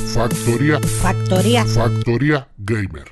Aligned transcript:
Factoría. 0.00 0.80
Factor, 0.80 0.90
Factoría. 0.90 1.64
factoría. 1.64 1.66
Factoría 1.66 2.48
Gamer. 2.56 3.04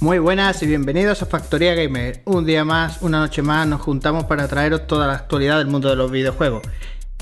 Muy 0.00 0.18
buenas 0.18 0.62
y 0.62 0.66
bienvenidos 0.66 1.22
a 1.22 1.26
Factoría 1.26 1.74
Gamer. 1.74 2.22
Un 2.24 2.44
día 2.44 2.64
más, 2.64 3.02
una 3.02 3.20
noche 3.20 3.42
más, 3.42 3.68
nos 3.68 3.80
juntamos 3.80 4.24
para 4.24 4.48
traeros 4.48 4.86
toda 4.88 5.06
la 5.06 5.14
actualidad 5.14 5.58
del 5.58 5.68
mundo 5.68 5.88
de 5.88 5.96
los 5.96 6.10
videojuegos. 6.10 6.62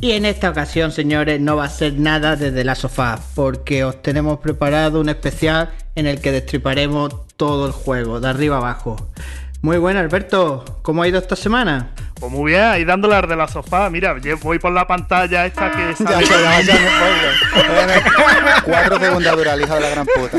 Y 0.00 0.12
en 0.12 0.24
esta 0.24 0.50
ocasión, 0.50 0.92
señores, 0.92 1.40
no 1.40 1.56
va 1.56 1.64
a 1.64 1.70
ser 1.70 1.98
nada 1.98 2.36
desde 2.36 2.64
la 2.64 2.74
sofá, 2.74 3.20
porque 3.34 3.84
os 3.84 4.02
tenemos 4.02 4.40
preparado 4.40 5.00
un 5.00 5.10
especial 5.10 5.70
en 5.94 6.06
el 6.06 6.20
que 6.20 6.32
destriparemos 6.32 7.26
todo 7.36 7.66
el 7.66 7.72
juego, 7.72 8.20
de 8.20 8.28
arriba 8.28 8.56
abajo. 8.56 8.96
Muy 9.66 9.78
buena, 9.78 9.98
Alberto. 9.98 10.64
¿Cómo 10.82 11.02
ha 11.02 11.08
ido 11.08 11.18
esta 11.18 11.34
semana? 11.34 11.88
Pues 12.20 12.30
muy 12.30 12.52
bien, 12.52 12.62
ahí 12.62 12.84
dándole 12.84 13.16
al 13.16 13.26
de 13.26 13.34
la 13.34 13.48
sofá. 13.48 13.90
Mira, 13.90 14.14
lle- 14.14 14.38
voy 14.40 14.60
por 14.60 14.70
la 14.70 14.86
pantalla 14.86 15.44
esta 15.44 15.72
que 15.72 15.92
Ya, 16.04 16.06
sale. 16.06 16.24
ya, 16.24 16.60
ya. 16.60 18.62
Cuatro 18.64 19.00
segundos 19.00 19.36
dura 19.36 19.54
el 19.54 19.62
hijo 19.62 19.74
de 19.74 19.80
la 19.80 19.88
gran 19.88 20.06
puta. 20.06 20.38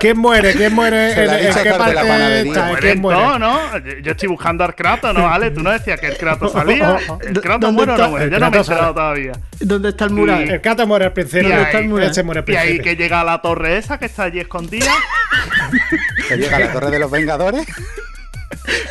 ¿Quién 0.00 0.18
muere? 0.18 0.54
¿Quién 0.54 0.74
muere? 0.74 1.14
Se 1.14 1.20
¿En, 1.22 1.26
la 1.28 1.38
en 1.40 1.46
dice 1.46 1.62
qué 1.62 1.68
Carlos 1.70 1.86
de 1.86 1.94
la 1.94 2.00
parte 2.00 2.08
panadería. 2.12 2.52
está? 2.52 2.66
Mueren 2.66 2.80
¿Quién 2.90 3.00
muere? 3.00 3.20
todos, 3.20 3.40
¿no? 3.40 3.78
Yo- 4.02 4.10
estoy 4.10 4.28
buscando 4.28 4.64
al 4.64 4.74
Kratos, 4.74 5.14
¿no? 5.14 5.28
Ale, 5.32 5.50
tú 5.52 5.62
no 5.62 5.70
decías 5.70 6.00
que 6.00 6.06
el 6.08 6.16
Kratos 6.16 6.52
salía. 6.52 6.98
¿El 7.20 7.40
Kratos 7.40 7.60
¿Dónde 7.60 7.72
muere 7.72 7.92
o 7.92 7.94
está? 7.94 8.04
no 8.04 8.10
muere? 8.10 8.24
El 8.26 8.30
Yo 8.32 8.38
no 8.38 8.44
me 8.44 8.48
he 8.48 8.50
Kratos 8.50 8.68
enterado 8.68 8.94
todavía. 8.94 9.32
¿Dónde 9.60 9.88
está 9.90 10.04
el 10.06 10.10
mural? 10.10 10.50
El 10.50 10.58
gato 10.60 10.86
muere 10.86 11.04
al 11.04 11.12
principio. 11.12 11.48
Y 11.48 11.50
¿Dónde 11.50 11.62
está 11.64 11.78
el 11.78 11.84
ahí- 11.84 11.88
mural? 11.90 12.10
Ese 12.10 12.22
muere 12.24 12.40
al 12.40 12.50
Y 12.50 12.56
ahí 12.56 12.66
principio. 12.66 12.84
que 12.90 12.96
llega 13.02 13.20
a 13.20 13.24
la 13.24 13.40
torre 13.42 13.76
esa 13.78 13.98
que 13.98 14.06
está 14.06 14.24
allí 14.24 14.40
escondida. 14.40 14.90
Que 16.28 16.36
llega 16.36 16.56
a 16.56 16.60
la 16.60 16.72
Torre 16.72 16.90
de 16.90 16.98
los 16.98 17.10
Vengadores. 17.10 17.66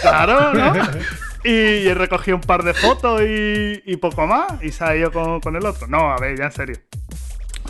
Claro, 0.01 0.53
¿no? 0.53 0.73
Y 1.43 1.87
he 1.87 1.93
recogido 1.95 2.37
un 2.37 2.43
par 2.43 2.61
de 2.61 2.73
fotos 2.75 3.19
y, 3.21 3.81
y 3.85 3.97
poco 3.97 4.27
más. 4.27 4.45
Y 4.61 4.71
se 4.71 4.83
ha 4.83 4.95
ido 4.95 5.11
con, 5.11 5.39
con 5.41 5.55
el 5.55 5.65
otro. 5.65 5.87
No, 5.87 6.11
a 6.11 6.17
ver, 6.19 6.37
ya 6.37 6.45
en 6.45 6.51
serio. 6.51 6.75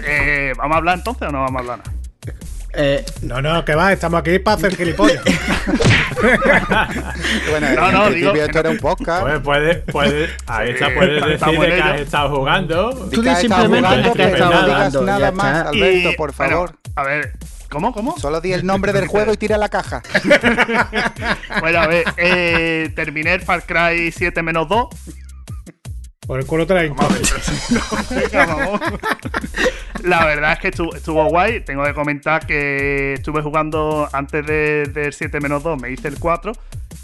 Eh, 0.04 0.52
¿Vamos 0.58 0.76
a 0.76 0.78
hablar 0.80 0.98
entonces 0.98 1.30
o 1.30 1.32
no 1.32 1.40
vamos 1.44 1.56
a 1.56 1.60
hablar 1.60 1.78
nada? 1.80 1.92
Eh, 2.74 3.06
No, 3.22 3.42
no, 3.42 3.64
que 3.66 3.76
va, 3.76 3.92
estamos 3.94 4.20
aquí 4.22 4.40
para 4.40 4.58
hacer 4.58 4.76
gilipollas. 4.76 5.22
Bueno, 7.50 7.68
No, 7.76 7.92
no, 7.92 8.10
digo- 8.12 8.34
esto 8.36 8.60
era 8.60 8.70
un 8.70 8.78
podcast. 8.78 9.22
Pues 9.24 9.40
puedes, 9.42 9.78
puedes, 9.92 10.30
ahí 10.48 10.70
está, 10.72 10.94
puedes 10.94 11.26
decir 11.26 11.60
de 11.60 11.68
que 11.68 11.82
has 11.82 12.02
estado 12.02 12.36
jugando. 12.36 12.90
Tú 13.10 13.10
que 13.10 13.22
di 13.22 13.30
has 13.30 13.44
estado 13.44 13.62
simplemente 13.64 13.88
jugando, 13.90 14.14
que 14.14 14.24
has 14.24 14.32
estado 14.34 14.52
no 14.52 14.62
digas 14.66 14.78
jugando, 14.78 15.00
ya 15.06 15.06
nada 15.20 15.32
más, 15.32 15.58
está. 15.58 15.70
Alberto, 15.70 16.10
Y, 16.12 16.16
por 16.16 16.36
bueno, 16.36 16.52
favor. 16.54 16.76
a 16.96 17.04
ver, 17.04 17.34
¿cómo? 17.70 17.94
¿Cómo? 17.94 18.18
Solo 18.20 18.40
di 18.42 18.54
el 18.54 18.66
nombre 18.66 18.94
del 18.94 19.08
juego 19.08 19.34
y 19.34 19.38
tira 19.38 19.58
la 19.58 19.70
caja. 19.70 20.02
Bueno, 21.60 21.80
a 21.82 21.88
ver, 21.88 22.06
eh, 22.18 22.92
terminé 22.96 23.34
el 23.34 23.42
Far 23.42 23.64
Cry 23.66 24.12
7 24.12 24.42
menos 24.42 24.68
2. 24.70 24.88
Por 26.32 26.40
el 26.40 26.46
culo 26.46 26.66
te 26.66 26.74
la. 26.74 26.84
La 30.02 30.26
verdad 30.26 30.54
es 30.54 30.60
que 30.60 30.70
estuvo, 30.70 30.96
estuvo 30.96 31.26
guay. 31.26 31.60
Tengo 31.60 31.84
que 31.84 31.94
comentar 31.94 32.48
que 32.48 33.16
estuve 33.16 33.42
jugando 33.42 34.08
antes 34.14 34.46
de- 34.46 34.86
del 34.86 35.12
7 35.12 35.42
menos 35.42 35.62
2, 35.62 35.82
me 35.82 35.92
hice 35.92 36.08
el 36.08 36.20
4 36.20 36.54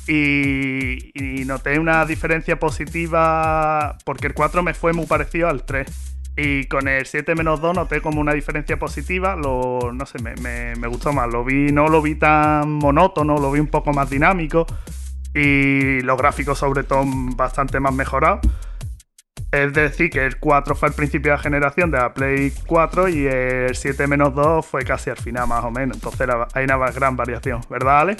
y, 0.07 1.11
y 1.13 1.43
noté 1.43 1.77
una 1.77 2.05
diferencia 2.05 2.57
positiva 2.57 3.97
porque 4.05 4.27
el 4.27 4.33
4 4.33 4.63
me 4.63 4.73
fue 4.73 4.93
muy 4.93 5.05
parecido 5.07 5.49
al 5.49 5.65
3. 5.65 5.89
Y 6.37 6.63
con 6.67 6.87
el 6.87 7.05
7 7.05 7.35
menos 7.35 7.59
2 7.59 7.75
noté 7.75 7.99
como 7.99 8.21
una 8.21 8.31
diferencia 8.31 8.79
positiva. 8.79 9.35
Lo, 9.35 9.91
no 9.91 10.05
sé, 10.05 10.21
me, 10.21 10.35
me- 10.37 10.75
me 10.77 10.87
gustó 10.87 11.11
más. 11.11 11.27
Lo 11.29 11.43
vi, 11.43 11.73
no 11.73 11.89
lo 11.89 12.01
vi 12.01 12.15
tan 12.15 12.71
monótono, 12.71 13.37
lo 13.39 13.51
vi 13.51 13.59
un 13.59 13.67
poco 13.67 13.91
más 13.91 14.09
dinámico. 14.09 14.65
Y 15.35 15.99
los 15.99 16.17
gráficos, 16.17 16.57
sobre 16.59 16.85
todo, 16.85 17.03
bastante 17.35 17.81
más 17.81 17.93
mejorados. 17.93 18.39
Es 19.51 19.73
decir, 19.73 20.09
que 20.09 20.25
el 20.25 20.37
4 20.39 20.75
fue 20.75 20.89
al 20.89 20.93
principio 20.93 21.31
de 21.31 21.37
la 21.37 21.41
generación 21.43 21.89
de 21.89 21.97
la 21.97 22.13
Play 22.13 22.51
4 22.67 23.07
y 23.07 23.27
el 23.27 23.75
7 23.75 24.05
menos 24.07 24.35
2 24.35 24.65
fue 24.65 24.83
casi 24.83 25.09
al 25.09 25.17
final, 25.17 25.47
más 25.47 25.63
o 25.63 25.71
menos. 25.71 25.95
Entonces 25.97 26.27
la- 26.27 26.47
hay 26.53 26.65
una 26.65 26.77
gran 26.91 27.15
variación, 27.15 27.61
¿verdad, 27.69 28.01
Ale? 28.01 28.17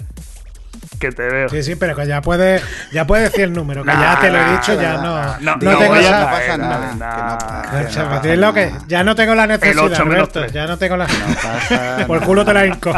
Que 0.99 1.11
te 1.11 1.23
veo. 1.23 1.49
Sí, 1.49 1.63
sí, 1.63 1.75
pero 1.75 1.95
que 1.95 2.07
ya 2.07 2.21
puedes 2.21 2.63
ya 2.93 3.05
puedes 3.05 3.29
decir 3.29 3.43
el 3.45 3.53
número, 3.53 3.83
que 3.83 3.87
Nah, 3.91 4.15
ya 4.15 4.19
te 4.21 4.29
lo 4.31 4.37
he 4.37 4.41
nah, 4.41 4.51
dicho, 4.53 4.73
ya 4.81 4.93
nah, 4.93 5.01
no. 5.01 5.15
nah. 5.17 5.37
No, 5.39 5.51
No, 5.71 5.77
tengo 5.77 5.95
no 5.95 6.01
nada. 6.01 6.95
nah, 6.95 8.53
que 8.53 8.71
ya 8.87 9.03
no 9.03 9.15
tengo 9.15 9.35
la 9.35 9.47
necesidad, 9.47 10.01
Alberto, 10.01 10.45
ya 10.47 10.65
no 10.65 10.77
tengo 10.77 10.97
la... 10.97 11.07
No 11.07 11.13
pasa 11.41 12.03
Por 12.07 12.21
culo 12.23 12.45
te 12.45 12.53
la 12.53 12.65
hinco. 12.65 12.91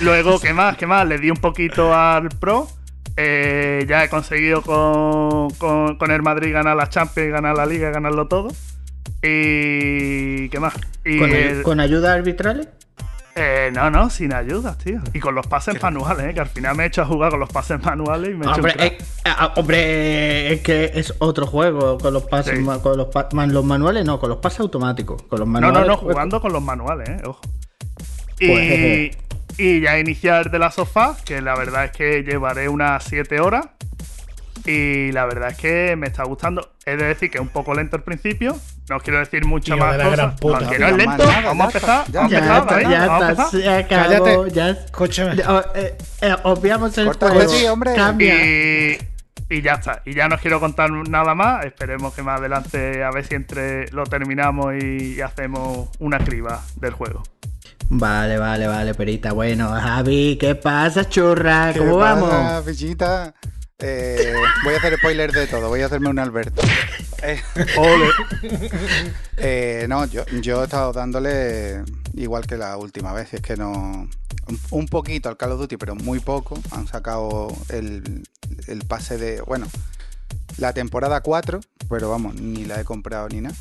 Luego, 0.00 0.38
¿qué 0.40 0.52
más? 0.52 0.76
¿Qué 0.76 0.86
más? 0.86 1.06
Le 1.06 1.18
di 1.18 1.30
un 1.30 1.36
poquito 1.38 1.94
al 1.94 2.28
Pro. 2.28 2.68
Eh, 3.20 3.84
ya 3.88 4.04
he 4.04 4.08
conseguido 4.08 4.62
con, 4.62 5.50
con, 5.58 5.96
con 5.98 6.10
el 6.12 6.22
Madrid 6.22 6.52
ganar 6.52 6.76
la 6.76 6.88
Champions, 6.88 7.32
ganar 7.32 7.56
la 7.56 7.66
Liga, 7.66 7.90
ganarlo 7.90 8.28
todo. 8.28 8.48
Y. 9.22 10.48
¿Qué 10.50 10.58
más? 10.60 10.74
Y 11.04 11.18
¿con, 11.18 11.30
el- 11.30 11.62
¿Con 11.64 11.80
ayuda 11.80 12.14
arbitrales? 12.14 12.68
eh, 13.40 13.70
no, 13.72 13.88
no, 13.90 14.08
sin 14.10 14.32
ayudas, 14.32 14.78
tío. 14.78 15.00
Y 15.12 15.20
con 15.20 15.34
los 15.34 15.46
pases 15.46 15.80
manuales, 15.82 16.26
¿eh? 16.26 16.34
que 16.34 16.40
al 16.40 16.48
final 16.48 16.76
me 16.76 16.84
he 16.84 16.86
hecho 16.86 17.02
a 17.02 17.06
jugar 17.06 17.30
con 17.30 17.38
los 17.40 17.48
pases 17.48 17.80
manuales 17.84 18.30
y 18.30 18.34
me 18.34 18.46
he 18.46 18.48
hecho 18.48 18.56
Hombre, 18.56 18.72
un 18.72 18.78
crack. 18.78 18.92
eh, 19.00 19.04
ah, 19.26 19.52
hombre, 19.56 20.52
es 20.54 20.60
que 20.62 20.90
es 20.94 21.14
otro 21.18 21.46
juego 21.46 21.98
con 21.98 22.12
los 22.14 22.24
pases, 22.24 22.58
Sí. 22.58 22.64
con 22.82 22.96
los, 22.96 23.08
pa- 23.08 23.28
man- 23.32 23.52
los 23.52 23.64
manuales, 23.64 24.04
no, 24.04 24.18
con 24.18 24.28
los 24.28 24.38
pases 24.38 24.60
automáticos. 24.60 25.22
Con 25.24 25.38
los 25.40 25.46
No, 25.48 25.52
manuales, 25.52 25.80
no, 25.80 25.86
no, 25.94 26.00
pues, 26.00 26.12
jugando 26.14 26.40
con 26.40 26.52
los 26.52 26.62
manuales, 26.62 27.08
eh, 27.08 27.22
ojo. 27.26 27.40
Pues. 28.38 29.16
Y 29.58 29.80
ya 29.80 29.98
iniciar 29.98 30.50
de 30.50 30.58
la 30.58 30.70
sofá, 30.70 31.16
que 31.24 31.42
la 31.42 31.54
verdad 31.56 31.84
es 31.86 31.90
que 31.92 32.22
llevaré 32.22 32.68
unas 32.68 33.04
7 33.04 33.40
horas. 33.40 33.66
Y 34.64 35.12
la 35.12 35.24
verdad 35.24 35.50
es 35.50 35.56
que 35.56 35.96
me 35.96 36.06
está 36.08 36.24
gustando. 36.24 36.72
Es 36.84 36.98
de 36.98 37.04
decir 37.06 37.30
que 37.30 37.38
es 37.38 37.42
un 37.42 37.48
poco 37.48 37.74
lento 37.74 37.96
al 37.96 38.02
principio. 38.02 38.56
No 38.90 38.96
os 38.96 39.02
quiero 39.02 39.18
decir 39.18 39.44
mucho 39.46 39.76
más 39.76 39.92
de 39.92 39.98
la 39.98 40.04
cosas. 40.04 40.16
gran 40.18 40.36
puta. 40.36 40.60
No, 40.60 40.70
que 40.70 40.78
No 40.78 40.86
no 40.90 40.90
es 40.90 40.96
digas 40.98 41.18
lento. 41.18 41.24
más 41.24 41.36
nada, 41.36 41.46
vamos 41.48 41.74
a 41.74 41.78
ya 41.78 41.78
empezar. 41.78 42.04
está, 42.06 42.18
Vamos 42.18 42.30
Ya 42.32 42.40
ya 42.90 43.06
Vamos 43.06 43.30
está, 43.30 43.30
empezar. 43.30 43.50
se 43.50 43.68
acabó, 43.68 44.42
Cállate. 44.44 44.50
ya. 44.54 44.68
Escúchame. 44.70 45.36
Ya, 45.36 45.64
eh, 45.74 45.98
eh, 46.22 46.36
obviamos 46.42 46.98
el 46.98 47.06
Corta 47.06 47.28
juego. 47.30 47.72
hombre. 47.72 47.94
Cambia. 47.94 48.34
Y, 48.44 48.98
y 49.48 49.62
ya 49.62 49.74
está. 49.74 50.02
Y 50.04 50.14
ya 50.14 50.28
no 50.28 50.34
os 50.34 50.40
quiero 50.42 50.60
contar 50.60 50.90
nada 50.90 51.34
más. 51.34 51.64
Esperemos 51.64 52.12
que 52.14 52.22
más 52.22 52.38
adelante 52.40 53.02
a 53.04 53.10
ver 53.10 53.24
si 53.24 53.36
entre 53.36 53.88
lo 53.92 54.04
terminamos 54.04 54.74
y, 54.82 55.14
y 55.14 55.20
hacemos 55.20 55.88
una 55.98 56.18
criba 56.18 56.62
del 56.76 56.92
juego. 56.92 57.22
Vale, 57.90 58.38
vale, 58.38 58.66
vale, 58.66 58.94
perita. 58.94 59.32
Bueno, 59.32 59.70
Javi, 59.70 60.36
¿qué 60.38 60.54
pasa, 60.54 61.08
churra? 61.08 61.72
¿Qué 61.72 61.78
¿Cómo 61.80 61.98
pasa, 61.98 62.20
vamos? 62.20 62.64
bichita? 62.66 63.34
Eh, 63.78 64.34
voy 64.64 64.74
a 64.74 64.78
hacer 64.78 64.98
spoiler 64.98 65.30
de 65.30 65.46
todo, 65.46 65.68
voy 65.68 65.82
a 65.82 65.86
hacerme 65.86 66.10
un 66.10 66.18
Alberto. 66.18 66.62
Eh, 67.22 67.40
Ole. 67.76 68.10
eh, 69.36 69.86
no, 69.88 70.04
yo, 70.06 70.24
yo 70.40 70.60
he 70.60 70.64
estado 70.64 70.92
dándole 70.92 71.84
igual 72.14 72.46
que 72.46 72.56
la 72.56 72.76
última 72.76 73.12
vez, 73.12 73.34
es 73.34 73.40
que 73.40 73.56
no. 73.56 73.72
Un, 73.72 74.60
un 74.70 74.86
poquito 74.86 75.28
al 75.28 75.36
Call 75.36 75.52
of 75.52 75.60
Duty, 75.60 75.76
pero 75.76 75.94
muy 75.94 76.20
poco. 76.20 76.58
Han 76.72 76.86
sacado 76.86 77.48
el, 77.70 78.22
el 78.66 78.84
pase 78.84 79.16
de. 79.16 79.40
Bueno, 79.42 79.66
la 80.58 80.72
temporada 80.72 81.20
4, 81.20 81.60
pero 81.88 82.10
vamos, 82.10 82.34
ni 82.34 82.64
la 82.64 82.80
he 82.80 82.84
comprado 82.84 83.28
ni 83.28 83.40
nada. 83.40 83.54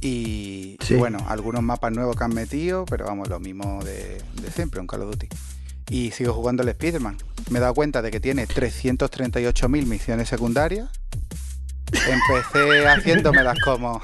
Y, 0.00 0.78
bueno, 0.96 1.18
algunos 1.28 1.62
mapas 1.62 1.92
nuevos 1.92 2.16
que 2.16 2.24
han 2.24 2.34
metido, 2.34 2.86
pero 2.86 3.04
vamos, 3.04 3.28
lo 3.28 3.38
mismo 3.38 3.84
de, 3.84 4.22
de 4.40 4.50
siempre, 4.50 4.80
un 4.80 4.86
Call 4.86 5.02
of 5.02 5.10
Duty. 5.10 5.28
Y 5.90 6.12
sigo 6.12 6.32
jugando 6.32 6.62
el 6.62 6.68
Spider-Man. 6.70 7.18
Me 7.50 7.58
he 7.58 7.60
dado 7.60 7.74
cuenta 7.74 8.00
de 8.00 8.10
que 8.10 8.20
tiene 8.20 8.46
338.000 8.46 9.86
misiones 9.86 10.28
secundarias. 10.28 10.88
Empecé 11.92 12.86
haciéndomelas 12.88 13.58
como 13.60 14.00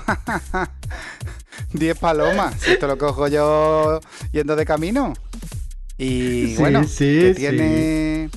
10 1.73 1.99
palomas. 1.99 2.61
Si 2.61 2.73
esto 2.73 2.89
lo 2.89 2.99
cojo 2.99 3.29
yo 3.29 4.01
yendo 4.33 4.57
de 4.57 4.67
camino. 4.67 5.15
Y 5.97 6.49
Sí, 6.49 6.57
bueno, 6.59 6.85
sí, 6.85 7.21
que 7.21 7.35
tiene 7.35 8.31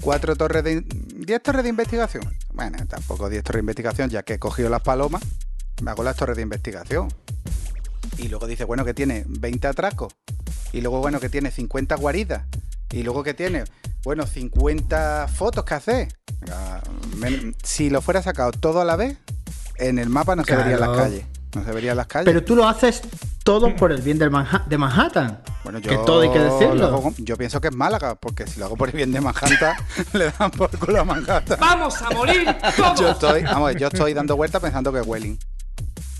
cuatro 0.00 0.34
torres 0.34 0.64
de 0.64 0.80
10 0.80 1.42
torres 1.42 1.62
de 1.62 1.68
investigación. 1.68 2.24
Bueno, 2.54 2.78
tampoco 2.88 3.28
10 3.28 3.44
torres 3.44 3.58
de 3.58 3.62
investigación, 3.62 4.10
ya 4.10 4.22
que 4.22 4.34
he 4.34 4.38
cogido 4.38 4.68
las 4.70 4.80
palomas, 4.82 5.22
me 5.82 5.90
hago 5.90 6.02
las 6.02 6.16
torres 6.16 6.36
de 6.36 6.42
investigación. 6.42 7.08
Y 8.18 8.28
luego 8.28 8.46
dice, 8.46 8.64
bueno, 8.64 8.84
que 8.84 8.94
tiene 8.94 9.24
20 9.28 9.66
atracos. 9.68 10.14
Y 10.72 10.80
luego, 10.80 11.00
bueno, 11.00 11.20
que 11.20 11.28
tiene 11.28 11.50
50 11.50 11.96
guaridas. 11.96 12.44
Y 12.90 13.02
luego 13.02 13.22
que 13.22 13.34
tiene, 13.34 13.64
bueno, 14.04 14.26
50 14.26 15.28
fotos 15.28 15.64
que 15.64 15.74
hacer. 15.74 16.08
Si 17.62 17.90
lo 17.90 18.00
fuera 18.00 18.22
sacado 18.22 18.52
todo 18.52 18.80
a 18.80 18.84
la 18.84 18.96
vez, 18.96 19.18
en 19.76 19.98
el 19.98 20.08
mapa 20.08 20.36
no 20.36 20.44
se 20.44 20.56
verían 20.56 20.80
las 20.80 20.90
calles. 20.96 21.24
No 21.54 21.64
se 21.64 21.72
verían 21.72 21.96
las 21.96 22.06
calles. 22.06 22.26
Pero 22.26 22.44
tú 22.44 22.54
lo 22.56 22.68
haces 22.68 23.02
todo 23.44 23.74
por 23.76 23.92
el 23.92 24.02
bien 24.02 24.18
del 24.18 24.30
Manha- 24.30 24.64
de 24.66 24.78
Manhattan. 24.78 25.40
Bueno, 25.64 25.80
que 25.80 25.96
todo 26.04 26.20
hay 26.20 26.30
que 26.30 26.38
decirlo. 26.38 26.86
hago 26.86 27.14
yo 27.18 27.36
pienso 27.36 27.60
que 27.60 27.68
es 27.68 27.74
Málaga, 27.74 28.14
porque 28.14 28.46
si 28.46 28.60
lo 28.60 28.66
hago 28.66 28.76
por 28.76 28.88
el 28.88 28.94
bien 28.96 29.10
de 29.12 29.20
Manhattan, 29.20 29.76
le 30.12 30.30
dan 30.30 30.50
por 30.50 30.70
culo 30.78 31.00
a 31.00 31.04
Manhattan. 31.04 31.58
¡Vamos 31.58 32.00
a 32.02 32.10
morir 32.10 32.46
todos! 32.76 33.00
Yo 33.00 33.10
estoy, 33.10 33.42
vamos, 33.44 33.74
yo 33.76 33.88
estoy 33.88 34.14
dando 34.14 34.36
vueltas 34.36 34.60
pensando 34.62 34.92
que 34.92 35.00
es 35.00 35.06
Welling. 35.06 35.38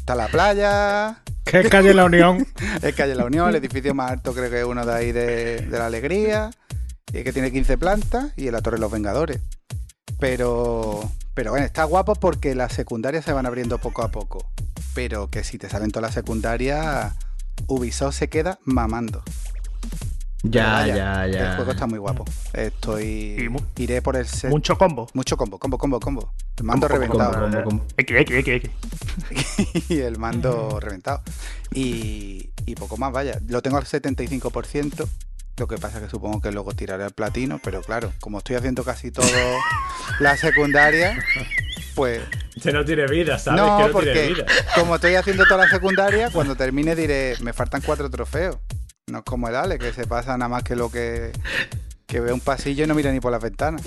Está 0.06 0.14
la 0.14 0.28
playa, 0.28 1.20
Que 1.44 1.62
es 1.62 1.68
calle 1.68 1.92
La 1.92 2.04
Unión. 2.04 2.46
es 2.80 2.94
calle 2.94 3.16
La 3.16 3.24
Unión, 3.24 3.48
el 3.48 3.56
edificio 3.56 3.92
más 3.92 4.12
alto 4.12 4.34
creo 4.34 4.48
que 4.48 4.60
es 4.60 4.64
uno 4.64 4.86
de 4.86 4.94
ahí 4.94 5.10
de, 5.10 5.62
de 5.62 5.78
la 5.78 5.86
Alegría, 5.86 6.52
y 7.12 7.24
que 7.24 7.32
tiene 7.32 7.50
15 7.50 7.76
plantas, 7.76 8.32
y 8.36 8.46
en 8.46 8.52
la 8.52 8.62
Torre 8.62 8.76
de 8.76 8.82
los 8.82 8.92
Vengadores. 8.92 9.40
Pero, 10.20 11.10
pero 11.34 11.50
bueno, 11.50 11.66
está 11.66 11.82
guapo 11.82 12.14
porque 12.14 12.54
las 12.54 12.72
secundarias 12.72 13.24
se 13.24 13.32
van 13.32 13.46
abriendo 13.46 13.78
poco 13.78 14.04
a 14.04 14.12
poco. 14.12 14.48
Pero 14.94 15.28
que 15.28 15.42
si 15.42 15.58
te 15.58 15.68
salen 15.68 15.90
todas 15.90 16.10
las 16.10 16.14
secundarias, 16.14 17.12
Ubisoft 17.66 18.16
se 18.16 18.28
queda 18.28 18.60
mamando. 18.62 19.24
Ya, 20.42 20.72
vaya, 20.74 20.94
ya, 20.96 21.26
ya. 21.26 21.50
El 21.50 21.56
juego 21.56 21.72
está 21.72 21.86
muy 21.86 21.98
guapo. 21.98 22.24
Estoy. 22.52 23.48
Mu- 23.50 23.58
iré 23.76 24.00
por 24.02 24.16
el 24.16 24.26
set. 24.26 24.50
Mucho 24.50 24.78
combo. 24.78 25.08
Mucho 25.14 25.36
combo, 25.36 25.58
combo, 25.58 25.78
combo, 25.78 25.98
combo. 26.00 26.32
El 26.56 26.64
mando 26.64 26.88
Combo, 26.88 27.06
combo, 27.08 27.24
reventado. 27.24 27.64
Como- 27.64 27.80
como- 27.80 27.86
X, 27.96 28.16
X, 28.20 28.36
X, 28.46 28.70
X. 29.30 29.88
y 29.90 29.98
el 30.00 30.18
mando 30.18 30.78
reventado. 30.80 31.22
Y, 31.72 32.50
y 32.64 32.74
poco 32.76 32.96
más, 32.96 33.12
vaya. 33.12 33.38
Lo 33.48 33.60
tengo 33.62 33.76
al 33.78 33.84
75%. 33.84 35.08
Lo 35.58 35.66
que 35.66 35.78
pasa 35.78 36.00
que 36.00 36.10
supongo 36.10 36.40
que 36.42 36.52
luego 36.52 36.74
tiraré 36.74 37.04
al 37.04 37.12
platino, 37.12 37.58
pero 37.64 37.80
claro, 37.80 38.12
como 38.20 38.38
estoy 38.38 38.56
haciendo 38.56 38.84
casi 38.84 39.10
todo 39.10 39.26
la 40.20 40.36
secundaria, 40.36 41.18
pues 41.94 42.20
Este 42.54 42.72
no 42.74 42.84
tiene 42.84 43.06
vida, 43.06 43.38
¿sabes? 43.38 43.62
no, 43.62 43.78
que 43.78 43.84
no 43.84 43.88
tiene 43.88 43.92
porque 43.92 44.28
vida. 44.34 44.44
como 44.74 44.96
estoy 44.96 45.14
haciendo 45.14 45.44
toda 45.46 45.64
la 45.64 45.70
secundaria, 45.70 46.28
cuando 46.30 46.56
termine 46.56 46.94
diré, 46.94 47.36
me 47.40 47.54
faltan 47.54 47.80
cuatro 47.80 48.10
trofeos. 48.10 48.58
No 49.08 49.18
es 49.18 49.24
como 49.24 49.48
el 49.48 49.54
Ale, 49.54 49.78
que 49.78 49.92
se 49.92 50.04
pasa 50.04 50.36
nada 50.36 50.48
más 50.48 50.64
que 50.64 50.74
lo 50.74 50.90
que, 50.90 51.30
que 52.08 52.18
ve 52.18 52.32
un 52.32 52.40
pasillo 52.40 52.82
y 52.82 52.86
no 52.88 52.94
mira 52.96 53.12
ni 53.12 53.20
por 53.20 53.30
las 53.30 53.40
ventanas. 53.40 53.80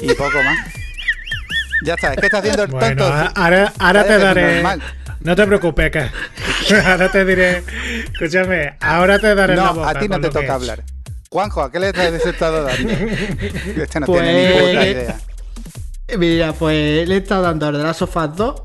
Y 0.00 0.08
poco 0.14 0.42
más. 0.42 0.58
Ya 1.84 1.94
está, 1.94 2.12
es 2.12 2.18
que 2.18 2.26
está 2.26 2.38
haciendo 2.38 2.64
el 2.64 2.70
Bueno, 2.72 2.88
tonto. 3.04 3.04
a- 3.14 3.26
ahora, 3.36 3.72
ahora 3.78 4.04
te 4.04 4.18
daré. 4.18 4.54
normal. 4.54 4.82
No 5.20 5.36
te 5.36 5.46
preocupes, 5.46 5.92
que 5.92 6.10
ahora 6.84 7.08
te 7.12 7.24
diré. 7.24 7.62
Escúchame, 8.12 8.76
ahora 8.80 9.20
te 9.20 9.32
daré 9.36 9.54
la 9.54 9.66
No, 9.66 9.74
boca 9.74 9.90
a 9.90 9.94
ti 10.00 10.08
no 10.08 10.20
te 10.20 10.30
toca 10.30 10.54
hablar. 10.54 10.82
Juanjo, 11.30 11.62
¿a 11.62 11.70
qué 11.70 11.78
le 11.78 11.90
estás 11.90 12.12
estado 12.26 12.64
dando? 12.64 12.90
Este 13.80 14.00
no 14.00 14.06
Pues- 14.06 14.22
tiene 14.24 14.44
ni 14.48 14.58
puta 14.60 14.86
idea. 14.88 15.20
Mira, 16.18 16.52
pues 16.52 17.06
le 17.08 17.14
he 17.14 17.18
estado 17.18 17.42
dando 17.42 17.68
al 17.68 17.74
de 17.78 17.84
las 17.84 17.96
sofás 17.96 18.34
2 18.34 18.60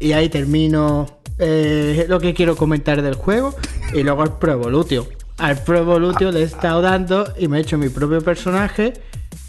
y 0.00 0.12
ahí 0.12 0.28
termino 0.28 1.19
eh, 1.40 2.06
lo 2.08 2.20
que 2.20 2.34
quiero 2.34 2.54
comentar 2.56 3.02
del 3.02 3.14
juego 3.14 3.54
y 3.94 4.02
luego 4.02 4.22
al 4.22 4.38
Pro 4.38 4.52
Evolutio. 4.52 5.06
Al 5.38 5.56
Pro 5.62 5.78
Evolutio 5.78 6.30
le 6.32 6.40
he 6.40 6.44
estado 6.44 6.82
dando 6.82 7.32
y 7.38 7.48
me 7.48 7.58
he 7.58 7.60
hecho 7.62 7.78
mi 7.78 7.88
propio 7.88 8.20
personaje. 8.20 8.92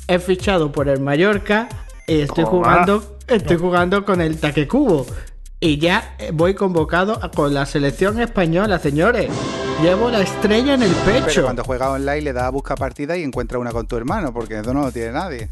He 0.07 0.19
fichado 0.19 0.71
por 0.71 0.87
el 0.89 0.99
Mallorca 1.01 1.67
y 2.07 2.21
estoy 2.21 2.43
Toma. 2.45 2.49
jugando, 2.57 3.17
estoy 3.27 3.57
jugando 3.57 4.03
con 4.05 4.21
el 4.21 4.39
Taquecubo. 4.39 5.05
Y 5.59 5.77
ya 5.77 6.15
eh, 6.17 6.31
voy 6.33 6.55
convocado 6.55 7.19
a- 7.21 7.29
con 7.29 7.53
la 7.53 7.65
selección 7.65 8.19
española, 8.19 8.79
señores. 8.79 9.29
Llevo 9.83 10.09
la 10.09 10.21
estrella 10.21 10.73
en 10.75 10.83
el 10.83 10.91
Pero 11.05 11.25
pecho. 11.25 11.43
cuando 11.43 11.63
juegas 11.63 11.89
online 11.89 12.21
le 12.21 12.33
das 12.33 12.43
a 12.45 12.49
buscar 12.49 12.77
partida 12.77 13.15
y 13.17 13.23
encuentra 13.23 13.57
una 13.59 13.71
con 13.71 13.85
tu 13.87 13.95
hermano, 13.97 14.33
porque 14.33 14.59
eso 14.59 14.73
no 14.73 14.81
lo 14.81 14.91
tiene 14.91 15.11
nadie. 15.11 15.49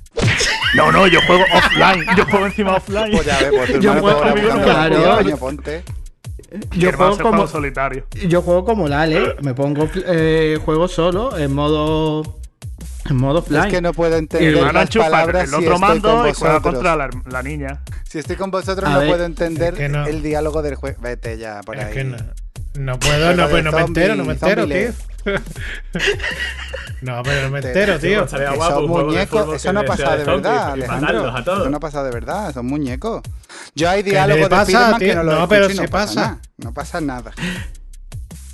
No, 0.75 0.91
no, 0.91 1.07
yo 1.07 1.19
juego 1.27 1.43
offline. 1.53 2.05
Yo 2.15 2.25
juego 2.25 2.45
encima 2.47 2.75
offline. 2.75 3.11
Pues 3.11 3.25
ya 3.25 3.39
ves, 3.39 3.49
pues 3.55 3.73
tu 3.73 3.79
Yo 3.79 3.93
hermano 3.93 4.17
juego- 4.19 4.35
buscando 4.41 4.63
claro. 4.63 5.37
ponte. 5.37 5.83
Yo 6.71 6.91
juego 6.93 7.17
como, 7.17 7.47
solitario. 7.47 8.05
Yo 8.27 8.41
juego 8.41 8.65
como 8.65 8.87
Lale, 8.87 9.35
me 9.41 9.53
pongo 9.53 9.87
eh, 9.95 10.57
juego 10.63 10.87
solo 10.87 11.37
en 11.37 11.53
modo 11.53 12.39
en 13.09 13.15
modo 13.17 13.39
offline. 13.39 13.65
Es 13.65 13.73
que 13.73 13.81
no 13.81 13.93
puedo 13.93 14.15
entender 14.17 14.53
las 14.73 14.89
palabras 14.89 15.43
el 15.43 15.49
si 15.49 15.55
otro 15.55 15.73
estoy 15.75 15.79
con 15.79 15.81
mando 15.81 16.27
y 16.27 16.33
juega 16.33 16.59
vosotros. 16.59 16.61
contra 16.73 16.95
la, 16.95 17.09
la 17.29 17.43
niña. 17.43 17.81
Si 18.07 18.19
estoy 18.19 18.35
con 18.35 18.51
vosotros 18.51 18.89
A 18.89 18.93
no 18.93 18.99
ver, 18.99 19.09
puedo 19.09 19.25
entender 19.25 19.73
es 19.73 19.79
que 19.79 19.89
no. 19.89 20.05
el 20.07 20.21
diálogo 20.21 20.61
del 20.61 20.75
juego. 20.75 20.99
Vete 21.01 21.37
ya 21.37 21.61
por 21.61 21.77
Es 21.77 21.85
ahí. 21.85 21.93
que 21.93 22.03
no, 22.03 22.17
no 22.75 22.99
puedo, 22.99 23.35
no, 23.35 23.47
pues 23.49 23.63
no 23.63 23.71
me 23.71 23.81
entero, 23.81 24.15
no 24.15 24.25
me 24.25 24.33
entero, 24.33 24.65
tío. 24.67 24.89
no, 27.01 27.21
pero 27.23 27.43
no 27.43 27.49
me 27.49 27.59
entero, 27.59 27.99
tío. 27.99 28.23
Estaría 28.23 28.51
guapo 28.51 28.75
son 28.75 28.87
muñecos, 28.87 29.55
eso 29.55 29.73
no 29.73 29.79
ha 29.81 29.83
pasado 29.83 30.17
de 30.17 30.23
verdad, 30.25 30.69
y 30.69 30.71
Alejandro. 30.83 31.29
a 31.35 31.43
todos. 31.43 31.59
Eso 31.61 31.69
no 31.69 31.77
ha 31.77 31.79
pasado 31.79 32.05
de 32.05 32.11
verdad, 32.11 32.53
son 32.53 32.65
muñecos. 32.65 33.21
Yo 33.75 33.89
hay 33.89 34.03
diálogos 34.03 34.43
de 34.43 34.49
pasa, 34.49 34.95
que 34.99 35.05
tío? 35.05 35.15
no 35.15 35.23
los 35.23 35.39
No, 35.39 35.47
pero 35.49 35.69
no 35.69 35.85
pasa. 35.87 36.21
nada. 36.21 36.39
No 36.57 36.73
pasa 36.73 37.01
nada. 37.01 37.31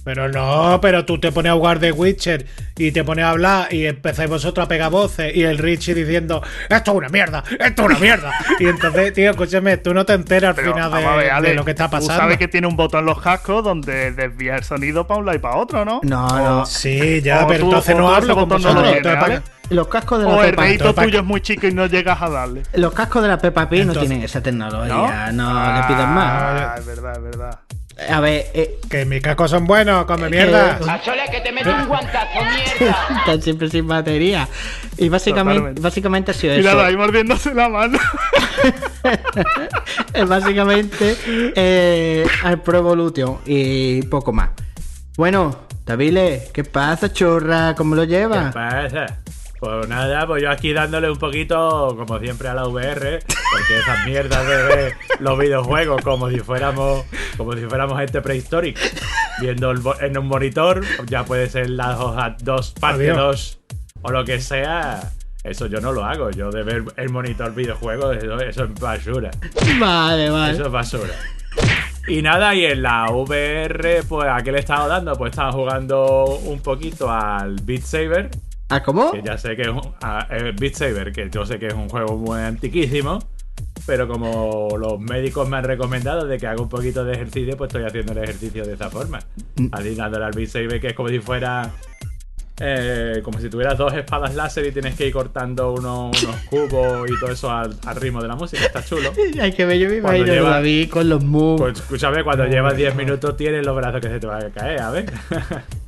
Pero 0.05 0.29
no, 0.29 0.79
pero 0.81 1.03
tú 1.03 1.19
te 1.19 1.31
pones 1.31 1.51
a 1.51 1.55
jugar 1.55 1.79
de 1.79 1.91
Witcher 1.91 2.45
y 2.77 2.91
te 2.91 3.03
pones 3.03 3.25
a 3.25 3.31
hablar 3.31 3.73
y 3.73 3.85
empezáis 3.87 4.29
vosotros 4.29 4.63
a 4.65 4.69
pegar 4.69 4.91
voces 4.91 5.35
y 5.35 5.43
el 5.43 5.57
Richie 5.57 5.93
diciendo 5.95 6.41
esto 6.69 6.91
es 6.91 6.97
una 6.97 7.09
mierda, 7.09 7.43
esto 7.59 7.81
es 7.81 7.89
una 7.89 7.99
mierda. 7.99 8.31
Y 8.59 8.67
entonces, 8.67 9.11
tío, 9.13 9.31
escúchame, 9.31 9.77
tú 9.77 9.93
no 9.93 10.05
te 10.05 10.13
enteras 10.13 10.57
al 10.57 10.63
final 10.63 10.91
ver, 10.91 11.23
de, 11.25 11.31
Ale, 11.31 11.49
de 11.49 11.55
lo 11.55 11.65
que 11.65 11.71
está 11.71 11.85
Tú 11.85 11.91
pasando. 11.93 12.15
sabes 12.15 12.37
que 12.37 12.47
tiene 12.47 12.67
un 12.67 12.75
botón 12.77 12.99
en 13.01 13.05
los 13.07 13.19
cascos 13.21 13.63
donde 13.63 14.11
desvía 14.11 14.55
el 14.55 14.63
sonido 14.63 15.07
para 15.07 15.19
un 15.19 15.25
lado 15.25 15.35
y 15.37 15.41
para 15.41 15.55
otro, 15.57 15.83
¿no? 15.83 15.99
No, 16.03 16.27
O- 16.27 16.37
no. 16.39 16.65
Sí, 16.67 17.21
ya, 17.23 17.43
O 17.43 17.47
pero 17.47 17.61
tú- 17.61 17.65
entonces 17.65 17.95
no 17.97 18.07
tú 18.07 18.13
hablo 18.15 18.33
con 18.35 18.47
no 18.49 18.55
vosotros. 18.55 18.93
entonces, 18.95 19.19
¿vale? 19.21 19.41
Los 19.71 19.87
cascos 19.87 20.19
de 20.19 20.25
la 20.25 20.31
O 20.31 20.43
el 20.43 20.55
dedito 20.55 20.93
tuyo 20.93 21.19
es 21.21 21.25
muy 21.25 21.41
chico 21.41 21.65
y 21.65 21.71
no 21.73 21.87
llegas 21.87 22.21
a 22.21 22.29
darle. 22.29 22.61
Los 22.75 22.93
cascos 22.93 23.23
de 23.23 23.29
la 23.29 23.39
Peppa 23.39 23.67
Pig 23.67 23.83
no 23.87 23.93
tienen 23.93 24.21
esa 24.21 24.39
tecnología, 24.41 25.31
no, 25.33 25.49
Ah, 25.49 25.81
le 25.81 25.95
piden 25.95 26.09
más. 26.09 26.31
Ah, 26.61 26.75
es 26.77 26.85
verdad, 26.85 27.13
es 27.17 27.23
verdad. 27.23 27.59
A 28.09 28.19
ver, 28.19 28.47
eh, 28.53 28.80
Que 28.89 29.06
mis 29.06 29.21
cascos 29.21 29.51
son 29.51 29.65
buenos, 29.65 30.06
come 30.06 30.30
mierda. 30.30 30.80
Eh, 30.81 30.86
A 30.89 31.01
Chole 31.01 31.24
que 31.31 31.39
te 31.42 31.51
meto 31.51 31.69
un 31.74 31.88
guantazo, 31.88 32.27
mierda. 32.44 32.97
están 33.19 33.42
siempre 33.42 33.69
sin 33.69 33.88
batería. 33.88 34.47
Y 34.97 35.07
básicamente, 35.09 35.59
Totalmente. 35.59 35.81
básicamente 35.81 36.31
ha 36.31 36.33
sido 36.33 36.56
Mira, 36.57 36.71
eso. 36.71 36.81
ahí 36.83 36.97
mordiéndose 36.97 37.53
la 37.53 37.69
mano. 37.69 37.97
Es 40.13 40.27
básicamente 40.27 41.15
eh, 41.56 42.25
al 42.44 42.62
Pro 42.62 42.80
Evolution 42.80 43.38
y 43.45 44.01
poco 44.03 44.33
más. 44.33 44.50
Bueno, 45.18 45.56
Tabile, 45.83 46.48
¿qué 46.53 46.63
pasa, 46.63 47.13
chorra? 47.13 47.75
¿Cómo 47.75 47.94
lo 47.95 48.01
¿Qué 48.03 48.07
llevas? 48.07 48.53
pasa? 48.53 49.06
Pues 49.59 49.87
nada, 49.87 50.27
pues 50.27 50.43
yo 50.43 50.51
aquí 50.51 50.73
dándole 50.73 51.09
un 51.09 51.17
poquito, 51.17 51.95
como 51.97 52.19
siempre, 52.19 52.49
a 52.49 52.53
la 52.53 52.67
VR, 52.67 53.19
porque 53.51 53.79
esas 53.79 54.05
mierdas 54.05 54.45
de 54.45 54.63
ver 54.63 54.93
los 55.19 55.39
videojuegos 55.39 56.01
como 56.01 56.29
si 56.29 56.39
fuéramos, 56.39 57.05
como 57.37 57.53
si 57.53 57.61
fuéramos 57.61 57.97
gente 57.97 58.21
prehistórica, 58.21 58.81
viendo 59.39 59.71
el 59.71 59.81
en 60.01 60.17
un 60.17 60.27
monitor, 60.27 60.83
ya 61.07 61.24
puede 61.24 61.50
ser 61.50 61.69
las 61.69 61.97
dos, 62.39 62.74
parte 62.79 63.12
Adiós. 63.12 63.59
2 63.65 63.77
o 64.03 64.12
lo 64.12 64.25
que 64.25 64.39
sea. 64.39 65.12
Eso 65.43 65.67
yo 65.67 65.79
no 65.79 65.91
lo 65.91 66.03
hago, 66.03 66.31
yo 66.31 66.50
de 66.50 66.63
ver 66.63 66.83
el 66.97 67.09
monitor 67.09 67.53
videojuegos, 67.53 68.17
eso, 68.17 68.39
eso 68.39 68.63
es 68.65 68.74
basura. 68.79 69.31
Vale, 69.79 70.29
vale. 70.29 70.53
Eso 70.53 70.65
es 70.65 70.71
basura. 70.71 71.13
Y 72.07 72.21
nada, 72.21 72.53
y 72.53 72.65
en 72.65 72.81
la 72.81 73.09
VR, 73.09 74.03
pues 74.07 74.27
¿a 74.29 74.41
qué 74.43 74.51
le 74.51 74.57
he 74.57 74.62
estado 74.62 74.88
dando? 74.88 75.15
Pues 75.15 75.31
estaba 75.31 75.51
jugando 75.51 76.25
un 76.25 76.59
poquito 76.62 77.12
al 77.12 77.55
Beat 77.63 77.81
Saber, 77.81 78.29
¿Ah, 78.69 78.81
cómo? 78.84 79.12
que 79.12 79.22
ya 79.22 79.38
sé 79.38 79.55
que 79.55 79.62
es 79.63 79.67
un, 79.67 79.81
a- 80.01 80.27
eh, 80.31 80.51
Beat 80.60 80.74
Saber, 80.75 81.12
que 81.12 81.29
yo 81.29 81.45
sé 81.45 81.60
que 81.60 81.67
es 81.67 81.74
un 81.74 81.88
juego 81.89 82.17
muy 82.17 82.39
antiquísimo, 82.39 83.19
pero 83.86 84.07
como 84.07 84.69
los 84.77 85.00
médicos 85.00 85.48
me 85.48 85.57
han 85.57 85.63
recomendado 85.65 86.25
de 86.25 86.38
que 86.38 86.48
haga 86.48 86.62
un 86.62 86.69
poquito 86.69 87.05
de 87.05 87.13
ejercicio, 87.13 87.55
pues 87.57 87.69
estoy 87.69 87.84
haciendo 87.86 88.13
el 88.13 88.19
ejercicio 88.19 88.65
de 88.65 88.74
esa 88.74 88.89
forma. 88.89 89.19
Mm. 89.55 89.67
Así 89.72 89.93
dándole 89.95 90.25
al 90.25 90.31
Beat 90.31 90.50
Saber, 90.50 90.79
que 90.81 90.88
es 90.88 90.93
como 90.93 91.10
si 91.10 91.19
fuera... 91.19 91.72
eh, 92.60 93.19
como 93.24 93.39
si 93.39 93.50
tuvieras 93.50 93.77
dos 93.77 93.93
espadas 93.93 94.34
láser 94.34 94.65
y 94.65 94.72
tienes 94.72 94.95
que 94.95 95.05
ir 95.07 95.13
cortando 95.13 95.74
unos, 95.74 96.24
unos 96.24 96.36
cubos 96.50 97.12
y 97.12 97.19
todo 97.19 97.31
eso 97.31 97.51
al, 97.51 97.77
al 97.86 97.95
ritmo 97.98 98.22
de 98.22 98.29
la 98.29 98.36
música. 98.36 98.65
Está 98.65 98.84
chulo. 98.84 99.12
Hay 99.41 99.51
que 99.51 99.65
ver, 99.65 99.77
yo 99.77 99.89
me 99.89 99.98
imagino 99.98 100.24
a 100.31 100.36
lleva- 100.36 100.50
David 100.51 100.89
con 100.89 101.07
los 101.10 101.24
moves. 101.24 101.62
Pues 101.62 101.79
escúchame, 101.81 102.24
cuando 102.24 102.45
llevas 102.48 102.75
10 102.75 102.95
minutos 102.95 103.36
tienes 103.38 103.63
los 103.65 103.75
brazos 103.75 104.01
que 104.01 104.07
se 104.10 104.19
te 104.19 104.25
van 104.27 104.43
a 104.45 104.50
caer, 104.50 104.81
a 104.81 104.89
ver. 104.89 105.05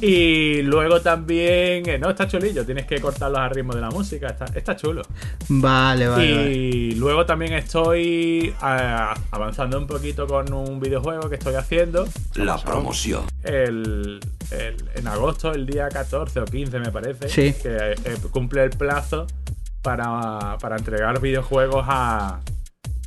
y 0.00 0.62
luego 0.62 1.00
también. 1.00 1.88
eh, 1.88 1.98
no, 1.98 2.10
está 2.10 2.26
chulillo, 2.28 2.64
tienes 2.64 2.86
que 2.86 3.00
cortarlos 3.00 3.40
al 3.40 3.50
ritmo 3.50 3.74
de 3.74 3.80
la 3.80 3.90
música, 3.90 4.28
está, 4.28 4.44
está 4.54 4.76
chulo. 4.76 5.02
Vale, 5.48 6.08
vale, 6.08 6.34
vale. 6.34 6.52
y 6.52 6.92
luego 6.92 7.26
también 7.26 7.52
estoy 7.54 8.54
ah, 8.60 9.14
avanzando 9.30 9.78
un 9.78 9.86
poquito 9.86 10.26
con 10.26 10.52
un 10.52 10.78
videojuego 10.80 11.28
que 11.28 11.36
estoy 11.36 11.54
haciendo. 11.54 12.06
La 12.34 12.56
promoción. 12.58 13.24
El, 13.42 14.20
el- 14.50 14.84
en 14.94 15.06
agosto, 15.08 15.52
el 15.52 15.66
día 15.66 15.88
14 15.88 16.40
o 16.40 16.44
15 16.44 16.78
me 16.80 16.90
parece, 16.90 17.28
Sí. 17.28 17.54
que 17.62 17.76
eh, 17.92 18.16
cumple 18.30 18.64
el 18.64 18.70
plazo 18.70 19.26
para, 19.82 20.58
para 20.60 20.76
entregar 20.76 21.20
videojuegos 21.20 21.84
a, 21.88 22.40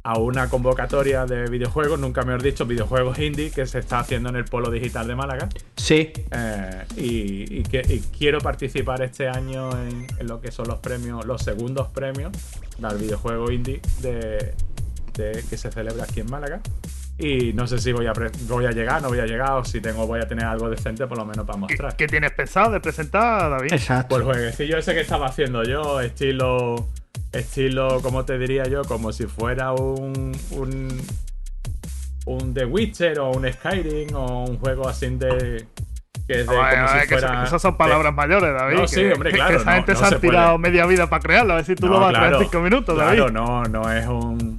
a 0.04 0.18
una 0.18 0.50
convocatoria 0.50 1.26
de 1.26 1.48
videojuegos, 1.50 2.00
nunca 2.00 2.24
mejor 2.24 2.42
dicho, 2.42 2.66
videojuegos 2.66 3.20
indie 3.20 3.52
que 3.52 3.66
se 3.68 3.80
está 3.80 4.00
haciendo 4.00 4.30
en 4.30 4.36
el 4.36 4.46
Polo 4.46 4.72
Digital 4.72 5.08
de 5.08 5.16
Málaga. 5.16 5.48
Sí. 5.78 6.12
Eh, 6.32 6.84
y, 6.98 7.60
y 7.60 7.64
que, 7.64 7.82
y 7.88 8.00
quiero 8.18 8.40
participar 8.40 9.02
este 9.04 9.28
año 9.30 9.70
en, 9.80 10.08
en 10.18 10.28
lo 10.28 10.42
que 10.42 10.52
son 10.52 10.68
los 10.68 10.80
premios, 10.80 11.26
los 11.26 11.44
segundos 11.44 11.88
premios 11.90 12.32
del 12.80 12.98
videojuego 12.98 13.52
indie 13.52 13.80
de, 14.02 14.54
de- 15.14 15.44
que 15.48 15.58
se 15.58 15.72
celebra 15.72 16.06
aquí 16.06 16.22
en 16.22 16.32
Málaga. 16.32 16.62
Y 17.20 17.54
no 17.54 17.68
sé 17.68 17.78
si 17.78 17.92
voy 17.92 18.08
a, 18.08 18.14
pre- 18.14 18.32
voy 18.48 18.66
a 18.66 18.72
llegar, 18.72 19.00
no 19.04 19.10
voy 19.10 19.20
a 19.20 19.28
llegar, 19.28 19.52
o 19.52 19.64
si 19.64 19.80
tengo, 19.82 20.08
voy 20.08 20.20
a 20.22 20.28
tener 20.28 20.46
algo 20.46 20.68
decente 20.72 21.06
por 21.06 21.20
lo 21.20 21.26
menos 21.26 21.46
para 21.46 21.58
¿Qué, 21.58 21.60
mostrar. 21.60 21.96
qué 21.96 22.08
tienes 22.08 22.32
pensado 22.32 22.72
de 22.72 22.80
presentar, 22.80 23.52
David? 23.52 23.74
Exacto. 23.74 24.16
Pues 24.16 24.22
el 24.22 24.26
jueguecillo 24.34 24.78
ese 24.80 24.96
que 24.96 25.02
estaba 25.02 25.28
haciendo 25.28 25.64
yo, 25.64 26.02
estilo. 26.02 26.88
Estilo, 27.32 28.02
¿cómo 28.02 28.26
te 28.26 28.38
diría 28.38 28.64
yo? 28.66 28.84
Como 28.84 29.14
si 29.14 29.26
fuera 29.26 29.72
un. 29.74 30.38
un. 30.52 31.02
un 32.26 32.54
The 32.54 32.66
Witcher 32.66 33.20
o 33.20 33.32
un 33.32 33.52
Skyrim 33.52 34.14
o 34.16 34.46
un 34.46 34.58
juego 34.58 34.88
así 34.88 35.08
de. 35.16 35.66
Que 36.28 36.34
es 36.34 36.40
de 36.40 36.46
como 36.46 36.62
si 36.62 37.08
fuera. 37.08 37.40
que 37.40 37.48
esas 37.48 37.62
son 37.62 37.78
palabras 37.78 38.14
mayores, 38.14 38.54
David. 38.54 38.76
No, 38.76 38.82
que, 38.82 38.88
sí, 38.88 39.06
hombre, 39.06 39.32
claro, 39.32 39.50
que 39.52 39.56
esa 39.58 39.66
no, 39.66 39.76
gente 39.78 39.94
no 39.94 40.00
se 40.00 40.06
se 40.06 40.16
han 40.16 40.22
tirado 40.22 40.58
media 40.58 40.86
vida 40.86 41.10
para 41.10 41.22
crearlo. 41.22 41.54
A 41.54 41.56
ver 41.58 41.66
si 41.66 41.76
tú 41.76 41.88
No, 41.88 41.94
lo 41.94 42.00
vas 42.02 42.10
a 42.10 42.12
claro, 42.12 42.28
crear 42.28 42.42
en 42.44 42.50
5 42.50 42.64
minutos, 42.64 42.98
David. 42.98 43.18
Claro, 43.18 43.32
no, 43.32 43.64
no 43.64 43.92
es 43.92 44.08
un. 44.08 44.58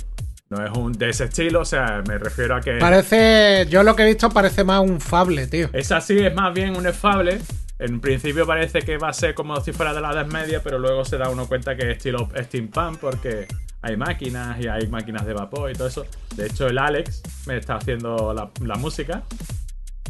No 0.49 0.67
es 0.67 0.71
un 0.76 0.93
de 0.93 1.09
ese 1.09 1.25
estilo, 1.25 1.61
o 1.61 1.64
sea, 1.64 2.02
me 2.07 2.19
refiero 2.19 2.55
a 2.57 2.61
que. 2.61 2.73
Parece. 2.79 3.67
Yo 3.71 3.83
lo 3.83 3.97
que 3.97 4.02
he 4.02 4.07
visto 4.07 4.31
parece 4.31 4.64
más 4.64 4.81
un 4.81 5.00
fable, 5.00 5.47
tío. 5.47 5.69
Es 5.73 5.93
así, 5.93 6.19
es 6.19 6.35
más 6.35 6.52
bien 6.52 6.76
un 6.76 6.87
efable. 6.87 7.41
En 7.83 8.01
principio 8.01 8.47
parece 8.47 8.79
que 8.83 8.97
va 8.97 9.09
a 9.09 9.12
ser 9.12 9.35
como 9.35 9.61
si 9.61 9.73
fuera 9.73 9.93
de 9.93 10.01
la 10.01 10.12
Edad 10.12 10.27
Media, 10.27 10.62
pero 10.62 10.79
luego 10.79 11.05
se 11.05 11.19
da 11.19 11.29
uno 11.31 11.49
cuenta 11.49 11.75
que 11.75 11.91
es 11.91 11.97
estilo 11.97 12.29
steampunk 12.33 12.99
porque 13.01 13.49
hay 13.83 13.97
máquinas 13.97 14.61
y 14.61 14.69
hay 14.69 14.87
máquinas 14.87 15.27
de 15.27 15.33
vapor 15.33 15.69
y 15.69 15.75
todo 15.75 15.89
eso. 15.89 16.07
De 16.37 16.47
hecho, 16.47 16.69
el 16.69 16.79
Alex 16.79 17.23
me 17.47 17.57
está 17.57 17.75
haciendo 17.75 18.33
la, 18.33 18.53
la 18.65 18.77
música 18.77 19.25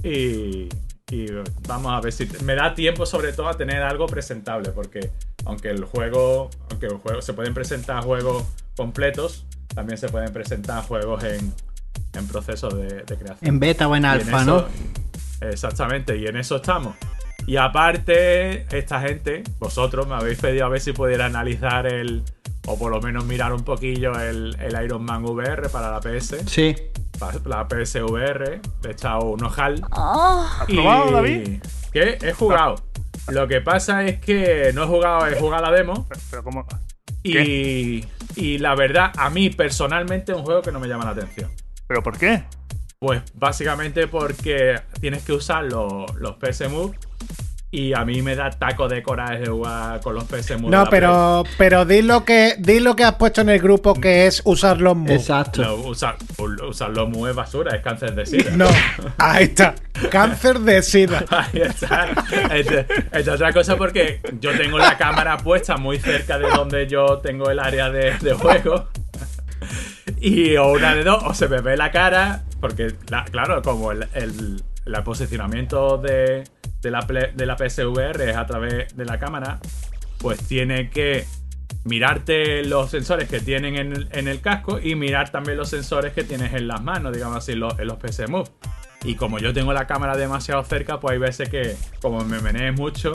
y, 0.03 0.69
y 1.11 1.27
vamos 1.67 1.93
a 1.95 2.01
ver 2.03 2.13
si 2.13 2.29
me 2.45 2.55
da 2.55 2.75
tiempo 2.75 3.07
sobre 3.07 3.33
todo 3.33 3.49
a 3.49 3.57
tener 3.57 3.83
algo 3.83 4.05
presentable 4.05 4.71
porque 4.73 5.11
aunque 5.47 5.71
el 5.71 5.85
juego, 5.85 6.51
aunque 6.69 6.87
el 6.89 6.99
juego 6.99 7.23
se 7.23 7.33
pueden 7.33 7.55
presentar 7.55 8.05
juegos 8.05 8.45
completos, 8.77 9.47
también 9.75 9.97
se 9.97 10.11
pueden 10.11 10.31
presentar 10.31 10.85
juegos 10.85 11.25
en, 11.25 11.55
en 12.13 12.29
proceso 12.29 12.69
de, 12.69 13.03
de 13.03 13.17
creación. 13.17 13.39
En 13.41 13.59
beta 13.59 13.89
o 13.89 13.97
en 13.97 14.05
alfa, 14.05 14.45
¿no? 14.45 14.67
Exactamente, 15.41 16.19
y 16.19 16.27
en 16.27 16.37
eso 16.37 16.57
estamos. 16.57 16.97
Y 17.47 17.57
aparte, 17.57 18.67
esta 18.77 19.01
gente, 19.01 19.43
vosotros 19.59 20.07
me 20.07 20.15
habéis 20.15 20.39
pedido 20.39 20.67
a 20.67 20.69
ver 20.69 20.81
si 20.81 20.93
pudiera 20.93 21.27
analizar 21.27 21.87
el. 21.87 22.23
O 22.67 22.79
por 22.79 22.93
lo 22.93 23.01
menos 23.01 23.25
mirar 23.25 23.53
un 23.53 23.65
poquillo 23.65 24.19
el, 24.21 24.57
el 24.61 24.85
Iron 24.85 25.05
Man 25.05 25.25
VR 25.25 25.69
para 25.69 25.91
la 25.91 26.01
PS. 26.01 26.45
Sí. 26.47 26.77
para 27.19 27.39
La 27.45 27.67
PSVR. 27.69 28.61
Le 28.83 28.89
he 28.89 28.93
echado 28.93 29.25
un 29.25 29.43
ojal. 29.43 29.83
¿Has 29.91 30.67
probado, 30.67 31.11
David? 31.11 31.61
¿Qué? 31.93 32.19
He 32.23 32.33
jugado. 32.33 32.77
Lo 33.29 33.49
que 33.49 33.61
pasa 33.61 34.05
es 34.05 34.21
que 34.21 34.71
no 34.75 34.85
he 34.85 34.87
jugado, 34.87 35.27
he 35.27 35.35
jugado 35.35 35.65
la 35.65 35.73
demo. 35.73 36.07
Pero, 36.09 36.21
pero 36.31 36.45
¿cómo? 36.45 36.67
Y, 37.25 38.05
y 38.37 38.59
la 38.59 38.75
verdad, 38.75 39.13
a 39.17 39.31
mí 39.31 39.51
personalmente 39.51 40.33
es 40.33 40.39
un 40.39 40.45
juego 40.45 40.63
que 40.63 40.73
no 40.73 40.81
me 40.81 40.89
llama 40.89 41.05
la 41.05 41.11
atención. 41.11 41.51
¿Pero 41.87 42.03
por 42.03 42.17
qué? 42.19 42.45
Pues 42.99 43.23
básicamente 43.35 44.07
porque 44.07 44.81
tienes 45.01 45.25
que 45.25 45.33
usar 45.33 45.65
los, 45.65 46.15
los 46.17 46.37
PS 46.37 46.69
Move 46.71 46.97
y 47.75 47.95
a 47.95 48.05
mí 48.05 48.21
me 48.21 48.37
da 48.37 48.51
taco 48.51 48.87
de 48.87 49.03
coraje 49.03 49.47
jugar 49.47 49.99
con 50.03 50.15
los 50.15 50.25
Move. 50.31 50.43
de 50.47 50.71
No, 50.71 50.85
pero, 50.91 51.43
pero 51.57 51.87
di 51.87 52.03
lo 52.03 52.23
que 52.23 52.55
di 52.59 52.81
lo 52.81 52.95
que 52.95 53.03
has 53.03 53.15
puesto 53.15 53.41
en 53.41 53.49
el 53.49 53.61
grupo 53.61 53.95
que 53.95 54.27
es 54.27 54.43
usar 54.45 54.79
los 54.83 54.95
moves. 54.95 55.23
Exacto. 55.23 55.63
No, 55.63 55.75
usar, 55.77 56.17
usar 56.69 56.91
los 56.91 57.09
Move 57.09 57.31
es 57.31 57.37
basura, 57.37 57.75
es 57.75 57.83
cáncer 57.83 58.15
de 58.15 58.27
sida. 58.27 58.51
No, 58.55 58.67
ahí 59.19 59.45
está. 59.45 59.75
Cáncer 60.11 60.59
de 60.61 60.83
sida. 60.83 61.25
Ahí 61.31 61.63
está. 61.63 62.09
Entre, 62.51 62.87
entre 63.11 63.31
otra 63.33 63.53
cosa 63.55 63.77
porque 63.77 64.21
yo 64.41 64.55
tengo 64.57 64.77
la 64.79 64.97
cámara 64.99 65.39
puesta 65.39 65.77
muy 65.79 65.99
cerca 65.99 66.39
de 66.39 66.49
donde 66.51 66.87
yo 66.87 67.19
tengo 67.19 67.51
el 67.51 67.59
área 67.59 67.89
de, 67.91 68.19
de 68.19 68.35
juego. 68.35 68.89
Y 70.21 70.57
o 70.57 70.73
una 70.73 70.95
de 70.95 71.05
dos, 71.05 71.23
o 71.25 71.35
se 71.35 71.49
me 71.49 71.61
ve 71.61 71.77
la 71.77 71.91
cara, 71.91 72.43
porque 72.61 72.93
la- 73.09 73.25
claro, 73.25 73.63
como 73.63 73.93
el, 73.93 74.07
el- 74.15 74.63
el 74.85 75.03
posicionamiento 75.05 75.97
de, 75.99 76.45
de 76.83 76.91
la, 76.91 77.01
de 77.01 77.47
la 77.47 77.57
PSVR 77.57 78.29
es 78.29 78.37
a 78.37 78.47
través 78.47 78.95
de 78.97 79.05
la 79.05 79.19
cámara, 79.19 79.61
pues 80.19 80.41
tiene 80.41 80.91
que 80.91 81.25
mirarte 81.85 82.65
los 82.65 82.91
sensores 82.91 83.29
que 83.29 83.41
tienen 83.41 83.77
en 83.77 83.93
el, 83.93 84.09
en 84.13 84.29
el 84.29 84.41
casco 84.41 84.79
y 84.81 84.95
mirar 84.95 85.31
también 85.31 85.57
los 85.57 85.69
sensores 85.69 86.13
que 86.13 86.25
tienes 86.25 86.53
en 86.55 86.69
las 86.69 86.83
manos, 86.83 87.13
digamos 87.13 87.39
así, 87.39 87.55
los, 87.55 87.79
en 87.79 87.87
los 87.87 87.99
PS 87.99 88.29
Move. 88.29 88.49
Y 89.05 89.17
como 89.17 89.39
yo 89.39 89.53
tengo 89.53 89.73
la 89.73 89.87
cámara 89.87 90.17
demasiado 90.17 90.63
cerca, 90.65 91.01
pues 91.01 91.13
hay 91.13 91.19
veces 91.19 91.49
que, 91.49 91.77
como 92.01 92.25
me 92.25 92.41
menee 92.41 92.71
mucho, 92.71 93.13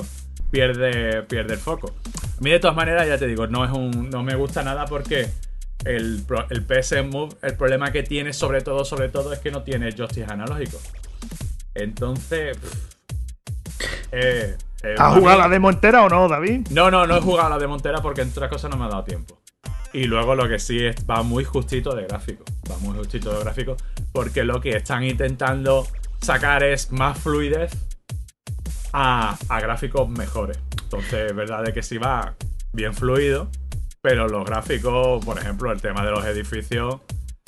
pierde, 0.51 1.23
pierde 1.23 1.53
el 1.53 1.59
foco. 1.59 1.93
A 2.37 2.41
mí, 2.41 2.49
de 2.49 2.59
todas 2.59 2.75
maneras, 2.75 3.07
ya 3.07 3.17
te 3.17 3.27
digo, 3.27 3.47
no, 3.47 3.63
es 3.63 3.71
un, 3.71 4.09
no 4.09 4.21
me 4.21 4.35
gusta 4.35 4.63
nada 4.63 4.85
porque 4.85 5.29
el, 5.85 6.25
el 6.49 6.63
PS 6.63 7.05
Move, 7.05 7.35
el 7.41 7.55
problema 7.55 7.91
que 7.91 8.03
tiene, 8.03 8.33
sobre 8.33 8.61
todo, 8.61 8.83
sobre 8.83 9.07
todo, 9.07 9.31
es 9.31 9.39
que 9.39 9.51
no 9.51 9.63
tiene 9.63 9.91
joystick 9.93 10.29
analógico. 10.29 10.77
Entonces. 11.73 12.57
Eh, 14.11 14.55
eh, 14.83 14.95
¿Has 14.97 15.13
jugado 15.15 15.21
bien- 15.21 15.37
la 15.39 15.49
demo 15.49 15.69
entera 15.69 16.03
o 16.03 16.09
no, 16.09 16.27
David? 16.27 16.67
no, 16.71 16.89
no, 16.91 17.05
no 17.07 17.17
he 17.17 17.21
jugado 17.21 17.49
la 17.49 17.57
de 17.57 17.67
Montera 17.67 18.01
porque 18.01 18.21
entre 18.21 18.39
otras 18.39 18.51
cosas 18.51 18.71
no 18.71 18.77
me 18.77 18.85
ha 18.85 18.89
dado 18.89 19.03
tiempo. 19.03 19.39
Y 19.93 20.03
luego 20.03 20.35
lo 20.35 20.47
que 20.47 20.59
sí 20.59 20.85
es, 20.85 20.95
va 21.09 21.23
muy 21.23 21.43
justito 21.43 21.95
de 21.95 22.05
gráfico. 22.05 22.43
Va 22.69 22.77
muy 22.79 22.95
justito 22.97 23.33
de 23.33 23.39
gráfico. 23.43 23.77
Porque 24.11 24.43
lo 24.43 24.59
que 24.61 24.71
están 24.71 25.03
intentando 25.03 25.87
sacar 26.21 26.61
es 26.63 26.91
más 26.91 27.17
fluidez 27.17 27.71
a, 28.93 29.37
a 29.49 29.59
gráficos 29.61 30.09
mejores. 30.09 30.59
Entonces, 30.83 31.31
es 31.31 31.35
verdad 31.35 31.63
de 31.63 31.73
que 31.73 31.81
sí 31.83 31.97
va 31.97 32.33
bien 32.73 32.93
fluido. 32.93 33.49
Pero 34.01 34.27
los 34.27 34.45
gráficos, 34.45 35.23
por 35.25 35.37
ejemplo, 35.39 35.71
el 35.71 35.81
tema 35.81 36.03
de 36.05 36.11
los 36.11 36.23
edificios. 36.25 36.97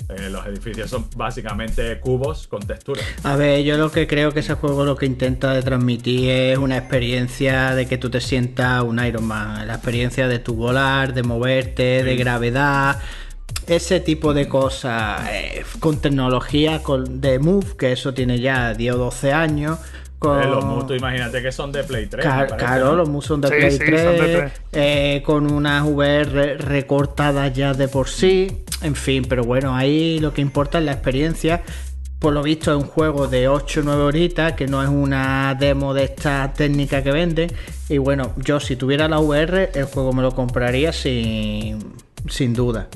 Eh, 0.10 0.30
los 0.30 0.44
edificios 0.48 0.90
son 0.90 1.06
básicamente 1.16 2.00
cubos 2.00 2.48
con 2.48 2.62
textura. 2.62 3.02
A 3.24 3.36
ver, 3.36 3.64
yo 3.64 3.78
lo 3.78 3.92
que 3.92 4.08
creo 4.08 4.32
que 4.32 4.40
ese 4.40 4.56
juego 4.56 4.84
lo 4.84 4.96
que 4.96 5.06
intenta 5.06 5.54
de 5.54 5.62
transmitir 5.62 6.30
es 6.30 6.58
una 6.58 6.78
experiencia 6.78 7.76
de 7.76 7.86
que 7.86 8.00
tú 8.00 8.10
te 8.10 8.20
sientas 8.20 8.84
un 8.84 9.04
Iron 9.06 9.26
Man. 9.26 9.68
La 9.68 9.76
experiencia 9.76 10.28
de 10.28 10.40
tu 10.40 10.56
volar, 10.56 11.14
de 11.14 11.22
moverte, 11.22 12.04
de 12.04 12.16
gravedad. 12.16 13.00
Ese 13.68 14.00
tipo 14.00 14.34
de 14.34 14.48
cosas. 14.48 15.30
eh, 15.32 15.64
con 15.80 16.02
tecnología 16.02 16.82
con, 16.82 17.22
de 17.22 17.38
Move, 17.38 17.78
que 17.78 17.92
eso 17.92 18.14
tiene 18.16 18.40
ya 18.40 18.74
10 18.74 18.96
o 18.96 18.98
12 18.98 19.32
años. 19.32 19.78
Con... 20.20 20.42
Eh, 20.42 20.48
los 20.48 20.66
mutos, 20.66 20.98
imagínate 20.98 21.42
que 21.42 21.52
son 21.52 21.72
de 21.72 21.84
Play 21.86 22.08
3. 22.08 22.26
me 22.26 22.30
Ca- 22.32 22.38
parece, 22.48 22.58
Claro, 22.58 22.86
¿no? 22.88 22.96
los 22.96 23.10
mus 23.10 23.26
son 23.26 23.40
de 23.42 23.48
Sí, 23.48 23.54
Play 23.56 23.72
sí, 23.72 23.78
3, 23.80 24.04
son 24.04 24.18
de 24.18 24.38
Play. 24.38 24.50
eh, 24.74 25.24
con 25.26 25.50
unas 25.52 25.84
VR 25.88 26.58
recortadas 26.58 27.54
ya 27.54 27.74
de 27.74 27.88
por 27.88 28.10
sí, 28.10 28.64
en 28.82 28.96
fin, 28.96 29.26
pero 29.30 29.44
bueno, 29.46 29.76
ahí 29.76 30.20
lo 30.20 30.34
que 30.34 30.42
importa 30.42 30.80
es 30.80 30.84
la 30.86 30.92
experiencia. 30.92 31.62
Por 32.20 32.34
lo 32.34 32.44
visto 32.44 32.70
es 32.78 32.84
un 32.84 32.90
juego 32.90 33.30
de 33.30 33.48
8 33.48 33.80
o 33.80 33.84
9 33.84 34.02
horitas, 34.04 34.52
que 34.52 34.68
no 34.68 34.84
es 34.84 34.90
una 34.90 35.56
demo 35.58 35.94
de 35.94 36.04
esta 36.04 36.52
técnica 36.52 37.02
que 37.02 37.12
venden. 37.14 37.50
Y 37.88 37.98
bueno, 37.98 38.34
yo 38.36 38.60
si 38.60 38.76
tuviera 38.76 39.08
la 39.08 39.20
VR, 39.20 39.72
el 39.74 39.86
juego 39.86 40.12
me 40.12 40.22
lo 40.22 40.34
compraría 40.36 40.92
sin, 40.92 41.94
sin 42.28 42.54
duda. 42.54 42.90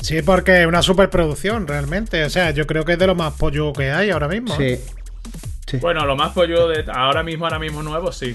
Sí, 0.00 0.22
porque 0.22 0.60
es 0.62 0.66
una 0.68 0.82
superproducción 0.82 1.66
realmente. 1.66 2.22
O 2.24 2.30
sea, 2.30 2.52
yo 2.52 2.64
creo 2.68 2.84
que 2.84 2.92
es 2.92 2.98
de 3.00 3.08
lo 3.08 3.16
más 3.16 3.32
pollo 3.34 3.72
que 3.72 3.90
hay 3.90 4.10
ahora 4.10 4.28
mismo. 4.28 4.54
¿eh? 4.60 4.80
Sí. 5.70 5.76
Bueno, 5.78 6.04
lo 6.06 6.16
más 6.16 6.32
pollo 6.32 6.66
de 6.68 6.84
ahora 6.92 7.22
mismo, 7.22 7.44
ahora 7.46 7.58
mismo 7.58 7.82
nuevo, 7.82 8.10
sí. 8.12 8.34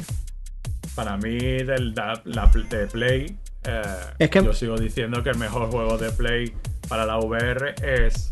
Para 0.95 1.17
mí, 1.17 1.37
del, 1.37 1.93
da- 1.93 2.21
la, 2.25 2.47
de 2.47 2.87
Play, 2.87 3.37
eh, 3.63 3.81
Es 4.19 4.29
que- 4.29 4.43
yo 4.43 4.53
sigo 4.53 4.77
diciendo 4.77 5.21
que 5.23 5.31
el 5.31 5.37
mejor 5.37 5.69
juego 5.69 5.97
de 5.97 6.11
Play 6.11 6.53
para 6.87 7.05
la 7.05 7.17
VR 7.17 7.75
es 7.81 8.29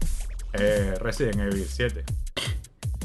eh, 0.53 0.93
Resident 0.99 1.39
Evil 1.39 1.65
7. 1.67 2.03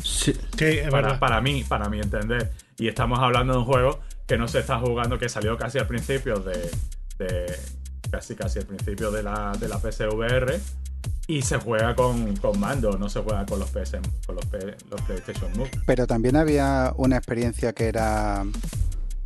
Sí. 0.03 0.33
Sí, 0.57 0.65
es 0.65 0.89
Para, 0.91 1.03
verdad. 1.09 1.19
para 1.19 1.41
mí, 1.41 1.65
para 1.65 1.89
mi 1.89 1.99
entender. 1.99 2.53
Y 2.79 2.87
estamos 2.89 3.19
hablando 3.19 3.55
de 3.55 3.59
un 3.61 3.65
juego 3.65 4.01
que 4.27 4.37
no 4.39 4.47
se 4.47 4.61
está 4.61 4.79
jugando, 4.79 5.19
que 5.19 5.29
salió 5.29 5.57
casi 5.57 5.79
al 5.79 5.87
principio 5.87 6.37
de. 6.39 6.71
de- 7.19 7.59
casi 8.11 8.35
casi 8.37 8.59
al 8.61 8.67
principio 8.67 9.11
de 9.11 9.23
la, 9.23 9.53
de 9.59 9.69
la 9.69 9.79
PSVR. 9.79 10.59
Y 11.31 11.43
se 11.43 11.59
juega 11.59 11.95
con, 11.95 12.35
con 12.39 12.59
mando, 12.59 12.97
no 12.99 13.09
se 13.11 13.21
juega 13.21 13.45
con 13.45 13.59
los 13.59 13.69
PS, 13.71 13.99
con 14.27 14.35
los, 14.37 14.47
P- 14.47 14.75
los 14.91 15.01
PlayStation 15.03 15.53
Move. 15.57 15.71
Pero 15.87 16.07
también 16.07 16.37
había 16.37 16.93
una 16.97 17.19
experiencia 17.19 17.75
que 17.75 17.87
era 17.89 18.45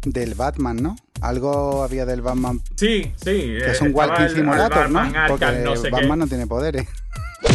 del 0.05 0.35
Batman, 0.35 0.83
¿no? 0.83 0.97
Algo 1.21 1.85
había 1.85 2.05
del 2.05 2.21
Batman 2.21 2.61
Sí, 2.75 3.13
sí. 3.15 3.31
que 3.57 3.71
es 3.71 3.81
un 3.81 3.95
walking 3.95 4.29
simulator, 4.35 4.91
¿no? 4.91 5.01
Porque 5.29 5.47
no 5.63 5.77
sé 5.77 5.91
Batman 5.91 6.11
qué. 6.11 6.17
no 6.17 6.27
tiene 6.27 6.47
poderes. 6.49 6.89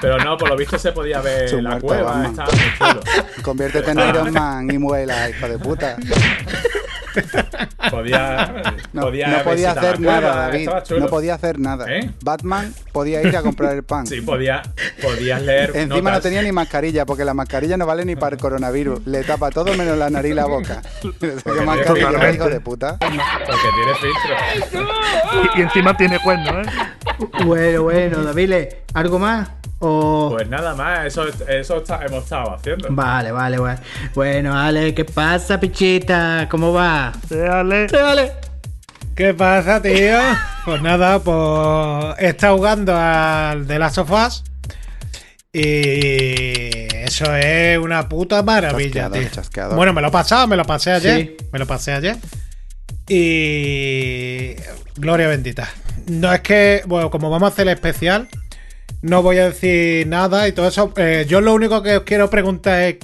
Pero 0.00 0.18
no, 0.18 0.36
por 0.36 0.48
lo 0.50 0.56
visto 0.56 0.78
se 0.78 0.92
podía 0.92 1.20
ver 1.20 1.48
Su 1.48 1.60
la 1.60 1.80
cueva. 1.80 2.12
Batman. 2.12 2.30
Estaba 2.30 2.50
muy 2.52 2.60
chulo. 2.78 3.00
Conviértete 3.42 3.90
en 3.90 3.98
Iron 3.98 4.32
Man 4.32 4.70
y 4.70 4.78
muela, 4.78 5.28
hijo 5.30 5.48
de 5.48 5.58
puta. 5.58 5.96
Podía, 7.90 8.62
No, 8.92 9.02
podía, 9.02 9.28
no 9.28 9.44
podía 9.44 9.70
visitar 9.70 9.78
hacer 9.78 10.00
nada, 10.00 10.36
David. 10.36 10.68
No 10.98 11.06
podía 11.06 11.34
hacer 11.34 11.58
nada. 11.58 11.86
¿Eh? 11.88 12.10
Batman 12.22 12.74
podía 12.92 13.22
ir 13.22 13.36
a 13.36 13.42
comprar 13.42 13.74
el 13.74 13.82
pan. 13.82 14.06
Sí, 14.06 14.20
podía, 14.20 14.62
podías 15.02 15.42
leer. 15.42 15.72
Encima 15.74 16.10
no 16.10 16.20
tenía 16.20 16.42
ni 16.42 16.52
mascarilla, 16.52 17.04
porque 17.06 17.24
la 17.24 17.34
mascarilla 17.34 17.76
no 17.76 17.86
vale 17.86 18.04
ni 18.04 18.16
para 18.16 18.36
el 18.36 18.40
coronavirus. 18.42 19.06
Le 19.06 19.22
tapa 19.22 19.50
todo 19.50 19.74
menos 19.74 19.96
la 19.98 20.10
nariz 20.10 20.32
y 20.32 20.34
la 20.34 20.46
boca. 20.46 20.82
Le 21.20 21.40
saca 21.40 21.62
mascarilla, 21.62 22.30
hijo 22.32 22.48
de 22.48 22.60
puta. 22.60 22.98
Porque 22.98 23.68
tiene 23.74 23.94
filtro. 23.94 24.84
Y, 25.56 25.58
y 25.58 25.62
encima 25.62 25.96
tiene 25.96 26.18
cuernos, 26.20 26.66
¿eh? 26.66 26.70
Bueno, 27.44 27.82
bueno, 27.84 28.22
David, 28.22 28.54
¿algo 28.94 29.18
más? 29.18 29.48
O... 29.80 30.30
Pues 30.32 30.48
nada 30.48 30.74
más, 30.74 31.06
eso, 31.06 31.24
eso 31.48 31.76
está- 31.78 32.04
hemos 32.04 32.24
estado 32.24 32.54
haciendo. 32.54 32.88
Vale, 32.90 33.30
vale, 33.30 33.58
vale. 33.58 33.78
Bueno, 34.14 34.58
Ale, 34.58 34.92
¿qué 34.94 35.04
pasa, 35.04 35.60
pichita? 35.60 36.48
¿Cómo 36.50 36.72
va? 36.72 37.12
Dale. 37.30 37.86
Dale. 37.86 38.32
¿Qué 39.14 39.34
pasa, 39.34 39.80
tío? 39.82 40.18
Pues 40.64 40.82
nada, 40.82 41.18
pues 41.20 42.14
he 42.18 42.28
estado 42.28 42.56
jugando 42.58 42.94
al 42.94 43.66
The 43.66 43.78
Last 43.78 43.96
of 43.98 44.10
Us. 44.10 44.44
Y 45.50 46.86
Eso 46.94 47.34
es 47.36 47.78
una 47.78 48.06
puta 48.06 48.42
maravilla, 48.42 49.02
Chasqueador, 49.04 49.18
tío. 49.18 49.28
chasqueador. 49.30 49.76
Bueno, 49.76 49.92
me 49.94 50.02
lo 50.02 50.08
he 50.08 50.10
pasado, 50.10 50.46
me 50.46 50.56
lo 50.56 50.64
pasé 50.66 50.92
ayer. 50.92 51.20
Sí. 51.38 51.46
Me 51.52 51.58
lo 51.58 51.66
pasé 51.66 51.92
ayer. 51.92 52.16
Y. 53.08 54.56
Gloria 54.96 55.28
bendita. 55.28 55.68
No 56.06 56.32
es 56.32 56.40
que, 56.40 56.82
bueno, 56.86 57.10
como 57.10 57.30
vamos 57.30 57.50
a 57.50 57.52
hacer 57.52 57.66
el 57.68 57.74
especial, 57.74 58.28
no 59.02 59.22
voy 59.22 59.38
a 59.38 59.46
decir 59.46 60.06
nada 60.06 60.48
y 60.48 60.52
todo 60.52 60.68
eso. 60.68 60.92
Eh, 60.96 61.26
yo 61.28 61.40
lo 61.40 61.54
único 61.54 61.82
que 61.82 61.98
os 61.98 62.02
quiero 62.04 62.30
preguntar 62.30 62.82
es: 62.82 62.96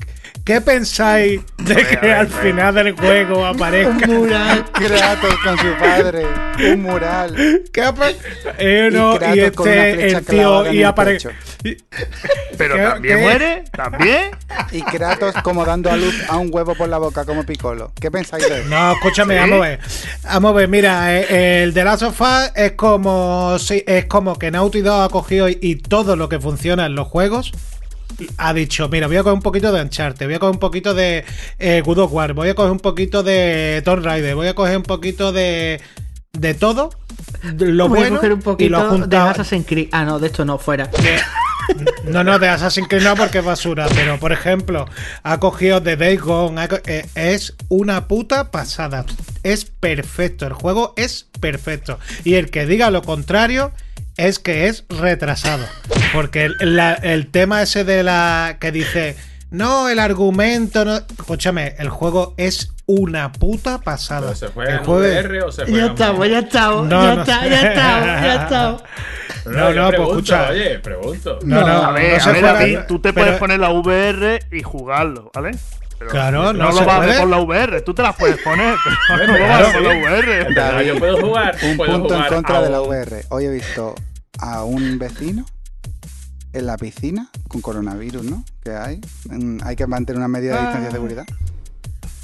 ¿qué 0.44 0.60
pensáis 0.60 1.40
de 1.58 1.74
que 1.86 2.12
al 2.12 2.28
final 2.28 2.74
del 2.74 2.92
juego 2.92 3.44
aparezca 3.46 4.06
mural. 4.06 4.64
Kratos 4.72 5.34
con 5.42 5.58
su 5.58 5.74
padre. 5.78 6.26
Un 6.72 6.82
mural. 6.82 7.62
¿Qué 7.72 7.82
eh, 8.58 8.90
no, 8.92 9.16
Kratos 9.18 9.36
y 9.36 9.50
con 9.52 9.68
una 9.68 9.88
este, 9.88 9.94
flecha 10.00 10.18
el 10.18 10.24
tío, 10.26 10.72
y 10.72 10.82
aparece. 10.82 11.30
Pero 12.58 12.74
¿Qué- 12.76 12.82
también 12.82 13.16
qué? 13.16 13.22
muere, 13.22 13.64
también. 13.72 14.30
Y 14.72 14.82
Kratos 14.82 15.34
como 15.42 15.64
dando 15.64 15.90
a 15.90 15.96
luz 15.96 16.14
a 16.28 16.36
un 16.36 16.48
huevo 16.52 16.74
por 16.74 16.88
la 16.88 16.98
boca 16.98 17.24
como 17.24 17.44
Piccolo. 17.44 17.92
¿Qué 17.98 18.10
pensáis 18.10 18.46
de 18.48 18.60
eso? 18.60 18.68
No, 18.68 18.92
escúchame, 18.92 19.34
¿Sí? 19.34 19.40
vamos 19.40 19.58
a 19.64 19.68
ver. 19.68 19.80
Vamos 20.24 20.50
a 20.50 20.54
ver, 20.54 20.68
mira, 20.68 21.18
eh, 21.18 21.62
el 21.62 21.72
de 21.72 21.84
Last 21.84 22.02
of 22.02 22.20
Us 22.20 22.50
es 22.54 22.72
como, 22.72 23.58
sí, 23.58 23.82
es 23.86 24.04
como 24.04 24.38
que 24.38 24.50
Naughty 24.50 24.82
Dog 24.82 25.02
ha 25.02 25.08
cogido 25.08 25.48
y, 25.48 25.58
y 25.62 25.76
todo 25.76 26.16
lo 26.16 26.28
que 26.28 26.38
funciona 26.38 26.86
en 26.86 26.94
los 26.94 27.08
juegos 27.08 27.52
ha 28.38 28.54
dicho, 28.54 28.88
mira, 28.88 29.06
voy 29.06 29.16
a 29.16 29.22
coger 29.22 29.34
un 29.34 29.42
poquito 29.42 29.72
de 29.72 29.82
Uncharted, 29.82 30.26
voy 30.26 30.34
a 30.34 30.38
coger 30.38 30.54
un 30.54 30.60
poquito 30.60 30.94
de 30.94 31.24
eh, 31.58 31.82
of 31.86 32.12
War, 32.12 32.32
voy 32.32 32.48
a 32.48 32.54
coger 32.54 32.70
un 32.72 32.80
poquito 32.80 33.22
de 33.22 33.82
Tomb 33.84 34.04
Raider, 34.04 34.34
voy 34.34 34.48
a 34.48 34.54
coger 34.54 34.76
un 34.76 34.82
poquito 34.82 35.32
de 35.32 35.80
de 36.32 36.52
todo 36.54 36.90
lo 37.58 37.88
Voy 37.88 38.00
bueno 38.00 38.16
a 38.16 38.18
coger 38.18 38.32
un 38.32 38.40
y 38.58 38.68
lo 38.68 38.88
poquito 38.88 39.06
de 39.06 39.16
Assassin's 39.16 39.66
Creed. 39.66 39.88
Ah, 39.92 40.04
no, 40.04 40.18
de 40.18 40.26
esto 40.26 40.44
no, 40.44 40.58
fuera. 40.58 40.90
no, 42.04 42.24
no, 42.24 42.38
de 42.38 42.48
Assassin's 42.48 42.88
Creed 42.88 43.02
no 43.02 43.14
porque 43.14 43.38
es 43.38 43.44
basura, 43.44 43.86
pero 43.94 44.18
por 44.18 44.32
ejemplo, 44.32 44.86
ha 45.22 45.38
cogido 45.40 45.80
de 45.80 45.96
Days 45.96 46.20
Gone, 46.20 46.68
co- 46.68 46.80
eh, 46.86 47.06
es 47.14 47.54
una 47.68 48.08
puta 48.08 48.50
pasada. 48.50 49.04
Es 49.42 49.64
perfecto, 49.64 50.46
el 50.46 50.54
juego 50.54 50.92
es 50.96 51.28
perfecto. 51.40 51.98
Y 52.24 52.34
el 52.34 52.50
que 52.50 52.66
diga 52.66 52.90
lo 52.90 53.02
contrario 53.02 53.72
es 54.16 54.38
que 54.38 54.68
es 54.68 54.84
retrasado. 54.88 55.64
Porque 56.12 56.44
el, 56.44 56.76
la- 56.76 56.94
el 56.94 57.26
tema 57.30 57.62
ese 57.62 57.84
de 57.84 58.02
la 58.02 58.56
que 58.60 58.72
dice, 58.72 59.16
no, 59.50 59.88
el 59.88 59.98
argumento, 59.98 60.84
no. 60.84 60.96
Escúchame, 60.96 61.74
el 61.78 61.88
juego 61.88 62.34
es 62.36 62.70
una 62.86 63.32
puta 63.32 63.78
pasada. 63.78 64.26
¿Pero 64.26 64.36
se 64.36 64.48
juega 64.48 64.72
El 64.72 64.78
en 64.80 64.84
juego- 64.84 65.00
VR 65.00 65.42
o 65.42 65.52
se 65.52 65.62
juega 65.64 65.78
Ya 65.78 65.84
en 65.86 65.90
estamos, 65.92 66.28
ya 66.28 66.38
estamos, 66.40 66.86
No, 66.86 67.02
ya 67.04 67.14
no 67.14 67.20
está, 67.22 67.46
ya 67.48 67.60
estamos, 67.62 68.06
ya 68.06 68.34
estamos. 68.44 68.82
No, 69.46 69.74
no, 69.74 69.88
pues 69.90 70.00
escucha. 70.08 70.48
Oye, 70.48 70.78
pregunto. 70.78 71.38
No, 71.44 71.60
no, 71.60 71.66
a 71.84 71.92
ver, 71.92 72.16
no 72.18 72.24
a 72.24 72.32
ver, 72.32 72.40
juega- 72.40 72.52
David, 72.54 72.78
tú 72.88 72.98
te 72.98 73.12
pero- 73.12 73.26
puedes 73.26 73.38
poner 73.38 73.60
la 73.60 73.70
VR 73.72 74.40
y 74.50 74.62
jugarlo, 74.62 75.30
¿vale? 75.34 75.50
Pero 75.98 76.10
Claro, 76.10 76.52
no 76.52 76.64
no 76.64 76.72
se 76.72 76.80
lo 76.80 76.86
vas 76.86 76.96
a 76.96 77.00
ver 77.06 77.20
con 77.20 77.30
la 77.30 77.40
VR, 77.40 77.80
tú 77.82 77.94
te 77.94 78.02
las 78.02 78.16
puedes 78.16 78.40
poner, 78.42 78.76
pero 79.08 79.26
no 79.26 79.38
lo 79.38 79.46
vas 79.46 79.50
a 79.50 79.58
Claro, 79.58 79.66
ver 79.66 79.74
con 79.74 79.84
la. 79.84 79.90
VR. 80.18 80.54
David, 80.54 80.86
yo 80.86 80.98
puedo 80.98 81.20
jugar. 81.20 81.56
Un 81.62 81.76
puedo 81.76 81.98
punto 82.00 82.16
en 82.16 82.24
contra 82.26 82.62
de 82.62 82.70
la 82.70 82.80
VR. 82.80 83.24
Hoy 83.30 83.44
he 83.46 83.50
visto 83.50 83.94
a 84.38 84.64
un 84.64 84.98
vecino 84.98 85.46
en 86.52 86.66
la 86.66 86.76
piscina 86.76 87.30
con 87.48 87.60
coronavirus, 87.60 88.24
¿no? 88.24 88.44
Que 88.62 88.72
hay. 88.72 89.00
Hay 89.64 89.76
que 89.76 89.86
mantener 89.86 90.18
una 90.18 90.28
medida 90.28 90.54
de 90.56 90.60
distancia 90.62 90.86
de 90.88 90.92
seguridad. 90.92 91.24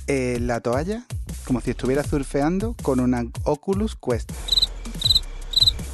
Eh, 0.06 0.38
la 0.40 0.60
toalla, 0.60 1.02
como 1.44 1.60
si 1.60 1.70
estuviera 1.70 2.02
surfeando 2.02 2.74
con 2.82 3.00
una 3.00 3.24
Oculus 3.44 3.96
Quest. 3.96 4.32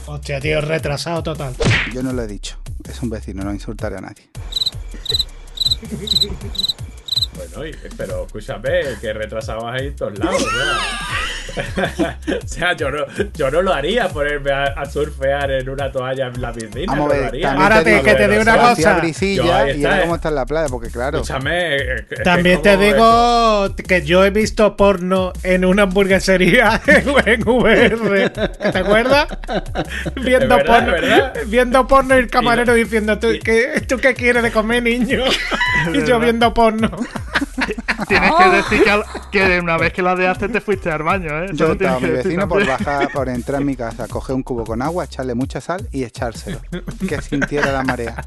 Hostia, 0.07 0.41
tío, 0.41 0.61
retrasado 0.61 1.23
total. 1.23 1.55
Yo 1.93 2.03
no 2.03 2.13
lo 2.13 2.23
he 2.23 2.27
dicho. 2.27 2.57
Es 2.89 3.03
un 3.03 3.11
vecino, 3.11 3.45
no 3.45 3.53
insultaré 3.53 3.97
a 3.97 4.01
nadie. 4.01 4.31
Pero 7.97 8.27
escúchame, 8.27 8.81
que 9.01 9.13
retrasabas 9.13 9.81
ahí 9.81 9.87
en 9.89 9.97
todos 9.97 10.19
lados, 10.19 10.47
o 12.45 12.47
sea, 12.49 12.75
yo 12.75 12.91
no, 12.91 13.05
yo 13.35 13.51
no 13.51 13.63
lo 13.63 13.73
haría 13.73 14.09
ponerme 14.09 14.53
a, 14.53 14.65
a 14.65 14.85
surfear 14.87 15.51
en 15.51 15.69
una 15.71 15.91
toalla 15.91 16.27
en 16.27 16.41
la 16.41 16.53
piscina. 16.53 16.93
Vamos 16.93 16.99
no 16.99 17.05
a 17.05 17.09
lo 17.09 17.21
ver, 17.21 17.25
haría. 17.29 17.43
también 17.49 17.63
Ahora 17.73 17.85
te- 17.85 18.03
que 18.03 18.15
te 18.15 18.29
digo 18.29 18.43
una 18.43 18.57
cosa. 18.57 18.71
hacía 18.73 18.93
Yo, 18.95 19.01
brisilla 19.01 19.71
y 19.71 19.85
eh. 19.85 20.01
como 20.03 20.17
está 20.17 20.29
en 20.29 20.35
la 20.35 20.47
playa, 20.47 20.69
porque 20.69 20.89
claro. 20.91 21.19
Escúchame. 21.19 21.77
es 21.77 22.03
que- 22.07 22.15
es 22.17 22.23
También 22.23 22.61
te 22.63 22.77
digo 22.77 23.75
que 23.89 24.03
yo 24.05 24.25
he 24.25 24.31
visto 24.31 24.77
porno 24.77 25.33
en 25.43 25.65
una 25.65 25.83
hamburguesería 25.85 26.81
en 27.27 27.43
VR. 27.49 28.31
¿Te 28.31 28.79
acuerdas? 28.79 29.27
Viendo 30.17 30.57
verdad, 30.57 30.67
porno, 30.67 30.93
verdad. 30.93 31.33
viendo 31.47 31.87
porno 31.87 32.15
y 32.17 32.19
el 32.19 32.29
camarero 32.29 32.77
Y 32.77 32.85
diciendo 32.85 33.19
¿tú 33.19 33.29
qué, 33.43 33.83
¿tú 33.89 33.97
qué 33.99 34.15
quieres 34.15 34.43
de 34.43 34.51
comer, 34.53 34.83
niño? 34.83 35.25
y 35.93 36.05
yo 36.05 36.19
viendo 36.21 36.53
porno. 36.53 36.91
Tienes 38.09 38.33
que 38.35 38.51
decir 38.51 38.85
que, 38.85 38.91
al- 38.91 39.05
que 39.33 39.61
una 39.61 39.77
vez 39.77 39.93
que 39.93 40.03
la 40.03 40.15
dejaste 40.15 40.49
te 40.49 40.61
fuiste 40.61 40.91
al 40.91 41.03
baño, 41.03 41.45
¿eh? 41.45 41.49
Yo 41.55 41.73
a 41.73 42.01
mi 42.01 42.09
vecino 42.11 42.49
por 42.49 42.67
bajar, 42.67 43.09
por 43.13 43.29
entrar 43.29 43.61
en 43.61 43.67
mi 43.67 43.77
casa, 43.77 44.07
coger 44.09 44.35
un 44.37 44.43
cubo 44.43 44.65
con 44.65 44.83
agua, 44.83 45.05
echarle 45.05 45.35
mucha 45.35 45.61
sal 45.61 45.89
y 45.93 46.05
echárselo. 46.05 46.61
Que 47.09 47.21
sintiera 47.23 47.73
la 47.73 47.83
marea. 47.83 48.25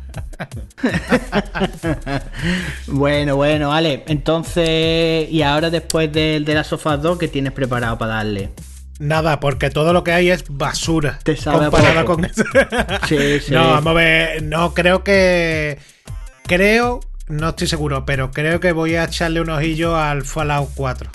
Bueno, 2.88 3.36
bueno, 3.36 3.70
vale. 3.70 4.04
Entonces, 4.08 5.30
y 5.30 5.42
ahora 5.42 5.70
después 5.70 6.12
del 6.12 6.46
de 6.46 6.54
la 6.54 6.64
Sofá 6.64 6.98
2, 6.98 7.18
¿qué 7.20 7.28
tienes 7.28 7.54
preparado 7.54 7.98
para 7.98 8.16
darle? 8.16 8.50
Nada, 9.00 9.40
porque 9.40 9.70
todo 9.70 9.94
lo 9.94 10.04
que 10.04 10.12
hay 10.12 10.30
es 10.30 10.44
basura. 10.50 11.20
Te 11.24 11.38
sabe 11.38 11.70
poco. 11.72 12.06
con 12.06 12.26
eso. 12.26 12.44
Sí, 13.08 13.40
sí. 13.46 13.54
No, 13.54 13.70
vamos 13.70 13.88
a 13.92 13.94
ver. 13.94 14.44
No, 14.44 14.74
creo 14.74 15.04
que. 15.04 15.78
Creo. 16.44 17.00
No 17.30 17.50
estoy 17.50 17.68
seguro, 17.68 18.06
pero 18.06 18.32
creo 18.32 18.60
que 18.60 18.72
voy 18.72 18.96
a 18.96 19.06
echarle 19.06 19.40
un 19.42 19.50
ojillo 19.50 19.96
al 19.96 20.24
Fallout 20.24 20.70
4. 20.76 21.10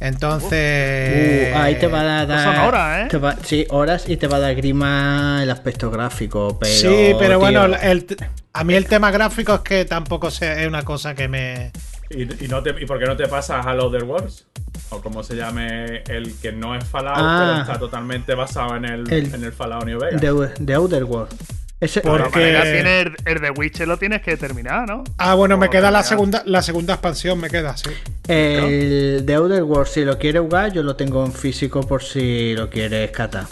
Entonces. 0.00 1.54
Uh, 1.54 1.58
ahí 1.58 1.74
te 1.76 1.86
va 1.86 2.00
a 2.20 2.26
dar. 2.26 2.44
son 2.44 2.56
horas, 2.66 3.06
¿eh? 3.06 3.08
te 3.10 3.18
va- 3.18 3.36
sí, 3.42 3.66
horas 3.70 4.08
y 4.08 4.16
te 4.16 4.26
va 4.26 4.36
a 4.36 4.40
dar 4.40 4.54
grima 4.54 5.40
el 5.42 5.50
aspecto 5.50 5.90
gráfico. 5.90 6.58
Pero, 6.60 6.72
sí, 6.74 7.14
pero 7.18 7.38
bueno, 7.38 7.64
el- 7.64 8.06
a 8.52 8.64
mí 8.64 8.74
el 8.74 8.86
tema 8.86 9.10
gráfico 9.10 9.54
es 9.54 9.60
que 9.60 9.84
tampoco 9.84 10.30
se- 10.30 10.62
es 10.62 10.68
una 10.68 10.82
cosa 10.82 11.14
que 11.14 11.28
me. 11.28 11.72
¿Y, 12.10 12.44
y 12.44 12.48
no 12.48 12.62
te, 12.62 12.70
¿Y 12.80 12.86
por 12.86 12.98
qué 12.98 13.06
no 13.06 13.16
te 13.16 13.26
pasas 13.26 13.66
al 13.66 13.80
Other 13.80 14.04
Worlds? 14.04 14.46
O 14.90 15.00
como 15.00 15.22
se 15.22 15.34
llame 15.34 16.02
el 16.08 16.34
que 16.40 16.52
no 16.52 16.74
es 16.76 16.84
Fallout, 16.84 17.16
Ah. 17.18 17.46
pero 17.50 17.60
está 17.62 17.78
totalmente 17.78 18.34
basado 18.34 18.76
en 18.76 18.84
el, 18.84 19.10
El- 19.12 19.34
en 19.34 19.44
el 19.44 19.52
Fallout 19.52 19.84
New 19.84 19.98
Vegas. 19.98 20.20
de, 20.20 20.50
de 20.60 20.74
Outer 20.74 21.04
World. 21.04 21.34
Ese, 21.78 22.00
Porque- 22.00 22.30
tiene 22.62 23.00
el, 23.02 23.16
el 23.26 23.40
de 23.40 23.50
Witcher 23.50 23.86
lo 23.86 23.98
tienes 23.98 24.22
que 24.22 24.36
terminar, 24.38 24.88
¿no? 24.88 25.04
Ah, 25.18 25.34
bueno, 25.34 25.58
me 25.58 25.68
queda 25.68 25.90
la 25.90 26.02
segunda, 26.02 26.42
la 26.46 26.62
segunda 26.62 26.94
expansión, 26.94 27.38
me 27.38 27.50
queda, 27.50 27.76
sí. 27.76 27.90
el 28.28 29.24
de 29.26 29.34
Outer 29.34 29.62
World, 29.62 29.86
si 29.86 30.04
lo 30.04 30.18
quieres 30.18 30.40
jugar, 30.40 30.72
yo 30.72 30.82
lo 30.82 30.96
tengo 30.96 31.24
en 31.26 31.32
físico 31.32 31.80
por 31.82 32.02
si 32.02 32.54
lo 32.54 32.70
quieres 32.70 33.10
catar. 33.10 33.44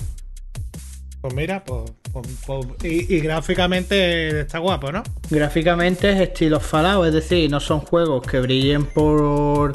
Pues 1.20 1.34
mira, 1.34 1.62
pues. 1.64 1.90
pues- 2.12 2.26
pues- 2.46 2.66
y, 2.84 3.14
y 3.14 3.20
gráficamente 3.20 4.40
está 4.40 4.58
guapo, 4.58 4.90
¿no? 4.92 5.02
Gráficamente 5.30 6.10
es 6.12 6.20
estilo 6.20 6.60
Fallout, 6.60 7.06
es 7.08 7.12
decir, 7.14 7.50
no 7.50 7.60
son 7.60 7.80
juegos 7.80 8.26
que 8.26 8.40
brillen 8.40 8.86
por, 8.86 9.72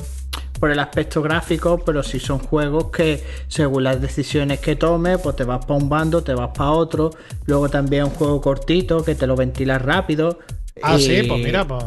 por 0.60 0.72
el 0.72 0.80
aspecto 0.80 1.22
gráfico, 1.22 1.80
pero 1.86 2.04
sí 2.04 2.20
son 2.20 2.40
juegos 2.40 2.92
que 2.92 3.24
según 3.48 3.84
las 3.86 4.02
decisiones 4.02 4.60
que 4.60 4.76
tomes, 4.76 5.18
pues 5.20 5.36
te 5.36 5.44
vas 5.44 5.66
para 5.66 5.80
un 5.80 5.88
bando, 5.90 6.22
te 6.24 6.34
vas 6.34 6.50
para 6.56 6.72
otro. 6.72 7.12
Luego 7.46 7.70
también 7.70 8.04
un 8.06 8.10
juego 8.12 8.42
cortito 8.42 9.04
que 9.04 9.16
te 9.16 9.26
lo 9.28 9.36
ventilas 9.36 9.82
rápido. 9.82 10.40
Ah, 10.82 10.96
y- 10.98 11.02
sí, 11.02 11.24
pues 11.24 11.42
mira, 11.44 11.66
pues. 11.66 11.84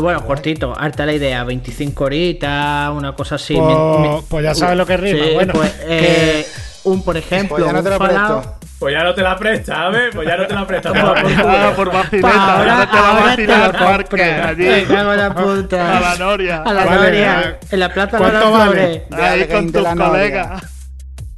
Bueno, 0.00 0.24
cortito, 0.24 0.72
harta 0.78 1.04
la 1.04 1.12
idea, 1.12 1.44
25 1.44 2.04
horitas, 2.04 2.90
una 2.94 3.14
cosa 3.14 3.34
así. 3.34 3.54
Pues- 3.54 3.66
Mi- 4.00 4.08
mi- 4.08 4.22
pues 4.28 4.44
ya 4.44 4.54
sabes 4.54 4.76
lo 4.78 4.86
que 4.86 4.96
rima, 4.96 5.24
Sí, 5.24 5.30
bueno, 5.34 5.52
pues, 5.52 5.72
eh, 5.82 6.46
un, 6.84 7.02
por 7.02 7.16
ejemplo, 7.16 7.56
Pues 7.56 7.66
ya 7.66 7.72
no 7.72 7.78
un 7.80 7.84
te 7.84 7.90
lo 7.90 7.98
Fallout- 7.98 8.42
presto. 8.42 8.61
Pues 8.82 8.94
ya 8.96 9.04
no 9.04 9.14
te 9.14 9.22
la 9.22 9.36
prestas, 9.36 9.76
¿sabes? 9.76 10.12
Pues 10.12 10.26
ya 10.26 10.36
no 10.36 10.44
te 10.44 10.54
la 10.54 10.66
prestas. 10.66 10.92
Ah, 10.96 11.72
por 11.76 11.92
vacileta, 11.92 12.56
ahora, 12.56 12.72
ahora 12.74 12.90
te 12.90 12.96
va 12.96 13.10
a 13.10 13.14
vacilar 13.26 13.62
al 13.62 13.72
parque, 13.72 14.22
allí. 14.24 14.66
En 14.66 15.16
la 15.16 15.32
puta. 15.32 15.98
A 15.98 16.00
la 16.00 16.16
Noria. 16.16 16.62
A 16.62 16.72
la 16.72 16.84
Vale, 16.84 17.00
Noria, 17.00 17.32
vale. 17.32 17.58
en 17.70 17.78
la 17.78 17.86
las 17.86 18.08
¿Cuánto 18.08 18.50
vale? 18.50 18.72
Flores. 18.72 19.02
De 19.08 19.22
Ahí 19.22 19.46
con 19.46 19.70
tus 19.70 19.86
colegas. 19.86 20.64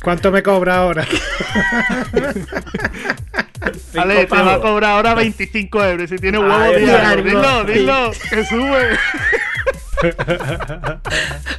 ¿Cuánto 0.02 0.30
me 0.30 0.42
cobra 0.42 0.76
ahora? 0.76 1.04
Ale, 3.94 4.24
te 4.24 4.42
va 4.42 4.54
a 4.54 4.60
cobrar 4.60 4.92
ahora 4.92 5.12
25 5.14 5.84
euros. 5.84 6.08
Si 6.08 6.16
tiene 6.16 6.38
huevo, 6.38 6.50
Ay, 6.54 6.82
di 6.82 6.88
algo. 6.90 7.06
algo. 7.06 7.28
Dilo, 7.28 7.64
dilo, 7.64 8.10
que 8.30 8.42
sube. 8.46 8.98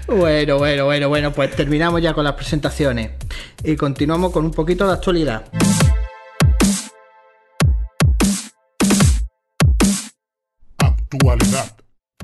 Bueno, 0.07 0.57
bueno, 0.57 0.85
bueno, 0.85 1.09
bueno, 1.09 1.31
pues 1.33 1.55
terminamos 1.55 2.01
ya 2.01 2.13
con 2.13 2.23
las 2.23 2.33
presentaciones 2.33 3.11
y 3.63 3.75
continuamos 3.75 4.31
con 4.31 4.45
un 4.45 4.51
poquito 4.51 4.87
de 4.87 4.93
actualidad. 4.93 5.45
Actualidad. 10.77 11.75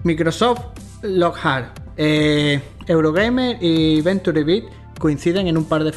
Microsoft, 0.03 0.61
Lockhart, 1.03 1.79
eh, 1.97 2.61
Eurogamer 2.87 3.57
y 3.61 4.01
VentureBeat 4.01 4.63
coinciden 4.99 5.47
en 5.47 5.57
un 5.57 5.65
par 5.65 5.83
de 5.83 5.91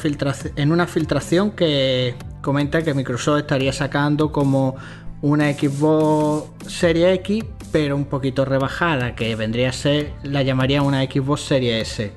en 0.55 0.71
una 0.71 0.87
filtración 0.87 1.51
que 1.51 2.15
comenta 2.41 2.81
que 2.83 2.93
Microsoft 2.95 3.39
estaría 3.39 3.71
sacando 3.71 4.31
como 4.31 4.75
una 5.21 5.51
Xbox 5.51 6.71
Serie 6.71 7.13
X, 7.13 7.43
pero 7.71 7.95
un 7.95 8.05
poquito 8.05 8.45
rebajada, 8.45 9.15
que 9.15 9.35
vendría 9.35 9.69
a 9.69 9.73
ser, 9.73 10.13
la 10.23 10.43
llamaría 10.43 10.81
una 10.81 11.03
Xbox 11.03 11.41
Series 11.41 11.99
S. 11.99 12.13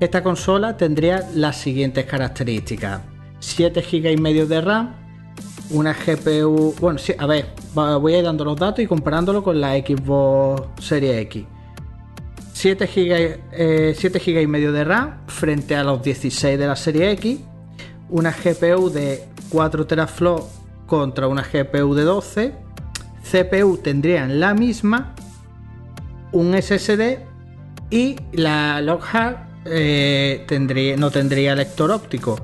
Esta 0.00 0.22
consola 0.22 0.76
tendría 0.76 1.28
las 1.34 1.56
siguientes 1.56 2.04
características: 2.06 3.02
7 3.38 3.82
GB 3.82 4.12
y 4.12 4.16
medio 4.16 4.46
de 4.46 4.60
RAM, 4.60 4.94
una 5.70 5.94
GPU. 5.94 6.74
Bueno, 6.80 6.98
sí, 6.98 7.14
a 7.16 7.26
ver, 7.26 7.46
voy 7.74 8.14
a 8.14 8.18
ir 8.18 8.24
dando 8.24 8.44
los 8.44 8.56
datos 8.56 8.80
y 8.80 8.86
comparándolo 8.86 9.42
con 9.42 9.60
la 9.60 9.74
Xbox 9.74 10.84
Series 10.84 11.16
X. 11.22 11.44
7 12.52 12.86
GB, 12.86 13.40
eh, 13.52 13.94
7 13.96 14.18
GB 14.18 14.42
y 14.42 14.46
medio 14.46 14.72
de 14.72 14.84
RAM 14.84 15.26
frente 15.26 15.74
a 15.74 15.82
los 15.82 16.02
16 16.02 16.58
de 16.58 16.66
la 16.66 16.76
serie 16.76 17.10
X. 17.12 17.40
Una 18.10 18.30
GPU 18.30 18.90
de 18.90 19.24
4 19.48 19.86
teraflops 19.86 20.61
contra 20.92 21.26
una 21.26 21.40
GPU 21.40 21.94
de 21.94 22.02
12. 22.02 22.52
CPU 23.22 23.78
tendrían 23.78 24.40
la 24.40 24.52
misma. 24.52 25.14
Un 26.32 26.52
SSD 26.52 27.20
y 27.88 28.16
la 28.32 28.82
Lockhart 28.82 29.38
eh, 29.64 30.44
tendría, 30.46 30.98
no 30.98 31.10
tendría 31.10 31.54
lector 31.54 31.90
óptico. 31.90 32.38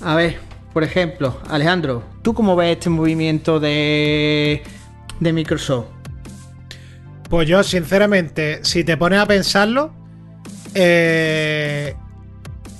A 0.00 0.14
ver, 0.14 0.38
por 0.72 0.84
ejemplo, 0.84 1.38
Alejandro, 1.50 2.02
¿tú 2.22 2.32
cómo 2.32 2.56
ves 2.56 2.78
este 2.78 2.88
movimiento 2.88 3.60
de, 3.60 4.62
de 5.20 5.32
Microsoft? 5.34 5.88
Pues 7.28 7.46
yo, 7.46 7.62
sinceramente, 7.62 8.60
si 8.62 8.84
te 8.84 8.96
pones 8.96 9.20
a 9.20 9.26
pensarlo, 9.26 9.92
eh, 10.74 11.94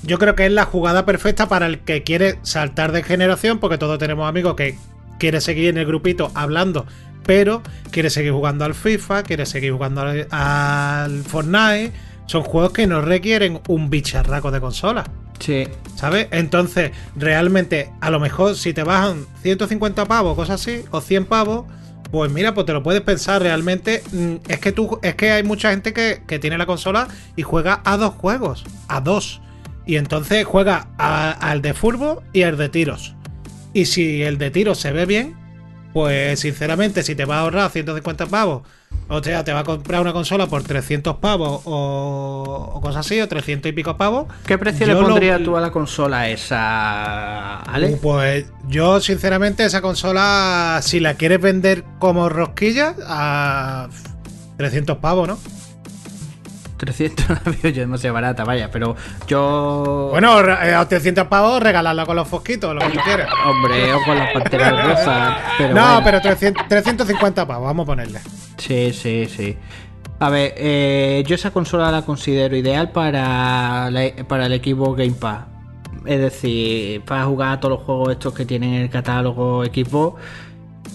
yo 0.02 0.18
creo 0.18 0.34
que 0.34 0.46
es 0.46 0.52
la 0.52 0.64
jugada 0.64 1.04
perfecta 1.04 1.48
para 1.48 1.66
el 1.66 1.80
que 1.80 2.02
quiere 2.02 2.38
saltar 2.42 2.92
de 2.92 3.02
generación, 3.02 3.58
porque 3.58 3.78
todos 3.78 3.98
tenemos 3.98 4.28
amigos 4.28 4.54
que 4.56 4.76
quiere 5.18 5.40
seguir 5.40 5.68
en 5.68 5.78
el 5.78 5.86
grupito 5.86 6.30
hablando, 6.34 6.86
pero 7.24 7.62
quiere 7.90 8.10
seguir 8.10 8.32
jugando 8.32 8.64
al 8.64 8.74
FIFA, 8.74 9.22
quiere 9.22 9.46
seguir 9.46 9.72
jugando 9.72 10.00
al, 10.02 10.26
al 10.30 11.22
Fortnite. 11.24 11.92
Son 12.26 12.42
juegos 12.42 12.72
que 12.72 12.86
no 12.86 13.00
requieren 13.00 13.60
un 13.68 13.90
bicharraco 13.90 14.50
de 14.50 14.60
consola. 14.60 15.04
Sí, 15.40 15.66
¿Sabes? 15.96 16.28
Entonces, 16.32 16.92
realmente, 17.16 17.90
a 18.00 18.10
lo 18.10 18.20
mejor 18.20 18.56
si 18.56 18.72
te 18.74 18.82
bajan 18.82 19.26
150 19.42 20.04
pavos, 20.06 20.36
cosas 20.36 20.60
así, 20.60 20.84
o 20.90 21.00
100 21.00 21.24
pavos, 21.26 21.64
pues 22.10 22.30
mira, 22.30 22.52
pues 22.54 22.66
te 22.66 22.72
lo 22.72 22.82
puedes 22.82 23.00
pensar 23.02 23.42
realmente. 23.42 24.02
mm, 24.12 24.34
Es 24.48 24.58
que 24.60 24.72
tú, 24.72 24.98
es 25.02 25.14
que 25.14 25.30
hay 25.30 25.42
mucha 25.42 25.70
gente 25.70 25.92
que, 25.92 26.22
que 26.26 26.38
tiene 26.38 26.58
la 26.58 26.66
consola 26.66 27.08
y 27.36 27.42
juega 27.42 27.80
a 27.84 27.96
dos 27.96 28.14
juegos, 28.14 28.64
a 28.88 29.00
dos. 29.00 29.40
Y 29.90 29.96
entonces 29.96 30.44
juega 30.44 30.86
a- 30.98 31.32
al 31.32 31.62
de 31.62 31.74
furbo 31.74 32.22
y 32.32 32.42
al 32.44 32.56
de 32.56 32.68
tiros. 32.68 33.16
Y 33.72 33.86
si 33.86 34.22
el 34.22 34.38
de 34.38 34.52
tiros 34.52 34.78
se 34.78 34.92
ve 34.92 35.04
bien, 35.04 35.34
pues 35.92 36.38
sinceramente, 36.38 37.02
si 37.02 37.16
te 37.16 37.24
va 37.24 37.38
a 37.38 37.40
ahorrar 37.40 37.70
150 37.72 38.26
pavos, 38.26 38.62
o 39.08 39.20
sea, 39.20 39.42
te 39.42 39.52
va 39.52 39.60
a 39.60 39.64
comprar 39.64 40.00
una 40.00 40.12
consola 40.12 40.46
por 40.46 40.62
300 40.62 41.16
pavos 41.16 41.62
o, 41.64 42.70
o 42.74 42.80
cosas 42.80 43.04
así, 43.04 43.20
o 43.20 43.26
300 43.26 43.68
y 43.70 43.72
pico 43.72 43.96
pavos. 43.96 44.26
¿qué 44.46 44.56
precio 44.58 44.86
le 44.86 44.94
lo- 44.94 45.00
pondrías 45.02 45.42
tú 45.42 45.56
a 45.56 45.60
la 45.60 45.72
consola 45.72 46.28
esa, 46.28 47.56
Ale? 47.62 47.98
Pues 48.00 48.46
yo, 48.68 49.00
sinceramente, 49.00 49.64
esa 49.64 49.80
consola, 49.82 50.78
si 50.82 51.00
la 51.00 51.14
quieres 51.14 51.40
vender 51.40 51.82
como 51.98 52.28
rosquilla, 52.28 52.94
a 53.08 53.88
300 54.56 54.98
pavos, 54.98 55.26
¿no? 55.26 55.38
300 56.80 57.28
la 57.28 57.40
veo 57.44 57.70
yo 57.72 57.80
demasiado 57.82 58.14
barata, 58.14 58.42
vaya, 58.44 58.70
pero 58.70 58.96
yo... 59.28 60.08
Bueno, 60.10 60.40
eh, 60.40 60.74
a 60.74 60.88
300 60.88 61.26
pavos, 61.28 61.62
regalarla 61.62 62.06
con 62.06 62.16
los 62.16 62.26
fosquitos, 62.26 62.74
lo 62.74 62.80
que 62.80 62.88
tú 62.88 62.98
quieras. 63.04 63.28
Hombre, 63.46 63.92
o 63.92 63.98
con 64.04 64.18
las 64.18 64.32
panteras 64.32 64.84
rosas, 64.86 65.36
pero 65.58 65.74
no, 65.74 65.82
bueno. 65.82 66.00
pero 66.04 66.20
300 66.20 66.66
350 66.68 67.46
pavos, 67.46 67.66
vamos 67.66 67.84
a 67.84 67.86
ponerle. 67.86 68.20
Sí, 68.56 68.92
sí, 68.92 69.26
sí. 69.26 69.56
A 70.18 70.28
ver, 70.30 70.54
eh, 70.56 71.22
yo 71.26 71.34
esa 71.34 71.50
consola 71.50 71.90
la 71.92 72.02
considero 72.02 72.56
ideal 72.56 72.90
para, 72.90 73.90
la- 73.90 74.12
para 74.26 74.46
el 74.46 74.52
equipo 74.52 74.94
Game 74.94 75.12
Pass. 75.12 75.44
Es 76.06 76.18
decir, 76.20 77.02
para 77.02 77.24
jugar 77.26 77.52
a 77.52 77.60
todos 77.60 77.76
los 77.78 77.84
juegos 77.86 78.10
estos 78.12 78.32
que 78.34 78.46
tienen 78.46 78.72
en 78.74 78.82
el 78.82 78.90
catálogo 78.90 79.64
Xbox 79.66 80.20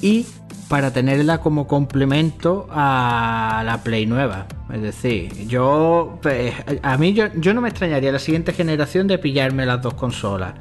y 0.02 0.26
para 0.68 0.92
tenerla 0.92 1.40
como 1.40 1.68
complemento 1.68 2.68
a 2.72 3.62
la 3.66 3.84
Play 3.84 4.06
nueva. 4.06 4.48
Es 4.74 4.82
decir, 4.82 5.48
yo 5.48 6.18
pues, 6.22 6.54
a 6.82 6.98
mí 6.98 7.14
yo, 7.14 7.28
yo 7.36 7.54
no 7.54 7.62
me 7.62 7.70
extrañaría 7.70 8.12
la 8.12 8.20
siguiente 8.20 8.52
generación 8.52 9.08
de 9.08 9.18
pillarme 9.20 9.66
las 9.66 9.82
dos 9.82 9.94
consolas. 9.94 10.54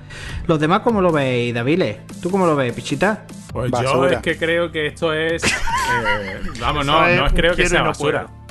Los 0.47 0.61
demás, 0.61 0.81
¿cómo 0.81 1.01
lo 1.01 1.11
veis, 1.11 1.55
Daviles? 1.55 1.99
¿Tú 2.21 2.31
cómo 2.31 2.47
lo 2.47 2.55
ves, 2.55 2.73
Pichita? 2.75 3.25
Pues 3.53 3.71
yo 3.83 4.07
es 4.07 4.19
que 4.19 4.37
creo 4.37 4.71
que 4.71 4.89
esto 4.89 5.13
es. 5.15 5.43
eh, 5.45 6.41
vamos, 6.61 6.85
no, 6.85 7.07
es 7.07 7.19
no 7.19 7.27
es 7.27 7.33
creo 7.33 7.55
que 7.57 7.67
sea 7.67 7.81
no 7.81 7.87
basura. 7.87 8.27
puedo. 8.27 8.45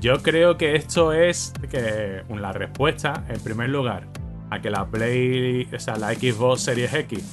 Yo 0.00 0.22
creo 0.22 0.56
que 0.56 0.76
esto 0.76 1.12
es 1.12 1.52
que 1.70 2.22
la 2.28 2.52
respuesta, 2.52 3.24
en 3.28 3.40
primer 3.40 3.68
lugar, 3.68 4.06
a 4.50 4.60
que 4.60 4.70
la 4.70 4.86
Play, 4.86 5.68
o 5.74 5.78
sea, 5.78 5.96
la 5.96 6.14
Xbox 6.14 6.62
Series 6.62 6.92
X 6.94 7.24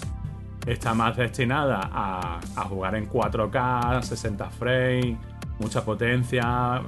está 0.67 0.93
más 0.93 1.17
destinada 1.17 1.79
a, 1.91 2.39
a 2.55 2.61
jugar 2.65 2.95
en 2.95 3.09
4K, 3.09 4.01
60 4.03 4.49
frames, 4.51 5.17
mucha 5.59 5.83
potencia. 5.83 6.81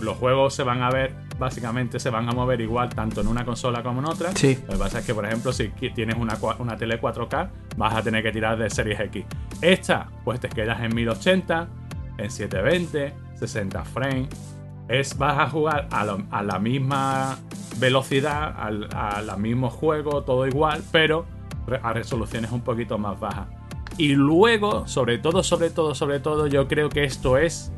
Los 0.00 0.16
juegos 0.16 0.54
se 0.54 0.62
van 0.62 0.82
a 0.82 0.90
ver, 0.90 1.14
básicamente 1.38 2.00
se 2.00 2.10
van 2.10 2.28
a 2.28 2.32
mover 2.32 2.60
igual 2.60 2.88
tanto 2.88 3.20
en 3.20 3.28
una 3.28 3.44
consola 3.44 3.82
como 3.82 4.00
en 4.00 4.06
otra. 4.06 4.32
Sí. 4.34 4.58
Lo 4.66 4.72
que 4.74 4.78
pasa 4.78 4.98
es 5.00 5.06
que, 5.06 5.14
por 5.14 5.24
ejemplo, 5.26 5.52
si 5.52 5.68
tienes 5.68 6.16
una, 6.16 6.36
una 6.58 6.76
tele 6.76 7.00
4K, 7.00 7.48
vas 7.76 7.94
a 7.94 8.02
tener 8.02 8.22
que 8.22 8.32
tirar 8.32 8.58
de 8.58 8.68
Series 8.70 8.98
X. 9.00 9.24
Esta, 9.60 10.08
pues 10.24 10.40
te 10.40 10.48
quedas 10.48 10.80
en 10.80 10.94
1080, 10.94 11.68
en 12.18 12.30
720, 12.30 13.14
60 13.38 13.84
frames. 13.84 14.28
Es, 14.88 15.18
vas 15.18 15.38
a 15.38 15.48
jugar 15.50 15.88
a, 15.90 16.04
lo- 16.04 16.22
a 16.30 16.42
la 16.42 16.58
misma 16.58 17.36
velocidad, 17.78 18.54
al, 18.58 18.88
a 18.94 19.20
la 19.20 19.36
mismo 19.36 19.68
juego, 19.68 20.22
todo 20.22 20.46
igual, 20.46 20.82
pero 20.92 21.26
a 21.82 21.92
resoluciones 21.92 22.50
un 22.52 22.60
poquito 22.62 22.98
más 22.98 23.18
bajas. 23.18 23.48
Y 23.98 24.08
luego, 24.14 24.86
sobre 24.86 25.18
todo, 25.18 25.42
sobre 25.42 25.70
todo, 25.70 25.94
sobre 25.94 26.20
todo, 26.20 26.46
yo 26.46 26.68
creo 26.68 26.88
que 26.88 27.04
esto 27.04 27.38
es 27.38 27.72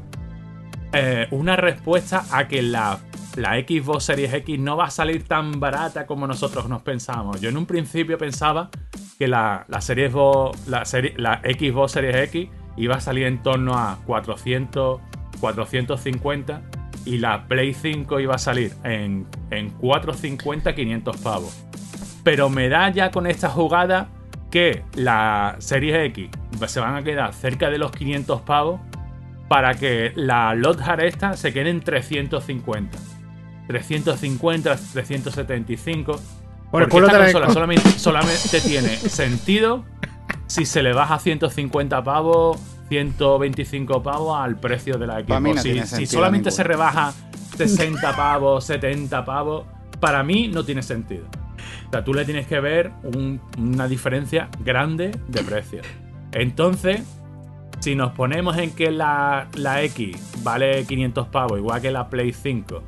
eh, 0.92 1.29
una 1.31 1.55
respuesta 1.57 2.24
a 2.33 2.48
que 2.48 2.62
la, 2.62 2.98
la 3.37 3.53
Xbox 3.61 4.05
Series 4.05 4.33
X 4.33 4.59
no 4.59 4.77
va 4.77 4.87
a 4.87 4.90
salir 4.90 5.24
tan 5.24 5.61
barata 5.61 6.07
como 6.07 6.27
nosotros 6.27 6.68
nos 6.68 6.83
pensamos. 6.83 7.40
Yo 7.40 7.51
en 7.51 7.57
un 7.57 7.66
principio 7.66 8.18
pensaba 8.18 8.70
que 9.18 9.29
la, 9.29 9.64
la, 9.68 9.81
serie 9.81 10.11
Xbox- 10.11 10.66
la, 10.66 10.85
serie- 10.85 11.14
la 11.16 11.40
Xbox 11.44 11.92
Series 11.92 12.16
X 12.16 12.48
iba 12.77 12.96
a 12.96 13.01
salir 13.01 13.27
en 13.27 13.42
torno 13.42 13.74
a 13.77 13.98
400, 14.07 15.01
450 15.40 16.62
y 17.05 17.18
la 17.18 17.46
Play 17.46 17.74
5 17.74 18.18
iba 18.20 18.35
a 18.35 18.38
salir 18.38 18.72
en, 18.85 19.27
en 19.51 19.70
450, 19.70 20.74
500 20.74 21.16
pavos. 21.18 21.64
Pero 22.29 22.51
me 22.51 22.69
da 22.69 22.91
ya 22.91 23.11
con 23.11 23.27
esta 23.27 23.49
jugada 23.49 24.09
que 24.51 24.85
la 24.95 25.57
Series 25.61 26.11
X 26.11 26.29
se 26.67 26.79
van 26.79 26.95
a 26.95 27.03
quedar 27.03 27.33
cerca 27.33 27.71
de 27.71 27.79
los 27.79 27.91
500 27.91 28.43
pavos 28.43 28.83
para 29.49 29.73
que 29.77 30.12
la 30.14 30.55
Lothar 30.55 31.03
esta 31.03 31.38
se 31.38 31.55
quede 31.55 31.71
en 31.71 31.81
350. 31.81 32.99
350, 33.69 34.77
375. 34.93 36.21
Por 36.71 36.83
el 36.83 36.88
porque 36.91 37.07
esta 37.07 37.33
consola 37.33 37.51
solamente, 37.51 37.91
solamente 37.99 38.61
tiene 38.61 38.99
sentido 38.99 39.87
si 40.49 40.67
se 40.67 40.83
le 40.83 40.93
baja 40.93 41.19
150 41.19 42.05
pavos, 42.05 42.59
125 42.91 44.03
pavos 44.03 44.38
al 44.38 44.61
precio 44.61 44.99
de 44.99 45.07
la 45.07 45.21
Xbox. 45.21 45.64
no 45.64 45.83
Si, 45.87 46.05
solamente 46.05 46.51
se 46.51 46.62
rebaja 46.62 47.14
60 47.57 48.14
pavos, 48.14 48.64
70 48.67 49.25
pavos, 49.25 49.64
para 49.99 50.23
mí 50.23 50.49
no 50.49 50.62
tiene 50.62 50.83
sentido. 50.83 51.25
O 51.88 51.90
sea, 51.90 52.05
tú 52.05 52.12
le 52.14 52.24
tienes 52.24 52.46
que 52.46 52.61
ver 52.61 52.92
un- 53.03 53.40
una 53.59 53.88
diferencia 53.88 54.48
grande 54.64 55.11
de 55.29 55.42
precio. 55.42 55.81
Entonces, 56.33 57.03
si 57.81 57.94
nos 57.94 58.12
ponemos 58.12 58.57
en 58.59 58.72
que 58.72 58.90
la, 58.90 59.46
la 59.55 59.83
X 59.85 60.35
vale 60.42 60.85
500 60.85 61.29
pavos, 61.29 61.59
igual 61.59 61.81
que 61.81 61.90
la 61.90 62.09
Play 62.11 62.33
5. 62.33 62.83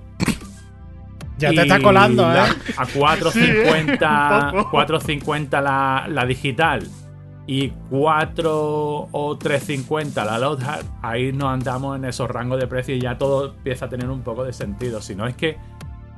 Ya 1.39 1.49
te 1.51 1.63
está 1.63 1.81
colando, 1.81 2.23
la- 2.29 2.49
¿eh? 2.49 2.53
A 2.77 2.85
Sí, 2.85 2.99
4.50 2.99 4.53
un 4.53 4.65
poco. 4.65 4.71
4.50 4.77 5.63
la, 5.63 6.07
la 6.09 6.27
digital 6.27 6.87
y 7.47 7.71
4 7.89 9.09
o 9.11 9.39
3.50 9.39 10.25
la 10.27 10.39
Lothar, 10.39 10.81
ahí 11.03 11.33
nos 11.33 11.49
andamos 11.49 11.97
en 11.97 12.05
esos 12.05 12.29
rangos 12.31 12.61
de 12.61 12.67
precio 12.67 12.95
y 12.95 13.01
ya 13.01 13.17
todo 13.17 13.55
empieza 13.55 13.87
a 13.87 13.89
tener 13.89 14.11
un 14.11 14.21
poco 14.23 14.45
de 14.45 14.53
sentido. 14.53 15.01
Si 15.01 15.15
no 15.15 15.27
es 15.27 15.35
que, 15.35 15.57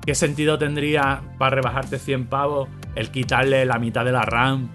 ¿qué 0.05 0.15
sentido 0.15 0.59
tendría 0.59 1.23
para 1.39 1.57
rebajarte 1.57 1.99
100 1.99 2.27
pavos 2.27 2.69
el 2.95 3.11
quitarle 3.11 3.65
la 3.65 3.79
mitad 3.79 4.05
de 4.05 4.13
la 4.13 4.23
RAM, 4.23 4.69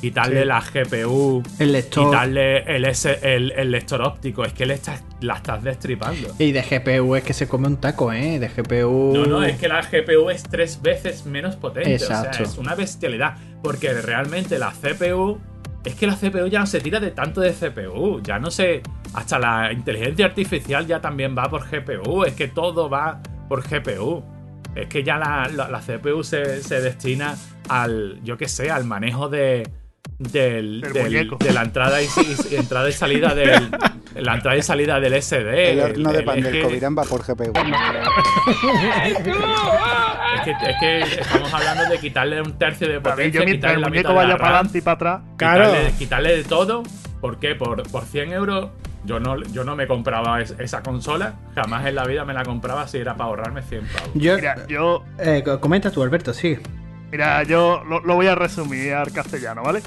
quitarle 0.00 0.42
Sí. 0.42 0.46
la 0.46 0.60
GPU, 0.60 1.42
El 1.58 1.72
lector 1.72 2.04
quitarle 2.04 2.58
el, 2.76 2.84
S- 2.84 3.18
el, 3.22 3.52
el 3.52 3.70
lector 3.70 4.02
óptico? 4.02 4.44
Es 4.44 4.52
que 4.52 4.66
le 4.66 4.74
estás, 4.74 5.02
la 5.20 5.34
estás 5.36 5.62
destripando. 5.62 6.28
y 6.38 6.52
de 6.52 6.62
GPU 6.62 7.14
es 7.16 7.22
que 7.24 7.32
se 7.32 7.48
come 7.48 7.66
un 7.68 7.78
taco, 7.78 8.12
¿eh? 8.12 8.38
De 8.38 8.48
GPU... 8.48 9.12
No, 9.14 9.26
no, 9.26 9.42
es 9.42 9.56
que 9.58 9.68
la 9.68 9.80
GPU 9.80 10.28
es 10.30 10.42
tres 10.42 10.80
veces 10.82 11.24
menos 11.26 11.56
potente. 11.56 11.90
O 11.92 11.96
Exacto. 11.96 12.34
sea, 12.36 12.46
es 12.46 12.58
una 12.58 12.74
bestialidad. 12.74 13.34
Porque 13.62 13.92
realmente 13.94 14.58
la 14.58 14.72
CPU 14.72 15.40
es 15.84 15.94
que 15.94 16.06
la 16.06 16.16
CPU 16.16 16.46
ya 16.48 16.60
no 16.60 16.66
se 16.66 16.80
tira 16.80 17.00
de 17.00 17.10
tanto 17.10 17.40
de 17.40 17.52
CPU, 17.52 18.20
ya 18.22 18.38
no 18.38 18.50
sé, 18.50 18.82
hasta 19.14 19.38
la 19.38 19.72
inteligencia 19.72 20.26
artificial 20.26 20.86
ya 20.86 21.00
también 21.00 21.34
va 21.36 21.48
por 21.48 21.62
GPU, 21.68 22.24
es 22.24 22.34
que 22.34 22.48
todo 22.48 22.88
va 22.90 23.20
por 23.48 23.62
GPU. 23.66 24.22
Es 24.74 24.86
que 24.88 25.02
ya 25.04 25.16
la, 25.18 25.48
la- 25.54 25.68
la 25.68 25.80
CPU 25.80 26.22
se, 26.24 26.62
se 26.62 26.80
destina 26.80 27.34
al, 27.68 28.20
yo 28.24 28.36
qué 28.36 28.48
sé, 28.48 28.70
al 28.70 28.84
manejo 28.84 29.28
de, 29.28 29.68
del, 30.18 30.80
Del 30.80 31.28
de 31.38 31.52
la 31.52 31.62
entrada 31.62 32.02
y, 32.02 32.06
entrada 32.50 32.88
y 32.88 32.92
salida 32.92 33.34
del 33.34 33.70
la 34.16 34.34
entrada 34.34 34.56
y 34.56 34.62
salida 34.62 35.00
del 35.00 35.20
SD. 35.22 35.72
El 35.72 35.80
horno 35.80 36.12
de 36.12 36.18
el- 36.18 36.24
pan 36.24 36.38
es 36.38 36.44
del 36.44 36.52
que- 36.52 36.62
Covirán 36.62 36.96
va 36.96 37.02
por 37.04 37.22
GPU. 37.24 37.52
Es 40.34 40.42
que, 40.44 40.50
es 40.50 40.76
que 40.78 41.20
estamos 41.20 41.52
hablando 41.54 41.84
de 41.88 41.98
quitarle 41.98 42.42
un 42.42 42.58
tercio 42.58 42.86
de 42.88 43.00
potencia, 43.00 43.40
yo 43.40 43.46
mientras 43.46 43.74
el 43.74 43.80
la 43.80 43.88
muñeco 43.88 44.08
mitad 44.10 44.20
de 44.20 44.26
la 44.26 44.34
vaya 44.34 44.36
para 44.36 44.54
adelante 44.56 44.78
y 44.78 44.80
para 44.82 44.94
atrás. 44.94 45.20
Claro. 45.38 45.64
quitarle, 45.70 45.92
quitarle 45.98 46.36
de 46.36 46.44
todo. 46.44 46.82
¿Por 47.20 47.38
qué? 47.38 47.54
Por, 47.54 47.82
por 47.90 48.04
100 48.04 48.32
euros 48.32 48.68
yo 49.04 49.20
no, 49.20 49.36
yo 49.42 49.64
no 49.64 49.76
me 49.76 49.86
compraba 49.86 50.40
es- 50.40 50.54
esa 50.58 50.82
consola. 50.82 51.34
Jamás 51.54 51.86
en 51.86 51.94
la 51.94 52.04
vida 52.04 52.24
me 52.24 52.32
la 52.34 52.44
compraba 52.44 52.86
si 52.88 52.98
era 52.98 53.14
para 53.16 53.28
ahorrarme 53.30 53.62
100 53.62 53.86
pavos. 53.86 54.10
Yo, 54.14 54.36
Mira, 54.36 54.66
yo, 54.66 55.04
eh, 55.18 55.42
co- 55.44 55.60
comenta 55.60 55.90
tú, 55.90 56.02
Alberto, 56.02 56.32
sí. 56.32 56.58
mira, 57.10 57.42
yo 57.44 57.82
lo, 57.88 58.00
lo 58.00 58.14
voy 58.14 58.26
a 58.26 58.34
resumir 58.34 58.94
al 58.94 59.12
castellano, 59.12 59.62
¿vale? 59.62 59.80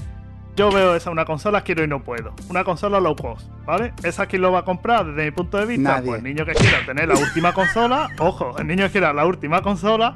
Yo 0.56 0.72
veo 0.72 0.96
esa 0.96 1.12
una 1.12 1.24
consola, 1.24 1.62
quiero 1.62 1.84
y 1.84 1.88
no 1.88 2.04
puedo. 2.04 2.34
Una 2.50 2.64
consola 2.64 3.00
low 3.00 3.16
cost, 3.16 3.48
¿vale? 3.66 3.94
¿Esa 4.02 4.26
quién 4.26 4.42
lo 4.42 4.52
va 4.52 4.60
a 4.60 4.66
comprar 4.66 5.06
desde 5.06 5.26
mi 5.26 5.32
punto 5.32 5.58
de 5.60 5.68
vista? 5.68 5.92
Nadie. 5.98 6.08
Pues 6.08 6.18
el 6.18 6.24
niño 6.24 6.46
que 6.46 6.54
quiera 6.54 6.80
tener 6.84 7.08
la 7.08 7.16
última 7.16 7.54
consola, 7.54 8.10
ojo, 8.18 8.58
el 8.58 8.66
niño 8.66 8.86
que 8.86 8.92
quiera 8.94 9.14
la 9.14 9.26
última 9.28 9.62
consola 9.62 10.16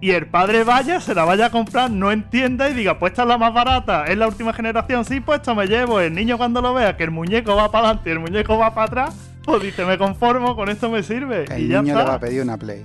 y 0.00 0.10
el 0.10 0.26
padre 0.26 0.62
vaya, 0.64 1.00
se 1.00 1.14
la 1.14 1.24
vaya 1.24 1.46
a 1.46 1.50
comprar, 1.50 1.90
no 1.90 2.12
entienda 2.12 2.68
y 2.68 2.74
diga, 2.74 2.98
pues 2.98 3.12
esta 3.12 3.22
es 3.22 3.28
la 3.28 3.38
más 3.38 3.54
barata, 3.54 4.04
es 4.04 4.16
la 4.18 4.26
última 4.26 4.52
generación, 4.52 5.04
sí, 5.04 5.20
pues 5.20 5.40
esto 5.40 5.54
me 5.54 5.66
llevo. 5.66 6.00
El 6.00 6.14
niño 6.14 6.36
cuando 6.36 6.60
lo 6.60 6.74
vea 6.74 6.96
que 6.96 7.04
el 7.04 7.10
muñeco 7.10 7.56
va 7.56 7.70
para 7.70 7.88
adelante 7.88 8.10
y 8.10 8.12
el 8.12 8.18
muñeco 8.20 8.58
va 8.58 8.74
para 8.74 8.86
atrás, 8.86 9.14
pues 9.42 9.62
dice, 9.62 9.84
me 9.86 9.96
conformo, 9.96 10.54
con 10.54 10.68
esto 10.68 10.90
me 10.90 11.02
sirve. 11.02 11.44
El 11.50 11.64
y 11.64 11.68
ya 11.68 11.80
niño 11.80 11.94
está. 11.94 12.04
le 12.04 12.10
va 12.10 12.14
a 12.16 12.20
pedir 12.20 12.42
una 12.42 12.58
Play. 12.58 12.84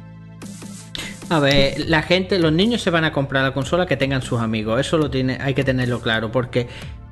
A 1.29 1.39
ver, 1.39 1.79
la 1.87 2.01
gente, 2.01 2.39
los 2.39 2.51
niños 2.51 2.81
se 2.81 2.89
van 2.89 3.03
a 3.03 3.11
comprar 3.11 3.43
la 3.43 3.53
consola 3.53 3.85
que 3.85 3.97
tengan 3.97 4.21
sus 4.21 4.39
amigos. 4.39 4.79
Eso 4.79 4.97
lo 4.97 5.09
tiene, 5.09 5.37
hay 5.41 5.53
que 5.53 5.63
tenerlo 5.63 6.01
claro, 6.01 6.31
porque 6.31 6.67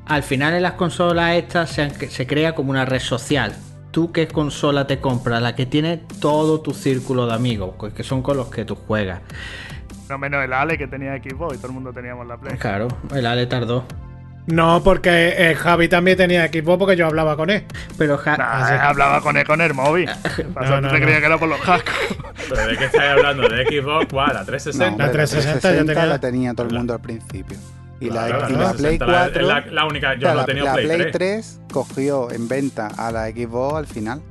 al 0.05 0.23
final 0.23 0.53
en 0.53 0.63
las 0.63 0.73
consolas 0.73 1.35
estas 1.35 1.71
se, 1.71 1.89
se 2.09 2.27
crea 2.27 2.55
como 2.55 2.71
una 2.71 2.85
red 2.85 2.99
social. 2.99 3.55
¿Tú 3.91 4.11
qué 4.11 4.27
consola 4.27 4.87
te 4.87 4.99
compras? 4.99 5.41
La 5.41 5.55
que 5.55 5.65
tiene 5.65 5.97
todo 6.21 6.61
tu 6.61 6.73
círculo 6.73 7.27
de 7.27 7.33
amigos, 7.33 7.75
pues, 7.77 7.93
que 7.93 8.03
son 8.03 8.21
con 8.21 8.37
los 8.37 8.49
que 8.49 8.65
tú 8.65 8.75
juegas. 8.75 9.21
No 10.09 10.17
menos 10.17 10.43
el 10.43 10.53
Ale 10.53 10.77
que 10.77 10.87
tenía 10.87 11.15
Xbox 11.17 11.53
y 11.55 11.57
todo 11.57 11.67
el 11.67 11.73
mundo 11.73 11.93
teníamos 11.93 12.25
la 12.27 12.37
Play. 12.37 12.57
Claro, 12.57 12.87
el 13.13 13.25
Ale 13.25 13.45
tardó. 13.45 13.85
No, 14.47 14.81
porque 14.83 15.35
eh, 15.37 15.53
Javi 15.53 15.87
también 15.87 16.17
tenía 16.17 16.43
equipo 16.43 16.79
porque 16.79 16.95
yo 16.95 17.05
hablaba 17.05 17.35
con 17.37 17.51
él. 17.51 17.63
Pero 17.99 18.17
Ja- 18.17 18.35
Nah, 18.35 18.67
sí. 18.67 18.73
hablaba 18.81 19.21
con 19.21 19.37
él 19.37 19.45
con 19.45 19.61
el 19.61 19.75
móvil. 19.75 20.09
¿Qué 20.35 20.43
pasa? 20.55 20.69
No, 20.71 20.75
¿Tú 20.77 20.81
no, 20.87 20.91
te 20.93 20.99
no. 20.99 21.05
creías 21.05 21.19
que 21.19 21.25
era 21.27 21.37
por 21.37 21.49
los 21.49 21.61
cascos? 21.61 21.93
¿Pero 22.49 22.65
de 22.67 22.77
qué 22.77 22.85
estáis 22.85 23.11
hablando? 23.11 23.47
¿De 23.47 23.65
Xbox? 23.65 24.07
¿Cuál? 24.11 24.33
¿La 24.33 24.39
No, 24.39 24.45
360? 24.47 24.87
hombre, 24.87 25.05
La 25.05 25.11
360 25.11 25.71
yo 25.77 25.85
tenía- 25.85 26.05
la 26.07 26.19
tenía 26.19 26.53
todo 26.55 26.67
el 26.67 26.73
mundo 26.73 26.93
al 26.95 27.01
principio. 27.01 27.57
Y 27.99 28.09
Claro, 28.09 28.39
la, 28.41 28.49
y 28.49 28.53
la 28.53 28.73
Play 28.73 28.97
360 28.97 29.05
la- 29.05 29.19
4. 29.25 29.41
es 29.41 29.47
la, 29.47 29.65
la 29.71 29.85
única. 29.85 30.15
Yo 30.15 30.33
no 30.33 30.45
tenido 30.45 30.65
la 30.65 30.73
Play, 30.73 30.85
Play 30.87 30.97
3. 30.97 31.11
3 31.11 31.61
cogió 31.71 32.31
en 32.31 32.47
venta 32.47 32.87
a 32.97 33.11
la 33.11 33.27
Xbox 33.27 33.75
al 33.77 33.85
final. 33.85 34.21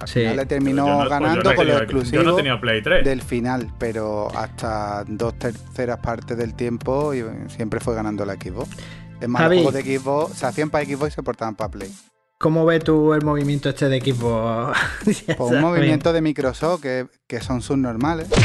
Al 0.00 0.08
Sí. 0.08 0.20
final 0.20 0.36
le 0.36 0.46
terminó 0.46 0.96
pues 0.98 1.08
ganando 1.10 1.36
yo 1.36 1.42
con 1.42 1.54
los 1.54 1.56
tenido- 1.76 1.78
exclusivos 1.82 2.24
Yo 2.24 2.30
no 2.30 2.34
he 2.34 2.36
tenido 2.42 2.60
Play 2.60 2.82
3. 2.82 3.04
del 3.04 3.22
final, 3.22 3.72
pero 3.78 4.28
hasta 4.36 5.04
dos 5.06 5.38
terceras 5.38 5.98
partes 5.98 6.36
del 6.38 6.54
tiempo 6.54 7.12
y 7.14 7.22
siempre 7.48 7.80
fue 7.80 7.94
ganando 7.94 8.24
la 8.24 8.34
Xbox. 8.34 8.70
Es 9.20 9.28
más, 9.28 9.42
Javi. 9.42 9.56
los 9.62 9.64
juegos 9.70 9.84
de 9.84 9.98
Xbox 9.98 10.34
se 10.38 10.46
hacían 10.46 10.70
para 10.70 10.84
Xbox 10.86 11.08
y 11.12 11.14
se 11.16 11.22
portaban 11.22 11.54
para 11.54 11.70
Play. 11.70 11.92
¿cómo 12.38 12.64
ves 12.64 12.82
tú 12.82 13.12
el 13.12 13.22
movimiento 13.22 13.68
este 13.68 13.90
de 13.90 13.96
equipo? 13.98 14.72
Ya 15.28 15.36
Por 15.36 15.52
un 15.52 15.60
movimiento 15.60 16.10
de 16.14 16.22
Microsoft 16.22 16.80
que, 16.80 17.06
que 17.26 17.40
son 17.40 17.60
subnormales. 17.60 18.28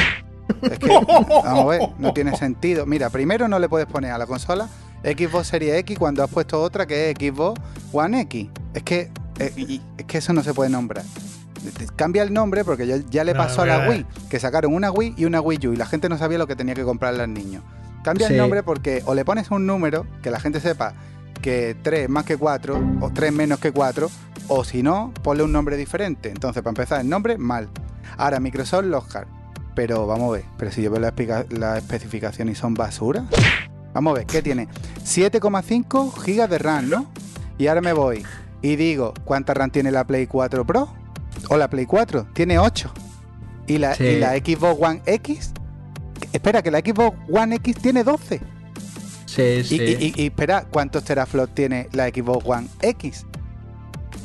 Es 0.62 0.78
que, 0.78 0.88
vamos 0.88 1.44
a 1.46 1.66
ver, 1.66 1.82
no 1.98 2.14
tiene 2.14 2.36
sentido. 2.38 2.86
Mira, 2.86 3.10
primero 3.10 3.48
no 3.48 3.58
le 3.58 3.68
puedes 3.68 3.88
poner 3.88 4.12
a 4.12 4.18
la 4.20 4.28
consola 4.28 4.68
Xbox 5.04 5.48
Series 5.48 5.76
X 5.80 5.98
cuando 5.98 6.24
has 6.24 6.30
puesto 6.30 6.62
otra 6.62 6.86
que 6.86 7.10
es 7.10 7.16
Xbox 7.18 7.60
One 7.92 8.22
X. 8.22 8.50
Es 8.76 8.84
que, 8.84 9.10
eh, 9.40 9.80
es 9.98 10.06
que 10.06 10.18
eso 10.20 10.34
no 10.34 10.44
se 10.44 10.54
puede 10.54 10.70
nombrar. 10.70 11.04
Cambia 11.96 12.24
el 12.24 12.34
nombre 12.34 12.64
porque 12.64 12.88
ya, 12.88 12.98
ya 13.10 13.24
le 13.24 13.34
No, 13.34 13.40
pasó 13.40 13.62
a 13.62 13.66
la. 13.66 13.90
Wii, 13.90 14.06
que 14.30 14.40
sacaron 14.40 14.74
una 14.74 14.92
Wii 14.92 15.16
y 15.18 15.26
una 15.26 15.42
Wii 15.42 15.68
U 15.68 15.74
y 15.74 15.76
la 15.76 15.86
gente 15.86 16.10
no 16.10 16.18
sabía 16.18 16.38
lo 16.38 16.48
que 16.48 16.56
tenía 16.56 16.74
que 16.76 16.84
comprarle 16.84 17.24
al 17.24 17.34
niño. 17.34 17.64
Cambia 18.04 18.28
Sí. 18.28 18.34
el 18.34 18.40
nombre 18.40 18.64
porque 18.64 19.02
o 19.06 19.16
le 19.16 19.26
pones 19.26 19.50
un 19.52 19.66
número 19.66 20.06
que 20.22 20.30
la 20.32 20.40
gente 20.40 20.60
sepa 20.60 20.94
que 21.42 21.76
3 21.82 22.10
más 22.10 22.26
que 22.26 22.38
4 22.38 22.98
o 23.02 23.12
3 23.12 23.34
menos 23.34 23.60
que 23.60 23.72
4 23.72 24.10
o 24.48 24.64
si 24.64 24.84
no, 24.84 25.12
ponle 25.24 25.44
un 25.44 25.52
nombre 25.52 25.76
diferente. 25.78 26.30
Entonces, 26.30 26.62
para 26.62 26.72
empezar, 26.72 27.02
el 27.02 27.10
nombre, 27.10 27.38
mal. 27.38 27.68
Ahora, 28.18 28.40
Microsoft 28.40 28.86
Lockhart. 28.86 29.28
Pero 29.74 30.08
vamos 30.08 30.30
a 30.30 30.34
ver, 30.38 30.46
pero 30.58 30.72
si 30.72 30.82
yo 30.82 30.90
veo 30.90 31.00
la, 31.02 31.78
especificación 31.78 32.48
y 32.48 32.56
son 32.56 32.76
basura. 32.76 33.26
Vamos 33.94 34.12
a 34.12 34.20
ver, 34.20 34.26
¿qué 34.26 34.42
tiene? 34.42 34.68
7,5 35.04 36.14
gigas 36.22 36.50
de 36.50 36.58
RAM, 36.60 36.90
¿no? 36.90 37.08
Y 37.58 37.68
ahora 37.68 37.82
me 37.82 37.94
voy 37.94 38.24
y 38.62 38.76
digo, 38.78 39.14
¿cuánta 39.26 39.54
RAM 39.54 39.72
tiene 39.72 39.92
la 39.92 40.06
Play 40.06 40.28
4 40.28 40.66
Pro? 40.66 40.90
O 41.50 41.58
la 41.58 41.70
Play 41.70 41.86
4, 41.86 42.28
tiene 42.34 42.58
8. 42.60 42.92
Y 43.68 43.78
la, 43.78 43.96
Sí. 43.96 44.04
y 44.04 44.20
la 44.20 44.34
Xbox 44.36 44.78
One 44.82 45.02
X, 45.06 45.52
espera, 46.34 46.62
que 46.62 46.72
la 46.72 46.80
Xbox 46.80 47.18
One 47.32 47.56
X 47.56 47.76
tiene 47.82 48.04
12. 48.04 48.42
Sí, 49.26 49.42
Y, 49.42 49.64
sí. 49.64 49.76
y- 49.82 50.06
y- 50.06 50.14
y 50.24 50.26
espera, 50.28 50.66
¿cuántos 50.70 51.04
teraflops 51.04 51.54
tiene 51.54 51.90
la 51.92 52.08
Xbox 52.08 52.46
One 52.48 52.68
X? 52.82 53.26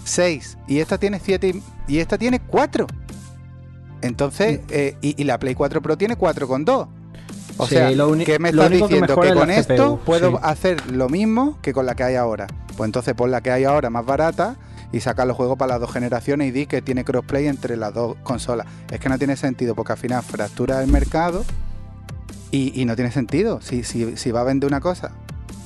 6. 0.05 0.59
Y 0.69 0.79
esta 0.79 0.99
tiene 0.99 1.21
7 1.21 1.55
y, 1.89 1.99
esta 1.99 2.19
tiene 2.19 2.41
4. 2.41 2.87
Entonces, 4.03 4.61
eh, 4.71 4.97
y, 5.03 5.23
la 5.25 5.39
Play 5.39 5.55
4 5.55 5.83
Pro 5.83 5.97
tiene 5.99 6.17
4,2. 6.17 6.89
O 7.59 7.67
Sí, 7.67 7.75
sea, 7.75 7.91
lo 7.91 8.13
¿qué 8.17 8.39
me 8.39 8.49
estás 8.51 8.69
que 8.71 8.77
diciendo? 8.77 9.21
Que 9.21 9.29
la 9.29 9.35
con 9.35 9.51
esto 9.51 9.75
CPU, 9.99 10.05
puedo 10.05 10.31
sí. 10.31 10.37
hacer 10.43 10.91
lo 10.91 11.09
mismo 11.11 11.59
que 11.61 11.75
con 11.75 11.85
la 11.85 11.95
que 11.95 12.05
hay 12.05 12.15
ahora. 12.15 12.47
Pues 12.77 12.89
entonces 12.89 13.13
pon 13.15 13.31
la 13.31 13.43
que 13.43 13.51
hay 13.51 13.65
ahora 13.65 13.91
más 13.91 14.07
barata 14.07 14.57
y 14.93 15.01
saca 15.01 15.25
los 15.25 15.37
juegos 15.37 15.57
para 15.57 15.75
las 15.75 15.81
dos 15.81 15.93
generaciones 15.93 16.49
y 16.49 16.51
di 16.51 16.67
que 16.67 16.83
tiene 16.83 17.05
crossplay 17.05 17.47
entre 17.47 17.77
las 17.77 17.95
dos 17.95 18.17
consolas. 18.23 18.67
Es 18.91 19.01
que 19.01 19.09
no 19.09 19.19
tiene 19.19 19.37
sentido 19.37 19.75
porque 19.75 19.93
al 19.93 19.99
final 19.99 20.23
fractura 20.23 20.83
el 20.83 20.91
mercado 20.91 21.45
y, 22.51 22.81
y 22.81 22.85
no 22.85 22.97
tiene 22.97 23.13
sentido. 23.13 23.61
Si, 23.61 23.85
si, 23.85 24.17
si 24.17 24.31
va 24.31 24.41
a 24.41 24.45
vender 24.45 24.69
una 24.69 24.81
cosa, 24.81 25.13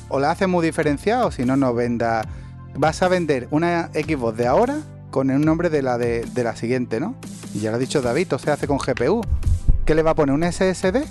o 0.09 0.21
la 0.21 0.31
hace 0.31 0.47
muy 0.47 0.65
diferenciada 0.65 1.27
o 1.27 1.31
si 1.31 1.45
no, 1.45 1.57
no 1.57 1.75
venda. 1.75 2.27
Vas 2.77 3.03
a 3.03 3.09
vender 3.09 3.47
una 3.51 3.89
Xbox 3.95 4.37
de 4.37 4.47
ahora 4.47 4.79
con 5.11 5.31
el 5.31 5.45
nombre 5.45 5.71
de 5.71 5.81
la 5.81 5.97
de, 5.97 6.25
de 6.35 6.45
la 6.45 6.57
siguiente, 6.57 6.99
¿no? 6.99 7.15
Y 7.55 7.61
ya 7.61 7.71
lo 7.71 7.77
ha 7.77 7.79
dicho 7.79 8.03
David, 8.03 8.33
se 8.37 8.51
hace 8.51 8.67
con 8.67 8.79
GPU. 8.79 9.23
¿Qué 9.85 9.95
le 9.95 10.03
va 10.03 10.11
a 10.11 10.15
poner? 10.15 10.35
¿Un 10.35 10.43
SSD? 10.43 11.05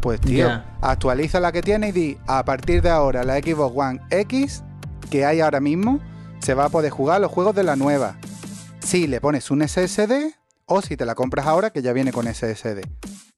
Pues 0.00 0.20
tío, 0.20 0.48
actualiza 0.82 1.40
la 1.40 1.50
que 1.50 1.62
tiene 1.62 1.88
y 1.88 1.92
di, 1.92 2.18
a 2.26 2.44
partir 2.44 2.82
de 2.82 2.90
ahora 2.90 3.24
la 3.24 3.38
Xbox 3.38 3.72
One 3.74 4.00
X 4.10 4.62
que 5.08 5.24
hay 5.24 5.40
ahora 5.40 5.60
mismo, 5.60 6.00
se 6.44 6.52
va 6.52 6.66
a 6.66 6.68
poder 6.68 6.90
jugar 6.90 7.22
los 7.22 7.32
juegos 7.32 7.54
de 7.54 7.62
la 7.62 7.74
nueva. 7.74 8.16
Si 8.80 9.06
le 9.06 9.18
pones 9.18 9.50
un 9.50 9.66
SSD 9.66 10.34
o 10.66 10.82
si 10.82 10.94
te 10.94 11.06
la 11.06 11.14
compras 11.14 11.46
ahora 11.46 11.70
que 11.70 11.80
ya 11.80 11.94
viene 11.94 12.12
con 12.12 12.26
SSD. 12.26 12.82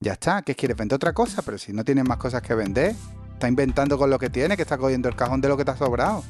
Ya 0.01 0.11
está, 0.11 0.41
¿qué 0.41 0.55
quieres? 0.55 0.75
Vender 0.75 0.97
otra 0.97 1.13
cosa, 1.13 1.41
pero 1.41 1.57
si 1.57 1.71
no 1.71 1.85
tienes 1.85 2.03
más 2.03 2.17
cosas 2.17 2.41
que 2.41 2.53
vender, 2.53 2.95
está 3.31 3.47
inventando 3.47 3.97
con 3.97 4.09
lo 4.09 4.19
que 4.19 4.29
tiene, 4.29 4.57
que 4.57 4.63
está 4.63 4.77
cogiendo 4.77 5.07
el 5.07 5.15
cajón 5.15 5.39
de 5.39 5.47
lo 5.47 5.55
que 5.55 5.63
te 5.63 5.71
ha 5.71 5.77
sobrado. 5.77 6.21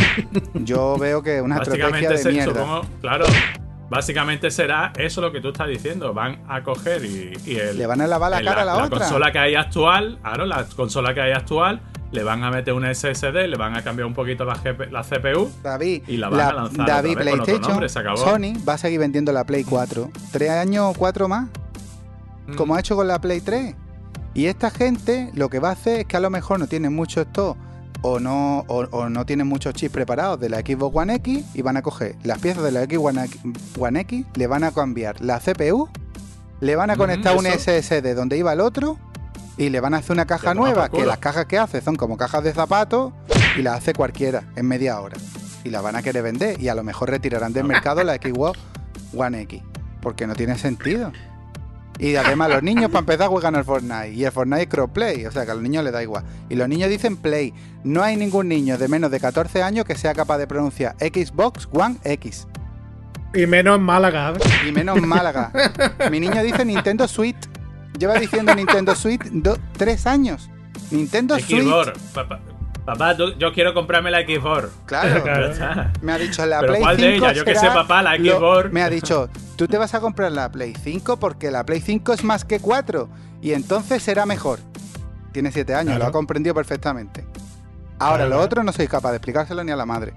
Yo 0.54 0.98
veo 0.98 1.22
que 1.22 1.40
una 1.40 1.56
estrategia 1.56 2.10
de 2.10 2.32
mierda. 2.32 2.52
supongo, 2.52 2.82
claro, 3.00 3.24
básicamente 3.88 4.50
será 4.50 4.92
eso 4.98 5.22
lo 5.22 5.32
que 5.32 5.40
tú 5.40 5.48
estás 5.48 5.68
diciendo. 5.68 6.12
Van 6.12 6.44
a 6.50 6.62
coger 6.62 7.02
y, 7.02 7.32
y 7.46 7.56
el, 7.56 7.78
Le 7.78 7.86
van 7.86 8.02
a 8.02 8.06
lavar 8.06 8.30
la 8.30 8.42
cara 8.42 8.60
a 8.60 8.64
la, 8.66 8.76
otra. 8.84 8.98
consola 8.98 9.32
que 9.32 9.38
hay 9.38 9.54
actual, 9.54 10.18
claro, 10.20 10.44
la 10.44 10.66
consola 10.66 11.14
que 11.14 11.22
hay 11.22 11.32
actual, 11.32 11.80
le 12.12 12.22
van 12.22 12.42
a 12.44 12.50
meter 12.50 12.72
un 12.74 12.84
SSD, 12.84 13.46
le 13.48 13.56
van 13.56 13.74
a 13.76 13.82
cambiar 13.82 14.06
un 14.06 14.14
poquito 14.14 14.44
la, 14.44 14.54
GP 14.54 14.90
la 14.92 15.02
CPU. 15.02 15.50
David, 15.62 16.02
Y 16.06 16.16
la 16.16 16.28
van 16.28 16.40
a 16.40 16.52
lanzar 16.52 16.86
David 16.86 17.10
otra 17.12 17.24
vez 17.24 17.30
con 17.32 17.40
otro 17.40 17.44
PlayStation, 17.44 17.70
nombre. 17.72 17.88
Sony 18.58 18.64
va 18.66 18.74
a 18.74 18.78
seguir 18.78 19.00
vendiendo 19.00 19.32
la 19.32 19.44
Play 19.44 19.64
4. 19.64 20.10
Tres 20.32 20.50
años 20.50 20.86
o 20.94 20.98
cuatro 20.98 21.28
más, 21.28 21.48
Mm. 22.46 22.54
como 22.54 22.74
ha 22.76 22.80
hecho 22.80 22.94
con 22.96 23.08
la 23.08 23.20
Play 23.20 23.40
3. 23.40 23.74
Y 24.34 24.46
esta 24.46 24.70
gente 24.70 25.30
lo 25.34 25.48
que 25.48 25.58
va 25.58 25.70
a 25.70 25.72
hacer 25.72 26.00
es 26.00 26.06
que 26.06 26.16
a 26.16 26.20
lo 26.20 26.30
mejor 26.30 26.58
no 26.60 26.66
tienen 26.68 26.94
mucho 26.94 27.20
stock 27.22 27.56
o 28.02 28.20
no, 28.20 28.60
o, 28.68 28.84
o 28.90 29.08
no 29.08 29.24
tienen 29.26 29.46
muchos 29.48 29.74
chips 29.74 29.92
preparados 29.92 30.38
de 30.38 30.48
la 30.50 30.58
Xbox 30.60 30.94
One 30.96 31.14
X 31.16 31.44
y 31.54 31.62
van 31.62 31.76
a 31.78 31.82
coger 31.82 32.14
las 32.22 32.38
piezas 32.38 32.62
de 32.62 32.70
la 32.70 32.84
Xbox 32.84 33.16
One 33.78 34.00
X, 34.00 34.26
le 34.34 34.46
van 34.46 34.62
a 34.62 34.70
cambiar 34.70 35.20
la 35.22 35.40
CPU, 35.40 35.88
le 36.60 36.76
van 36.76 36.90
a 36.90 36.92
Ujú, 36.92 37.02
conectar 37.02 37.36
un. 37.36 37.46
SSD 37.46 38.14
donde 38.14 38.36
iba 38.38 38.52
el 38.52 38.60
otro 38.60 38.98
y 39.56 39.70
le 39.70 39.80
van 39.80 39.94
a 39.94 39.98
hacer 39.98 40.12
una 40.12 40.26
caja 40.26 40.54
nueva, 40.54 40.88
que 40.88 41.06
las 41.06 41.18
cajas 41.18 41.46
que 41.46 41.58
hace 41.58 41.80
son 41.80 41.96
como 41.96 42.16
cajas 42.16 42.44
de 42.44 42.52
zapatos 42.52 43.12
y 43.56 43.62
las 43.62 43.78
hace 43.78 43.94
cualquiera 43.94 44.44
en 44.56 44.66
media 44.66 45.00
hora. 45.00 45.16
Y 45.64 45.70
la 45.70 45.80
van 45.80 45.96
a 45.96 46.02
querer 46.02 46.22
vender 46.22 46.60
y 46.60 46.68
a 46.68 46.74
lo 46.74 46.84
mejor 46.84 47.10
retirarán 47.10 47.52
del 47.52 47.64
mercado 47.64 48.04
la 48.04 48.14
Xbox 48.14 48.58
One 49.16 49.40
X. 49.42 49.62
Porque 50.00 50.26
no 50.26 50.34
tiene 50.34 50.56
sentido. 50.58 51.12
Y 51.98 52.16
además 52.16 52.50
los 52.50 52.62
niños 52.62 52.90
para 52.90 53.00
empezar 53.00 53.28
juegan 53.28 53.56
al 53.56 53.64
Fortnite. 53.64 54.12
Y 54.12 54.24
el 54.24 54.30
Fortnite 54.30 54.62
es 54.62 54.68
crossplay, 54.68 55.26
o 55.26 55.32
sea 55.32 55.44
que 55.44 55.50
a 55.50 55.54
los 55.54 55.62
niños 55.62 55.82
les 55.82 55.92
da 55.92 56.02
igual. 56.02 56.24
Y 56.48 56.54
los 56.54 56.68
niños 56.68 56.90
dicen 56.90 57.16
play. 57.16 57.54
No 57.84 58.02
hay 58.02 58.16
ningún 58.16 58.48
niño 58.48 58.78
de 58.78 58.86
menos 58.88 59.10
de 59.10 59.18
14 59.18 59.62
años 59.62 59.84
que 59.86 59.96
sea 59.96 60.14
capaz 60.14 60.38
de 60.38 60.46
pronunciar 60.46 60.94
Xbox 60.98 61.68
One 61.72 61.96
X. 62.04 62.46
Y 63.34 63.46
menos 63.46 63.76
en 63.76 63.82
Málaga. 63.82 64.34
¿eh? 64.34 64.68
Y 64.68 64.72
menos 64.72 65.00
Málaga. 65.02 65.52
Mi 66.10 66.20
niño 66.20 66.42
dice 66.42 66.64
Nintendo 66.64 67.08
Switch. 67.08 67.36
Lleva 67.98 68.14
diciendo 68.18 68.54
Nintendo 68.54 68.94
Switch 68.94 69.22
do- 69.30 69.58
tres 69.76 70.06
años. 70.06 70.50
Nintendo 70.90 71.38
Switch. 71.38 71.66
Papá, 72.14 72.40
papá, 72.84 73.16
tú- 73.16 73.34
yo 73.38 73.52
quiero 73.52 73.74
comprarme 73.74 74.10
la 74.10 74.20
Xbox. 74.20 74.68
Claro. 74.86 75.22
Claro. 75.24 75.90
Me 76.02 76.12
ha 76.12 76.18
dicho 76.18 76.44
la 76.46 76.60
¿Pero 76.60 76.72
Play 76.72 76.82
cuál 76.82 76.96
5 76.96 77.08
de 77.08 77.16
ellas? 77.16 77.36
Yo 77.36 77.44
será 77.44 77.60
sé, 77.60 77.66
papá, 77.68 78.02
la 78.02 78.16
lo- 78.16 78.36
Xbox. 78.38 78.72
Me 78.72 78.82
ha 78.82 78.90
dicho, 78.90 79.28
tú 79.56 79.66
te 79.66 79.78
vas 79.78 79.94
a 79.94 80.00
comprar 80.00 80.30
la 80.32 80.50
Play 80.50 80.74
5 80.80 81.16
porque 81.18 81.50
la 81.50 81.64
Play 81.64 81.80
5 81.80 82.12
es 82.12 82.24
más 82.24 82.44
que 82.44 82.60
4 82.60 83.08
y 83.42 83.52
entonces 83.52 84.02
será 84.02 84.26
mejor. 84.26 84.60
Tiene 85.32 85.52
7 85.52 85.74
años, 85.74 85.86
Claro. 85.96 86.04
lo 86.04 86.06
ha 86.08 86.12
comprendido 86.12 86.54
perfectamente. 86.54 87.26
Ahora, 87.98 88.26
lo 88.26 88.38
otro 88.40 88.62
no 88.62 88.72
soy 88.72 88.86
capaz 88.88 89.10
de 89.10 89.16
explicárselo 89.16 89.64
ni 89.64 89.72
a 89.72 89.76
la 89.76 89.86
madre. 89.86 90.12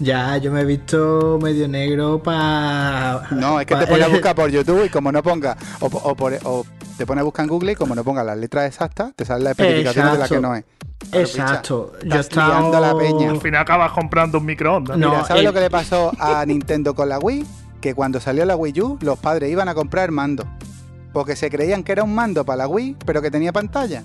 Ya, 0.00 0.36
yo 0.38 0.50
me 0.50 0.62
he 0.62 0.64
visto 0.64 1.38
medio 1.40 1.68
negro 1.68 2.20
para. 2.22 3.28
No, 3.30 3.60
es 3.60 3.66
que 3.66 3.76
te 3.76 3.86
pone 3.86 4.02
a 4.04 4.08
buscar 4.08 4.34
por 4.34 4.50
YouTube 4.50 4.84
y 4.86 4.88
como 4.88 5.12
no 5.12 5.22
ponga, 5.22 5.56
o, 5.80 5.86
o 5.86 6.16
por- 6.16 6.38
o 6.44 6.66
te 6.98 7.06
pone 7.06 7.20
a 7.20 7.24
buscar 7.24 7.44
en 7.44 7.48
Google 7.50 7.72
y 7.72 7.74
como 7.76 7.94
no 7.94 8.02
ponga 8.02 8.24
las 8.24 8.36
letras 8.36 8.66
exactas, 8.66 9.12
te 9.14 9.24
salen 9.24 9.44
las 9.44 9.52
especificaciones 9.52 10.12
de 10.12 10.18
la 10.18 10.28
que 10.28 10.40
no 10.40 10.54
es. 10.56 10.64
Claro, 11.10 11.26
Exacto. 11.26 11.92
picha, 12.00 12.14
Yo 12.14 12.20
estás 12.20 12.48
liando 12.48 12.76
a 12.76 12.80
la 12.80 12.96
peña. 12.96 13.30
Al 13.30 13.40
final 13.40 13.62
acabas 13.62 13.92
comprando 13.92 14.38
un 14.38 14.44
microondas. 14.46 14.98
No, 14.98 15.10
Mira, 15.10 15.24
¿sabes 15.24 15.40
el- 15.40 15.46
lo 15.46 15.52
que 15.52 15.60
le 15.60 15.70
pasó 15.70 16.12
a 16.18 16.44
Nintendo 16.46 16.94
con 16.94 17.08
la 17.08 17.18
Wii? 17.18 17.46
Que 17.80 17.94
cuando 17.94 18.20
salió 18.20 18.44
la 18.44 18.56
Wii 18.56 18.80
U, 18.80 18.98
los 19.00 19.18
padres 19.18 19.50
iban 19.50 19.68
a 19.68 19.74
comprar 19.74 20.10
mando. 20.10 20.44
Porque 21.12 21.36
se 21.36 21.50
creían 21.50 21.82
que 21.84 21.92
era 21.92 22.02
un 22.04 22.14
mando 22.14 22.44
para 22.44 22.58
la 22.58 22.68
Wii, 22.68 22.96
pero 23.04 23.20
que 23.22 23.30
tenía 23.30 23.52
pantalla. 23.52 24.02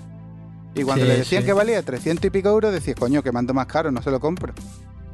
Y 0.74 0.82
cuando 0.82 1.04
Sí, 1.04 1.10
le 1.10 1.18
decían 1.18 1.42
sí. 1.42 1.46
que 1.46 1.52
valía 1.52 1.82
300 1.82 2.24
y 2.24 2.30
pico 2.30 2.48
euros, 2.50 2.72
decías, 2.72 2.96
coño, 2.96 3.22
que 3.22 3.32
mando 3.32 3.54
más 3.54 3.66
caro, 3.66 3.90
no 3.90 4.02
se 4.02 4.10
lo 4.10 4.20
compro. 4.20 4.52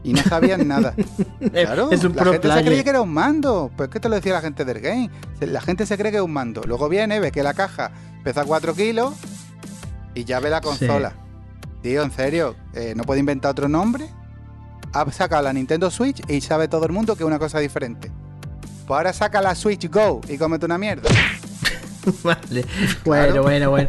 Y 0.03 0.12
no 0.12 0.23
sabían 0.23 0.69
nada. 0.69 0.95
Claro, 1.53 1.90
es 1.90 2.05
un 2.05 2.14
la 2.14 2.25
gente 2.25 2.53
se 2.53 2.64
creía 2.64 2.85
que 2.85 2.90
era 2.90 3.01
un 3.01 3.12
mando. 3.12 3.71
Pues 3.77 3.88
que 3.88 4.01
te 4.01 4.09
lo 4.09 4.17
decía 4.17 4.35
la 4.35 4.40
gente 4.43 4.64
del 4.64 4.81
game. 4.81 5.11
La 5.40 5.61
gente 5.62 5.87
se 5.87 5.97
cree 5.97 6.11
que 6.11 6.19
es 6.19 6.23
un 6.23 6.33
mando. 6.33 6.62
Luego 6.67 6.88
viene, 6.88 7.21
ve 7.21 7.33
que 7.33 7.43
la 7.43 7.55
caja 7.55 7.90
pesa 8.23 8.45
4 8.45 8.75
kilos 8.75 9.14
y 10.14 10.25
ya 10.25 10.40
ve 10.40 10.51
la 10.51 10.61
consola. 10.61 11.14
Tío, 11.83 12.03
en 12.03 12.11
serio, 12.11 12.55
eh, 12.75 12.93
¿no 12.97 13.05
puede 13.05 13.21
inventar 13.21 13.53
otro 13.53 13.69
nombre? 13.69 14.09
Ha 14.93 15.11
sacado 15.11 15.43
la 15.43 15.53
Nintendo 15.53 15.90
Switch 15.90 16.23
y 16.31 16.40
sabe 16.40 16.69
todo 16.69 16.85
el 16.87 16.93
mundo 16.93 17.17
que 17.17 17.23
es 17.23 17.27
una 17.27 17.38
cosa 17.38 17.59
diferente. 17.59 18.11
Pues 18.87 18.97
ahora 18.97 19.12
saca 19.12 19.40
la 19.40 19.55
Switch 19.55 19.90
Go 19.90 20.21
y 20.29 20.37
cómete 20.37 20.67
una 20.67 20.77
mierda. 20.79 21.09
Vale. 22.23 22.64
Bueno, 23.05 23.43
bueno, 23.43 23.71
bueno. 23.71 23.88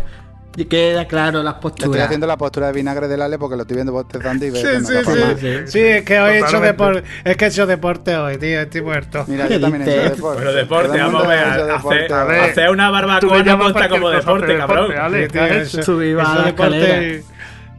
Y 0.58 0.66
queda 0.66 1.06
claro 1.06 1.44
las 1.44 1.56
Le 1.56 1.58
estoy 1.58 1.72
posturas. 1.72 2.06
haciendo 2.06 2.28
la 2.28 2.38
postura 2.38 2.68
de 2.68 2.74
vinagre 2.74 3.08
del 3.10 3.22
Ale 3.22 3.38
porque 3.38 3.56
lo 3.58 3.64
estoy 3.64 3.76
viendo 3.76 3.92
bostezando 3.92 4.46
y 4.46 4.52
veo 4.52 4.62
Sí, 4.62 4.68
que 4.68 4.80
no 4.80 4.88
sí, 4.88 4.96
sí. 5.06 5.36
sí. 5.40 5.72
Sí, 5.72 5.80
es 5.80 6.04
que 6.06 6.20
hoy 6.20 6.36
he 6.36 6.40
hecho 6.40 6.60
deporte. 6.62 7.04
Es 7.26 7.36
que 7.38 7.46
he 7.46 7.48
hecho 7.50 7.66
deporte 7.68 8.16
hoy, 8.16 8.38
tío. 8.38 8.62
Estoy 8.62 8.82
muerto. 8.82 9.26
Mira, 9.28 9.48
¿Qué 9.48 9.56
yo 9.56 9.62
también 9.62 9.88
he 9.88 9.92
hecho 9.92 10.16
deporte. 10.16 10.44
Bueno, 10.44 10.52
deporte, 10.54 10.98
vamos 10.98 11.24
a 11.26 11.28
ver. 11.28 12.14
Hacer, 12.14 12.70
una 12.70 12.90
barbacoa 12.90 13.44
no 13.44 13.58
como 13.90 14.10
deporte, 14.10 14.48
pero 14.48 14.88
cabrón. 14.88 15.66
Subí 15.68 16.10
eso 16.12 16.22
a 16.22 16.36
la 16.36 16.46
deporte 16.46 16.78
escalera. 16.78 17.24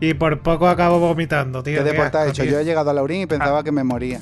y, 0.01 0.15
por 0.15 0.39
poco 0.41 0.69
acabo 0.69 0.99
vomitando, 0.99 1.63
tío. 1.63 1.79
¿Qué 1.79 1.91
deporte 1.91 2.19
has 2.19 2.29
hecho? 2.29 2.43
tío. 2.43 2.53
Yo 2.53 2.59
he 2.61 2.65
llegado 2.65 2.91
a 2.91 2.93
Laurín 2.93 3.23
y 3.23 3.27
pensaba 3.27 3.65
que 3.65 3.73
me 3.73 3.85
moría. 3.85 4.21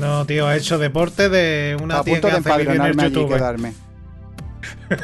No, 0.00 0.24
tío, 0.24 0.50
he 0.50 0.56
hecho 0.56 0.78
deporte 0.78 1.28
de 1.28 1.76
una 1.80 1.98
a 1.98 2.02
tía 2.02 2.14
punto 2.14 2.28
que 2.28 2.40
de 2.40 2.50
hace 2.50 2.62
en 2.62 2.98
YouTube. 2.98 3.32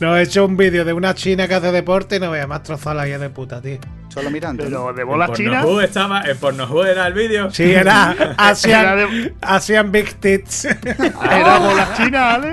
No, 0.00 0.16
he 0.16 0.22
hecho 0.22 0.44
un 0.44 0.56
vídeo 0.56 0.84
de 0.84 0.92
una 0.92 1.14
china 1.14 1.48
que 1.48 1.54
hace 1.54 1.72
deporte 1.72 2.16
y 2.16 2.20
no 2.20 2.30
veas 2.30 2.46
más 2.46 2.62
trozada 2.62 2.94
la 2.94 3.06
guía 3.06 3.18
de 3.18 3.30
puta, 3.30 3.60
tío. 3.60 3.78
Solo 4.08 4.30
mirando. 4.30 4.64
Pero 4.64 4.92
de 4.92 5.04
bolas 5.04 5.32
chinas. 5.32 5.64
Pornhub 5.64 5.80
estaba, 5.82 6.22
en 6.22 6.36
Pornhub 6.36 6.84
era 6.84 7.06
el 7.06 7.14
vídeo. 7.14 7.50
Sí, 7.50 7.64
era 7.72 8.12
Era 8.18 8.34
Asian, 8.38 8.96
de- 8.96 9.34
Asian 9.40 9.90
Big 9.92 10.14
Tits. 10.14 10.66
Era 10.66 11.58
bolas 11.58 11.96
chinas, 11.96 12.34
Ale. 12.34 12.52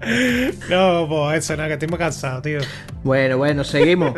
no, 0.70 1.06
pues 1.08 1.44
eso, 1.44 1.56
no, 1.56 1.66
que 1.66 1.72
estoy 1.74 1.88
muy 1.88 1.98
cansado, 1.98 2.40
tío. 2.42 2.60
Bueno, 3.02 3.36
bueno, 3.36 3.64
seguimos. 3.64 4.14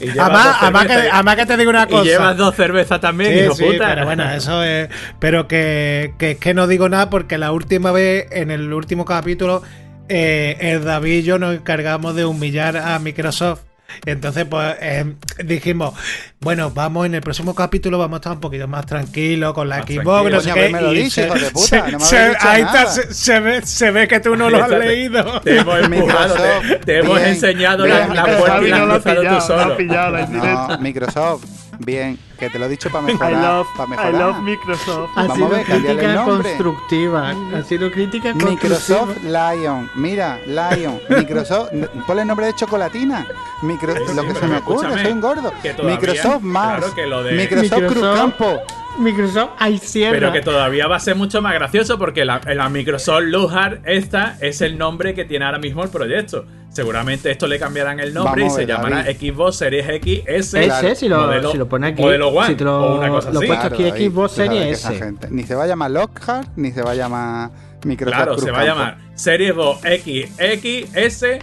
Y 0.00 0.08
Además, 0.18 0.86
que, 0.86 0.92
además 1.12 1.36
que 1.36 1.46
te 1.46 1.56
digo 1.56 1.70
una 1.70 1.84
Y 1.84 1.90
cosa. 1.90 2.04
llevas 2.04 2.36
dos 2.36 2.54
cervezas 2.54 3.00
también, 3.00 3.32
Sí, 3.32 3.38
hijo 3.44 3.54
sí, 3.54 3.64
puta. 3.64 3.88
pero 3.88 4.04
bueno, 4.04 4.30
eso 4.30 4.62
es. 4.62 4.88
Pero 5.18 5.48
que, 5.48 6.14
que 6.18 6.32
es 6.32 6.38
que 6.38 6.54
no 6.54 6.66
digo 6.66 6.88
nada 6.88 7.10
porque 7.10 7.36
la 7.38 7.52
última 7.52 7.90
vez, 7.92 8.26
en 8.30 8.50
el 8.50 8.72
último 8.72 9.04
capítulo, 9.04 9.62
eh, 10.08 10.56
el 10.60 10.84
David 10.84 11.18
y 11.18 11.22
yo 11.22 11.38
nos 11.38 11.54
encargamos 11.54 12.14
de 12.14 12.24
humillar 12.24 12.76
a 12.76 12.98
Microsoft. 12.98 13.60
Entonces, 14.06 14.44
pues 14.44 14.76
eh, 14.80 15.14
dijimos, 15.44 15.94
bueno, 16.40 16.70
vamos 16.70 17.06
en 17.06 17.14
el 17.14 17.20
próximo 17.22 17.54
capítulo, 17.54 17.98
vamos 17.98 18.16
a 18.16 18.18
estar 18.18 18.32
un 18.32 18.40
poquito 18.40 18.68
más 18.68 18.84
tranquilos 18.86 19.54
con 19.54 19.68
la 19.68 19.78
Más 19.78 19.86
Xbox, 19.86 20.30
no 20.30 20.40
sé 20.40 20.50
Coño, 20.50 20.54
qué. 20.54 20.60
haberme 20.60 20.80
lo 20.82 20.92
y 20.94 21.02
dicho, 21.04 21.20
hijo 21.22 21.34
de 21.34 21.50
puta, 21.52 21.90
no 21.90 21.98
me 21.98 22.04
se- 22.04 22.16
ahí 22.18 22.60
está, 22.62 22.72
nada. 22.72 22.86
se, 22.86 23.14
se 23.14 23.40
ve, 23.40 23.62
se 23.66 23.90
ve 23.90 24.06
que 24.06 24.20
tú 24.20 24.36
no 24.36 24.50
lo 24.50 24.62
has 24.62 24.70
leído. 24.78 25.40
Te 25.44 25.58
hemos 25.58 25.80
empujado, 25.80 26.34
te, 26.84 26.98
hemos 26.98 27.16
bien, 27.16 27.28
enseñado 27.30 27.84
bien, 27.84 27.96
la, 27.96 28.14
la 28.14 28.24
puerta 28.38 28.62
y 28.62 28.68
la 28.68 28.76
has 28.94 29.02
cruzado 29.02 29.14
tú 29.14 29.22
pillado, 29.22 29.40
solo. 29.40 29.76
pillado. 29.76 30.68
No, 30.68 30.78
Microsoft, 30.78 31.44
bien, 31.78 32.18
que 32.38 32.50
te 32.50 32.58
lo 32.58 32.66
he 32.66 32.68
dicho 32.68 32.90
para 32.90 33.04
I 33.04 33.12
mejorar. 33.14 33.32
love, 33.32 33.66
para 33.76 33.86
I 33.86 33.90
mejorar. 33.90 34.14
love 34.14 34.38
Microsoft. 34.40 35.10
Ha 35.16 35.22
Vamos 35.26 35.30
a 35.32 35.34
sido 35.36 35.48
ver, 35.48 35.64
crítica 35.66 36.24
constructiva. 36.24 37.34
Ha 37.54 37.62
sido 37.62 37.90
crítica 37.90 38.32
constructiva. 38.32 38.50
Microsoft 38.74 39.16
Lion, 39.24 39.90
mira, 39.94 40.38
Lion, 40.46 41.00
Microsoft, 41.08 41.70
ponle 42.06 42.22
el 42.22 42.28
nombre 42.28 42.46
de 42.46 42.54
chocolatina, 42.54 43.26
Micro, 43.62 43.94
Sí, 43.94 44.14
lo 44.14 44.22
que 44.22 44.34
se 44.34 44.46
me 44.46 44.56
ocurre, 44.58 45.02
soy 45.02 45.12
un 45.12 45.20
gordo. 45.20 45.50
todavía- 45.76 45.96
Microsoft 45.96 46.42
Mars, 46.42 46.78
claro 46.80 46.94
que 46.94 47.06
lo 47.06 47.22
de- 47.22 47.32
Microsoft, 47.32 47.68
Cruz 47.78 47.94
Microsoft- 47.96 48.16
Campo. 48.16 48.60
Microsoft, 48.98 49.50
cierra. 49.82 50.12
Pero 50.18 50.32
que 50.32 50.40
todavía 50.40 50.88
va 50.88 50.96
a 50.96 51.00
ser 51.00 51.14
mucho 51.14 51.40
más 51.40 51.54
gracioso 51.54 51.98
porque 51.98 52.24
la, 52.24 52.40
la 52.54 52.68
Microsoft 52.68 53.22
Lujar, 53.26 53.80
esta 53.84 54.36
es 54.40 54.60
el 54.60 54.76
nombre 54.76 55.14
que 55.14 55.24
tiene 55.24 55.44
ahora 55.44 55.58
mismo 55.58 55.84
el 55.84 55.90
proyecto. 55.90 56.44
Seguramente 56.70 57.30
esto 57.30 57.46
le 57.46 57.58
cambiarán 57.58 57.98
el 57.98 58.14
nombre 58.14 58.42
Vamos 58.42 58.52
y 58.52 58.60
se 58.60 58.66
ver, 58.66 58.76
llamará 58.76 59.02
David. 59.04 59.18
Xbox 59.32 59.56
Series 59.56 59.88
X 59.88 60.22
S. 60.26 60.64
Ese, 60.64 60.94
si 60.94 61.08
lo, 61.08 61.18
modelo- 61.26 61.50
si 61.52 61.58
lo 61.58 61.68
pone 61.68 61.88
aquí. 61.88 62.02
modelo 62.02 62.28
One, 62.28 62.46
si 62.46 62.54
te 62.54 62.64
lo, 62.64 62.78
o 62.94 62.98
una 62.98 63.08
cosa 63.08 63.30
lo 63.32 63.38
así. 63.38 63.44
he 63.46 63.48
puesto 63.48 63.66
aquí 63.66 63.82
David, 63.84 64.10
Xbox 64.10 64.32
Series 64.32 64.84
S. 64.84 64.94
gente- 64.94 65.28
Ni 65.30 65.42
se 65.44 65.54
va 65.54 65.64
a 65.64 65.66
llamar 65.66 65.90
Lockhart, 65.90 66.48
ni 66.56 66.70
se 66.70 66.82
va 66.82 66.92
a 66.92 66.94
llamar 66.94 67.50
Microsoft 67.84 68.16
Claro, 68.16 68.32
Cruz 68.32 68.44
se 68.44 68.50
va 68.50 68.60
a 68.60 68.66
Campo. 68.66 68.78
llamar 68.80 68.98
Series 69.14 69.54
Xbox 69.54 69.84
X 69.84 70.30
X 70.38 70.88
S 70.94 71.38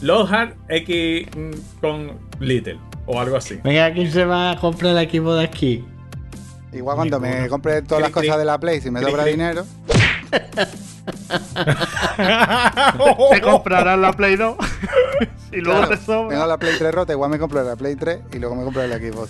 Lujar 0.00 0.54
X 0.68 1.26
mm, 1.36 1.50
con 1.80 2.12
Little 2.40 2.78
o 3.06 3.20
algo 3.20 3.36
así. 3.36 3.58
Venga, 3.64 3.92
¿quién 3.92 4.10
se 4.12 4.24
va 4.24 4.52
a 4.52 4.56
comprar 4.60 4.92
el 4.92 4.98
equipo 4.98 5.34
de 5.34 5.44
aquí? 5.44 5.84
Igual 6.72 6.96
cuando 6.96 7.18
me 7.20 7.48
compre 7.48 7.82
todas 7.82 8.00
las 8.02 8.10
cosas 8.12 8.38
de 8.38 8.44
la 8.44 8.58
Play, 8.58 8.80
si 8.80 8.90
me 8.90 9.00
Cric, 9.00 9.10
sobra 9.10 9.24
dinero, 9.24 9.64
Te 13.32 13.40
comprarás 13.40 13.98
la 13.98 14.12
Play 14.12 14.36
2 14.36 14.56
y 15.52 15.56
luego 15.56 15.80
claro, 15.80 15.96
te 15.98 16.04
sobra. 16.04 16.28
tengo 16.30 16.46
la 16.46 16.58
Play 16.58 16.74
3 16.78 16.94
rota, 16.94 17.12
igual 17.12 17.30
me 17.30 17.38
compro 17.38 17.62
la 17.62 17.76
Play 17.76 17.96
3 17.96 18.20
y 18.32 18.38
luego 18.38 18.54
me 18.56 18.64
compro 18.64 18.82
el 18.82 18.92
equipo. 18.92 19.26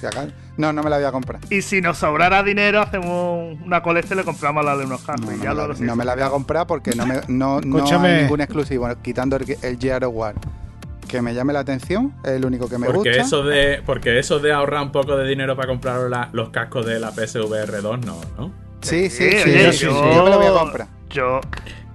No, 0.56 0.72
no 0.72 0.82
me 0.82 0.90
la 0.90 0.96
voy 0.96 1.06
a 1.06 1.12
comprar. 1.12 1.40
Y 1.50 1.62
si 1.62 1.80
nos 1.80 1.98
sobrara 1.98 2.42
dinero, 2.42 2.80
hacemos 2.80 3.56
una 3.64 3.82
colecta 3.82 4.14
y 4.14 4.18
le 4.18 4.24
compramos 4.24 4.64
la 4.64 4.76
de 4.76 4.84
unos 4.84 5.02
cascos. 5.02 5.26
No, 5.26 5.32
y 5.32 5.36
no 5.38 5.44
ya 5.44 5.50
me, 5.50 5.56
la, 5.56 5.66
lo 5.68 5.74
no 5.74 5.96
me 5.96 6.04
la 6.04 6.14
voy 6.14 6.24
a 6.24 6.30
comprar 6.30 6.66
porque 6.66 6.92
no, 6.94 7.06
me, 7.06 7.20
no, 7.28 7.60
no 7.60 7.84
hay 8.02 8.22
ningún 8.22 8.40
exclusivo, 8.40 8.88
quitando 9.02 9.36
el, 9.36 9.56
el 9.62 9.78
Gear 9.78 10.04
of 10.04 10.14
War. 10.14 10.34
Que 11.06 11.22
me 11.22 11.32
llame 11.32 11.54
la 11.54 11.60
atención, 11.60 12.12
es 12.22 12.32
el 12.32 12.44
único 12.44 12.68
que 12.68 12.76
me 12.76 12.86
Porque 12.86 13.08
gusta. 13.10 13.22
eso 13.22 13.42
de 13.42 13.80
porque 13.86 14.18
eso 14.18 14.40
de 14.40 14.52
ahorrar 14.52 14.82
un 14.82 14.92
poco 14.92 15.16
de 15.16 15.26
dinero 15.26 15.56
para 15.56 15.68
comprar 15.68 16.00
la- 16.10 16.28
los 16.32 16.50
cascos 16.50 16.84
de 16.84 17.00
la 17.00 17.12
PSVR 17.12 17.80
2 17.80 18.00
no, 18.04 18.20
¿no? 18.36 18.52
Sí, 18.82 19.08
sí, 19.08 19.30
sí, 19.32 19.38
sí, 19.42 19.72
sí, 19.72 19.86
yo 19.86 20.22
me 20.24 20.28
la 20.30 20.36
voy 20.36 20.46
a 20.46 20.52
comprar. 20.52 20.88
Yo, 21.10 21.40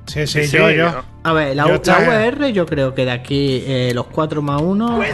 Sí, 0.06 0.28
sí, 0.28 0.46
sí, 0.46 0.58
yo, 0.58 0.70
yo. 0.70 1.02
A 1.24 1.32
ver, 1.32 1.56
la, 1.56 1.66
Yo 1.66 1.82
la 1.86 2.00
VR 2.00 2.52
yo 2.52 2.66
creo 2.66 2.94
que 2.94 3.06
de 3.06 3.12
aquí 3.12 3.64
eh, 3.66 3.94
los 3.96 4.08
4 4.08 4.42
más 4.42 4.62
1 4.62 5.02
eh, 5.02 5.14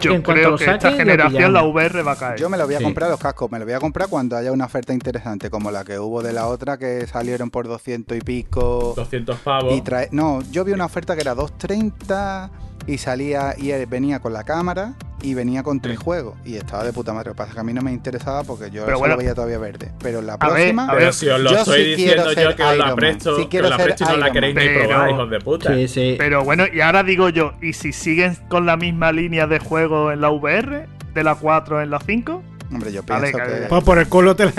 yo 0.00 0.12
en 0.14 0.22
cuanto 0.22 0.32
creo 0.32 0.50
lo 0.52 0.56
que 0.56 0.64
saque, 0.64 0.76
esta 0.88 0.92
generación 0.92 1.52
la. 1.52 1.62
VR 1.64 2.02
va 2.02 2.12
a 2.12 2.16
caer. 2.16 2.38
Yo 2.40 2.48
me 2.48 2.56
lo 2.56 2.64
voy 2.64 2.76
a 2.76 2.78
Sí. 2.78 2.84
comprar 2.84 3.10
los 3.10 3.20
cascos, 3.20 3.50
me 3.50 3.58
lo 3.58 3.66
voy 3.66 3.74
a 3.74 3.78
comprar 3.78 4.08
cuando 4.08 4.36
haya 4.36 4.52
una 4.52 4.64
oferta 4.64 4.94
interesante, 4.94 5.50
como 5.50 5.70
la 5.70 5.84
que 5.84 5.98
hubo 5.98 6.22
de 6.22 6.32
la 6.32 6.46
otra 6.46 6.78
que 6.78 7.06
salieron 7.06 7.50
por 7.50 7.68
200 7.68 8.16
y 8.16 8.20
pico. 8.20 8.94
200 8.96 9.38
pavos. 9.40 9.74
Y 9.74 9.82
trae, 9.82 10.08
no, 10.12 10.40
yo 10.50 10.64
vi 10.64 10.72
una 10.72 10.86
oferta 10.86 11.14
que 11.14 11.20
era 11.20 11.34
230 11.34 12.50
y 12.86 12.98
salía 12.98 13.54
y 13.58 13.70
venía 13.84 14.20
con 14.20 14.32
la 14.32 14.44
cámara 14.44 14.94
y 15.22 15.34
venía 15.34 15.62
con 15.62 15.80
tres 15.80 15.98
Sí. 15.98 16.04
juegos 16.04 16.36
y 16.44 16.56
estaba 16.56 16.84
de 16.84 16.92
puta 16.92 17.12
madre. 17.12 17.28
Lo 17.30 17.34
que 17.34 17.38
pasa 17.38 17.48
es 17.50 17.54
que 17.54 17.60
a 17.60 17.64
mí 17.64 17.72
no 17.72 17.82
me 17.82 17.92
interesaba 17.92 18.44
porque 18.44 18.70
yo 18.70 18.84
Pero 18.84 18.98
bueno. 18.98 19.14
lo 19.14 19.18
veía 19.18 19.34
todavía 19.34 19.58
verde. 19.58 19.90
Pero 20.02 20.20
la 20.22 20.34
A 20.34 20.36
ver, 20.36 20.48
próxima, 20.56 20.84
a 20.84 20.92
Pero 20.92 21.04
ver, 21.06 21.14
si 21.14 21.28
os 21.28 21.40
lo 21.40 21.50
yo 21.50 21.56
estoy 21.58 21.78
sí 21.78 21.94
quiero 21.96 21.96
diciendo 22.24 22.30
ser 22.34 22.44
yo 22.50 22.56
que 22.56 22.62
os 22.62 22.76
la 22.78 22.94
presto, 22.94 23.36
Sí 23.36 23.46
que 23.46 23.60
os 23.62 23.70
la 23.70 23.76
ser 23.76 23.84
presto 23.86 24.04
y 24.04 24.06
no 24.08 24.16
la 24.18 24.30
queréis 24.32 24.54
Man. 24.54 24.64
ni 24.64 24.70
Pero- 24.74 24.88
probar, 24.88 25.10
hijos 25.10 25.30
de 25.30 25.38
puta. 25.40 25.74
Sí, 25.74 25.88
sí. 25.88 26.14
Pero 26.18 26.44
bueno, 26.44 26.64
y 26.72 26.80
ahora 26.80 27.02
digo 27.02 27.28
yo, 27.30 27.52
¿y 27.62 27.72
si 27.72 27.92
siguen 27.92 28.36
con 28.48 28.66
la 28.66 28.76
misma 28.76 29.10
línea 29.12 29.46
de 29.46 29.58
juego 29.58 30.12
en 30.12 30.20
la 30.20 30.30
VR, 30.30 30.86
de 31.14 31.24
la 31.24 31.34
4 31.34 31.80
en 31.82 31.90
la 31.90 31.98
5? 31.98 32.42
Hombre, 32.72 32.92
yo 32.92 33.02
pienso 33.04 33.24
que- 33.38 33.44
que. 33.44 33.66
Pues 33.68 33.84
por 33.84 33.98
el 33.98 34.08
culo 34.08 34.34
te 34.36 34.46
la... 34.46 34.52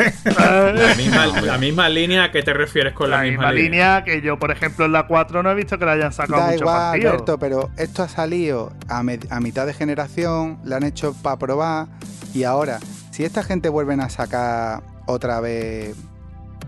La 0.74 0.96
misma, 0.96 1.28
la 1.28 1.58
misma 1.58 1.90
línea, 1.90 2.26
¿a 2.26 2.32
qué 2.32 2.42
te 2.44 2.54
refieres 2.54 2.94
con 2.94 3.10
la, 3.10 3.18
la 3.18 3.24
misma 3.24 3.52
línea 3.52 4.04
que 4.04 4.22
yo, 4.22 4.40
por 4.40 4.52
ejemplo, 4.52 4.86
en 4.86 4.94
la 4.94 5.08
4 5.08 5.44
no 5.44 5.52
he 5.52 5.56
visto 5.56 5.78
que 5.78 5.86
le 5.86 5.92
hayan 5.92 6.14
sacado 6.14 6.40
Da 6.42 6.48
mucho 6.48 6.60
igual, 6.60 6.76
partido. 6.92 7.10
Alberto, 7.12 7.38
pero 7.38 7.70
esto 7.78 8.04
ha 8.04 8.08
salido 8.10 8.72
a 8.88 9.04
mitad 9.40 9.66
de 9.66 9.74
generación, 9.74 10.58
la 10.64 10.78
han 10.78 10.84
hecho 10.84 11.14
para 11.22 11.38
probar 11.38 11.88
y 12.34 12.44
ahora, 12.44 12.80
si 13.12 13.24
esta 13.26 13.44
gente 13.44 13.68
vuelven 13.70 14.00
a 14.00 14.10
sacar 14.10 14.84
otra 15.06 15.40
vez 15.42 15.96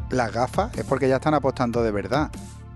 las 0.10 0.32
gafas, 0.34 0.76
es 0.78 0.84
porque 0.86 1.08
ya 1.08 1.18
están 1.18 1.34
apostando 1.36 1.84
de 1.84 1.92
verdad. 1.92 2.30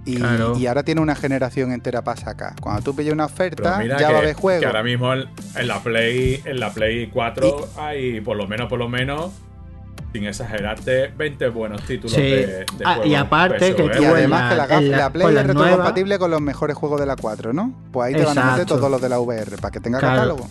Y, 0.06 0.18
Claro. 0.18 0.58
y 0.58 0.68
ahora 0.68 0.84
tiene 0.84 1.00
una 1.00 1.16
generación 1.16 1.72
entera 1.72 2.04
para 2.04 2.20
sacar. 2.20 2.54
Cuando 2.60 2.82
tú 2.82 2.94
pilles 2.96 3.14
una 3.14 3.26
oferta, 3.26 3.78
mira 3.80 3.98
ya 3.98 4.08
que, 4.08 4.14
va 4.14 4.20
a 4.20 4.22
haber 4.22 4.36
que 4.36 4.42
juego. 4.42 4.68
ahora 4.68 4.84
mismo 4.84 5.14
en, 5.14 5.30
en 5.56 5.68
la 5.68 5.80
Play 5.82 6.42
en 6.44 6.60
la 6.60 6.72
Play 6.74 7.08
4 7.08 7.70
hay 7.78 8.20
por 8.22 8.36
lo 8.36 8.46
menos, 8.48 8.68
por 8.68 8.80
lo 8.80 8.90
menos, 8.90 9.32
sin 10.12 10.26
exagerarte, 10.26 11.08
20 11.18 11.48
buenos 11.50 11.82
títulos 11.84 12.12
Sí. 12.14 12.22
de, 12.22 12.46
de 12.48 12.66
Ah, 12.84 13.00
y 13.06 13.16
aparte 13.16 13.74
que. 13.76 13.84
Y 13.84 13.86
en 13.86 14.04
además 14.06 14.52
que 14.52 14.58
la, 14.58 14.68
la- 14.68 14.98
la 14.98 15.10
Play 15.10 15.36
es 15.38 15.48
retrocompatible 15.48 16.20
con 16.20 16.32
los 16.32 16.42
mejores 16.42 16.76
juegos 16.76 17.00
de 17.00 17.06
la 17.06 17.16
4, 17.16 17.54
¿no? 17.54 17.74
Pues 17.92 18.08
ahí 18.10 18.14
te 18.22 18.26
van 18.26 18.38
a 18.38 18.52
meter 18.52 18.66
todos 18.66 18.92
los 18.92 19.02
de 19.02 19.08
la 19.10 19.20
VR 19.20 19.56
para 19.58 19.72
que 19.72 19.80
tenga 19.80 20.00
Claro. 20.00 20.16
catálogo. 20.16 20.48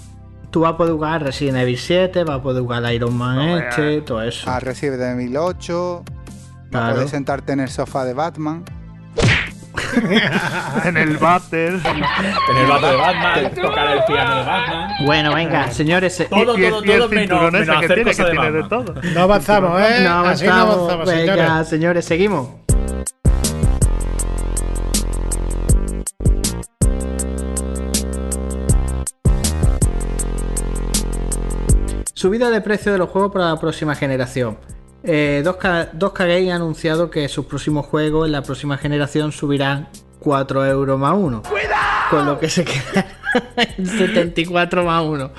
Tú 0.51 0.61
vas 0.61 0.73
a 0.73 0.77
poder 0.77 0.93
jugar 0.95 1.23
Resident 1.23 1.59
Evil 1.59 1.79
7, 1.79 2.25
vas 2.25 2.39
a 2.41 2.43
poder 2.43 2.63
jugar 2.63 2.93
Iron 2.93 3.15
Man 3.17 3.37
No, 3.37 3.59
este, 3.59 4.01
todo 4.03 4.23
eso. 4.23 4.51
A 4.51 4.61
Resident 4.61 5.03
Evil 5.21 5.37
8, 5.37 6.05
Claro. 6.71 6.87
a 6.87 6.93
poder 6.95 7.09
sentarte 7.09 7.53
en 7.53 7.61
el 7.61 7.69
sofá 7.69 8.05
de 8.05 8.15
Batman. 8.15 8.65
En 10.85 10.97
el 10.97 11.17
Battle. 11.19 11.69
En 11.69 12.57
el 12.57 12.67
vato 12.69 12.87
de 12.87 12.97
Batman, 12.97 13.55
tocar 13.55 13.97
el 13.97 14.05
piano 14.05 14.37
de 14.37 14.43
Batman. 14.45 14.91
Bueno, 15.05 15.35
venga, 15.35 15.71
señores. 15.71 16.19
eh, 16.21 16.27
Todo, 16.31 16.59
y, 16.59 16.65
el- 16.65 16.71
todo, 16.71 16.85
y 16.85 16.91
el 16.91 16.99
todo 16.99 17.09
menos, 17.09 17.21
cinturón 17.23 17.55
ese 17.57 17.59
menos 17.67 17.79
que 17.81 17.85
hacer 17.85 17.95
tiene, 17.97 18.11
cosas 18.11 18.27
que 18.27 18.33
de 18.33 18.39
tiene 18.39 18.53
de 18.57 18.61
Batman. 18.63 18.85
todo. 18.85 18.95
No 19.15 19.21
avanzamos, 19.23 19.81
¿eh? 19.81 19.97
no 20.05 20.21
Así 20.27 20.47
no 20.47 20.53
avanzamos. 20.55 20.75
avanzamos, 20.77 21.07
venga, 21.07 21.35
señores. 21.35 21.69
señores, 21.69 22.05
seguimos. 22.05 22.49
Subida 32.15 32.51
de 32.51 32.61
precio 32.61 32.93
de 32.93 32.99
los 32.99 33.09
juegos 33.11 33.33
para 33.33 33.47
la 33.51 33.59
próxima 33.61 33.95
generación. 33.95 34.59
Eh, 35.05 35.43
2K, 35.45 35.93
2K 35.93 36.19
Game 36.19 36.53
ha 36.53 36.57
anunciado 36.57 37.11
que 37.11 37.29
sus 37.29 37.47
próximos 37.47 37.87
juegos 37.87 38.27
en 38.27 38.33
la 38.33 38.43
próxima 38.43 38.79
generación 38.79 39.33
subirán 39.33 39.89
4 40.21 40.67
euros 40.67 40.99
más 40.99 41.15
uno. 41.17 41.43
Con 42.11 42.27
lo 42.27 42.39
que 42.39 42.49
se 42.49 42.65
queda 42.65 43.07
en 43.57 43.87
74 43.87 44.85
más 44.85 45.05
uno. 45.05 45.31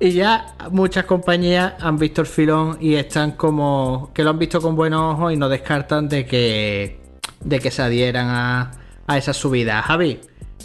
Y 0.00 0.12
ya 0.12 0.54
muchas 0.70 1.04
compañías 1.06 1.74
han 1.80 1.98
visto 1.98 2.20
el 2.20 2.26
filón 2.26 2.78
y 2.80 2.94
están 2.94 3.32
como 3.32 4.10
que 4.14 4.22
lo 4.22 4.30
han 4.30 4.38
visto 4.38 4.60
con 4.60 4.76
buenos 4.76 5.14
ojos 5.14 5.32
y 5.32 5.36
no 5.36 5.48
descartan 5.48 6.08
de 6.08 6.24
que 6.24 7.00
de 7.40 7.60
que 7.60 7.70
se 7.70 7.82
adhieran 7.82 8.28
a, 8.28 8.70
a 9.06 9.18
esa 9.18 9.32
subida. 9.32 9.82
Javi, 9.82 10.20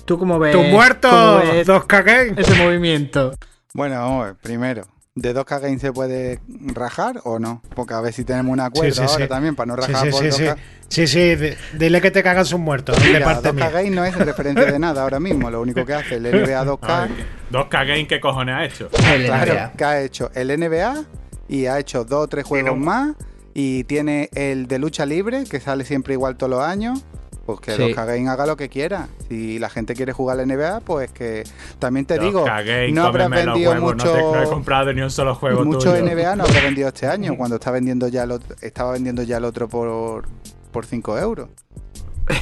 ¿tú 0.05 0.19
cómo 0.19 0.37
ves? 0.37 0.53
¡Tu 0.53 0.61
muerto! 0.61 1.09
cómo 1.09 1.51
ves 1.51 1.65
¡Dos 1.65 1.87
Game! 1.87 2.33
ese 2.37 2.53
movimiento? 2.63 3.33
Bueno, 3.73 3.95
vamos 3.95 4.21
a 4.21 4.25
ver, 4.27 4.35
primero, 4.35 4.83
¿de 5.15 5.35
2K 5.35 5.59
Game 5.61 5.79
se 5.79 5.91
puede 5.93 6.39
rajar 6.73 7.21
o 7.23 7.37
no? 7.39 7.61
Porque 7.75 7.93
a 7.93 8.01
ver 8.01 8.13
si 8.13 8.23
tenemos 8.23 8.51
un 8.51 8.59
acuerdo 8.59 8.91
Sí, 8.93 9.01
sí, 9.01 9.05
ahora 9.07 9.25
sí. 9.25 9.29
también 9.29 9.55
para 9.55 9.67
no 9.67 9.75
rajar 9.75 10.05
sí, 10.05 10.09
por 10.11 10.21
sí, 10.23 10.29
2K. 10.43 10.55
sí. 10.55 10.61
Sí, 10.89 11.07
sí, 11.07 11.35
di- 11.35 11.53
dile 11.73 12.01
que 12.01 12.11
te 12.11 12.21
cagas 12.21 12.51
un 12.53 12.61
muerto. 12.61 12.91
De 12.93 13.07
Mira, 13.07 13.25
parte 13.25 13.49
2K 13.49 13.53
mía. 13.53 13.69
Game 13.71 13.89
no 13.91 14.05
es 14.05 14.15
referente 14.15 14.65
de 14.71 14.77
nada 14.79 15.01
ahora 15.03 15.19
mismo, 15.19 15.49
lo 15.49 15.61
único 15.61 15.85
que 15.85 15.93
hace 15.93 16.15
el 16.15 16.23
NBA 16.23 16.63
2K, 16.65 16.79
Ay, 16.81 17.25
2K 17.51 17.87
Game, 17.87 18.07
¿qué 18.07 18.19
cojones 18.19 18.55
ha 18.55 18.65
hecho? 18.65 18.89
El 19.13 19.25
claro, 19.25 19.53
NBA. 19.53 19.71
que 19.73 19.83
ha 19.85 20.01
hecho 20.01 20.31
el 20.35 20.47
NBA 20.59 21.03
y 21.47 21.65
ha 21.65 21.79
hecho 21.79 22.03
dos 22.05 22.23
o 22.25 22.27
tres 22.27 22.45
juegos 22.45 22.77
no- 22.77 22.83
más 22.83 23.15
y 23.55 23.83
tiene 23.85 24.29
el 24.33 24.67
de 24.67 24.79
lucha 24.79 25.05
libre 25.05 25.43
que 25.45 25.59
sale 25.59 25.83
siempre 25.85 26.13
igual 26.13 26.37
todos 26.37 26.49
los 26.51 26.61
años. 26.63 27.03
Pues 27.45 27.59
que 27.59 27.71
Sí. 27.75 27.81
2K 27.81 28.05
Game 28.05 28.29
haga 28.29 28.45
lo 28.45 28.55
que 28.55 28.69
quiera. 28.69 29.07
Si 29.27 29.59
la 29.59 29.69
gente 29.69 29.95
quiere 29.95 30.13
jugar 30.13 30.39
al 30.39 30.47
NBA, 30.47 30.79
pues 30.79 31.11
que 31.11 31.43
también 31.77 32.05
te 32.05 32.17
digo, 32.17 32.45
2K 32.45 32.63
Game, 32.65 32.91
no 32.93 33.03
habrás 33.05 33.29
los 33.29 33.45
vendido 33.45 33.71
huevos, 33.71 33.93
mucho. 33.95 34.05
No, 34.05 34.13
te- 34.13 34.21
no 34.37 34.43
he 34.43 34.45
comprado 34.47 34.93
ni 34.93 35.01
un 35.01 35.11
solo 35.11 35.35
juego 35.35 35.65
mucho 35.65 35.91
tuyo. 35.91 36.03
NBA 36.05 36.35
no 36.37 36.43
habrá 36.45 36.61
vendido 36.61 36.87
este 36.87 37.05
año 37.07 37.35
cuando 37.37 37.55
está 37.57 37.71
vendiendo 37.71 38.07
ya 38.07 38.23
el 38.23 38.31
otro- 38.31 38.55
estaba 38.61 38.93
vendiendo 38.93 39.23
ya 39.23 39.37
el 39.37 39.45
otro 39.45 39.67
por 39.67 40.25
por 40.71 40.85
5 40.85 41.19
euros 41.19 41.49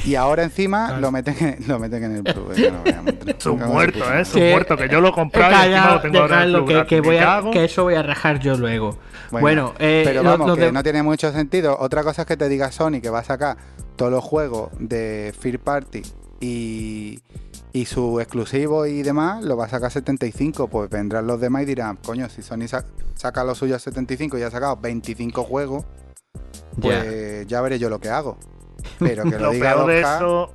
y 0.04 0.14
ahora 0.14 0.44
encima 0.44 0.86
Claro. 0.86 1.00
lo 1.00 1.10
meten 1.10 1.36
en, 1.40 1.68
lo 1.68 1.78
meten 1.80 2.04
en 2.04 2.16
el 2.18 2.22
club. 2.22 2.52
Es 3.26 3.46
un 3.46 3.58
muerto. 3.58 3.98
¿eh? 4.14 4.20
Es 4.20 4.32
un 4.34 4.40
Que- 4.40 4.50
muerto, 4.52 4.76
que 4.76 4.88
yo 4.88 5.00
lo 5.00 5.08
he 5.08 5.10
Eh, 5.10 5.14
comprado 5.14 5.52
y 5.52 5.72
encima 5.72 5.94
lo 5.94 6.00
tengo 6.00 6.18
ahora 6.20 6.36
en 6.36 6.42
el 6.42 6.52
dejadlo, 6.52 6.58
club 6.58 6.68
que, 6.68 6.74
gratis. 6.74 6.88
que 6.88 7.00
Me 7.02 7.06
voy 7.08 7.16
a, 7.16 7.20
cago. 7.24 7.50
que 7.50 7.64
eso 7.64 7.82
voy 7.82 7.94
a 7.96 8.02
rajar 8.04 8.38
yo 8.38 8.54
luego. 8.56 8.96
Bueno, 9.32 9.40
Bueno, 9.42 9.74
eh, 9.80 10.02
pero 10.04 10.22
lo- 10.22 10.30
vamos 10.30 10.46
lo 10.46 10.54
que 10.56 10.62
de- 10.66 10.72
no 10.72 10.82
tiene 10.84 11.02
mucho 11.02 11.32
sentido 11.32 11.76
otra 11.80 12.04
cosa 12.04 12.22
es 12.22 12.28
que 12.28 12.36
te 12.36 12.48
diga 12.48 12.70
Sony 12.70 13.00
que 13.02 13.10
va 13.10 13.18
a 13.18 13.24
sacar 13.24 13.56
todos 13.96 14.10
los 14.12 14.22
juegos 14.24 14.70
de 14.78 15.34
Fear 15.38 15.58
Party 15.58 16.02
y 16.40 17.20
y 17.74 17.86
su 17.86 18.20
exclusivo 18.20 18.84
y 18.84 19.02
demás 19.02 19.42
lo 19.44 19.56
va 19.56 19.64
a 19.64 19.68
sacar 19.68 19.86
a 19.86 19.90
75 19.90 20.68
pues 20.68 20.90
vendrán 20.90 21.26
los 21.26 21.40
demás 21.40 21.62
y 21.62 21.66
dirán 21.66 21.96
coño 21.96 22.28
si 22.28 22.42
Sony 22.42 22.68
sa- 22.68 22.84
saca 23.14 23.44
lo 23.44 23.54
suyo 23.54 23.76
a 23.76 23.78
75 23.78 24.36
y 24.38 24.42
ha 24.42 24.50
sacado 24.50 24.76
25 24.76 25.42
juegos 25.44 25.84
pues 26.80 27.46
ya, 27.46 27.60
veré 27.62 27.78
yo 27.78 27.88
lo 27.88 27.98
que 28.00 28.08
hago 28.10 28.36
pero 28.98 29.24
que 29.24 29.30
lo, 29.32 29.38
Lo 29.38 29.50
diga 29.52 29.74
peor 29.74 29.86
de 29.86 30.02
2K, 30.02 30.16
eso. 30.16 30.50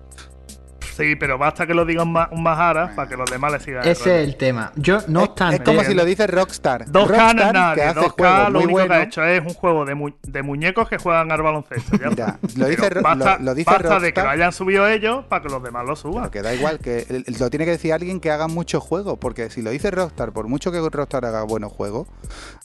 Sí, 0.97 1.15
pero 1.15 1.37
basta 1.37 1.67
que 1.67 1.73
lo 1.73 1.85
digan 1.85 2.11
más, 2.11 2.29
más 2.33 2.57
para 2.95 3.07
que 3.07 3.15
los 3.15 3.29
demás 3.29 3.51
le 3.51 3.59
sigan. 3.59 3.87
ese 3.87 4.21
es 4.21 4.27
el 4.27 4.35
tema. 4.35 4.71
Yo, 4.75 4.99
no 5.07 5.21
es, 5.23 5.29
obstante, 5.29 5.55
es 5.57 5.61
como 5.61 5.83
si 5.83 5.93
lo 5.93 6.03
dice 6.05 6.25
Rockstar. 6.27 6.85
2K 6.87 6.91
no 6.91 7.01
es 7.01 7.07
Rockstar, 7.09 7.53
nadie. 7.53 7.75
que 7.75 7.81
hace 7.83 7.99
2K 7.99 8.11
juegos 8.17 8.49
lo 8.51 8.59
único 8.61 8.87
que 8.87 8.93
ha 8.93 9.03
hecho 9.03 9.23
es 9.23 9.41
un 9.41 9.53
juego 9.53 9.85
de, 9.85 9.95
mu- 9.95 10.11
de 10.23 10.41
muñecos 10.43 10.89
que 10.89 10.97
juegan 10.97 11.31
al 11.31 11.41
baloncesto. 11.41 11.97
ya 11.97 12.09
Mira, 12.09 12.39
lo 12.55 12.67
dice, 12.67 12.81
Pero 12.89 13.01
basta, 13.01 13.37
lo, 13.37 13.43
lo 13.45 13.55
dice 13.55 13.69
basta 13.71 13.99
de 13.99 14.13
que 14.13 14.19
Rockstar, 14.21 14.25
lo 14.25 14.29
hayan 14.31 14.51
subido 14.51 14.87
ellos 14.87 15.25
para 15.25 15.43
que 15.43 15.49
los 15.49 15.61
demás 15.63 15.85
lo 15.85 15.95
suban. 15.95 16.23
pero 16.23 16.31
que 16.31 16.41
da 16.41 16.53
igual, 16.55 16.79
que 16.79 17.23
lo 17.39 17.49
tiene 17.49 17.65
que 17.65 17.71
decir 17.71 17.93
alguien 17.93 18.19
que 18.19 18.31
haga 18.31 18.47
muchos 18.47 18.83
juegos, 18.83 19.17
porque 19.19 19.49
si 19.49 19.61
lo 19.61 19.69
dice 19.69 19.91
Rockstar, 19.91 20.31
por 20.31 20.47
mucho 20.47 20.71
que 20.71 20.79
Rockstar 20.79 21.25
haga 21.25 21.43
buenos 21.43 21.71
juegos, 21.71 22.07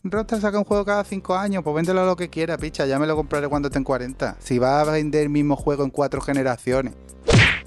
Rockstar 0.04 0.40
saca 0.40 0.58
un 0.58 0.64
juego 0.64 0.84
cada 0.84 1.04
cinco 1.04 1.36
años, 1.36 1.62
pues 1.62 1.76
véndelo 1.76 2.00
a 2.02 2.06
lo 2.06 2.16
que 2.16 2.30
quiera, 2.30 2.56
picha, 2.56 2.86
ya 2.86 2.98
me 2.98 3.06
lo 3.06 3.14
compraré 3.14 3.48
cuando 3.48 3.68
esté 3.68 3.78
en 3.78 3.84
40. 3.84 4.36
Si 4.38 4.58
va 4.58 4.80
a 4.80 4.84
vender 4.84 5.22
el 5.24 5.28
mismo 5.28 5.54
juego 5.56 5.84
en 5.84 5.90
cuatro 5.90 6.20
generaciones, 6.20 6.94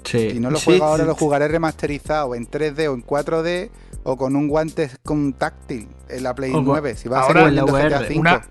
sí, 0.06 0.30
si 0.30 0.40
no 0.40 0.50
lo 0.50 0.58
sí, 0.58 0.64
juego 0.64 0.84
ahora, 0.86 1.02
sí, 1.04 1.08
lo 1.08 1.14
jugaré 1.14 1.48
remasterizado 1.48 2.34
en 2.34 2.46
3D 2.50 2.88
o 2.88 2.94
en 2.94 3.04
4D 3.04 3.70
o 4.04 4.16
con 4.16 4.36
un 4.36 4.48
guante 4.48 4.90
con 5.04 5.32
táctil 5.34 5.88
en 6.08 6.22
la 6.22 6.34
Play 6.34 6.50
O 6.52 6.54
con- 6.54 6.64
9. 6.64 6.94
Si 6.96 7.08
va 7.08 7.20
a 7.20 7.26
ser 7.26 7.36
en 7.38 7.56
la 7.56 7.64
VR. 7.64 8.18
Una, 8.18 8.46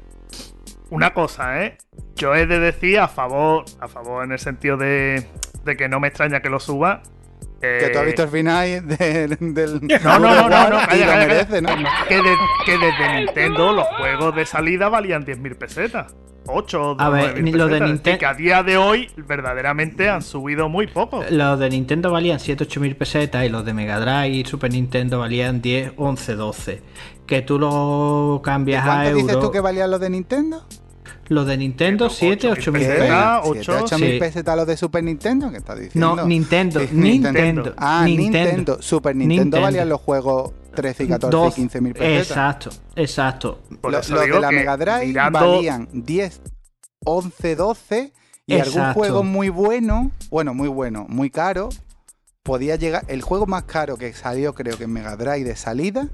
una 0.89 1.14
cosa, 1.14 1.64
¿eh? 1.64 1.78
Yo 2.16 2.36
he 2.36 2.45
de 2.45 2.60
decir 2.60 2.99
a 2.99 3.08
favor, 3.08 3.66
a 3.80 3.88
favor 3.88 4.24
en 4.24 4.32
el 4.32 4.39
sentido 4.39 4.78
de, 4.78 5.28
de 5.66 5.78
que 5.78 5.89
no 5.89 5.99
me 5.99 6.08
extraña 6.08 6.41
que 6.41 6.49
lo 6.49 6.60
suba. 6.60 7.01
Que 7.62 7.89
tú 7.91 7.97
has 7.99 8.03
eh, 8.03 8.06
visto 8.08 8.24
el 8.24 8.30
final 8.30 8.88
de- 8.88 9.28
del. 9.39 9.80
No, 10.03 10.20
no, 10.20 10.36
no, 10.36 10.49
no, 10.49 10.70
no, 10.70 10.82
y 10.82 10.86
calla, 10.86 11.06
lo 11.06 11.12
calla, 11.12 11.18
merece, 11.28 11.62
¿no? 11.62 11.70
que, 12.08 12.16
de- 12.16 12.36
que 12.66 12.72
desde 12.78 13.16
Nintendo 13.20 13.72
los 13.74 13.88
juegos 13.97 14.36
de 14.36 14.45
salida 14.45 14.89
valían 14.89 15.26
10.000 15.26 15.56
pesetas. 15.58 16.14
8 16.47 16.91
o 16.91 17.01
A 17.01 17.10
ver, 17.10 17.38
9.000 17.38 17.41
ni 17.43 17.51
lo 17.53 17.66
de 17.66 17.72
pesetas. 17.80 17.89
Es 17.89 17.95
Ninten- 17.95 18.03
decir, 18.03 18.20
que 18.20 18.26
a 18.28 18.34
día 18.36 18.62
de 18.62 18.78
hoy 18.78 19.10
verdaderamente 19.18 20.10
han 20.10 20.22
subido 20.22 20.70
muy 20.70 20.86
poco. 20.86 21.24
Los 21.32 21.58
de 21.60 21.70
Nintendo 21.72 22.12
valían 22.12 22.38
7-8 22.38 22.80
mil 22.82 22.95
pesetas 22.95 23.45
y 23.45 23.49
los 23.49 23.66
de 23.66 23.74
Mega 23.74 23.99
Drive 23.99 24.28
y 24.36 24.45
Super 24.45 24.72
Nintendo 24.72 25.18
valían 25.20 25.60
10, 25.62 25.93
11, 25.97 26.36
12. 26.36 26.82
Que 27.26 27.41
tú 27.41 27.58
lo 27.58 28.41
cambias 28.43 28.84
a 28.84 28.88
¿Cuánto 28.88 29.16
dices 29.16 29.32
tú 29.32 29.38
euros. 29.38 29.51
que 29.51 29.60
valían 29.60 29.89
los 29.89 29.99
de 29.99 30.10
Nintendo? 30.12 30.68
Los 31.28 31.47
de 31.47 31.57
Nintendo, 31.57 32.09
7, 32.09 32.49
8 32.51 32.71
mil 32.71 32.82
pesetas. 32.82 32.99
pesetas. 32.99 33.19
Ah, 33.23 33.41
¿Siete, 33.43 33.59
ocho, 33.59 33.80
ocho 33.84 33.97
mil 33.99 34.11
sí. 34.11 34.19
pesetas 34.19 34.55
los 34.55 34.67
de 34.67 34.78
Super 34.78 35.03
Nintendo? 35.03 35.49
¿Qué 35.51 35.57
estás 35.57 35.80
diciendo? 35.80 36.15
No, 36.15 36.26
Nintendo, 36.26 36.80
Sí, 36.82 36.88
Nintendo. 36.91 37.73
Ah, 37.78 38.03
Nintendo. 38.05 38.78
Super 38.82 39.15
Nintendo, 39.15 39.43
Nintendo. 39.43 39.61
valían 39.65 39.89
los 39.89 40.01
juegos 40.01 40.53
13 40.76 41.03
y 41.05 41.07
14 41.07 41.36
y 41.36 41.39
12. 41.41 41.55
15 41.55 41.82
mil 41.82 41.93
pesetas. 41.93 42.28
Exacto, 42.30 42.69
exacto. 42.95 43.59
Por 43.82 43.91
los 43.91 44.07
digo 44.07 44.19
de 44.21 44.39
la 44.39 44.51
Mega 44.51 44.78
Drive 44.78 45.05
mirando- 45.07 45.39
valían 45.39 45.88
10, 45.93 46.41
11, 47.05 47.55
12 47.55 48.13
y 48.45 48.53
algún 48.53 48.67
Exacto. 48.67 48.93
juego 48.99 49.23
muy 49.23 49.49
bueno, 49.49 50.11
bueno, 50.30 50.53
muy 50.53 50.67
bueno, 50.67 51.05
muy 51.09 51.32
caro, 51.32 51.69
podía 52.43 52.76
llegar. 52.76 53.03
El 53.07 53.23
juego 53.23 53.47
más 53.47 53.63
caro 53.63 53.97
que 53.97 54.13
salió, 54.13 54.53
creo 54.53 54.78
que 54.78 54.84
en 54.84 54.93
Mega 54.93 55.15
Drive 55.15 55.43
de 55.43 55.55
salida, 55.55 56.07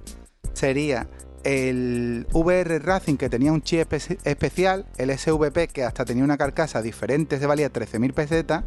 sería 0.54 1.08
el 1.44 2.28
VR 2.34 2.80
Racing 2.80 3.16
que 3.18 3.30
tenía 3.30 3.52
un 3.52 3.62
chip 3.62 3.92
espe- 3.92 4.18
especial, 4.24 4.86
el 4.98 5.10
SVP 5.18 5.68
que 5.68 5.84
hasta 5.84 6.06
tenía 6.06 6.24
una 6.24 6.38
carcasa 6.38 6.82
diferente, 6.82 7.40
se 7.40 7.46
valía 7.46 7.72
13.000 7.72 8.14
pesetas. 8.14 8.64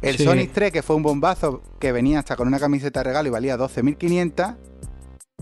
El 0.00 0.16
Sí. 0.16 0.24
Sonic 0.24 0.52
3 0.52 0.72
que 0.72 0.82
fue 0.82 0.96
un 0.96 1.02
bombazo 1.02 1.62
que 1.78 1.92
venía 1.92 2.18
hasta 2.18 2.34
con 2.36 2.48
una 2.48 2.58
camiseta 2.58 3.00
de 3.00 3.04
regalo 3.04 3.28
y 3.28 3.30
valía 3.30 3.56
12.500. 3.56 4.56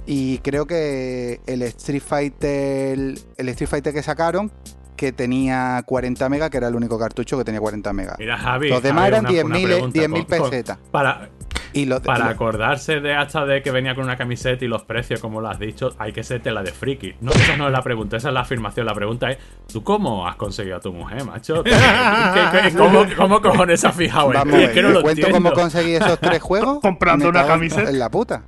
Y 0.06 0.38
creo 0.38 0.66
que 0.66 1.40
el 1.46 1.62
Street 1.62 2.02
Fighter, 2.04 2.98
el 3.36 3.48
Street 3.50 3.68
Fighter 3.68 3.92
que 3.94 4.02
sacaron, 4.02 4.50
que 4.96 5.12
tenía 5.12 5.82
40 5.86 6.28
megas, 6.28 6.50
que 6.50 6.58
era 6.58 6.68
el 6.68 6.74
único 6.74 6.98
cartucho 6.98 7.38
que 7.38 7.44
tenía 7.44 7.60
40 7.60 7.92
megas. 7.94 8.16
Mira, 8.18 8.36
Javi. 8.36 8.68
Los 8.68 8.82
demás 8.82 9.04
Javi, 9.04 9.14
eran 9.14 9.20
una- 9.26 9.44
una 9.44 9.56
10.000 9.56 9.64
pregunta, 9.66 9.98
10.000 10.00 10.26
con- 10.26 10.38
con- 10.38 10.50
pesetas. 10.50 10.78
Para, 10.90 11.30
Y 11.72 11.84
lo, 11.86 12.00
Para 12.02 12.24
lo- 12.26 12.30
acordarse 12.30 13.00
de 13.00 13.14
hasta 13.14 13.44
de 13.46 13.62
que 13.62 13.70
venía 13.70 13.94
con 13.94 14.04
una 14.04 14.16
camiseta 14.16 14.64
y 14.64 14.68
los 14.68 14.82
precios, 14.82 15.20
como 15.20 15.40
lo 15.40 15.48
has 15.48 15.58
dicho, 15.58 15.94
hay 15.98 16.12
que 16.12 16.22
ser 16.24 16.40
tela 16.42 16.62
de 16.62 16.72
friki. 16.72 17.14
No, 17.20 17.30
esa 17.32 17.56
no 17.56 17.66
es 17.66 17.72
la 17.72 17.82
pregunta, 17.82 18.16
esa 18.16 18.28
es 18.28 18.34
la 18.34 18.40
afirmación. 18.40 18.86
La 18.86 18.94
pregunta 18.94 19.30
es, 19.30 19.38
¿tú 19.72 19.82
cómo 19.84 20.26
has 20.26 20.36
conseguido 20.36 20.76
a 20.76 20.80
tu 20.80 20.92
mujer, 20.92 21.24
macho? 21.24 21.62
¿Qué- 21.64 21.70
qué- 21.70 22.70
qué- 22.70 22.76
cómo, 22.76 23.04
cómo 23.16 23.40
cojones 23.40 23.84
has 23.84 23.94
fijado 23.94 24.32
en 24.34 24.42
ti? 24.50 24.56
Es 24.62 24.70
que 24.70 24.82
no 24.82 24.88
¿te 24.88 24.94
lo 24.94 25.02
cuento 25.02 25.26
entiendo. 25.26 25.50
cómo 25.50 25.52
conseguí 25.52 25.94
esos 25.94 26.18
tres 26.18 26.42
juegos. 26.42 26.78
Comprando 26.82 27.28
una 27.28 27.46
camiseta. 27.46 27.90
En 27.90 27.98
la 27.98 28.10
puta. 28.10 28.42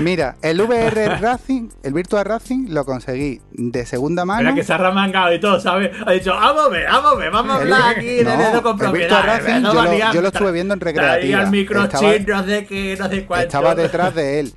Mira, 0.00 0.36
el 0.42 0.60
VR 0.60 1.18
Racing, 1.20 1.68
el 1.82 1.92
Virtual 1.92 2.24
Racing, 2.24 2.68
lo 2.70 2.84
conseguí 2.84 3.40
de 3.52 3.86
segunda 3.86 4.24
mano. 4.24 4.42
Mira 4.42 4.54
que 4.54 4.64
se 4.64 4.72
ha 4.72 4.78
remangado 4.78 5.32
y 5.32 5.40
todo, 5.40 5.60
¿sabes? 5.60 5.90
Ha 6.06 6.12
dicho, 6.12 6.32
a 6.32 6.68
ver, 6.68 6.86
vamos 7.32 7.52
a 7.52 7.56
hablar 7.60 7.96
aquí 7.96 8.06
de 8.06 8.24
no, 8.24 8.62
con 8.62 8.72
el 8.72 8.78
propiedades. 8.78 9.44
Racing 9.44 9.62
no 9.62 9.68
yo 9.72 9.82
lo- 9.82 9.88
valía- 9.90 10.12
yo 10.12 10.20
lo 10.22 10.28
estuve 10.28 10.52
viendo 10.52 10.74
en 10.74 10.80
recreativa. 10.80 11.42
el 11.42 11.50
microchip, 11.50 11.94
Estaba- 12.02 12.40
no 12.42 12.46
sé 12.48 12.66
qué, 12.66 12.96
no 12.98 13.08
sé 13.08 13.24
cuánto. 13.26 13.46
Estaba 13.46 13.74
detrás 13.74 14.14
de 14.14 14.40
él. 14.40 14.52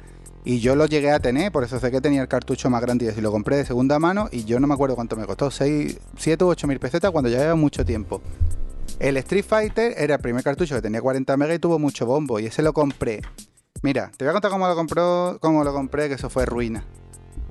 Y 0.45 0.59
yo 0.61 0.75
lo 0.75 0.85
llegué 0.85 1.11
a 1.11 1.19
tener, 1.19 1.51
por 1.51 1.63
eso 1.63 1.79
sé 1.79 1.91
que 1.91 1.99
tenía 2.01 2.21
el 2.21 2.27
cartucho 2.27 2.69
más 2.69 2.81
grande 2.81 3.05
y 3.05 3.07
así 3.09 3.19
lo 3.21 3.29
compré 3.31 3.57
de 3.57 3.65
segunda 3.65 3.99
mano 3.99 4.29
y 4.31 4.45
yo 4.45 4.59
no 4.59 4.67
me 4.67 4.73
acuerdo 4.73 4.95
cuánto 4.95 5.15
me 5.17 5.25
costó, 5.25 5.51
6, 5.51 5.99
7 6.17 6.43
u 6.45 6.47
8 6.47 6.65
mil 6.65 6.79
pesetas 6.79 7.11
cuando 7.11 7.29
ya 7.29 7.37
llevaba 7.39 7.55
mucho 7.55 7.85
tiempo. 7.85 8.21
El 8.99 9.17
Street 9.17 9.45
Fighter 9.47 9.93
era 9.97 10.15
el 10.15 10.21
primer 10.21 10.43
cartucho 10.43 10.75
que 10.75 10.81
tenía 10.81 11.01
40 11.01 11.35
megas 11.37 11.55
y 11.57 11.59
tuvo 11.59 11.77
mucho 11.77 12.05
bombo 12.05 12.39
y 12.39 12.47
ese 12.47 12.61
lo 12.63 12.73
compré. 12.73 13.21
Mira, 13.81 14.11
te 14.17 14.25
voy 14.25 14.29
a 14.29 14.33
contar 14.33 14.51
cómo 14.51 14.67
lo, 14.67 14.75
compró, 14.75 15.37
cómo 15.41 15.63
lo 15.63 15.73
compré, 15.73 16.07
que 16.09 16.15
eso 16.15 16.29
fue 16.29 16.45
ruina. 16.45 16.83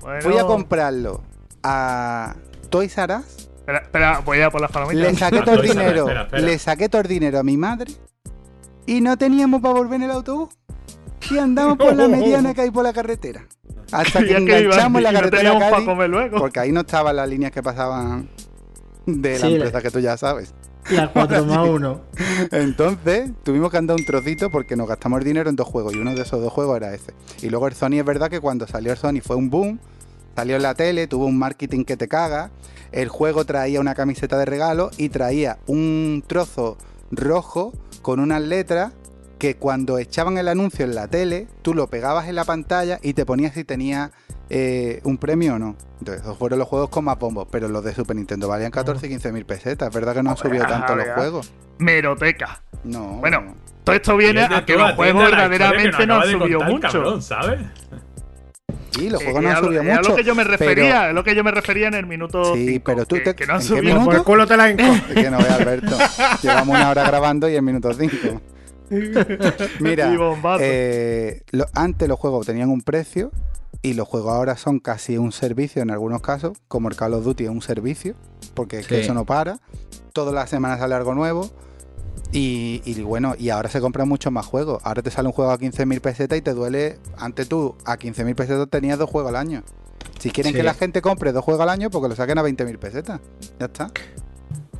Bueno, 0.01 0.21
Fui 0.21 0.37
a 0.37 0.43
comprarlo 0.45 1.23
a 1.63 2.35
Toys 2.69 2.97
R 2.97 3.15
Us, 3.17 3.49
Espera, 3.59 3.79
espera, 3.79 4.19
voy 4.19 4.41
a 4.41 4.49
por 4.49 4.61
las 4.61 4.71
palomitas. 4.71 5.01
le 5.11 5.15
saqué 5.17 5.37
Ah, 5.39 5.43
todo 5.43 5.55
el 5.55 5.61
dinero, 5.61 5.99
espera, 6.01 6.21
espera. 6.23 6.41
le 6.41 6.59
saqué 6.59 6.89
todo 6.89 7.01
el 7.01 7.07
dinero 7.07 7.39
a 7.39 7.43
mi 7.43 7.57
madre 7.57 7.91
y 8.85 9.01
no 9.01 9.17
teníamos 9.17 9.61
para 9.61 9.73
volver 9.75 9.95
en 9.97 10.03
el 10.03 10.11
autobús. 10.11 10.49
Y 11.29 11.37
andamos 11.37 11.77
por 11.77 11.95
la 11.95 12.07
mediana 12.07 12.53
que 12.53 12.61
hay 12.61 12.71
por 12.71 12.83
la 12.83 12.93
carretera. 12.93 13.45
Hasta 13.91 14.19
que 14.23 14.37
enganchamos 14.37 15.01
la 15.01 15.11
no 15.11 15.19
carretera 15.19 15.53
para 15.53 15.71
Cádiz, 15.71 15.85
comer 15.85 16.09
luego. 16.09 16.37
porque 16.39 16.59
ahí 16.59 16.71
no 16.71 16.81
estaban 16.81 17.15
las 17.15 17.27
líneas 17.29 17.51
que 17.51 17.61
pasaban 17.61 18.29
de 19.05 19.33
la 19.39 19.45
Sí, 19.47 19.53
empresa 19.55 19.81
que 19.81 19.91
tú 19.91 19.99
ya 19.99 20.15
sabes. 20.17 20.53
La 20.91 21.07
4 21.13 21.45
más 21.45 21.67
1. 21.67 22.01
Entonces 22.51 23.31
tuvimos 23.43 23.71
que 23.71 23.77
andar 23.77 23.97
un 23.97 24.05
trocito 24.05 24.49
porque 24.49 24.75
nos 24.75 24.87
gastamos 24.87 25.19
el 25.19 25.25
dinero 25.25 25.49
en 25.49 25.55
dos 25.55 25.67
juegos 25.67 25.93
y 25.93 25.97
uno 25.99 26.15
de 26.15 26.21
esos 26.21 26.41
dos 26.41 26.51
juegos 26.51 26.77
era 26.77 26.93
ese. 26.93 27.13
Y 27.41 27.49
luego 27.49 27.67
el 27.67 27.73
Sony 27.73 27.99
es 27.99 28.05
verdad 28.05 28.29
que 28.29 28.39
cuando 28.39 28.67
salió 28.67 28.91
el 28.91 28.97
Sony 28.97 29.21
fue 29.23 29.35
un 29.35 29.49
boom, 29.49 29.79
salió 30.35 30.55
en 30.55 30.63
la 30.63 30.73
tele, 30.73 31.07
tuvo 31.07 31.25
un 31.25 31.37
marketing 31.37 31.83
que 31.83 31.97
te 31.97 32.07
caga, 32.07 32.51
el 32.91 33.09
juego 33.09 33.45
traía 33.45 33.79
una 33.79 33.95
camiseta 33.95 34.37
de 34.37 34.45
regalo 34.45 34.89
y 34.97 35.09
traía 35.09 35.59
un 35.67 36.23
trozo 36.25 36.77
rojo 37.11 37.73
con 38.01 38.19
unas 38.19 38.41
letras 38.41 38.93
que 39.37 39.55
cuando 39.55 39.97
echaban 39.97 40.37
el 40.37 40.47
anuncio 40.47 40.85
en 40.85 40.95
la 40.95 41.07
tele, 41.07 41.47
tú 41.61 41.73
lo 41.73 41.87
pegabas 41.87 42.27
en 42.27 42.35
la 42.35 42.43
pantalla 42.43 42.99
y 43.01 43.13
te 43.13 43.25
ponías 43.25 43.53
si 43.53 43.63
tenía 43.63 44.11
eh, 44.49 44.99
un 45.03 45.17
premio 45.17 45.55
o 45.55 45.59
no. 45.59 45.75
Entonces, 45.99 46.23
esos 46.23 46.37
fueron 46.37 46.59
los 46.59 46.67
juegos 46.67 46.89
con 46.89 47.05
más 47.05 47.17
bombos, 47.19 47.47
pero 47.51 47.67
los 47.67 47.83
de 47.83 47.93
Super 47.93 48.15
Nintendo 48.15 48.47
valían 48.47 48.71
14 48.71 49.05
y 49.05 49.09
15 49.09 49.31
mil 49.31 49.45
pesetas. 49.45 49.89
Es 49.89 49.93
verdad 49.93 50.13
que 50.15 50.23
no 50.23 50.31
han 50.31 50.37
subido 50.37 50.65
tanto 50.65 50.95
los 50.95 51.07
juegos. 51.09 51.53
Meroteca. 51.77 52.61
No. 52.83 53.17
Bueno, 53.19 53.55
Todo 53.83 53.95
esto 53.95 54.15
viene 54.17 54.41
a 54.43 54.65
que 54.65 54.75
los 54.75 54.93
juegos 54.93 55.23
verdaderamente 55.31 56.05
no 56.07 56.15
han 56.21 56.29
subido 56.31 56.61
mucho. 56.61 56.87
cabrón, 56.91 57.21
¿sabes? 57.21 57.59
sí, 58.91 59.09
los 59.09 59.21
Eh, 59.21 59.25
juegos 59.25 59.43
no 59.43 59.49
han 59.49 59.55
a 59.55 59.59
subido 59.59 59.81
es 59.83 59.89
a 59.89 59.95
mucho. 59.97 60.09
lo 60.09 60.15
que 60.15 60.23
yo 60.23 60.35
me 60.35 60.43
pero- 60.45 60.57
refería, 60.57 61.09
es 61.09 61.15
lo 61.15 61.23
que 61.23 61.35
yo 61.35 61.43
me 61.43 61.51
refería 61.51 61.87
en 61.87 61.93
el 61.93 62.05
minuto 62.05 62.55
Sí, 62.55 62.67
cinco, 62.67 62.83
pero 62.85 63.05
tú 63.05 63.15
que, 63.15 63.21
te- 63.21 63.35
que 63.35 63.45
no 63.47 63.53
han 63.53 63.61
¿en 63.61 63.67
qué 63.67 63.67
subido 63.75 63.83
minuto? 63.83 64.05
Por 64.05 64.15
el 64.15 64.23
culo 64.23 64.47
te 64.47 64.57
la. 64.57 64.69
Es 64.69 64.75
que 65.13 65.29
no 65.31 65.37
ve 65.37 65.47
Alberto. 65.49 65.97
Llevamos 66.41 66.75
una 66.75 66.89
hora 66.89 67.03
grabando 67.03 67.49
y 67.49 67.55
en 67.55 67.65
minuto 67.65 67.93
5. 67.93 68.41
Mira, 69.79 70.11
eh, 70.59 71.41
lo- 71.51 71.65
antes 71.73 72.07
los 72.07 72.19
juegos 72.19 72.45
tenían 72.45 72.69
un 72.69 72.81
precio 72.81 73.31
y 73.81 73.93
los 73.93 74.07
juegos 74.07 74.33
ahora 74.33 74.57
son 74.57 74.79
casi 74.79 75.17
un 75.17 75.31
servicio 75.31 75.81
en 75.81 75.91
algunos 75.91 76.21
casos, 76.21 76.57
como 76.67 76.89
el 76.89 76.95
Call 76.95 77.13
of 77.13 77.23
Duty 77.23 77.45
es 77.45 77.49
un 77.49 77.61
servicio, 77.61 78.15
porque 78.53 78.79
es 78.79 78.87
que 78.87 78.95
Sí. 78.95 79.01
eso 79.01 79.13
no 79.13 79.25
para. 79.25 79.59
Todas 80.13 80.33
las 80.33 80.49
semanas 80.49 80.79
sale 80.79 80.95
algo 80.95 81.13
nuevo. 81.15 81.49
Y, 82.31 82.81
y 82.85 83.01
bueno, 83.01 83.33
y 83.39 83.49
ahora 83.49 83.69
se 83.69 83.81
compran 83.81 84.07
muchos 84.07 84.31
más 84.31 84.45
juegos. 84.45 84.81
Ahora 84.83 85.01
te 85.01 85.09
sale 85.09 85.27
un 85.27 85.33
juego 85.33 85.51
a 85.51 85.57
15.000 85.57 85.99
pesetas 85.99 86.37
y 86.37 86.41
te 86.41 86.53
duele. 86.53 86.99
Antes 87.17 87.47
tú 87.49 87.75
a 87.85 87.97
15.000 87.97 88.35
pesetas 88.35 88.67
tenías 88.69 88.99
dos 88.99 89.09
juegos 89.09 89.29
al 89.29 89.35
año. 89.37 89.63
Si 90.19 90.29
quieren 90.29 90.51
Sí. 90.51 90.57
que 90.57 90.63
la 90.63 90.73
gente 90.75 91.01
compre 91.01 91.31
dos 91.31 91.43
juegos 91.43 91.63
al 91.63 91.69
año, 91.69 91.89
porque 91.89 92.09
lo 92.09 92.15
saquen 92.15 92.37
a 92.37 92.43
20.000 92.43 92.77
pesetas. 92.77 93.19
Ya 93.59 93.65
está. 93.67 93.89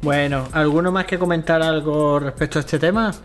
Bueno, 0.02 0.48
¿alguno 0.52 0.92
más 0.92 1.06
que 1.06 1.18
comentar 1.18 1.62
algo 1.64 2.20
respecto 2.20 2.60
a 2.60 2.62
este 2.62 2.78
tema? 2.78 3.16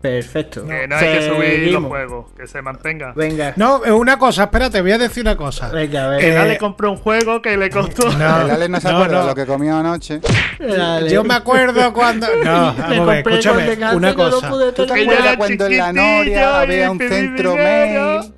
Perfecto. 0.00 0.64
Que 0.64 0.86
no 0.86 0.96
hay 0.96 1.18
que 1.18 1.28
subir 1.28 1.72
los 1.72 1.84
juegos, 1.84 2.26
que 2.36 2.46
se 2.46 2.62
mantenga. 2.62 3.12
Venga, 3.16 3.52
No, 3.56 3.84
es 3.84 3.90
una 3.90 4.16
cosa, 4.16 4.44
espérate, 4.44 4.80
voy 4.80 4.92
a 4.92 4.98
decir 4.98 5.22
una 5.24 5.36
cosa. 5.36 5.70
venga, 5.70 6.04
a 6.04 6.08
ver. 6.10 6.20
Que 6.20 6.28
Eh, 6.28 6.34
dale 6.34 6.58
compró 6.58 6.92
un 6.92 6.98
juego 6.98 7.42
que 7.42 7.56
le 7.56 7.68
costó. 7.68 8.08
No, 8.18 8.42
el 8.42 8.50
Ale 8.50 8.68
no 8.68 8.80
se 8.80 8.88
no, 8.90 8.94
acuerda 8.96 9.14
no. 9.16 9.20
de 9.22 9.26
lo 9.28 9.34
que 9.34 9.46
comió 9.46 9.76
anoche. 9.76 10.20
Dale. 10.60 11.10
Yo 11.10 11.24
me 11.24 11.34
acuerdo 11.34 11.92
cuando. 11.92 12.26
No, 12.44 12.72
Me 12.74 12.80
vamos 12.80 12.98
a 13.00 13.04
ver, 13.04 13.18
escúchame, 13.28 13.72
una 13.96 14.10
no 14.10 14.14
cosa. 14.14 14.48
¿Tú 14.74 14.86
te 14.86 15.02
acuerdas 15.02 15.36
cuando 15.36 15.66
en 15.66 15.76
la 15.78 15.92
Noria 15.92 16.60
había 16.60 16.90
un 16.90 16.98
centro 16.98 17.50
dinero? 17.52 18.20
mail? 18.20 18.34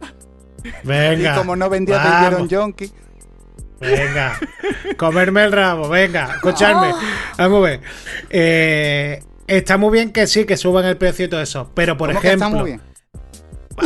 Venga. 0.84 1.32
Y 1.34 1.36
como 1.38 1.56
no 1.56 1.68
vendía, 1.68 2.02
te 2.02 2.08
vamos, 2.08 2.20
dieron 2.28 2.48
yonki. 2.48 2.90
Venga, 3.80 4.38
comerme 4.98 5.44
el 5.44 5.52
rabo, 5.52 5.88
venga, 5.88 6.32
escuchadme. 6.34 6.92
Vamos 7.38 7.58
a 7.58 7.70
ver. 7.70 7.80
Eh, 8.28 9.22
está 9.56 9.76
muy 9.76 9.90
bien 9.92 10.12
que 10.12 10.26
sí, 10.26 10.44
que 10.44 10.56
suban 10.56 10.84
el 10.86 10.96
precio 10.96 11.26
y 11.26 11.28
todo 11.28 11.40
eso. 11.42 11.70
Pero 11.74 11.96
por 11.96 12.08
¿Cómo 12.10 12.20
que 12.20 12.28
ejemplo. 12.28 12.46
está 12.48 12.58
muy 12.58 12.70
bien? 12.70 12.80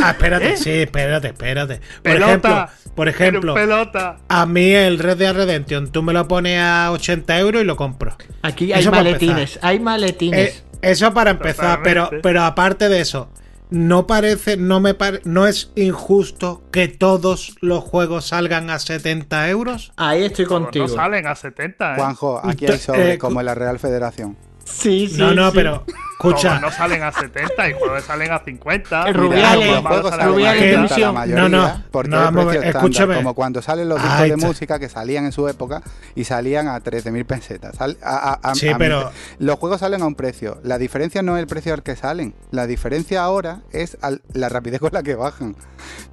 Ah, 0.01 0.11
espérate, 0.11 0.53
¿Eh? 0.53 0.57
sí, 0.57 0.71
espérate, 0.71 1.27
espérate. 1.27 1.75
Por 1.77 2.01
Pelota. 2.03 2.29
ejemplo, 2.29 2.93
por 2.95 3.07
ejemplo, 3.07 3.53
pelota. 3.53 4.17
a 4.27 4.45
mí 4.45 4.71
el 4.73 4.99
Red 4.99 5.17
Dead 5.17 5.33
Redemption, 5.33 5.89
tú 5.91 6.03
me 6.03 6.11
lo 6.11 6.27
pones 6.27 6.59
a 6.59 6.91
80 6.91 7.39
euros 7.39 7.61
y 7.61 7.65
lo 7.65 7.75
compro. 7.77 8.15
Aquí 8.41 8.73
hay 8.73 8.81
Eso 8.81 8.91
maletines, 8.91 9.57
hay 9.61 9.79
maletines. 9.79 10.49
Eh, 10.57 10.63
eso 10.81 11.13
para 11.13 11.31
empezar, 11.31 11.79
pero, 11.83 12.03
Totalmente. 12.03 12.23
pero 12.27 12.43
aparte 12.43 12.89
de 12.89 12.99
eso, 12.99 13.29
no 13.69 14.05
parece, 14.05 14.57
no 14.57 14.79
me 14.81 14.93
pare- 14.95 15.21
no 15.23 15.47
es 15.47 15.71
injusto 15.75 16.63
que 16.71 16.87
todos 16.89 17.55
los 17.61 17.83
juegos 17.83 18.25
salgan 18.27 18.69
a 18.69 18.79
70 18.79 19.49
euros. 19.49 19.93
Ahí 19.95 20.23
estoy 20.25 20.45
contigo. 20.45 20.87
No 20.87 20.93
salen 20.93 21.25
a 21.27 21.35
70, 21.35 21.93
¿eh? 21.93 21.95
Juanjo, 21.97 22.41
aquí 22.43 22.65
hay 22.65 22.73
Eh, 22.73 22.77
sobres, 22.79 23.17
cu- 23.17 23.27
como 23.27 23.39
en 23.39 23.45
la 23.45 23.55
Real 23.55 23.79
Federación. 23.79 24.37
Sí, 24.65 25.07
sí. 25.07 25.17
no, 25.17 25.33
no, 25.33 25.49
sí. 25.51 25.55
pero 25.55 25.85
escucha, 26.17 26.59
no 26.59 26.71
salen 26.71 27.03
a 27.03 27.11
70 27.11 27.69
y 27.69 27.73
juegos 27.73 28.03
salen 28.03 28.31
a 28.31 28.39
50. 28.39 29.03
El 29.09 29.13
Mira, 29.13 29.23
Rubiales, 29.53 29.67
los 29.67 29.75
los 29.75 29.83
juegos 29.85 30.09
salen 30.09 30.13
a 30.13 30.17
salen 30.17 30.21
a 30.27 30.31
Rubiales 30.31 30.61
40. 30.61 30.87
70 30.87 30.99
la 31.07 31.11
mayoría, 31.11 31.41
No, 31.43 31.49
no, 31.49 31.83
porque 31.91 32.09
no, 32.09 32.51
el 32.51 32.63
escúchame. 32.63 33.15
como 33.15 33.33
cuando 33.35 33.61
salen 33.61 33.89
los 33.89 34.01
discos 34.01 34.19
Ahí 34.19 34.29
de 34.31 34.37
música 34.37 34.79
que 34.79 34.89
salían 34.89 35.25
en 35.25 35.31
su 35.33 35.47
época 35.47 35.83
y 36.15 36.23
salían 36.23 36.67
a 36.67 36.79
13.000 36.79 37.25
pesetas. 37.25 37.75
Sal- 37.75 37.97
a- 38.01 38.31
a- 38.41 38.49
a- 38.51 38.55
Sí, 38.55 38.69
a- 38.69 38.77
pero- 38.77 39.11
Los 39.37 39.59
juegos 39.59 39.81
salen 39.81 40.01
a 40.01 40.05
un 40.07 40.15
precio. 40.15 40.59
La 40.63 40.77
diferencia 40.79 41.21
no 41.21 41.35
es 41.37 41.41
el 41.41 41.47
precio 41.47 41.73
al 41.73 41.83
que 41.83 41.95
salen. 41.95 42.33
La 42.49 42.65
diferencia 42.65 43.21
ahora 43.23 43.59
es 43.71 43.97
al- 44.01 44.21
la 44.33 44.49
rapidez 44.49 44.79
con 44.79 44.91
la 44.93 45.03
que 45.03 45.13
bajan. 45.15 45.55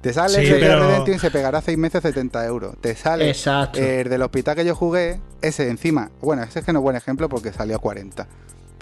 Te 0.01 0.13
sale 0.13 0.45
Sí, 0.45 0.51
el 0.51 0.59
pero- 0.59 0.79
Redemption 0.87 1.15
y 1.15 1.19
se 1.19 1.31
pegará 1.31 1.61
6 1.61 1.77
meses 1.77 2.01
70 2.03 2.45
euros. 2.45 2.75
Te 2.81 2.95
sale 2.95 3.29
Exacto. 3.29 3.79
el 3.79 4.09
del 4.09 4.21
hospital 4.21 4.55
que 4.55 4.65
yo 4.65 4.75
jugué, 4.75 5.19
ese 5.41 5.69
encima. 5.69 6.11
Bueno, 6.21 6.43
ese 6.43 6.59
es 6.59 6.65
que 6.65 6.71
no 6.73 6.79
es 6.79 6.83
buen 6.83 6.95
ejemplo 6.95 7.29
porque 7.29 7.51
salió 7.51 7.77
a 7.77 7.79
40. 7.79 8.27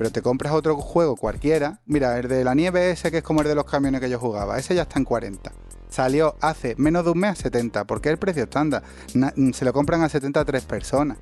Pero 0.02 0.12
te 0.12 0.24
compras 0.24 0.52
otro 0.54 0.78
juego 0.78 1.16
cualquiera. 1.16 1.78
Mira, 1.86 2.18
el 2.18 2.28
de 2.28 2.44
la 2.44 2.56
nieve 2.56 2.90
ese 2.90 3.12
que 3.12 3.18
es 3.18 3.24
como 3.24 3.42
el 3.44 3.48
de 3.48 3.54
los 3.54 3.66
camiones 3.66 4.02
que 4.02 4.10
yo 4.10 4.18
jugaba. 4.18 4.58
Ese 4.58 4.74
ya 4.74 4.82
está 4.82 4.98
en 4.98 5.06
40. 5.06 5.52
Salió 5.90 6.38
hace 6.42 6.74
menos 6.80 7.06
de 7.06 7.12
un 7.12 7.20
mes 7.20 7.30
a 7.30 7.36
70. 7.36 7.86
Porque 7.86 8.10
es 8.10 8.14
el 8.14 8.18
precio 8.18 8.42
estándar. 8.42 8.82
Na- 9.14 9.32
mm, 9.36 9.52
se 9.52 9.64
lo 9.64 9.72
compran 9.74 10.02
a 10.02 10.10
70 10.10 10.40
a 10.40 10.44
tres 10.46 10.66
personas. 10.66 11.20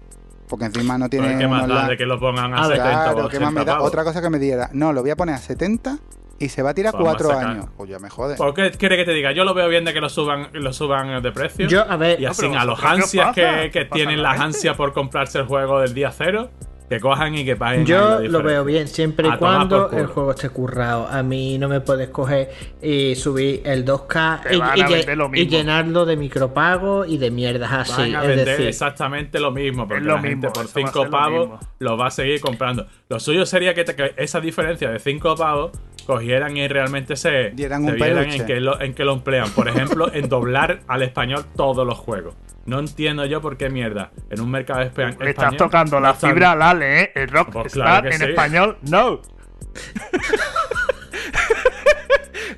Porque 0.47 0.63
encima 0.63 0.97
no 0.97 1.09
tiene. 1.09 1.27
Pero 1.27 1.39
¿Qué 1.39 1.47
más 1.49 1.67
da 1.67 1.89
de 1.89 1.97
que 1.97 2.05
lo 2.05 2.17
pongan 2.21 2.53
a 2.53 2.63
A 2.63 2.67
ver, 2.69 2.77
70 2.77 3.03
Claro, 3.03 3.25
o 3.25 3.27
¿qué 3.27 3.39
más 3.41 3.51
me 3.51 3.59
80 3.59 3.65
da? 3.65 3.77
pavos? 3.79 3.87
Otra 3.89 4.03
cosa 4.05 4.21
que 4.21 4.29
me 4.29 4.39
diera. 4.39 4.69
No, 4.71 4.93
lo 4.93 5.01
voy 5.01 5.09
a 5.09 5.17
poner 5.17 5.35
a 5.35 5.39
70 5.39 5.97
y 6.39 6.47
se 6.47 6.61
va 6.63 6.69
a 6.69 6.73
tirar 6.73 6.93
Pues 6.93 7.03
vamos 7.03 7.15
a 7.15 7.17
4 7.25 7.29
sacar. 7.37 7.51
años. 7.57 7.65
Pues 7.75 7.89
ya 7.89 7.99
me 7.99 8.09
jode. 8.09 8.37
¿Por 8.37 8.53
qué 8.53 8.71
quiere 8.71 8.95
que 8.95 9.03
te 9.03 9.11
diga? 9.11 9.33
Yo 9.33 9.43
lo 9.43 9.53
veo 9.53 9.67
bien 9.67 9.83
de 9.83 9.91
que 9.91 9.99
lo 9.99 10.07
suban, 10.07 10.51
lo 10.53 10.71
suban 10.71 11.21
de 11.21 11.31
precio. 11.33 11.67
Yo, 11.67 11.81
a 11.81 11.97
ver, 11.97 12.17
y 12.21 12.27
así 12.27 12.43
pero 12.43 12.57
a 12.57 12.63
los 12.63 12.79
vosotros, 12.79 13.11
¿qué 13.11 13.19
os 13.19 13.27
ansias 13.27 13.71
que, 13.73 13.85
tienen 13.91 14.23
la 14.23 14.29
las 14.31 14.39
ansias 14.39 14.77
por 14.77 14.93
comprarse 14.93 15.39
el 15.39 15.47
juego 15.47 15.81
del 15.81 15.93
día 15.93 16.11
cero, 16.17 16.49
que 16.89 16.99
cojan 16.99 17.35
y 17.35 17.45
que 17.45 17.55
paguen. 17.55 17.85
Yo 17.85 18.19
lo 18.19 18.41
veo 18.41 18.65
bien, 18.65 18.87
siempre 18.87 19.27
y 19.27 19.37
cuando 19.37 19.91
el 19.91 20.07
juego 20.07 20.31
esté 20.31 20.49
currado. 20.49 21.07
A 21.07 21.21
mí 21.21 21.57
no 21.57 21.69
me 21.69 21.81
puedes 21.81 22.09
coger 22.09 22.49
y 22.81 23.15
subir 23.15 23.61
el 23.63 23.85
2K 23.85 24.41
Te 24.41 24.55
y, 24.55 25.15
lo 25.15 25.29
llenarlo 25.29 26.05
de 26.05 26.17
micropagos 26.17 27.07
y 27.07 27.17
de 27.17 27.31
mierdas 27.31 27.71
así. 27.71 28.01
Van 28.11 28.15
a 28.15 28.21
es 28.23 28.27
vender 28.27 28.47
decir, 28.47 28.67
exactamente 28.67 29.39
lo 29.39 29.51
mismo, 29.51 29.87
porque 29.87 30.03
lo 30.03 30.15
la 30.15 30.21
gente 30.21 30.47
mismo, 30.47 30.53
por 30.53 30.65
eso 30.65 30.73
va 30.79 30.81
a 30.81 30.87
5 30.87 30.91
ser 30.93 31.05
lo 31.05 31.11
pavos 31.11 31.49
mismo. 31.49 31.59
lo 31.79 31.97
va 31.97 32.07
a 32.07 32.11
seguir 32.11 32.41
comprando. 32.41 32.87
Lo 33.07 33.19
suyo 33.19 33.45
sería 33.45 33.73
que, 33.73 33.83
te- 33.83 33.95
que 33.95 34.13
esa 34.17 34.41
diferencia 34.41 34.89
de 34.89 34.99
5 34.99 35.35
pavos 35.35 35.71
cogieran 36.01 36.55
y 36.57 36.67
realmente 36.67 37.15
se, 37.15 37.51
Dieran 37.51 37.83
se 37.85 37.91
un 37.91 37.95
vieran 37.95 38.31
en 38.31 38.45
que, 38.45 38.59
lo, 38.59 38.79
en 38.81 38.93
que 38.93 39.03
lo 39.05 39.13
emplean. 39.13 39.49
Por 39.51 39.67
ejemplo, 39.67 40.11
en 40.13 40.27
doblar 40.29 40.81
al 40.87 41.01
español 41.03 41.45
todos 41.55 41.85
los 41.85 41.97
juegos. 41.97 42.35
No 42.65 42.79
entiendo 42.79 43.25
yo 43.25 43.41
por 43.41 43.57
qué 43.57 43.69
mierda. 43.69 44.11
En 44.29 44.41
un 44.41 44.51
mercado 44.51 44.81
espa- 44.81 44.85
español. 45.09 45.15
Le 45.21 45.29
estás 45.31 45.57
tocando 45.57 45.95
no 45.99 46.01
la 46.07 46.11
están- 46.11 46.29
fibra 46.31 46.51
al 46.51 46.61
Ale, 46.61 47.01
¿eh? 47.01 47.11
El 47.15 47.29
rock 47.29 47.51
Pues 47.51 47.73
claro 47.73 48.07
en 48.09 48.17
sí. 48.17 48.23
español, 48.25 48.77
no. 48.89 49.21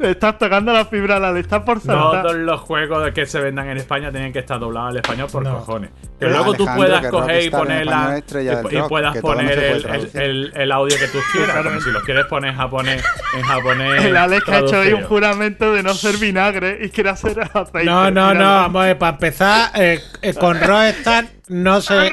Le 0.02 0.12
estás 0.12 0.38
tocando 0.39 0.74
la 0.74 0.86
fibra, 0.86 1.20
la 1.20 1.32
le 1.32 1.41
estás 1.41 1.62
por 1.62 1.80
saltar. 1.80 2.24
Todos 2.24 2.36
los 2.36 2.60
juegos 2.62 3.12
que 3.12 3.26
se 3.28 3.39
vendan 3.39 3.70
en 3.70 3.78
España 3.78 4.10
tienen 4.12 4.34
que 4.34 4.39
estar 4.39 4.60
doblados 4.60 4.89
al 4.91 4.97
español 4.97 5.28
por 5.32 5.43
No. 5.43 5.60
cojones. 5.60 5.91
Que 5.91 6.08
Pero 6.20 6.32
luego 6.32 6.54
tú 6.56 6.66
puedas 6.76 7.06
coger 7.08 7.43
y 7.43 7.49
poner 7.52 7.86
la, 7.86 8.18
y, 8.20 8.78
y 8.78 8.82
puedas 8.89 9.16
no 9.16 9.22
poner 9.22 9.60
el, 9.60 9.76
el, 9.76 9.82
traducir. 9.84 10.22
el- 10.22 10.52
el 10.56 10.72
audio 10.72 10.97
que 10.97 11.08
tú 11.08 11.20
quieras. 11.32 11.84
si 11.84 11.91
lo 11.91 12.02
quieres 12.02 12.26
poner 12.26 12.52
en 12.52 12.58
japonés, 12.58 13.04
en 13.36 13.41
japonés. 13.43 14.04
El 14.06 14.18
Alex 14.18 14.49
ha 14.49 14.60
hecho 14.60 14.80
ahí 14.80 14.93
un 14.93 15.04
juramento 15.04 15.72
de 15.74 15.84
no 15.84 15.93
ser 15.93 16.18
vinagre 16.18 16.80
y 16.82 16.89
quiere 16.89 17.12
hacer 17.12 17.39
aceite. 17.54 17.84
No, 17.86 18.10
no, 18.10 18.34
no, 18.34 18.43
vamos 18.43 18.82
a 18.82 18.86
ver, 18.88 18.97
para 18.97 19.12
empezar, 19.14 19.72
eh, 19.76 19.99
eh, 20.24 20.34
con 20.34 20.60
Rockstar 20.60 21.26
no 21.52 21.82
se, 21.82 22.12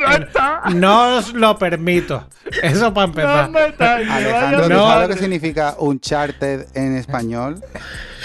no 0.74 1.16
os 1.18 1.32
lo 1.32 1.56
permito. 1.58 2.28
Eso 2.62 2.92
para 2.92 3.06
empezar. 3.06 3.50
Alejandro, 4.10 4.62
vaya 4.62 4.62
¿tú 4.64 4.68
No. 4.68 4.88
sabes 4.88 5.08
lo 5.08 5.14
que 5.14 5.20
significa 5.20 5.76
Uncharted 5.78 6.66
en 6.74 6.96
español? 6.96 7.62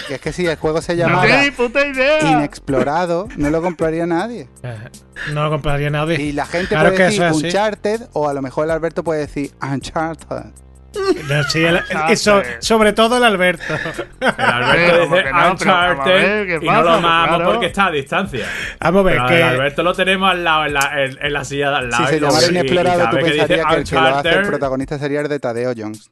Que 0.07 0.15
es 0.15 0.21
que 0.21 0.33
si 0.33 0.45
el 0.47 0.57
juego 0.57 0.81
se 0.81 0.95
No 0.95 1.21
idea. 1.85 2.31
Inexplorado, 2.31 3.27
no 3.37 3.51
lo 3.51 3.61
compraría 3.61 4.07
nadie. 4.07 4.49
No 5.33 5.43
lo 5.43 5.49
compraría 5.51 5.91
nadie. 5.91 6.19
Y 6.19 6.31
la 6.31 6.47
gente 6.47 6.69
Claro 6.69 6.89
puede 6.89 6.97
que 6.97 7.03
decir 7.03 7.23
así. 7.23 7.45
Uncharted, 7.45 8.01
o 8.13 8.27
a 8.27 8.33
lo 8.33 8.41
mejor 8.41 8.65
el 8.65 8.71
Alberto 8.71 9.03
puede 9.03 9.21
decir 9.21 9.51
Uncharted. 9.61 10.51
No, 11.29 11.43
sí, 11.45 11.63
el- 11.63 11.75
Uncharted. 11.77 12.13
y 12.13 12.15
so- 12.15 12.41
sobre 12.59 12.93
todo 12.93 13.17
el 13.17 13.23
Alberto. 13.23 13.63
El 14.19 14.27
Alberto 14.29 14.73
Pero, 14.73 15.09
¿cómo 15.09 15.15
dice 15.15 15.31
no? 15.31 15.51
Uncharted 15.51 16.05
ver, 16.05 16.47
¿qué 16.59 16.65
y 16.65 16.69
no 16.69 16.81
lo 16.83 16.89
amamos 16.91 17.35
Claro. 17.37 17.51
porque 17.51 17.65
está 17.67 17.85
a 17.87 17.91
distancia. 17.91 18.45
Vamos 18.79 18.99
a 18.99 19.03
ver, 19.03 19.15
Pero 19.15 19.27
que. 19.27 19.35
el 19.37 19.43
Alberto 19.43 19.83
lo 19.83 19.93
tenemos 19.93 20.29
al 20.31 20.43
lado, 20.43 20.65
en 20.65 20.73
la, 20.73 21.03
en, 21.03 21.17
en 21.21 21.33
la 21.33 21.43
silla 21.43 21.69
de 21.71 21.75
al 21.77 21.89
lado. 21.89 22.03
Si 22.07 22.13
se 22.13 22.19
llamara 22.19 22.47
Inexplorado, 22.47 23.09
tú 23.09 23.15
vez 23.15 23.25
que 23.25 23.31
pensarías 23.31 23.65
que 23.67 23.75
el 23.75 23.83
que 23.83 23.95
lo 23.95 24.01
hace 24.01 24.29
el 24.29 24.41
protagonista 24.47 24.99
sería 24.99 25.21
el 25.21 25.27
de 25.27 25.39
Tadeo 25.39 25.73
Jones. 25.75 26.09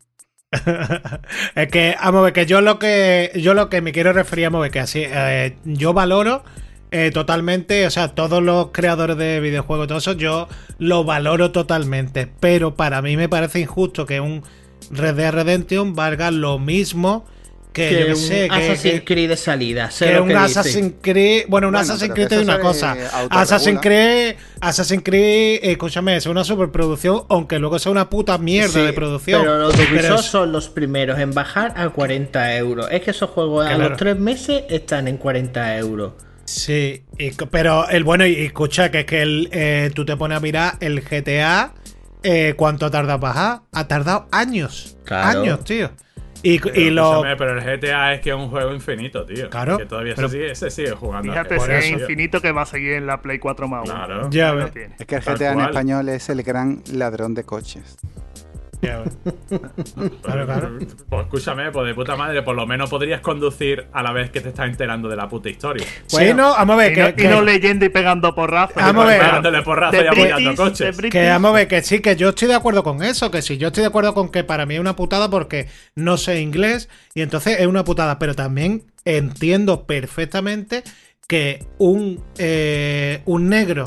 Es 1.56 1.68
que, 1.70 1.96
vamos 2.02 2.20
a 2.20 2.24
ver, 2.24 2.34
que 2.34 2.46
yo 2.46 2.62
lo 2.62 2.78
que 2.80 3.32
yo 3.36 3.54
lo 3.54 3.70
que 3.70 3.82
me 3.82 3.92
quiero 3.92 4.12
referir, 4.14 4.46
vamos 4.48 4.60
a 4.60 4.62
ver, 4.64 4.72
que 4.72 4.80
así, 4.80 5.04
eh, 5.06 5.56
yo 5.64 5.94
valoro 5.94 6.44
eh, 6.92 7.10
totalmente, 7.14 7.88
o 7.88 7.90
sea, 7.90 8.10
todos 8.10 8.44
los 8.44 8.68
creadores 8.74 9.16
de 9.16 9.40
videojuegos, 9.40 9.88
todo 9.88 10.00
eso, 10.00 10.12
yo 10.14 10.50
lo 10.78 11.06
valoro 11.06 11.52
totalmente, 11.52 12.28
pero 12.40 12.76
para 12.76 13.02
mí 13.02 13.16
me 13.16 13.30
parece 13.30 13.60
injusto 13.62 14.06
que 14.06 14.20
un 14.20 14.44
Red 14.92 15.16
Dead 15.16 15.32
Redemption 15.34 15.96
valga 15.96 16.32
lo 16.32 16.60
mismo 16.60 17.26
que, 17.74 17.90
yo 17.94 18.06
Que 18.08 18.10
un 18.12 18.16
sé, 18.18 18.50
que- 18.50 18.56
Assassin's 18.56 18.94
que- 19.00 19.04
Creed 19.06 19.30
de 19.30 19.38
salida. 19.38 19.90
sé 19.92 20.08
que 20.08 20.14
lo 20.16 20.24
un 20.24 20.28
que. 20.30 20.36
Assassin's 20.36 20.94
Creed. 21.02 21.46
Bueno, 21.48 21.68
un 21.68 21.72
Bueno, 21.74 21.80
Assassin's 21.80 22.14
Creed 22.14 22.34
es 22.34 22.44
una 22.44 22.60
cosa. 22.60 22.98
Assassin's 23.30 23.80
Creed, 23.82 24.36
Assassin's 24.60 25.04
Creed, 25.04 25.60
eh, 25.64 25.72
escúchame, 25.72 26.18
es 26.18 26.26
una 26.26 26.44
superproducción, 26.44 27.22
aunque 27.30 27.60
luego 27.60 27.80
sea 27.80 27.92
una 27.94 28.10
puta 28.10 28.38
mierda 28.38 28.74
Sí, 28.74 28.82
de 28.82 28.92
producción. 28.92 29.42
Pero 29.44 29.58
los 29.58 29.74
Ubisoft 29.76 30.20
es- 30.20 30.26
son 30.26 30.52
los 30.52 30.68
primeros 30.68 31.18
en 31.18 31.32
bajar 31.32 31.74
a 31.78 31.90
40 31.90 32.58
euros. 32.58 32.88
Es 32.92 33.02
que 33.04 33.12
esos 33.12 33.30
juegos 33.30 33.66
a 33.66 33.78
los 33.78 33.96
tres 33.98 34.20
meses 34.20 34.64
están 34.70 35.08
en 35.08 35.16
40 35.18 35.78
euros. 35.78 36.12
Sí, 36.44 37.04
y 37.18 37.32
pero 37.50 37.88
el 37.88 38.04
bueno, 38.04 38.26
y 38.26 38.34
escucha, 38.44 38.92
que 38.92 39.02
es 39.02 39.06
que 39.06 39.22
el, 39.22 39.48
eh, 39.54 39.92
tú 39.96 40.04
te 40.04 40.18
pones 40.18 40.38
a 40.38 40.42
mirar 40.42 40.74
el 40.82 41.00
GTA, 41.02 41.72
eh, 42.24 42.54
¿cuánto 42.58 42.86
ha 42.86 42.92
tardado 42.92 43.20
bajar? 43.20 43.62
Ha 43.72 43.88
tardado 43.88 44.28
años. 44.32 44.98
Claro. 45.06 45.42
Años, 45.42 45.64
tío. 45.64 45.90
Y, 46.44 46.58
Pero, 46.60 46.80
y 46.80 46.90
lo. 46.90 47.22
pero 47.38 47.60
el 47.60 47.64
GTA 47.64 48.14
es 48.14 48.22
que 48.22 48.32
es 48.32 48.36
un 48.36 48.50
juego 48.50 48.74
infinito, 48.74 49.24
tío. 49.26 49.48
Claro, 49.52 49.78
Que 49.78 49.86
todavía 49.86 50.14
pero- 50.16 50.28
se, 50.28 50.38
sigue, 50.38 50.56
se 50.56 50.72
sigue 50.72 50.92
jugando. 50.92 51.32
Fíjate 51.32 51.60
si 51.60 51.72
es 51.72 51.90
infinito 51.92 52.42
que 52.42 52.52
va 52.52 52.64
a 52.64 52.66
seguir 52.66 52.94
en 52.94 53.06
la 53.06 53.22
Play 53.22 53.38
4 53.38 53.68
más 53.68 53.84
1. 53.88 53.94
Claro. 53.94 54.30
Ya 54.32 54.52
ves. 54.54 54.72
Es 54.98 55.06
que 55.06 55.16
el 55.18 55.22
GTA 55.22 55.52
en 55.52 55.60
español 55.62 56.10
es 56.10 56.30
el 56.30 56.42
gran 56.42 56.82
ladrón 56.94 57.36
de 57.36 57.44
coches. 57.44 57.96
Claro, 58.82 60.46
claro. 60.46 60.80
Pues 61.10 61.24
escúchame, 61.26 61.72
pues 61.72 61.88
de 61.88 61.94
puta 61.94 62.16
madre, 62.16 62.42
por 62.42 62.56
lo 62.56 62.66
menos 62.66 62.90
podrías 62.90 63.22
conducir 63.22 63.86
a 63.94 64.02
la 64.04 64.12
vez 64.12 64.32
que 64.32 64.42
te 64.42 64.50
estás 64.50 64.68
enterando 64.70 65.08
de 65.10 65.16
la 65.16 65.30
puta 65.30 65.50
historia. 65.50 65.86
sí, 66.08 66.16
Bueno, 66.18 66.36
no, 66.36 66.50
vamos 66.52 66.74
a 66.74 66.78
ver, 66.78 66.92
Y 66.92 66.96
que, 66.96 67.02
no, 67.04 67.10
y 67.10 67.14
que- 67.14 67.28
no 67.28 67.42
leyendo 67.42 67.86
y 67.86 67.90
pegando 67.90 68.34
porrazos. 68.34 68.76
Vamos 68.76 69.06
a 69.06 69.08
ver. 69.08 69.20
Pegándole 69.20 69.62
porrazo 69.62 69.98
De 69.98 70.04
y 70.04 70.08
apoyando 70.08 70.56
coches. 70.56 70.98
Que 71.12 71.30
vamos 71.30 71.52
a 71.52 71.54
ver, 71.54 71.68
que 71.68 71.82
sí, 71.82 72.00
que 72.00 72.16
yo 72.16 72.30
estoy 72.30 72.48
de 72.48 72.56
acuerdo 72.56 72.84
con 72.84 73.04
eso, 73.04 73.30
que 73.32 73.42
sí, 73.42 73.58
yo 73.58 73.68
estoy 73.68 73.82
de 73.82 73.88
acuerdo 73.88 74.14
con 74.14 74.30
que 74.30 74.44
para 74.44 74.66
mí 74.66 74.76
es 74.76 74.82
una 74.82 74.96
putada 74.96 75.30
porque 75.30 75.68
no 75.96 76.18
sé 76.18 76.42
inglés 76.42 76.90
y 77.14 77.22
entonces 77.22 77.60
es 77.60 77.68
una 77.68 77.84
putada, 77.84 78.18
pero 78.20 78.34
también 78.36 78.84
entiendo 79.06 79.86
perfectamente 79.86 80.84
que 81.28 81.66
un, 81.78 82.24
eh, 82.38 83.22
un 83.26 83.48
negro 83.50 83.86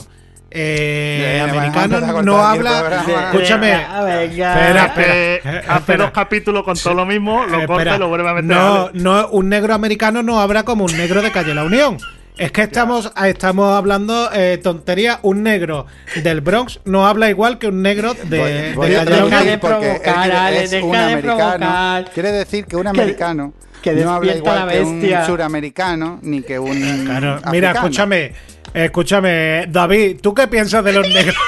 eh, 0.54 1.40
americano 1.48 2.22
no 2.22 2.38
habla... 2.44 3.02
Escúchame. 3.32 3.70
Venga. 4.04 4.54
Espera, 4.54 4.84
Hace, 4.84 5.34
espera, 5.36 5.62
hace 5.74 5.96
dos 5.96 6.10
capítulos 6.12 6.62
con 6.64 6.76
todo 6.76 6.94
lo 6.94 7.04
mismo, 7.06 7.44
lo 7.46 7.66
corta 7.66 7.96
y 7.96 7.98
lo 7.98 8.08
vuelve 8.08 8.28
a 8.28 8.34
meter. 8.34 8.44
No, 8.56 8.90
no, 8.92 9.28
un 9.28 9.48
negro 9.48 9.74
americano 9.74 10.22
no 10.22 10.40
habla 10.40 10.62
como 10.64 10.84
un 10.84 10.96
negro 10.96 11.20
de 11.22 11.30
Calle 11.32 11.54
La 11.54 11.64
Unión. 11.64 11.98
Es 12.36 12.50
que 12.50 12.62
estamos, 12.62 13.12
estamos 13.24 13.72
hablando 13.76 14.28
eh, 14.32 14.58
tontería. 14.62 15.20
Un 15.22 15.44
negro 15.44 15.86
del 16.22 16.40
Bronx 16.40 16.80
no 16.84 17.06
habla 17.06 17.30
igual 17.30 17.58
que 17.58 17.68
un 17.68 17.80
negro 17.82 18.14
de, 18.14 18.38
Voy- 18.40 18.52
de 18.52 18.72
voy 18.74 18.92
Calle 18.92 19.04
La 19.04 19.04
deja 19.04 19.24
Unión. 19.26 19.46
de 19.46 19.58
provocar, 19.58 20.32
Ale, 20.32 20.64
es 20.64 20.70
deja 20.72 20.84
un 20.86 20.92
de 21.14 21.16
provocar. 21.18 22.10
Quiere 22.12 22.32
decir 22.32 22.64
que 22.66 22.76
un 22.76 22.86
americano 22.88 23.52
que 23.82 23.92
no 23.92 24.12
habla 24.14 24.34
igual 24.34 24.66
la 24.66 24.72
que 24.72 24.80
un 24.80 25.26
suramericano 25.26 26.18
ni 26.22 26.42
que 26.42 26.58
un 26.58 27.04
Claro, 27.04 27.32
africano. 27.34 27.52
mira, 27.52 27.70
escúchame, 27.72 28.32
escúchame, 28.74 29.66
David, 29.68 30.18
¿tú 30.20 30.34
qué 30.34 30.46
piensas 30.48 30.84
de 30.84 30.92
los 30.92 31.08
negros? 31.08 31.36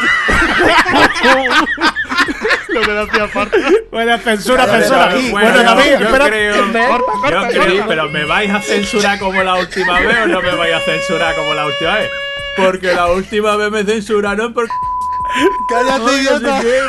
Lo 2.68 2.80
que 2.82 2.92
le 2.92 3.00
hacía 3.00 3.28
falta. 3.28 3.56
bueno, 3.90 4.18
censura, 4.18 4.66
censura. 4.66 5.14
Bueno, 5.30 5.54
yo- 5.56 5.62
David, 5.62 5.90
yo 5.98 6.06
espera. 6.06 6.26
creo, 6.26 6.56
yo 6.56 6.72
creo- 7.52 7.86
pero 7.88 8.08
¿me 8.10 8.24
vais 8.24 8.50
a 8.50 8.60
censurar 8.60 9.18
como 9.18 9.42
la 9.42 9.54
última 9.54 9.98
vez 10.00 10.16
o 10.24 10.26
no 10.26 10.42
me 10.42 10.54
vais 10.54 10.74
a 10.74 10.80
censurar 10.80 11.34
como 11.36 11.54
la 11.54 11.66
última 11.66 11.94
vez? 11.94 12.10
Porque 12.56 12.92
la 12.92 13.06
última 13.06 13.56
vez 13.56 13.70
me 13.70 13.84
censuraron 13.84 14.52
porque 14.52 14.72
Cállate, 15.70 16.22
no 16.22 16.60
sé 16.60 16.80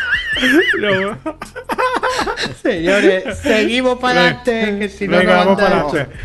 Señores, 2.62 3.38
seguimos 3.38 3.98
para 3.98 4.20
adelante, 4.20 4.76
que 4.78 4.88
si 4.88 5.08
no 5.08 5.18
Venga, 5.18 5.32
no 5.32 5.38
vamos 5.56 5.60
para 5.60 5.80
adelante. 5.80 6.16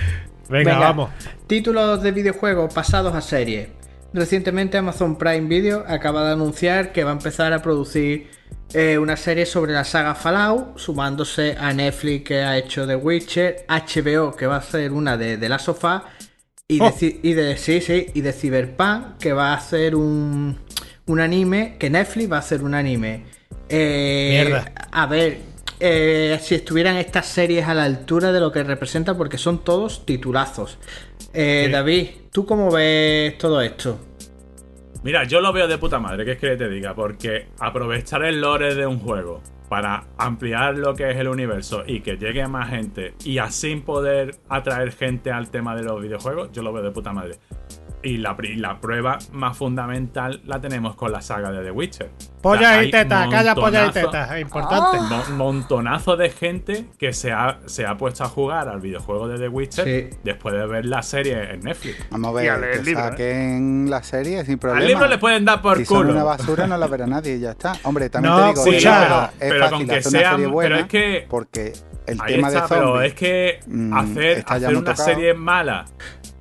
Venga, 0.50 0.80
vamos. 0.80 1.10
Títulos 1.48 2.02
de 2.04 2.12
videojuegos 2.12 2.74
pasados 2.74 3.14
a 3.16 3.22
serie. 3.22 3.70
Recientemente 4.14 4.78
Amazon 4.78 5.18
Prime 5.18 5.48
Video 5.48 5.84
acaba 5.88 6.26
de 6.26 6.34
anunciar 6.34 6.92
que 6.94 7.04
va 7.04 7.10
a 7.12 7.14
empezar 7.14 7.52
a 7.52 7.62
producir 7.62 8.30
eh, 8.74 8.98
una 8.98 9.18
serie 9.18 9.46
sobre 9.46 9.74
la 9.74 9.84
saga 9.84 10.16
Fallout, 10.16 10.78
sumándose 10.78 11.56
a 11.60 11.74
Netflix 11.74 12.24
que 12.26 12.40
ha 12.42 12.58
hecho 12.58 12.88
The 12.88 12.96
Witcher, 12.96 13.66
HBO 13.68 14.36
que 14.36 14.48
va 14.48 14.56
a 14.56 14.60
hacer 14.60 14.92
una 14.94 15.18
de 15.18 15.38
The 15.38 15.50
Last 15.50 15.68
of 15.70 15.84
Us 15.84 16.02
y 16.68 16.80
de, 16.80 16.86
Oh. 16.86 16.92
ci- 16.92 17.20
y 17.22 17.34
de 17.34 17.58
sí, 17.58 17.82
sí, 17.82 18.08
y 18.14 18.22
de 18.22 18.32
Cyberpunk 18.34 19.18
que 19.20 19.34
va 19.34 19.52
a 19.52 19.56
hacer 19.58 19.96
un, 19.96 20.58
un 21.08 21.20
anime, 21.20 21.76
que 21.78 21.90
Netflix 21.90 22.32
va 22.32 22.38
a 22.38 22.40
hacer 22.40 22.64
un 22.64 22.74
anime. 22.74 23.26
Eh, 23.70 24.44
Mierda. 24.44 24.72
A 24.92 25.06
ver, 25.08 25.40
eh, 25.80 26.38
si 26.42 26.56
estuvieran 26.56 26.98
estas 26.98 27.26
series 27.26 27.68
a 27.68 27.74
la 27.74 27.84
altura 27.84 28.32
de 28.32 28.40
lo 28.40 28.52
que 28.52 28.64
representa, 28.64 29.16
porque 29.16 29.38
son 29.38 29.64
todos 29.64 30.06
titulazos. 30.06 30.78
Eh, 31.34 31.64
Sí. 31.66 31.72
David, 31.72 32.08
¿tú 32.32 32.46
cómo 32.46 32.72
ves 32.72 33.38
todo 33.38 33.62
esto? 33.62 34.00
Mira, 35.04 35.24
yo 35.26 35.40
lo 35.40 35.54
veo 35.54 35.68
de 35.68 35.78
puta 35.78 36.00
madre, 36.00 36.26
¿qué 36.26 36.32
es 36.32 36.40
que 36.40 36.56
te 36.56 36.68
diga? 36.68 36.96
Porque 36.96 37.48
aprovechar 37.60 38.24
el 38.24 38.42
lore 38.42 38.74
de 38.74 38.88
un 38.88 39.00
juego 39.00 39.42
para 39.70 40.06
ampliar 40.18 40.78
lo 40.78 40.96
que 40.96 41.12
es 41.12 41.18
el 41.18 41.28
universo 41.28 41.84
y 41.86 42.00
que 42.02 42.18
llegue 42.18 42.42
a 42.42 42.48
más 42.48 42.70
gente 42.70 43.14
y 43.24 43.38
así 43.38 43.76
poder 43.76 44.36
atraer 44.50 44.92
gente 44.94 45.32
al 45.32 45.50
tema 45.52 45.76
de 45.76 45.84
los 45.84 46.02
videojuegos, 46.02 46.52
yo 46.54 46.64
lo 46.64 46.74
veo 46.74 46.84
de 46.84 46.92
puta 46.92 47.14
madre. 47.14 47.36
Y 48.06 48.18
la, 48.20 48.38
pri- 48.38 48.56
la 48.56 48.80
prueba 48.80 49.18
más 49.32 49.58
fundamental 49.58 50.40
la 50.46 50.62
tenemos 50.62 50.96
con 50.96 51.12
la 51.12 51.22
saga 51.22 51.50
de 51.52 51.64
The 51.64 51.72
Witcher. 51.72 52.12
Polla 52.40 52.60
O 52.60 52.74
sea, 52.74 52.84
y 52.84 52.92
teta, 52.92 53.28
calla 53.32 53.56
polla 53.56 53.88
y 53.88 53.90
teta, 53.90 54.36
es 54.38 54.42
importante. 54.44 55.00
Mo- 55.00 55.36
montonazo 55.36 56.16
de 56.16 56.30
gente 56.30 56.86
que 57.00 57.14
se 57.14 57.32
ha, 57.32 57.58
se 57.66 57.88
ha 57.88 57.98
puesto 57.98 58.24
a 58.24 58.28
jugar 58.28 58.70
al 58.70 58.80
videojuego 58.80 59.28
de 59.28 59.40
The 59.40 59.48
Witcher 59.48 59.86
Sí. 60.12 60.18
después 60.24 60.54
de 60.54 60.68
ver 60.68 60.86
la 60.86 61.02
serie 61.02 61.54
en 61.54 61.62
Netflix. 61.62 62.06
Vamos 62.12 62.38
a 62.38 62.44
Y 62.44 62.48
a 62.48 62.58
ver, 62.58 62.62
leer 62.62 62.74
que 62.74 62.80
el 62.80 62.86
libro, 62.86 63.02
¿eh? 63.06 63.10
saquen 63.10 63.90
la 63.90 64.04
serie 64.04 64.46
sin 64.46 64.60
problema. 64.60 64.82
Al 64.84 64.88
libro 64.88 65.08
le 65.08 65.18
pueden 65.18 65.44
dar 65.44 65.62
por 65.64 65.78
si 65.78 65.86
son 65.86 65.98
culo. 65.98 66.12
una 66.12 66.24
basura 66.24 66.68
no 66.68 66.78
la 66.78 66.86
verá 66.86 67.08
nadie 67.08 67.38
y 67.38 67.40
ya 67.40 67.52
está. 67.52 67.74
Hombre, 67.86 68.12
también 68.12 68.36
No, 68.36 68.40
te 68.42 68.48
digo, 68.50 68.64
sí, 68.66 68.70
que 68.70 68.78
pero- 68.84 69.24
es 69.24 69.32
pero 69.40 69.60
fácil 69.64 69.78
con 69.78 69.88
que 69.88 69.96
hacer 69.96 70.12
una 70.12 70.20
sea- 70.20 70.30
serie 70.30 70.46
pero 70.46 70.52
buena 70.54 70.80
es 70.82 70.86
que- 70.86 71.26
porque 71.28 71.74
el 72.06 72.22
Ahí 72.22 72.36
tema 72.36 72.48
está, 72.50 72.62
de 72.62 72.68
pero 72.70 72.82
zombies 72.94 73.08
es 73.08 73.14
que 73.16 73.60
mm, 73.66 73.94
hacer, 73.98 74.44
hacer 74.48 74.70
una 74.78 74.92
tocado. 74.92 75.04
serie 75.10 75.34
mala. 75.34 75.86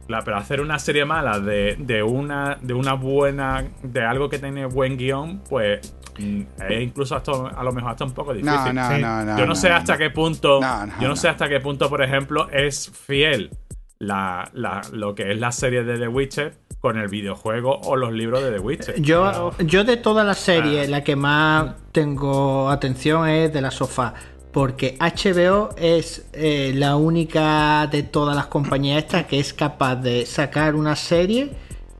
La- 0.09 0.23
pero 0.23 0.37
hacer 0.37 0.61
una 0.61 0.79
serie 0.79 1.05
mala 1.05 1.41
de, 1.41 1.77
de 1.79 2.03
una 2.03 2.59
de 2.61 2.75
una 2.75 2.95
buena 2.95 3.65
de 3.83 4.05
algo 4.05 4.29
que 4.29 4.39
tiene 4.39 4.67
buen 4.67 4.97
guion, 4.97 5.41
pues 5.49 5.95
mm, 6.19 6.43
es 6.69 6.83
incluso 6.83 7.17
hasta, 7.17 7.33
a 7.33 7.63
lo 7.65 7.73
mejor 7.73 7.91
hasta 7.93 8.05
un 8.05 8.13
poco 8.13 8.33
difícil. 8.35 8.55
No, 8.55 8.73
no, 8.73 8.95
Sí. 8.95 9.01
no, 9.03 9.25
no. 9.25 9.39
yo 9.39 9.47
no, 9.47 9.55
sé 9.55 9.69
no, 9.71 9.77
hasta 9.77 9.93
no. 9.95 9.99
qué 9.99 10.11
punto. 10.11 10.61
No, 10.61 10.87
no, 10.87 10.93
yo 10.97 11.03
no, 11.03 11.09
no. 11.09 11.17
sé 11.17 11.29
hasta 11.29 11.49
qué 11.49 11.61
punto, 11.61 11.89
por 11.89 12.03
ejemplo, 12.03 12.49
es 12.51 12.91
fiel 12.91 13.51
la, 13.99 14.51
la- 14.53 14.83
lo 14.93 15.15
que 15.15 15.33
es 15.33 15.39
la 15.41 15.53
serie 15.53 15.83
de 15.85 15.99
The 15.99 16.09
Witcher 16.09 16.55
con 16.81 16.99
el 16.99 17.09
videojuego 17.09 17.81
o 17.85 17.97
los 17.97 18.13
libros 18.13 18.43
de 18.43 18.51
The 18.53 18.59
Witcher. 18.59 19.01
Yo, 19.01 19.53
yo 19.61 19.85
de 19.85 19.97
toda 19.97 20.23
la 20.23 20.33
Ah. 20.33 20.35
serie, 20.35 20.87
la 20.87 21.03
que 21.03 21.17
más 21.17 21.77
tengo 21.93 22.69
atención 22.69 23.27
es 23.27 23.51
de 23.55 23.63
la 23.63 23.71
sofá. 23.71 24.13
Porque 24.55 24.97
HBO 25.01 25.71
es 25.77 26.27
eh, 26.33 26.73
la 26.77 26.95
única 26.95 27.89
de 27.89 28.05
todas 28.05 28.37
las 28.37 28.47
compañías 28.47 29.03
estas 29.03 29.27
que 29.27 29.41
es 29.41 29.53
capaz 29.53 29.97
de 29.97 30.27
sacar 30.27 30.77
una 30.77 30.95
serie 30.95 31.51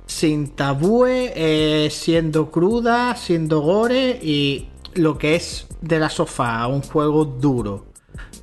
sin 0.07 0.55
tabúes, 0.55 1.33
eh, 1.35 1.89
siendo 1.91 2.53
cruda, 2.53 3.17
siendo 3.17 3.61
gore 3.61 4.21
y 4.23 4.69
lo 4.95 5.19
que 5.19 5.35
es 5.35 5.67
de 5.81 5.99
la 5.99 6.09
sofá, 6.09 6.69
un 6.69 6.83
juego 6.83 7.25
duro. 7.25 7.87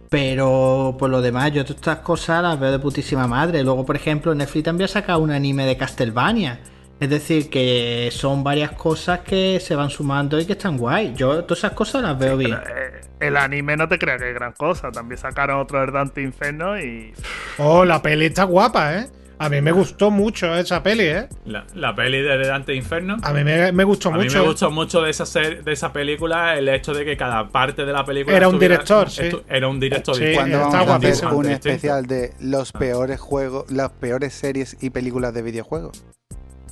Pero 0.09 0.97
por 0.99 1.09
lo 1.09 1.21
demás, 1.21 1.53
yo 1.53 1.63
todas 1.63 1.77
estas 1.77 1.99
cosas 1.99 2.43
las 2.43 2.59
veo 2.59 2.73
de 2.73 2.79
putísima 2.79 3.27
madre. 3.27 3.63
Luego, 3.63 3.85
por 3.85 3.95
ejemplo, 3.95 4.35
Netflix 4.35 4.65
también 4.65 4.85
ha 4.85 4.91
sacado 4.91 5.19
un 5.19 5.31
anime 5.31 5.65
de 5.65 5.77
Castlevania. 5.77 6.59
Es 7.01 7.09
decir, 7.09 7.49
que 7.49 8.09
son 8.11 8.43
varias 8.43 8.73
cosas 8.73 9.21
que 9.21 9.59
se 9.59 9.75
van 9.75 9.89
sumando 9.89 10.39
y 10.39 10.45
que 10.45 10.51
están 10.53 10.77
guay. 10.77 11.13
Yo 11.15 11.43
todas 11.45 11.57
esas 11.57 11.71
cosas 11.71 12.03
las 12.03 12.17
veo 12.17 12.37
bien. 12.37 12.53
Eh, 12.53 13.01
el 13.19 13.37
anime 13.37 13.75
no 13.75 13.87
te 13.87 13.97
creas 13.97 14.21
que 14.21 14.29
es 14.29 14.35
gran 14.35 14.51
cosa. 14.53 14.91
También 14.91 15.17
sacaron 15.17 15.59
otro 15.59 15.83
de 15.83 15.91
Dante 15.91 16.21
Inferno 16.21 16.79
y. 16.79 17.11
Oh, 17.57 17.83
la 17.85 18.03
peli 18.03 18.27
está 18.27 18.43
guapa, 18.43 18.99
¿eh? 18.99 19.07
A 19.39 19.49
mí 19.49 19.59
me 19.61 19.71
gustó 19.71 20.11
mucho 20.11 20.55
esa 20.55 20.83
peli, 20.83 21.05
¿eh? 21.05 21.27
La, 21.45 21.65
la 21.73 21.95
peli 21.95 22.21
de 22.21 22.37
Dante 22.45 22.75
Inferno. 22.75 23.17
A 23.23 23.33
mí 23.33 23.43
me, 23.43 23.71
me 23.71 23.83
gustó 23.83 24.09
A 24.09 24.11
mí 24.11 24.25
mucho. 24.25 24.37
me 24.37 24.45
gustó 24.49 24.69
mucho 24.69 25.01
de 25.01 25.09
esa, 25.09 25.25
ser- 25.25 25.63
de 25.63 25.71
esa 25.71 25.91
película 25.91 26.55
el 26.55 26.69
hecho 26.69 26.93
de 26.93 27.03
que 27.03 27.17
cada 27.17 27.49
parte 27.49 27.83
de 27.83 27.91
la 27.93 28.05
película 28.05 28.37
Era 28.37 28.47
un 28.47 28.53
estuviera- 28.61 28.75
director, 28.75 29.09
sí. 29.09 29.31
Era 29.49 29.67
un 29.67 29.79
director 29.79 30.15
Sí. 30.15 30.33
Cuando 30.35 30.59
vamos 30.59 30.87
a 30.87 30.95
hacer 30.97 31.27
un 31.29 31.47
especial 31.49 32.05
de 32.05 32.33
los 32.39 32.71
peores 32.71 33.19
juegos, 33.19 33.71
las 33.71 33.89
peores 33.89 34.33
series 34.35 34.77
y 34.79 34.91
películas 34.91 35.33
de 35.33 35.41
videojuegos. 35.41 36.03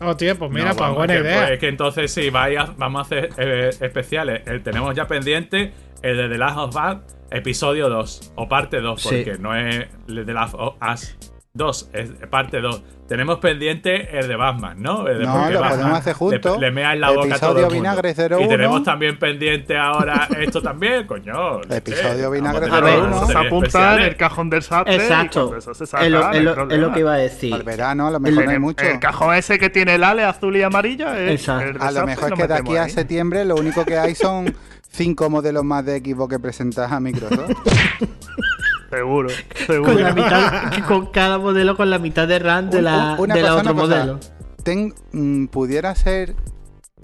Oh, 0.01 0.15
tío, 0.15 0.37
pues 0.37 0.49
mira, 0.51 0.69
No, 0.69 0.75
pues 0.75 0.93
buena 0.93 1.13
que- 1.13 1.19
idea. 1.21 1.37
pues 1.39 1.51
es 1.51 1.59
que 1.59 1.67
entonces 1.67 2.11
sí, 2.13 2.29
vaya, 2.29 2.73
vamos 2.77 2.99
a 2.99 3.01
hacer 3.03 3.29
eh, 3.37 3.69
especiales. 3.81 4.41
El, 4.47 4.63
tenemos 4.63 4.95
ya 4.95 5.07
pendiente 5.07 5.73
el 6.01 6.15
de 6.17 6.29
The 6.29 6.37
Last 6.37 6.57
of 6.57 6.75
Us, 6.75 7.15
episodio 7.31 7.89
2 7.89 8.31
o 8.35 8.47
parte 8.47 8.79
2, 8.79 9.01
Sí. 9.01 9.23
porque 9.23 9.37
no 9.39 9.53
es 9.55 9.87
el 10.07 10.15
de 10.15 10.25
The 10.25 10.33
Last 10.33 10.55
of 10.57 10.75
Us 10.81 11.17
2, 11.59 11.89
es 11.93 12.09
parte 12.29 12.59
2. 12.61 12.81
Tenemos 13.07 13.39
pendiente 13.39 14.17
el 14.19 14.27
de 14.27 14.35
Batman, 14.35 14.81
¿no? 14.81 15.07
El 15.07 15.19
de 15.19 15.25
No, 15.25 15.49
lo 15.49 15.59
Batman 15.59 15.69
podemos 15.79 15.97
hacer 15.99 16.13
juntos. 16.13 16.59
Le, 16.59 16.67
le 16.67 16.71
mea 16.71 16.93
en 16.93 17.01
la 17.01 17.09
boca 17.09 17.21
a 17.35 17.39
todo 17.39 17.51
Episodio 17.51 17.57
el 17.57 17.63
mundo. 17.65 17.73
Vinagre 17.75 18.09
Y 18.11 18.33
01. 18.43 18.47
tenemos 18.47 18.83
también 18.83 19.19
pendiente 19.19 19.77
ahora 19.77 20.27
esto 20.39 20.61
también, 20.61 21.05
coño. 21.07 21.61
Episodio 21.69 22.29
Vinagre 22.31 22.67
a 22.67 22.69
tener 22.69 22.83
01. 22.83 22.97
una 22.99 23.09
Vamos 23.09 23.23
a 23.23 23.25
serie 23.33 23.47
apuntar 23.47 23.67
especiales. 23.81 24.07
el 24.07 24.15
cajón 24.15 24.49
del. 24.51 24.61
Y 24.61 24.93
Exacto. 24.93 25.39
cuando 25.41 25.57
eso 25.57 25.73
se 25.73 25.85
saca, 25.87 26.05
Es 26.05 26.11
lo, 26.11 26.19
no 26.19 26.27
hay 26.27 26.37
es 26.37 26.43
lo- 26.43 26.49
es 26.51 26.55
problema. 26.55 26.87
lo 26.87 26.93
que 26.93 26.99
iba 26.99 27.13
a 27.13 27.17
decir. 27.17 27.53
Al 27.53 27.63
verano 27.63 28.07
a 28.07 28.11
lo 28.11 28.19
mejor 28.19 28.43
no 28.45 28.49
hay 28.51 28.55
El- 28.55 28.61
mucho. 28.61 28.85
El 28.85 28.99
cajón 28.99 29.35
ese 29.35 29.57
que 29.59 29.69
tiene 29.71 29.95
el 29.95 30.03
ale 30.03 30.23
azul 30.23 30.55
y 30.55 30.61
amarillo. 30.63 31.11
es- 31.13 31.31
Exacto. 31.41 31.69
el 31.69 31.81
A 31.81 31.91
lo 31.91 32.05
mejor 32.05 32.33
es 32.33 32.39
que 32.39 32.47
de 32.47 32.53
aquí 32.53 32.77
a 32.77 32.83
ahí. 32.83 32.89
septiembre 32.91 33.43
lo 33.43 33.55
único 33.55 33.83
que 33.85 33.97
hay 33.97 34.13
son 34.15 34.53
cinco 34.91 35.29
modelos 35.31 35.63
más 35.63 35.83
de 35.83 35.97
Xbox 35.99 36.29
que 36.35 36.39
presentas 36.39 36.91
a 36.91 36.99
Microsoft. 36.99 37.49
Seguro, 38.89 39.29
Con, 39.57 39.67
seguro. 39.67 39.93
la 39.99 40.13
mitad, 40.13 40.85
con 40.87 41.05
cada 41.07 41.37
modelo 41.37 41.75
con 41.77 41.89
la 41.89 41.99
mitad 41.99 42.27
de 42.27 42.39
RAM 42.39 42.69
de 42.69 42.77
Un- 42.79 42.83
la, 42.85 43.15
un- 43.17 43.23
una 43.25 43.35
de 43.35 43.41
la 43.41 43.49
cosa, 43.49 43.59
otro 43.61 43.73
una 43.73 43.81
cosa. 43.81 43.95
modelo. 43.97 44.19
Ten- 44.63 44.93
mm, 45.13 45.45
¿Pudiera 45.47 45.93
ser 45.95 46.35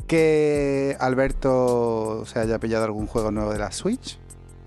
que 0.08 0.96
Alberto 1.00 2.24
se 2.26 2.40
haya 2.40 2.60
pillado 2.60 2.86
algún 2.86 3.08
juego 3.08 3.32
nuevo 3.32 3.52
de 3.52 3.60
la 3.60 3.72
Switch? 3.72 4.18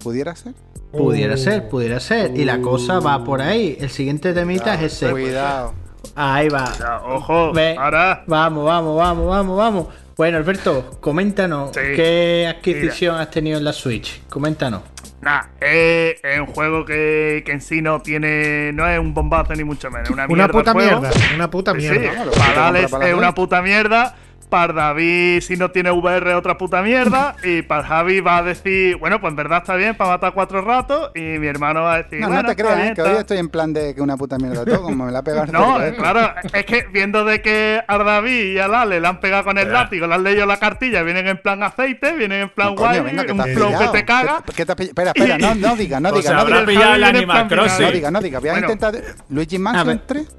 ¿Pudiera 0.02 0.34
ser? 0.36 0.54
Pudiera 0.92 1.34
Uh. 1.34 1.38
ser, 1.38 1.68
pudiera 1.68 2.00
ser. 2.00 2.36
Y 2.36 2.44
la 2.44 2.60
cosa 2.60 2.98
va 3.00 3.22
por 3.24 3.42
ahí. 3.42 3.76
El 3.80 3.90
siguiente 3.90 4.32
temita 4.32 4.74
es 4.74 4.92
ese. 4.92 5.10
Cuidado. 5.10 5.74
Ahí 6.14 6.48
va. 6.48 6.72
Ya, 6.78 7.02
ojo, 7.04 7.52
Ve. 7.52 7.76
ahora. 7.78 8.24
Vamos, 8.26 8.64
vamos, 8.64 8.96
vamos, 8.96 9.26
vamos, 9.28 9.56
vamos. 9.58 9.86
Bueno, 10.16 10.38
Alberto, 10.38 10.96
coméntanos 11.00 11.70
Sí. 11.74 11.80
qué 11.94 12.46
adquisición 12.56 13.16
has 13.16 13.30
tenido 13.30 13.58
en 13.58 13.64
la 13.64 13.72
Switch. 13.72 14.22
Coméntanos. 14.28 14.82
Nah, 15.20 15.42
es, 15.60 16.16
es 16.22 16.40
un 16.40 16.46
juego 16.46 16.84
que, 16.84 17.42
que 17.44 17.52
en 17.52 17.60
sí 17.60 17.82
no 17.82 18.00
tiene. 18.00 18.72
No 18.72 18.88
es 18.88 18.98
un 19.00 19.14
bombazo 19.14 19.54
ni 19.54 19.64
mucho 19.64 19.90
menos. 19.90 20.10
Una, 20.10 20.26
Una 20.26 20.46
mierda 20.46 20.52
puta 20.52 20.70
el 20.70 20.74
juego. 20.76 21.00
mierda. 21.00 21.18
Una 21.34 21.50
puta 21.50 21.72
Sí, 21.72 21.78
mierda. 21.78 22.24
Para 22.36 22.70
la 22.70 22.80
es 22.80 23.14
una 23.14 23.34
puta 23.34 23.60
mierda. 23.62 24.14
Para 24.48 24.72
David, 24.72 25.42
si 25.42 25.56
no 25.56 25.70
tiene 25.70 25.90
VR, 25.90 26.34
otra 26.34 26.56
puta 26.56 26.80
mierda. 26.82 27.36
Y 27.44 27.62
para 27.62 27.84
Javi 27.84 28.20
va 28.20 28.38
a 28.38 28.42
decir, 28.42 28.96
bueno, 28.96 29.20
pues 29.20 29.30
en 29.30 29.36
verdad 29.36 29.58
está 29.58 29.74
bien 29.76 29.94
para 29.94 30.10
matar 30.10 30.32
cuatro 30.32 30.62
ratos. 30.62 31.10
Y 31.14 31.20
mi 31.20 31.46
hermano 31.46 31.82
va 31.82 31.94
a 31.94 31.96
decir, 32.02 32.20
No, 32.20 32.28
bueno, 32.28 32.42
no 32.42 32.48
te 32.48 32.56
creas, 32.56 32.76
bien, 32.76 32.88
¿eh? 32.88 32.94
que 32.94 33.02
hoy 33.02 33.16
estoy 33.18 33.38
en 33.38 33.48
plan 33.50 33.72
de 33.72 33.94
que 33.94 34.00
una 34.00 34.16
puta 34.16 34.38
mierda 34.38 34.64
todo, 34.64 34.82
como 34.82 35.04
me 35.06 35.12
la 35.12 35.22
pegas. 35.22 35.50
No, 35.52 35.82
eh, 35.82 35.94
claro, 35.94 36.30
es 36.52 36.64
que 36.64 36.86
viendo 36.92 37.24
de 37.24 37.42
que 37.42 37.80
a 37.86 37.98
David 37.98 38.54
y 38.54 38.58
a 38.58 38.68
Lale 38.68 39.00
le 39.00 39.06
han 39.08 39.20
pegado 39.20 39.44
con 39.44 39.58
el 39.58 39.70
látigo, 39.72 40.06
le 40.06 40.14
han 40.14 40.22
leído 40.22 40.46
la 40.46 40.56
cartilla, 40.58 41.02
vienen 41.02 41.26
en 41.26 41.38
plan 41.42 41.62
aceite, 41.62 42.12
vienen 42.12 42.42
en 42.42 42.48
plan 42.50 42.74
guay, 42.74 43.00
venga, 43.00 43.24
que 43.26 43.32
un 43.32 43.42
flow 43.42 43.78
que 43.78 43.88
te 43.88 44.04
caga. 44.04 44.42
¿Qué- 44.46 44.52
qué 44.52 44.66
te? 44.66 44.82
Espera, 44.84 45.12
espera, 45.14 45.38
no, 45.38 45.54
no 45.54 45.76
diga, 45.76 46.00
no 46.00 46.08
O 46.12 46.12
diga, 46.12 46.22
sea, 46.22 46.32
no 46.34 46.40
habrá 46.40 46.60
diga. 46.64 46.66
Javi 46.66 46.74
pillado 46.74 46.94
el 46.94 47.00
viene 47.02 47.08
en 47.10 47.16
Animal 47.16 47.36
plan 47.36 47.48
final. 47.50 47.64
Crossing. 47.66 47.86
No 47.86 47.92
diga, 47.92 48.10
no 48.10 48.20
diga. 48.20 48.38
Voy 48.40 48.48
a 48.48 48.52
Bueno. 48.52 48.66
intentar. 48.72 49.02
¿Luigi 49.28 49.58
Mansion 49.58 49.86
ver. 49.86 50.00
3? 50.06 50.36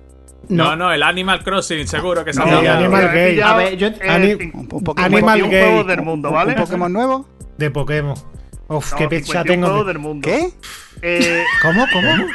No, 0.50 0.76
no, 0.76 0.92
el 0.92 1.04
Animal 1.04 1.44
Crossing, 1.44 1.88
seguro 1.88 2.26
que 2.26 2.32
ha 2.32 2.34
No, 2.34 2.44
pillado. 2.46 2.78
Animal 2.80 3.12
Gay. 3.14 3.40
A 3.40 3.54
ver, 3.56 3.78
yo- 3.78 3.88
el 3.88 4.10
Ani- 4.10 4.34
Un, 4.34 4.68
Pokémon, 4.68 5.06
Animal 5.06 5.36
51 5.40 5.50
Gay. 5.52 5.62
juegos 5.64 5.88
del 5.88 6.02
mundo, 6.02 6.30
un- 6.30 6.34
¿vale? 6.36 6.54
un 6.54 6.58
Pokémon 6.64 6.92
nuevo? 6.94 7.28
De 7.58 7.72
Pokémon. 7.72 8.16
Uf, 8.68 8.92
No, 8.92 8.98
qué 8.98 9.08
pecha 9.08 9.26
51 9.44 9.68
tengo. 9.68 9.84
del 9.84 10.00
mundo. 10.00 10.28
¿Qué? 10.28 10.50
Eh, 11.02 11.44
¿Cómo? 11.62 11.86
¿Cómo? 11.94 12.26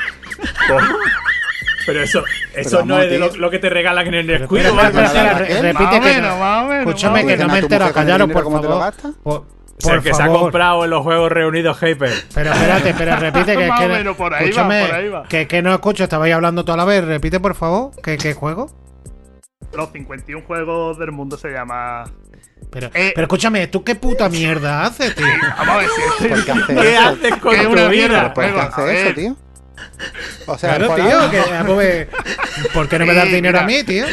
Pero 1.87 2.03
eso, 2.03 2.25
eso 2.55 2.79
vamos, 2.79 2.89
no 2.89 2.99
es 3.03 3.11
de 3.11 3.19
lo, 3.19 3.37
lo 3.37 3.51
que 3.51 3.59
te 3.59 3.69
regalan 3.69 4.07
en 4.07 4.15
el 4.15 4.27
Nesquik. 4.27 4.51
repite 4.51 4.73
Más 4.73 4.89
o 4.89 5.91
que 5.91 6.01
menos, 6.01 6.39
no. 6.39 6.73
Escúchame 6.73 7.27
que 7.27 7.37
no 7.37 7.47
me 7.49 7.59
¿Tu 7.61 7.67
entero, 7.67 7.93
callaros, 7.93 8.31
por 8.31 8.43
cómo 8.45 8.61
te 8.61 8.69
lo 8.69 8.81
favor. 8.81 9.45
Por, 9.85 10.07
Es 10.07 10.17
se 10.17 10.23
ha 10.23 10.27
comprado 10.29 10.85
en 10.85 10.91
los 10.91 11.03
Juegos 11.03 11.31
Reunidos 11.31 11.77
Hyper. 11.79 12.13
Pero 12.35 12.53
espérate, 12.53 12.95
pero 12.99 13.17
repite 13.21 13.57
que, 13.57 13.67
Más 13.69 13.81
que 13.81 13.87
o 13.87 13.89
menos, 13.89 14.17
por 14.17 14.35
ahí 14.35 14.51
va, 14.51 14.63
por 14.65 14.73
ahí 14.73 15.09
va. 15.09 15.23
Que, 15.29 15.47
que 15.47 15.63
no 15.63 15.73
escucho, 15.73 16.05
estabais 16.05 16.35
hablando 16.35 16.65
toda 16.65 16.77
la 16.79 16.85
vez. 16.85 17.05
Repite, 17.05 17.39
por 17.41 17.55
favor, 17.55 17.91
¿qué, 18.03 18.17
qué 18.19 18.35
juego? 18.35 18.71
los 19.73 19.91
51 19.91 20.47
juegos 20.47 20.99
del 20.99 21.11
mundo 21.11 21.37
se 21.37 21.49
llama. 21.51 22.05
Pero, 22.71 22.91
Eh. 22.95 23.13
pero 23.15 23.25
escúchame, 23.27 23.67
¿tú 23.69 23.83
qué 23.83 23.95
puta 23.97 24.29
mierda 24.29 24.85
haces, 24.85 25.15
tío? 25.15 25.27
Vamos 25.59 25.69
a 25.69 25.79
ver 25.79 25.89
si 25.89 26.29
¿Por 26.29 26.45
qué 26.45 26.75
¿Qué 26.75 26.97
haces 26.97 27.37
con 27.37 27.55
es 27.55 27.63
tu 27.63 27.69
una 27.73 27.89
vida? 27.89 28.09
mierda. 28.09 28.35
¿Por 28.35 28.45
qué 28.45 28.51
Juego, 28.51 28.61
a 28.61 28.65
hace 28.69 29.03
eso, 29.03 29.15
tío? 29.15 29.37
O 30.47 30.59
sea, 30.59 30.77
Claro, 30.77 30.87
por 30.89 30.97
tío, 30.97 31.19
algo. 31.21 31.31
que, 31.31 31.39
ah, 31.41 31.65
pues, 31.67 32.07
¿por 32.73 32.89
qué 32.89 32.99
no 32.99 33.07
me 33.07 33.15
das 33.15 33.29
Sí, 33.29 33.35
dinero 33.35 33.59
a 33.61 33.63
mí, 33.65 33.83
tío? 33.85 34.05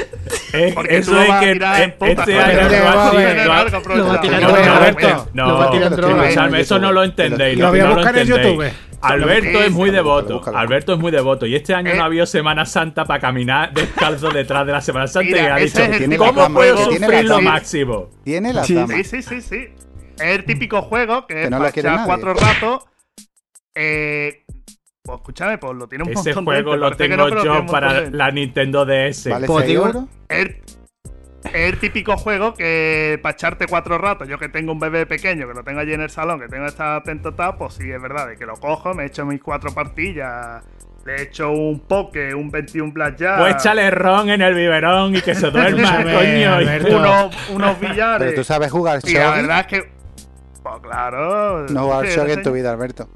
Eh, 0.53 0.71
Porque 0.73 0.97
eso 0.97 1.11
tú 1.11 1.17
lo 1.17 1.21
es 1.23 1.29
vas 1.29 1.39
que 1.41 1.53
tirar 1.53 1.81
en 1.81 1.91
puta, 1.91 2.11
este 2.11 2.39
año 2.39 2.83
va 2.85 2.91
a. 3.07 3.95
Lo 3.95 4.05
va 4.07 4.13
a 4.15 4.21
tirar 4.21 4.41
No, 4.41 4.57
en 4.57 4.65
no, 4.65 4.75
Alberto. 4.75 5.27
no, 5.33 6.55
eso 6.55 6.79
no 6.79 6.91
lo 6.91 7.03
entendéis. 7.03 7.59
Lo 7.59 7.69
voy 7.69 7.79
a 7.79 7.89
buscar 7.89 8.17
en. 8.17 8.27
YouTube. 8.27 8.71
Alberto 9.01 9.61
es 9.63 9.71
muy 9.71 9.89
devoto. 9.89 10.41
Alberto 10.55 10.93
es 10.93 10.99
muy 10.99 11.11
devoto. 11.11 11.45
Y 11.45 11.55
este 11.55 11.73
año 11.73 11.91
Eh. 11.91 11.95
no 11.95 12.03
ha 12.03 12.05
habido 12.05 12.25
Semana 12.25 12.65
Santa 12.65 13.05
para 13.05 13.19
caminar 13.19 13.73
descalzo 13.73 14.29
detrás 14.29 14.65
de 14.65 14.71
la 14.73 14.81
Semana 14.81 15.07
Santa 15.07 15.29
y 15.37 15.39
ha 15.39 15.55
dicho, 15.57 15.81
¿cómo 16.17 16.53
puedo 16.53 16.77
sufrir 16.85 17.25
lo 17.25 17.41
máximo? 17.41 18.09
Tiene 18.23 18.53
la 18.53 18.63
Sí. 18.63 18.77
Sí, 18.87 19.03
sí, 19.03 19.21
sí, 19.23 19.41
sí. 19.41 19.67
Es 20.17 20.37
el 20.37 20.45
típico 20.45 20.83
juego 20.83 21.25
que, 21.25 21.45
es 21.45 21.49
no 21.49 21.59
cuatro 22.05 22.33
ratos. 22.35 22.83
Eh, 23.73 24.43
pues 25.03 25.17
escúchame, 25.19 25.57
pues 25.57 25.73
lo 25.75 25.87
tiene 25.87 26.03
un 26.03 26.09
Ese 26.11 26.33
montón 26.33 26.45
de 26.45 26.51
juego 26.51 26.71
gente, 26.71 26.85
lo 26.85 26.95
tengo 26.95 27.17
no, 27.17 27.29
pero 27.29 27.43
yo 27.43 27.65
para 27.65 28.01
de 28.01 28.11
la 28.11 28.31
Nintendo 28.31 28.85
DS. 28.85 29.29
Vale, 29.29 29.47
Pues 29.47 29.65
6 29.65 29.67
digo-. 29.67 30.07
Es, 30.29 30.49
el 31.53 31.79
típico 31.79 32.17
juego 32.17 32.53
que 32.53 33.19
para 33.21 33.33
echarte 33.33 33.65
cuatro 33.67 33.97
ratos, 33.97 34.27
yo 34.27 34.37
que 34.37 34.47
tengo 34.47 34.71
un 34.71 34.79
bebé 34.79 35.05
pequeño, 35.05 35.47
que 35.47 35.53
lo 35.53 35.63
tengo 35.63 35.79
allí 35.79 35.93
en 35.93 36.01
el 36.01 36.09
salón, 36.09 36.39
que 36.39 36.47
tengo 36.47 36.65
atento 36.65 37.33
tal, 37.33 37.57
pues 37.57 37.73
sí, 37.73 37.89
es 37.89 38.01
verdad, 38.01 38.27
de 38.27 38.37
que 38.37 38.45
lo 38.45 38.53
cojo, 38.55 38.93
me 38.93 39.05
echo 39.05 39.25
mis 39.25 39.41
cuatro 39.41 39.73
partillas, 39.73 40.63
le 41.03 41.23
echo 41.23 41.51
un 41.51 41.79
poke, 41.79 42.33
un 42.35 42.51
21 42.51 42.93
blackjack, 42.93 43.39
Pues 43.39 43.55
échale 43.55 43.89
ron 43.89 44.29
en 44.29 44.41
el 44.41 44.53
biberón 44.53 45.15
y 45.15 45.21
que 45.21 45.33
se 45.33 45.49
duerma, 45.51 46.03
coño. 46.03 46.97
Unos, 46.97 47.49
unos 47.49 47.79
billares. 47.79 48.19
Pero 48.19 48.33
tú 48.35 48.43
sabes 48.43 48.71
jugar 48.71 48.99
y 49.03 49.13
la 49.13 49.23
shogi. 49.25 49.41
verdad 49.41 49.59
es 49.61 49.65
que... 49.67 49.89
Pues 50.61 50.75
claro. 50.83 51.65
No 51.69 51.85
jugar 51.85 52.01
¿quieres 52.01 52.15
que 52.15 52.21
shogi 52.21 52.33
en 52.33 52.43
tu 52.43 52.51
vida, 52.51 52.71
Alberto. 52.71 53.09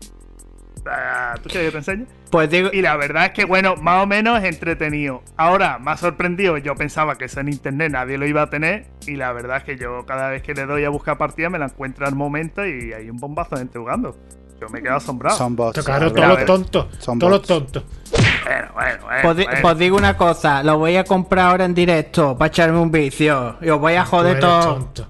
¿Tú 1.42 1.50
quieres 1.50 1.68
que 1.68 1.72
te 1.72 1.78
enseñe? 1.78 2.06
Pues 2.30 2.50
digo, 2.50 2.70
Y 2.74 2.82
la 2.82 2.96
verdad 2.98 3.26
es 3.26 3.32
que, 3.32 3.46
bueno, 3.46 3.76
más 3.78 4.04
o 4.04 4.08
menos 4.08 4.38
es 4.40 4.46
entretenido. 4.46 5.24
Ahora, 5.38 5.80
ha 5.86 5.98
sorprendido, 5.98 6.58
yo 6.58 6.76
pensaba 6.76 7.16
que 7.16 7.26
eso 7.26 7.40
en 7.40 7.50
internet 7.50 7.92
nadie 7.92 8.18
lo 8.18 8.26
iba 8.28 8.44
a 8.44 8.50
tener. 8.50 8.88
Y 9.08 9.16
la 9.16 9.32
verdad 9.32 9.58
es 9.58 9.64
que 9.64 9.78
yo 9.78 10.06
cada 10.06 10.30
vez 10.30 10.42
que 10.44 10.54
le 10.54 10.66
doy 10.66 10.84
a 10.84 10.90
buscar 10.90 11.18
partida 11.18 11.50
me 11.50 11.58
la 11.60 11.66
encuentro 11.66 12.06
al 12.06 12.16
momento 12.16 12.66
y 12.66 12.94
hay 12.94 13.10
un 13.10 13.18
bombazo 13.18 13.56
de 13.56 13.62
gente 13.62 13.80
jugando. 13.80 14.16
Yo 14.60 14.70
me 14.70 14.80
he 14.80 14.82
quedado 14.82 14.98
asombrado. 14.98 15.38
Son 15.38 15.56
bots. 15.56 15.84
Claro, 15.84 16.12
todos 16.14 16.28
los 16.30 16.46
tontos. 16.46 16.88
Son 17.00 17.20
Todos 17.20 17.32
los 17.34 17.42
tontos. 17.42 17.84
Bueno, 18.46 18.68
bueno, 18.74 18.98
bueno. 19.04 19.20
pues, 19.24 19.38
di- 19.38 19.44
bueno. 19.46 19.60
pues 19.62 19.78
digo 19.80 19.98
una 19.98 20.16
cosa, 20.18 20.64
lo 20.64 20.78
voy 20.78 20.96
a 20.98 21.04
comprar 21.04 21.48
ahora 21.52 21.66
en 21.66 21.74
directo 21.74 22.38
para 22.38 22.48
echarme 22.48 22.78
un 22.80 22.92
vicio. 22.92 23.58
Y 23.62 23.70
os 23.70 23.80
voy 23.80 23.96
a 23.96 24.06
joder 24.06 24.40
todo. 24.40 24.76
tonto. 24.76 25.08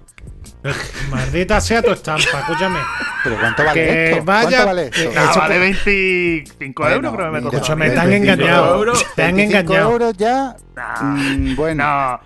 Maldita 1.12 1.62
sea 1.62 1.82
tu 1.82 1.92
estampa, 1.92 2.40
escúchame. 2.40 2.80
¿Pero 3.24 3.38
cuánto 3.40 3.64
vale 3.64 3.84
Que 3.84 4.12
esto? 4.12 4.24
vaya- 4.26 4.50
¿Cuánto 4.50 4.66
vale 4.68 4.84
esto? 4.86 5.12
que- 5.12 5.18
Ah, 5.18 5.28
eso 5.32 5.40
vale 5.40 5.56
por- 5.56 5.62
25 5.64 6.84
Bueno, 6.84 6.96
euros, 6.96 7.12
que 7.18 7.24
me 7.24 7.42
mira. 7.42 7.52
Escúchame, 7.54 7.90
te 7.90 8.00
han 8.00 8.10
25 8.10 8.34
engañado. 8.44 8.76
euros. 8.76 9.06
Te 9.16 9.24
han 9.24 9.36
25 9.36 9.60
engañado. 9.74 9.92
euros 9.92 10.18
ya. 10.18 10.56
Nah, 10.76 11.02
Mm, 11.02 11.56
bueno. 11.56 11.84
No. 11.84 12.20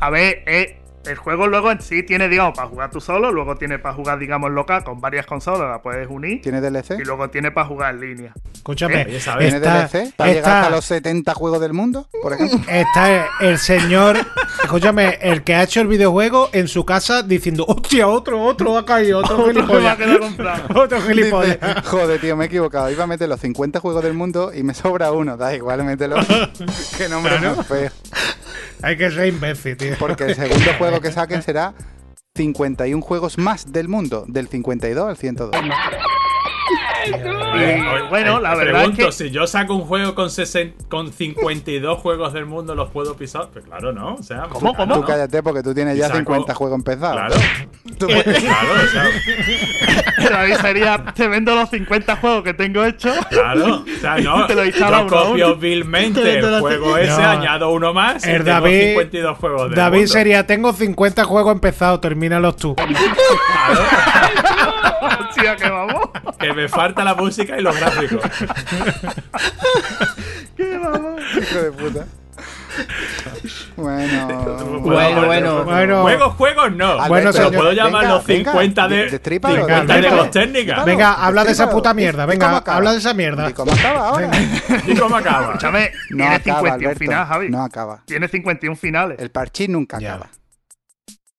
A 0.00 0.10
ver, 0.10 0.42
es, 0.46 0.68
el 1.06 1.16
juego 1.16 1.46
luego 1.46 1.70
en 1.70 1.80
sí 1.80 2.02
tiene, 2.02 2.28
digamos, 2.28 2.54
para 2.56 2.68
jugar 2.68 2.90
tú 2.90 3.00
solo, 3.00 3.30
luego 3.32 3.56
tiene 3.56 3.78
para 3.78 3.94
jugar, 3.94 4.18
digamos, 4.18 4.50
local 4.50 4.84
con 4.84 5.00
varias 5.00 5.26
consolas, 5.26 5.68
la 5.70 5.82
puedes 5.82 6.08
unir. 6.08 6.40
¿Tiene 6.42 6.60
DLC? 6.60 6.98
Y 7.00 7.04
luego 7.04 7.28
tiene 7.30 7.50
para 7.50 7.66
jugar 7.66 7.94
en 7.94 8.00
línea. 8.00 8.32
Escúchame, 8.54 9.20
¿sabes? 9.20 9.50
¿Tiene 9.50 9.56
está, 9.58 9.78
DLC? 9.88 10.14
¿Para 10.16 10.30
llegar 10.30 10.42
está- 10.44 10.60
hasta 10.60 10.70
los 10.70 10.84
70 10.86 11.34
juegos 11.34 11.60
del 11.60 11.72
mundo, 11.72 12.08
por 12.22 12.32
ejemplo? 12.32 12.58
está 12.68 13.26
el 13.40 13.58
señor, 13.58 14.16
escúchame, 14.62 15.18
el 15.20 15.42
que 15.44 15.54
ha 15.54 15.62
hecho 15.62 15.80
el 15.80 15.86
videojuego 15.88 16.48
en 16.52 16.68
su 16.68 16.84
casa 16.84 17.22
diciendo, 17.22 17.64
hostia, 17.68 18.08
otro, 18.08 18.42
otro 18.42 18.76
ha 18.78 18.84
caído, 18.86 19.18
otro 19.18 19.44
Otro 19.44 19.82
va 19.82 19.92
a 19.92 19.96
gilipollas. 19.96 20.18
comprado. 20.20 20.80
Otro 20.82 21.00
gilipollas. 21.02 21.58
Dice, 21.60 21.82
Joder, 21.84 22.20
tío, 22.20 22.36
me 22.36 22.44
he 22.44 22.46
equivocado. 22.46 22.90
Iba 22.90 23.04
a 23.04 23.06
meter 23.06 23.28
los 23.28 23.40
50 23.40 23.80
juegos 23.80 24.02
del 24.02 24.14
mundo 24.14 24.52
y 24.54 24.62
me 24.62 24.72
sobra 24.74 25.12
uno. 25.12 25.36
Da 25.36 25.54
igual, 25.54 25.84
mételo. 25.84 26.16
Qué 26.96 27.08
nombre 27.08 27.38
más 27.40 27.66
feo. 27.66 27.90
Hay 28.84 28.98
que 28.98 29.10
ser 29.10 29.28
imbécil, 29.28 29.78
tío. 29.78 29.94
Porque 29.98 30.24
el 30.24 30.34
segundo 30.34 30.74
juego 30.76 31.00
que 31.00 31.10
saquen 31.10 31.42
será 31.42 31.72
51 32.34 33.00
juegos 33.00 33.38
más 33.38 33.72
del 33.72 33.88
mundo, 33.88 34.26
del 34.28 34.48
52 34.48 35.08
al 35.08 35.16
102. 35.16 35.52
Y 37.06 38.08
bueno, 38.08 38.40
la 38.40 38.54
verdad 38.54 38.82
es 38.82 38.88
pregunto, 38.90 39.06
que 39.06 39.12
si 39.12 39.30
yo 39.30 39.46
saco 39.46 39.74
un 39.74 39.82
juego 39.82 40.14
con, 40.14 40.30
60 40.30 40.84
con 40.88 41.12
52 41.12 41.98
juegos 41.98 42.32
del 42.32 42.46
mundo, 42.46 42.74
¿los 42.74 42.90
puedo 42.90 43.16
pisar? 43.16 43.48
Pues 43.52 43.64
claro, 43.64 43.92
¿no? 43.92 44.14
O 44.14 44.22
sea, 44.22 44.42
¿Cómo, 44.48 44.72
claro, 44.72 44.76
cómo? 44.76 44.94
Tú 44.94 45.00
¿no? 45.02 45.06
cállate 45.06 45.42
porque 45.42 45.62
tú 45.62 45.74
tienes 45.74 45.96
Y 45.96 46.00
ya 46.00 46.06
saco- 46.08 46.18
50 46.18 46.54
juegos 46.54 46.78
empezados. 46.78 47.16
Claro, 47.16 47.34
Tú 47.98 48.06
puedes- 48.06 48.24
claro, 48.42 48.68
o 48.84 48.88
sea, 48.88 49.04
pero 50.16 50.36
ahí 50.38 50.54
sería, 50.56 51.04
te 51.14 51.28
vendo 51.28 51.54
los 51.54 51.68
50 51.70 52.16
juegos 52.16 52.42
que 52.42 52.54
tengo 52.54 52.84
hechos. 52.84 53.14
claro. 53.30 53.84
O 53.84 54.00
sea, 54.00 54.16
no, 54.18 54.46
Te 54.46 54.54
lo 54.54 54.64
yo 54.64 55.06
copio 55.08 55.56
vilmente 55.56 56.38
el 56.38 56.60
juego 56.60 56.96
ese, 56.98 57.20
No. 57.20 57.28
añado 57.28 57.70
uno 57.70 57.92
más 57.92 58.26
y 58.26 58.30
El 58.30 58.44
tengo 58.44 58.60
David, 58.60 58.88
52 58.90 59.38
juegos 59.38 59.62
del 59.70 59.74
David 59.74 59.98
mundo. 59.98 60.12
sería, 60.12 60.46
tengo 60.46 60.72
50 60.72 61.24
juegos 61.24 61.52
empezados, 61.52 62.00
termínalos 62.00 62.56
tú. 62.56 62.74
Hostia, 65.28 65.56
que 65.56 65.68
vamos. 65.68 66.08
Que 66.38 66.52
me 66.52 66.68
falta 66.68 66.93
la 67.02 67.14
música 67.14 67.58
y 67.58 67.62
los 67.62 67.74
gráficos. 67.76 68.22
Que 70.56 70.78
vamos. 70.78 71.20
Hijo 71.36 71.58
de 71.62 71.72
puta. 71.72 72.04
Bueno. 73.76 74.26
Bueno, 74.80 75.26
bueno. 75.26 75.64
Bueno, 75.64 76.02
Juegos, 76.02 76.34
juegos 76.34 76.72
no. 76.72 76.86
Alberto, 76.92 77.08
Bueno, 77.08 77.30
Pero 77.32 77.50
puedo 77.52 77.72
llamar 77.72 78.02
venga, 78.02 78.14
los 78.14 78.26
venga, 78.26 78.50
50 78.52 78.88
de, 78.88 78.96
de- 78.96 79.10
destrípalo, 79.10 79.54
50 79.56 79.80
de 79.80 79.86
destrípalo. 79.92 80.22
los 80.22 80.30
técnicas. 80.30 80.84
Venga, 80.84 81.12
habla 81.14 81.44
de 81.44 81.52
esa 81.52 81.70
puta 81.70 81.94
mierda, 81.94 82.24
¿Y 82.24 82.26
venga, 82.28 82.58
habla 82.66 82.92
de 82.92 82.98
esa 82.98 83.14
mierda. 83.14 83.50
¿Y 83.50 83.52
cómo 83.52 83.72
acaba 83.72 84.08
ahora? 84.08 84.30
¿Y 84.86 84.94
cómo 84.96 85.16
acaba? 85.16 85.46
Escúchame, 85.46 85.90
No 86.10 86.16
tiene 86.16 86.24
acaba, 86.34 86.38
51 86.58 86.74
Alberto. 86.74 86.98
finales, 86.98 87.28
Javi. 87.28 87.48
No 87.48 87.64
acaba. 87.64 88.02
Tiene 88.06 88.28
51 88.28 88.76
finales. 88.76 89.18
El 89.20 89.30
parchís 89.30 89.68
nunca 89.68 89.98
Ya. 89.98 90.14
acaba. 90.14 90.30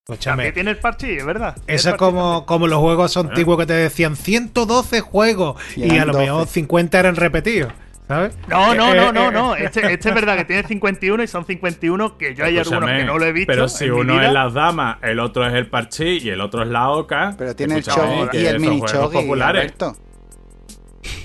Escúchame, 0.08 0.36
También 0.36 0.54
tiene 0.54 0.70
el 0.72 0.78
parchís, 0.78 1.18
es 1.18 1.26
verdad. 1.26 1.58
Eso 1.66 1.90
es 1.90 1.96
como, 1.96 2.46
como 2.46 2.68
los 2.68 2.78
juegos 2.80 3.18
antiguos 3.18 3.58
que 3.58 3.66
te 3.66 3.74
decían 3.74 4.16
112 4.16 5.02
juegos 5.02 5.60
Y 5.76 5.92
y, 5.96 5.98
a 5.98 6.06
lo 6.06 6.14
12. 6.14 6.26
mejor 6.26 6.48
50 6.48 7.00
eran 7.00 7.16
repetidos, 7.16 7.74
¿sabes? 8.08 8.38
No, 8.48 8.76
no, 8.76 8.94
Eh, 8.94 8.96
no, 8.98 9.10
eh, 9.10 9.14
no, 9.14 9.30
eh, 9.30 9.32
no. 9.32 9.56
Este, 9.56 9.92
este 9.92 10.10
es 10.10 10.14
verdad 10.16 10.38
que 10.38 10.46
tiene 10.46 10.62
51 10.68 11.24
y 11.24 11.28
son 11.28 11.44
51 11.48 12.20
que 12.20 12.36
yo 12.36 12.46
hay 12.46 12.60
algunos 12.60 12.82
Escúchame, 12.84 13.00
que 13.00 13.06
no 13.06 13.18
lo 13.18 13.26
he 13.26 13.32
visto. 13.32 13.52
Pero 13.52 13.68
si 13.68 13.86
en 13.86 13.94
uno 13.94 14.22
es 14.22 14.32
las 14.32 14.54
damas, 14.54 14.98
el 15.02 15.20
otro 15.20 15.44
es 15.48 15.56
el 15.56 15.68
parchís 15.72 16.24
y 16.24 16.30
el 16.30 16.40
otro 16.40 16.62
es 16.62 16.68
la 16.70 16.92
oca. 16.92 17.34
Pero 17.36 17.56
tiene 17.56 17.78
el 17.78 17.84
que 17.84 18.38
y 18.38 18.46
el 18.46 18.60
mini 18.60 18.78
juegos 18.78 18.92
Chogi, 18.92 19.18
populares. 19.18 19.62
Alberto. 19.64 19.96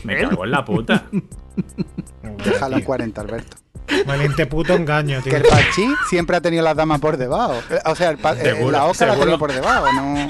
Me 0.05 0.23
cago 0.23 0.45
en 0.47 0.51
la 0.51 0.65
puta. 0.65 1.05
Déjalo 2.47 2.79
en 2.79 2.83
40, 2.83 3.21
Alberto. 3.21 3.57
Valiente 4.07 4.47
puto 4.47 4.75
engaño, 4.75 5.23
Que 5.23 5.31
tío. 5.31 5.39
el 5.39 5.43
parchís 5.45 5.91
siempre 6.09 6.37
ha 6.37 6.41
tenido 6.41 6.63
las 6.63 6.77
damas 6.77 7.01
por 7.01 7.17
debajo. 7.17 7.61
O 7.87 7.95
sea, 7.95 8.11
el 8.11 8.19
pa- 8.19 8.33
eh, 8.35 8.43
Seguro, 8.43 8.71
la 8.73 8.85
oca 8.87 9.07
la 9.07 9.13
ha 9.13 9.17
tenido 9.17 9.39
por 9.39 9.53
debajo. 9.53 9.93
No. 9.93 10.29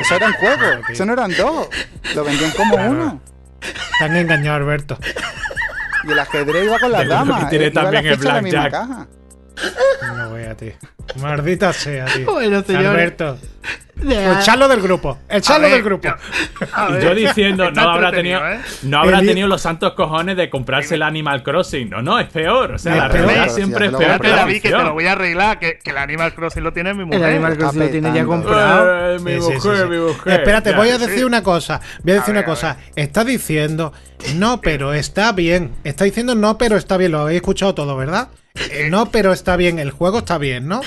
Eso 0.00 0.14
eran 0.16 0.32
juegos. 0.34 0.88
Eso 0.88 1.04
no 1.06 1.12
eran 1.12 1.30
dos. 1.36 1.68
Lo 2.14 2.24
vendían 2.24 2.50
como 2.52 2.74
Claro. 2.74 2.90
uno. 2.92 3.20
Te 3.98 4.04
han 4.04 4.16
engañado, 4.16 4.56
Alberto. 4.56 4.98
Y 6.04 6.12
el 6.12 6.18
ajedrez 6.18 6.64
iba 6.64 6.78
con 6.78 6.92
las 6.92 7.02
que 7.02 7.08
damas. 7.08 7.50
tiene 7.50 7.66
eh, 7.66 7.70
iba 7.72 7.82
también 7.82 8.04
la 8.04 8.10
el 8.12 8.16
blackjack. 8.42 9.08
No 10.16 10.30
voy 10.30 10.42
a 10.44 10.56
ti. 10.56 10.70
Maldita 11.20 11.72
sea, 11.72 12.04
tío. 12.06 12.26
Bueno, 12.32 12.62
señores. 12.62 12.88
Alberto. 12.88 13.38
Deja- 13.96 14.40
Echarlo 14.40 14.66
del 14.68 14.80
grupo. 14.80 15.18
Echarlo 15.28 15.68
del 15.68 15.82
grupo. 15.82 16.08
yo- 16.08 16.98
Y 16.98 17.02
yo 17.02 17.14
diciendo, 17.14 17.70
no 17.70 17.82
habrá 17.90 18.10
tenido, 18.10 18.40
¿eh? 18.48 18.58
no 18.84 19.00
habrá 19.00 19.18
El- 19.18 19.26
tenido 19.26 19.46
los 19.46 19.60
santos 19.60 19.92
cojones 19.92 20.36
de 20.38 20.48
comprarse 20.48 20.94
el 20.94 21.02
Animal 21.02 21.42
Crossing. 21.42 21.90
No, 21.90 22.00
no, 22.00 22.18
es 22.18 22.28
peor. 22.28 22.72
O 22.72 22.78
sea, 22.78 22.94
la 22.96 23.08
peor. 23.10 23.26
realidad 23.26 23.48
si 23.48 23.54
siempre 23.56 23.86
ya 23.86 23.90
es 23.90 23.90
peor 23.90 24.02
Espérate, 24.12 24.22
que 24.22 24.30
la 24.30 24.36
David, 24.36 24.62
que 24.62 24.70
te 24.70 24.78
lo 24.78 24.92
voy 24.94 25.06
a 25.06 25.12
arreglar, 25.12 25.58
que, 25.58 25.78
que 25.78 25.90
el 25.90 25.98
Animal 25.98 26.34
Crossing 26.34 26.62
lo 26.62 26.72
tiene 26.72 26.94
mi 26.94 27.04
mujer. 27.04 27.20
El 27.20 27.26
Animal 27.26 27.58
Crossing 27.58 27.80
lo 27.80 27.88
tiene 27.90 28.14
ya 28.14 28.24
comprado. 28.24 29.16
Eh, 29.16 29.18
mi 29.18 29.32
Sí, 29.32 29.40
mujer, 29.40 29.60
sí, 29.60 29.68
sí. 29.82 29.88
mi 29.90 29.96
mujer. 29.98 30.32
Espérate, 30.32 30.70
Ya, 30.70 30.76
voy 30.76 30.88
a 30.88 30.98
sí. 30.98 31.06
decir 31.06 31.24
una 31.26 31.42
cosa. 31.42 31.80
Voy 32.02 32.12
a 32.12 32.14
decir 32.14 32.30
A 32.30 32.32
una 32.32 32.40
ver, 32.40 32.48
cosa. 32.48 32.76
Está 32.96 33.24
diciendo, 33.24 33.92
no, 34.36 34.62
pero 34.62 34.94
está 34.94 35.32
bien. 35.32 35.72
Está 35.84 36.04
diciendo, 36.04 36.34
no, 36.34 36.56
pero 36.56 36.76
está 36.78 36.96
bien. 36.96 37.12
Lo 37.12 37.20
habéis 37.20 37.36
escuchado 37.36 37.74
todo, 37.74 37.96
¿verdad? 37.98 38.28
Eh, 38.54 38.88
no, 38.90 39.10
pero 39.10 39.32
está 39.32 39.56
bien. 39.56 39.78
El 39.78 39.90
juego 39.90 40.18
está 40.18 40.36
bien, 40.38 40.66
¿no? 40.68 40.80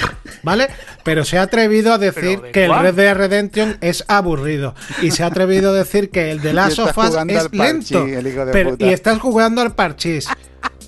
¿Vale? 0.44 0.68
Pero 1.04 1.24
se 1.26 1.38
ha 1.38 1.44
atrevido 1.44 1.94
a 1.94 1.98
decir 1.98 2.40
¿Pero 2.40 2.42
de 2.42 2.52
que 2.52 2.66
el? 2.66 2.78
Red 2.80 2.94
Dead 2.96 3.16
Redemption 3.16 3.78
es 3.82 4.04
aburrido. 4.08 4.76
Y 5.02 5.12
se 5.12 5.24
ha 5.24 5.28
atrevido 5.28 5.72
a 5.72 5.74
decir 5.74 6.10
que 6.10 6.32
el 6.32 6.42
de 6.42 6.54
Last 6.54 6.80
of 6.80 6.98
Us 6.98 7.16
es 7.28 7.48
parchís, 7.50 7.52
lento. 7.92 8.06
el 8.06 8.28
hijo 8.28 8.46
de 8.46 8.52
Pero- 8.52 8.70
puta. 8.72 8.86
y 8.86 8.90
estás 8.94 9.20
jugando 9.20 9.62
al 9.62 9.74
parchís. 9.74 10.28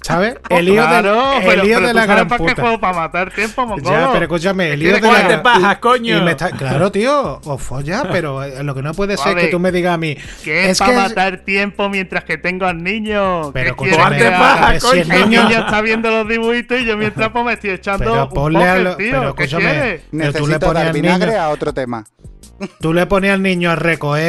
¿Sabes? 0.06 0.36
El 0.49 0.66
lío, 0.66 0.86
claro, 0.86 1.32
del- 1.32 1.38
el 1.41 1.45
pero, 1.49 1.64
lío 1.64 1.76
pero 1.78 1.88
de 1.88 1.91
tú 1.93 1.97
la 1.97 2.06
gran 2.06 2.28
para 2.28 2.45
qué 2.45 2.62
juego, 2.62 2.80
para 2.80 2.95
matar 2.95 3.32
tiempo, 3.34 3.66
mongolo. 3.66 3.89
Ya, 3.89 4.10
pero 4.12 4.24
escúchame, 4.26 4.74
el 4.74 4.80
lío 4.80 4.93
de 4.93 5.01
¿Quieres 5.01 5.22
la 5.24 5.28
te 5.28 5.38
pajas, 5.39 5.78
coño? 5.80 6.18
y 6.18 6.22
me 6.22 6.32
está- 6.32 6.51
claro, 6.51 6.91
tío, 6.91 7.41
o 7.43 7.58
folla, 7.58 8.03
pero 8.12 8.43
eh, 8.43 8.64
lo 8.64 8.76
que 8.76 8.84
no 8.84 8.93
puede 8.93 9.18
ser 9.18 9.36
es 9.39 9.45
que 9.45 9.51
tú 9.51 9.60
me 9.60 9.72
digas 9.72 9.95
a 9.95 9.97
mí. 9.97 10.16
Que 10.43 10.70
es, 10.70 10.78
para 10.78 10.91
que 10.91 10.97
matar 10.97 11.38
tiempo 11.39 11.89
mientras 11.89 12.24
que 12.24 12.38
tengo 12.38 12.66
al 12.68 12.84
niño. 12.84 13.51
Pero 13.51 13.76
¿Qué 13.76 13.89
paja, 13.95 14.70
ver, 14.74 14.82
si 14.82 14.99
el 14.99 15.08
coño. 15.10 15.26
Niño. 15.47 15.60
está 15.60 15.82
viendo 15.82 16.12
los 16.12 16.28
dibujitos 16.28 16.80
y 16.80 16.86
yo 16.86 16.97
mientras 16.97 17.30
pues 17.30 17.43
me 17.45 17.53
estoy 17.53 17.72
echando 17.72 18.06
Pero 18.06 18.24
un 18.26 18.30
ponle 18.30 18.60
póker, 18.60 18.72
a 18.72 18.78
lo- 18.78 18.97
tío. 18.97 19.12
pero 19.12 19.36
¿Qué 19.36 19.43
escúchame. 19.45 19.74
Pero 19.74 19.99
tú 20.01 20.18
le 20.18 20.26
Necesito 20.28 20.60
pones 20.68 20.93
vinagre 20.93 21.36
a 21.38 21.49
otro 21.49 21.74
tema. 21.74 22.06
Tú 22.80 22.93
le 22.93 23.06
pones 23.06 23.32
al 23.32 23.41
niño 23.41 23.70
a 23.72 23.76
recoger 23.76 24.26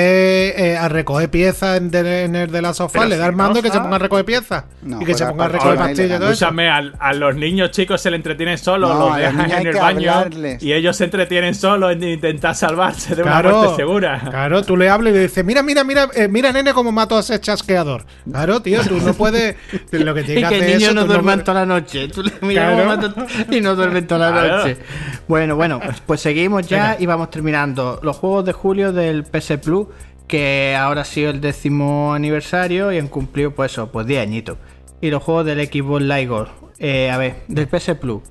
eh, 0.59 0.77
a 0.77 0.89
recoger 0.89 1.31
piezas 1.31 1.77
en, 1.79 1.91
de- 1.93 2.25
en 2.25 2.35
el 2.35 2.51
de 2.51 2.61
la 2.61 2.75
sofá, 2.75 2.99
Pero 3.01 3.11
le 3.11 3.17
da 3.19 3.25
si 3.27 3.31
el 3.31 3.37
mando 3.37 3.53
no 3.55 3.59
y 3.61 3.63
que 3.63 3.71
se 3.71 3.81
ponga 3.81 3.97
a 3.97 3.99
recoger 4.01 4.25
piezas. 4.25 4.65
No, 4.83 5.01
y 5.01 5.05
que 5.05 5.15
se 5.15 5.27
ponga 5.27 5.45
a 5.45 5.49
recoger 5.49 5.77
pastillas 5.77 6.21
y. 6.21 6.25
Escúchame, 6.25 6.69
al- 6.69 6.95
a, 6.99 7.13
los 7.15 7.37
niños 7.37 7.71
chicos 7.71 8.01
se 8.01 8.11
le 8.11 8.17
entretienen 8.17 8.59
solos, 8.59 8.91
No, 8.93 8.99
los 9.07 9.15
a 9.15 9.19
dejan 9.19 9.51
en 9.53 9.67
el 9.69 9.75
baño 9.77 10.11
hablarles. 10.13 10.63
y 10.63 10.73
ellos 10.73 10.97
se 10.97 11.05
entretienen 11.05 11.55
solos 11.55 11.93
en 11.93 12.03
intentar 12.03 12.55
salvarse 12.57 13.15
de 13.15 13.23
una 13.23 13.31
Claro, 13.31 13.57
muerte 13.59 13.77
segura. 13.77 14.21
claro, 14.29 14.63
tú 14.63 14.77
le 14.77 14.89
hablas 14.91 15.13
y 15.13 15.17
le 15.17 15.23
dices, 15.23 15.45
mira, 15.45 15.63
mira, 15.63 15.85
mira, 15.85 16.09
eh, 16.15 16.27
mira, 16.27 16.51
nene, 16.53 16.73
cómo 16.75 16.91
mato 16.91 17.17
a 17.17 17.21
ese 17.21 17.39
chasqueador. 17.41 18.05
Claro, 18.29 18.61
tío, 18.61 18.81
tú 18.83 18.99
no 19.01 19.15
puedes. 19.15 19.55
Lo 19.93 20.15
que 20.15 20.23
Y 20.23 20.25
tienes 20.25 20.49
que 20.51 20.59
que 20.59 20.65
el 20.65 20.79
niño 20.79 20.87
eso, 20.91 20.95
no 20.95 21.23
puedes- 21.23 21.45
toda 21.45 21.61
la 21.61 21.67
noche. 21.67 22.09
Tú 22.09 22.23
le 22.25 22.33
miras 22.43 22.73
Claro. 22.75 23.01
cómo 23.13 23.25
mata 23.27 23.55
y 23.55 23.61
no 23.61 23.77
duerme 23.77 24.03
toda 24.03 24.31
la 24.31 24.41
Claro. 24.43 24.57
noche. 24.59 24.79
Bueno, 25.29 25.55
bueno, 25.57 25.81
pues 26.07 26.21
seguimos 26.21 26.67
ya 26.67 26.83
Venga. 26.91 26.97
y 27.01 27.07
vamos 27.07 27.31
terminando. 27.31 28.01
Los 28.03 28.16
juegos 28.17 28.45
de 28.45 28.53
julio 28.53 28.93
del 28.93 29.25
PS 29.25 29.59
Plus, 29.63 29.89
que 30.27 30.75
ahora 30.77 31.03
ha 31.03 31.05
sido 31.05 31.31
el 31.31 31.41
décimo 31.41 32.15
aniversario 32.15 32.93
y 32.93 32.99
han 32.99 33.09
cumplido, 33.09 33.53
pues 33.55 33.73
eso, 33.73 33.91
pues 33.93 34.07
10 34.07 34.23
añitos. 34.23 34.59
Y 35.01 35.11
los 35.11 35.23
juegos 35.23 35.47
del 35.47 35.67
Xbox 35.67 36.03
Live 36.03 36.27
Gold. 36.27 36.49
Eh, 36.79 37.11
a 37.11 37.19
ver, 37.19 37.43
del 37.49 37.69
PS 37.69 37.95
Plus. 37.95 38.23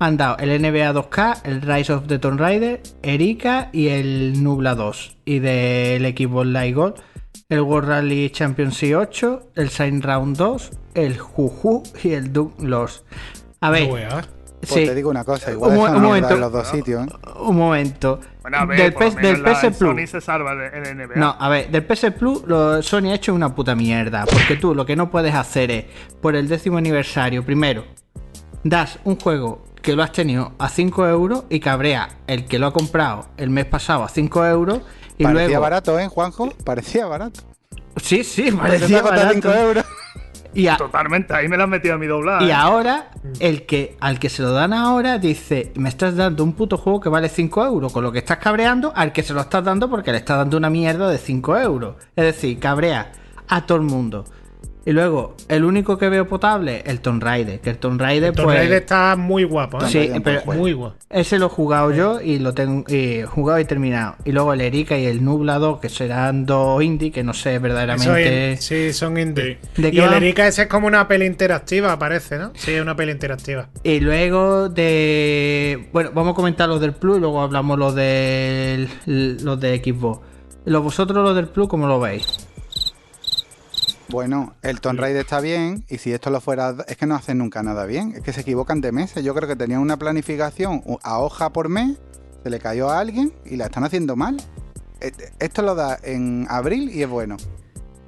Han 0.00 0.16
dado 0.16 0.36
el 0.38 0.50
NBA 0.60 0.92
2K, 0.92 1.40
el 1.44 1.62
Rise 1.62 1.92
of 1.92 2.06
the 2.06 2.18
Tomb 2.18 2.38
Raider, 2.38 2.80
Erika 3.02 3.70
y 3.72 3.88
el 3.88 4.42
Nubla 4.42 4.74
2. 4.74 5.16
Y 5.24 5.38
del 5.40 6.02
Xbox 6.16 6.46
Live 6.46 6.72
Gold, 6.72 6.94
el 7.48 7.60
World 7.62 7.88
Rally 7.88 8.30
Championship 8.30 8.96
8, 8.96 9.52
el 9.56 9.70
Sign 9.70 10.02
Round 10.02 10.36
2, 10.36 10.70
el 10.94 11.18
Juju 11.18 11.82
y 12.04 12.12
el 12.12 12.32
Doom 12.32 12.52
Lords. 12.60 13.04
A 13.60 13.70
ver, 13.70 13.88
No. 13.88 14.37
Pues 14.60 14.72
sí, 14.72 14.84
te 14.86 14.94
digo 14.94 15.08
una 15.10 15.24
cosa, 15.24 15.52
igual 15.52 15.70
Un 15.70 15.76
mo- 15.76 15.86
eso 15.86 15.96
un 15.96 16.02
no 16.02 16.08
momento. 16.08 16.34
en 16.34 16.40
los 16.40 16.52
dos 16.52 16.66
sitios. 16.68 17.06
¿eh? 17.06 17.10
un 17.40 17.56
momento. 17.56 18.20
Bueno, 18.42 18.58
a 18.58 18.64
ver, 18.64 18.78
del 18.78 18.92
por 18.92 19.02
lo 19.04 19.08
PS, 19.10 19.14
menos 19.16 19.32
del 19.32 19.42
PS 19.54 19.66
en 19.66 19.74
Plus. 19.74 19.90
Sony 19.90 20.06
se 20.06 20.20
salva 20.20 20.54
de- 20.56 20.66
en 20.68 20.98
NBA. 20.98 21.14
No, 21.16 21.36
a 21.38 21.48
ver, 21.48 21.70
del 21.70 21.84
PS 21.84 22.10
Plus 22.12 22.42
lo, 22.46 22.82
Sony 22.82 23.10
ha 23.10 23.14
hecho 23.14 23.32
una 23.34 23.54
puta 23.54 23.74
mierda. 23.76 24.24
Porque 24.26 24.56
tú 24.56 24.74
lo 24.74 24.84
que 24.84 24.96
no 24.96 25.10
puedes 25.10 25.34
hacer 25.34 25.70
es, 25.70 25.84
por 26.20 26.34
el 26.34 26.48
décimo 26.48 26.76
aniversario, 26.78 27.44
primero, 27.44 27.84
das 28.64 28.98
un 29.04 29.16
juego 29.18 29.64
que 29.80 29.94
lo 29.94 30.02
has 30.02 30.10
tenido 30.12 30.52
a 30.58 30.68
5 30.68 31.06
euros 31.06 31.44
y 31.48 31.60
cabrea 31.60 32.08
el 32.26 32.46
que 32.46 32.58
lo 32.58 32.66
ha 32.66 32.72
comprado 32.72 33.26
el 33.36 33.50
mes 33.50 33.64
pasado 33.66 34.02
a 34.02 34.08
5 34.08 34.44
euros. 34.44 34.80
Y 35.18 35.24
Parecía 35.24 35.46
luego. 35.48 35.62
barato, 35.62 35.98
¿eh, 36.00 36.08
Juanjo? 36.08 36.50
Parecía 36.64 37.06
barato. 37.06 37.40
Sí, 38.02 38.22
sí, 38.24 38.50
parecía 38.52 39.02
costado 39.02 39.30
5 39.32 39.48
barato. 39.48 39.66
euros. 39.68 39.84
Y, 40.58 40.66
a- 40.66 40.76
Totalmente, 40.76 41.32
ahí 41.34 41.48
me 41.48 41.56
lo 41.56 41.64
han 41.64 41.70
metido 41.70 41.94
a 41.94 41.98
mi 41.98 42.06
doblada. 42.06 42.42
y 42.42 42.50
¿eh? 42.50 42.52
ahora, 42.52 43.10
el 43.38 43.64
que 43.64 43.96
al 44.00 44.18
que 44.18 44.28
se 44.28 44.42
lo 44.42 44.52
dan 44.52 44.72
ahora 44.72 45.18
dice: 45.18 45.72
Me 45.76 45.88
estás 45.88 46.16
dando 46.16 46.42
un 46.42 46.52
puto 46.54 46.76
juego 46.76 47.00
que 47.00 47.08
vale 47.08 47.28
5 47.28 47.64
euros. 47.64 47.92
Con 47.92 48.02
lo 48.02 48.10
que 48.10 48.18
estás 48.18 48.38
cabreando, 48.38 48.92
al 48.96 49.12
que 49.12 49.22
se 49.22 49.34
lo 49.34 49.40
estás 49.40 49.62
dando 49.64 49.88
porque 49.88 50.10
le 50.10 50.18
estás 50.18 50.36
dando 50.38 50.56
una 50.56 50.68
mierda 50.68 51.08
de 51.08 51.18
5 51.18 51.56
euros. 51.58 51.94
Es 52.16 52.24
decir, 52.24 52.58
cabrea 52.58 53.12
a 53.48 53.66
todo 53.66 53.78
el 53.78 53.84
mundo. 53.84 54.24
Y 54.88 54.92
luego, 54.92 55.36
el 55.48 55.64
único 55.64 55.98
que 55.98 56.08
veo 56.08 56.26
potable, 56.26 56.82
el 56.86 57.00
Tomb 57.00 57.22
Raider. 57.22 57.60
Que 57.60 57.68
el 57.68 57.76
Tomb 57.76 58.00
Raider, 58.00 58.32
Tomb 58.32 58.46
pues. 58.46 58.56
Raider 58.58 58.78
está 58.80 59.16
muy 59.16 59.44
guapo, 59.44 59.84
¿eh? 59.84 59.86
Sí, 59.86 60.10
pero 60.24 60.40
muy 60.46 60.72
guapo. 60.72 60.96
ese 61.10 61.38
lo 61.38 61.44
he 61.44 61.48
jugado 61.50 61.92
yo 61.92 62.22
y 62.22 62.38
lo 62.38 62.54
tengo 62.54 62.84
y 62.88 63.20
jugado 63.24 63.60
y 63.60 63.66
terminado. 63.66 64.16
Y 64.24 64.32
luego 64.32 64.54
el 64.54 64.62
Erika 64.62 64.96
y 64.96 65.04
el 65.04 65.22
Nublado, 65.22 65.78
que 65.78 65.90
serán 65.90 66.46
dos 66.46 66.82
indie, 66.82 67.12
que 67.12 67.22
no 67.22 67.34
sé 67.34 67.56
Eso 67.56 67.60
verdaderamente. 67.60 68.52
es- 68.52 68.64
sí, 68.64 68.94
son 68.94 69.18
indie. 69.18 69.58
¿De 69.76 69.90
Y 69.92 69.98
el? 69.98 70.10
Erika 70.14 70.46
ese 70.48 70.62
es 70.62 70.68
como 70.68 70.86
una 70.86 71.06
peli 71.06 71.26
interactiva, 71.26 71.98
parece, 71.98 72.38
¿no? 72.38 72.52
Sí, 72.54 72.72
es 72.72 72.80
una 72.80 72.96
peli 72.96 73.12
interactiva. 73.12 73.68
Y 73.82 74.00
luego 74.00 74.70
de. 74.70 75.86
Bueno, 75.92 76.12
vamos 76.14 76.32
a 76.32 76.34
comentar 76.34 76.66
los 76.66 76.80
del 76.80 76.94
Plus 76.94 77.18
y 77.18 77.20
luego 77.20 77.42
hablamos 77.42 77.78
los 77.78 77.94
del. 77.94 78.88
los 79.06 79.60
de 79.60 79.82
Xbox. 79.84 80.20
Los 80.64 80.82
vosotros 80.82 81.22
los 81.22 81.36
del 81.36 81.48
Plus, 81.48 81.68
¿cómo 81.68 81.86
lo 81.86 82.00
veis? 82.00 82.47
Bueno, 84.10 84.54
el 84.62 84.80
Tomb 84.80 84.98
Raider 85.00 85.20
está 85.20 85.40
bien 85.40 85.84
y 85.88 85.98
si 85.98 86.12
esto 86.12 86.30
lo 86.30 86.40
fuera, 86.40 86.74
es 86.88 86.96
que 86.96 87.04
no 87.06 87.14
hacen 87.14 87.38
nunca 87.38 87.62
nada 87.62 87.84
bien, 87.84 88.14
es 88.16 88.22
que 88.22 88.32
se 88.32 88.40
equivocan 88.40 88.80
de 88.80 88.90
meses. 88.90 89.22
Yo 89.22 89.34
creo 89.34 89.46
que 89.46 89.56
tenían 89.56 89.80
una 89.80 89.98
planificación 89.98 90.82
a 91.02 91.18
hoja 91.18 91.52
por 91.52 91.68
mes, 91.68 91.98
se 92.42 92.48
le 92.50 92.58
cayó 92.58 92.88
a 92.88 93.00
alguien 93.00 93.32
y 93.44 93.56
la 93.56 93.66
están 93.66 93.84
haciendo 93.84 94.16
mal. 94.16 94.38
E- 95.00 95.12
Esto 95.40 95.60
lo 95.62 95.74
da 95.74 95.98
en 96.02 96.46
abril 96.48 96.88
y 96.90 97.02
es 97.02 97.08
bueno. 97.08 97.36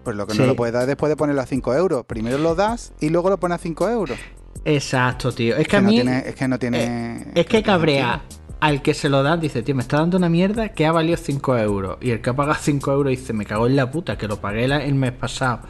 Pues 0.03 0.17
lo 0.17 0.27
que 0.27 0.33
Sí. 0.33 0.41
no 0.41 0.47
lo 0.47 0.57
puedes 0.57 0.73
dar 0.73 0.87
después 0.87 1.11
de 1.11 1.17
ponerlo 1.17 1.43
a 1.43 1.47
5 1.47 1.75
euros. 1.75 2.07
Primero 2.07 2.39
lo 2.39 2.55
das 2.55 2.95
y 3.01 3.11
luego 3.11 3.29
lo 3.29 3.39
pones 3.39 3.57
a 3.57 3.59
5 3.59 3.91
euros. 3.91 4.19
Exacto, 4.65 5.33
tío. 5.33 5.57
Es 5.57 5.69
que 5.69 5.77
a 5.77 5.81
no 5.83 5.91
tiene, 5.91 6.19
es 6.27 6.35
que 6.35 6.49
no 6.49 6.59
tiene. 6.59 6.79
Es 6.85 7.25
que 7.25 7.27
no 7.35 7.45
tiene 7.45 7.63
cabrea. 7.63 8.23
Al 8.61 8.83
que 8.83 8.95
se 8.95 9.09
lo 9.09 9.23
dan, 9.23 9.41
dice, 9.41 9.63
tío, 9.63 9.75
me 9.75 9.83
está 9.83 9.99
dando 9.99 10.17
una 10.17 10.29
mierda 10.29 10.71
que 10.71 10.87
ha 10.87 10.93
valido 10.93 11.17
5 11.17 11.59
euros. 11.59 11.99
Y 12.01 12.11
el 12.11 12.21
que 12.21 12.31
ha 12.31 12.35
pagado 12.35 12.59
5 12.63 12.93
euros 12.93 13.11
dice, 13.11 13.33
me 13.33 13.47
cago 13.47 13.67
en 13.67 13.77
la 13.77 13.91
puta, 13.91 14.17
que 14.17 14.29
lo 14.29 14.41
pagué 14.41 14.65
el 14.65 14.95
mes 14.95 15.13
pasado. 15.13 15.61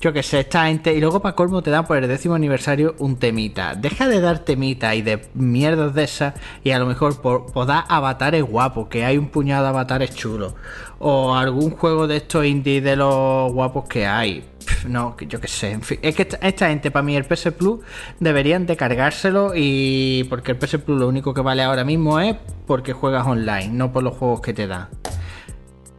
Yo 0.00 0.14
que 0.14 0.22
sé, 0.22 0.40
esta 0.40 0.66
gente. 0.66 0.94
Y 0.94 1.00
luego 1.00 1.20
para 1.20 1.34
colmo 1.34 1.60
te 1.60 1.70
dan 1.70 1.86
por 1.86 1.98
el 1.98 2.08
décimo 2.08 2.34
aniversario 2.34 2.94
un 2.98 3.16
temita. 3.16 3.74
Deja 3.74 4.08
de 4.08 4.20
dar 4.20 4.38
temita 4.38 4.94
y 4.94 5.02
de 5.02 5.28
mierdas 5.34 5.94
de 5.94 6.04
esas. 6.04 6.34
Y 6.64 6.70
a 6.70 6.78
lo 6.78 6.86
mejor 6.86 7.20
por, 7.20 7.52
por 7.52 7.66
dar 7.66 7.84
avatares 7.86 8.42
guapos, 8.42 8.88
que 8.88 9.04
hay 9.04 9.18
un 9.18 9.28
puñado 9.28 9.64
de 9.64 9.68
avatares 9.68 10.14
chulos. 10.14 10.54
O 10.98 11.34
algún 11.34 11.70
juego 11.72 12.06
de 12.06 12.16
estos 12.16 12.46
indies 12.46 12.82
de 12.82 12.96
los 12.96 13.52
guapos 13.52 13.84
que 13.88 14.06
hay. 14.06 14.49
No, 14.86 15.16
que 15.16 15.26
yo 15.26 15.40
que 15.40 15.48
sé. 15.48 15.72
En 15.72 15.82
fin, 15.82 15.98
es 16.02 16.14
que 16.14 16.22
esta, 16.22 16.36
esta 16.38 16.68
gente, 16.68 16.90
para 16.90 17.02
mí, 17.02 17.16
el 17.16 17.24
PS 17.24 17.52
Plus 17.52 17.80
deberían 18.18 18.66
de 18.66 18.76
cargárselo. 18.76 19.52
Y 19.54 20.24
porque 20.30 20.52
el 20.52 20.58
PS 20.58 20.78
Plus 20.78 20.98
lo 20.98 21.08
único 21.08 21.34
que 21.34 21.40
vale 21.40 21.62
ahora 21.62 21.84
mismo 21.84 22.20
es 22.20 22.36
porque 22.66 22.92
juegas 22.92 23.26
online, 23.26 23.68
no 23.68 23.92
por 23.92 24.02
los 24.02 24.16
juegos 24.16 24.40
que 24.40 24.52
te 24.52 24.66
dan. 24.66 24.88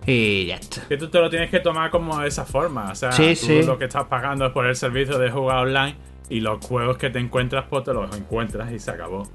Y 0.06 0.48
ya 0.48 0.56
está. 0.56 0.82
Que 0.88 0.98
tú 0.98 1.10
te 1.10 1.20
lo 1.20 1.30
tienes 1.30 1.50
que 1.52 1.60
tomar 1.60 1.92
como 1.92 2.20
de 2.20 2.28
esa 2.28 2.46
forma. 2.46 2.92
O 2.92 2.96
sea, 2.96 3.12
Sí, 3.12 3.30
tú 3.40 3.46
sí. 3.46 3.64
lo 3.64 3.78
que 3.78 3.86
estás 3.86 4.06
pagando 4.06 4.46
es 4.48 4.52
por 4.52 4.66
el 4.66 4.76
servicio 4.76 5.18
de 5.20 5.30
jugar 5.30 5.58
online 5.68 5.96
y 6.30 6.40
los 6.40 6.66
juegos 6.66 6.98
que 6.98 7.10
te 7.10 7.20
encuentras, 7.20 7.66
pues 7.70 7.84
te 7.84 7.94
los 7.94 8.16
encuentras 8.18 8.72
y 8.72 8.80
se 8.80 8.90
acabó. 8.92 9.28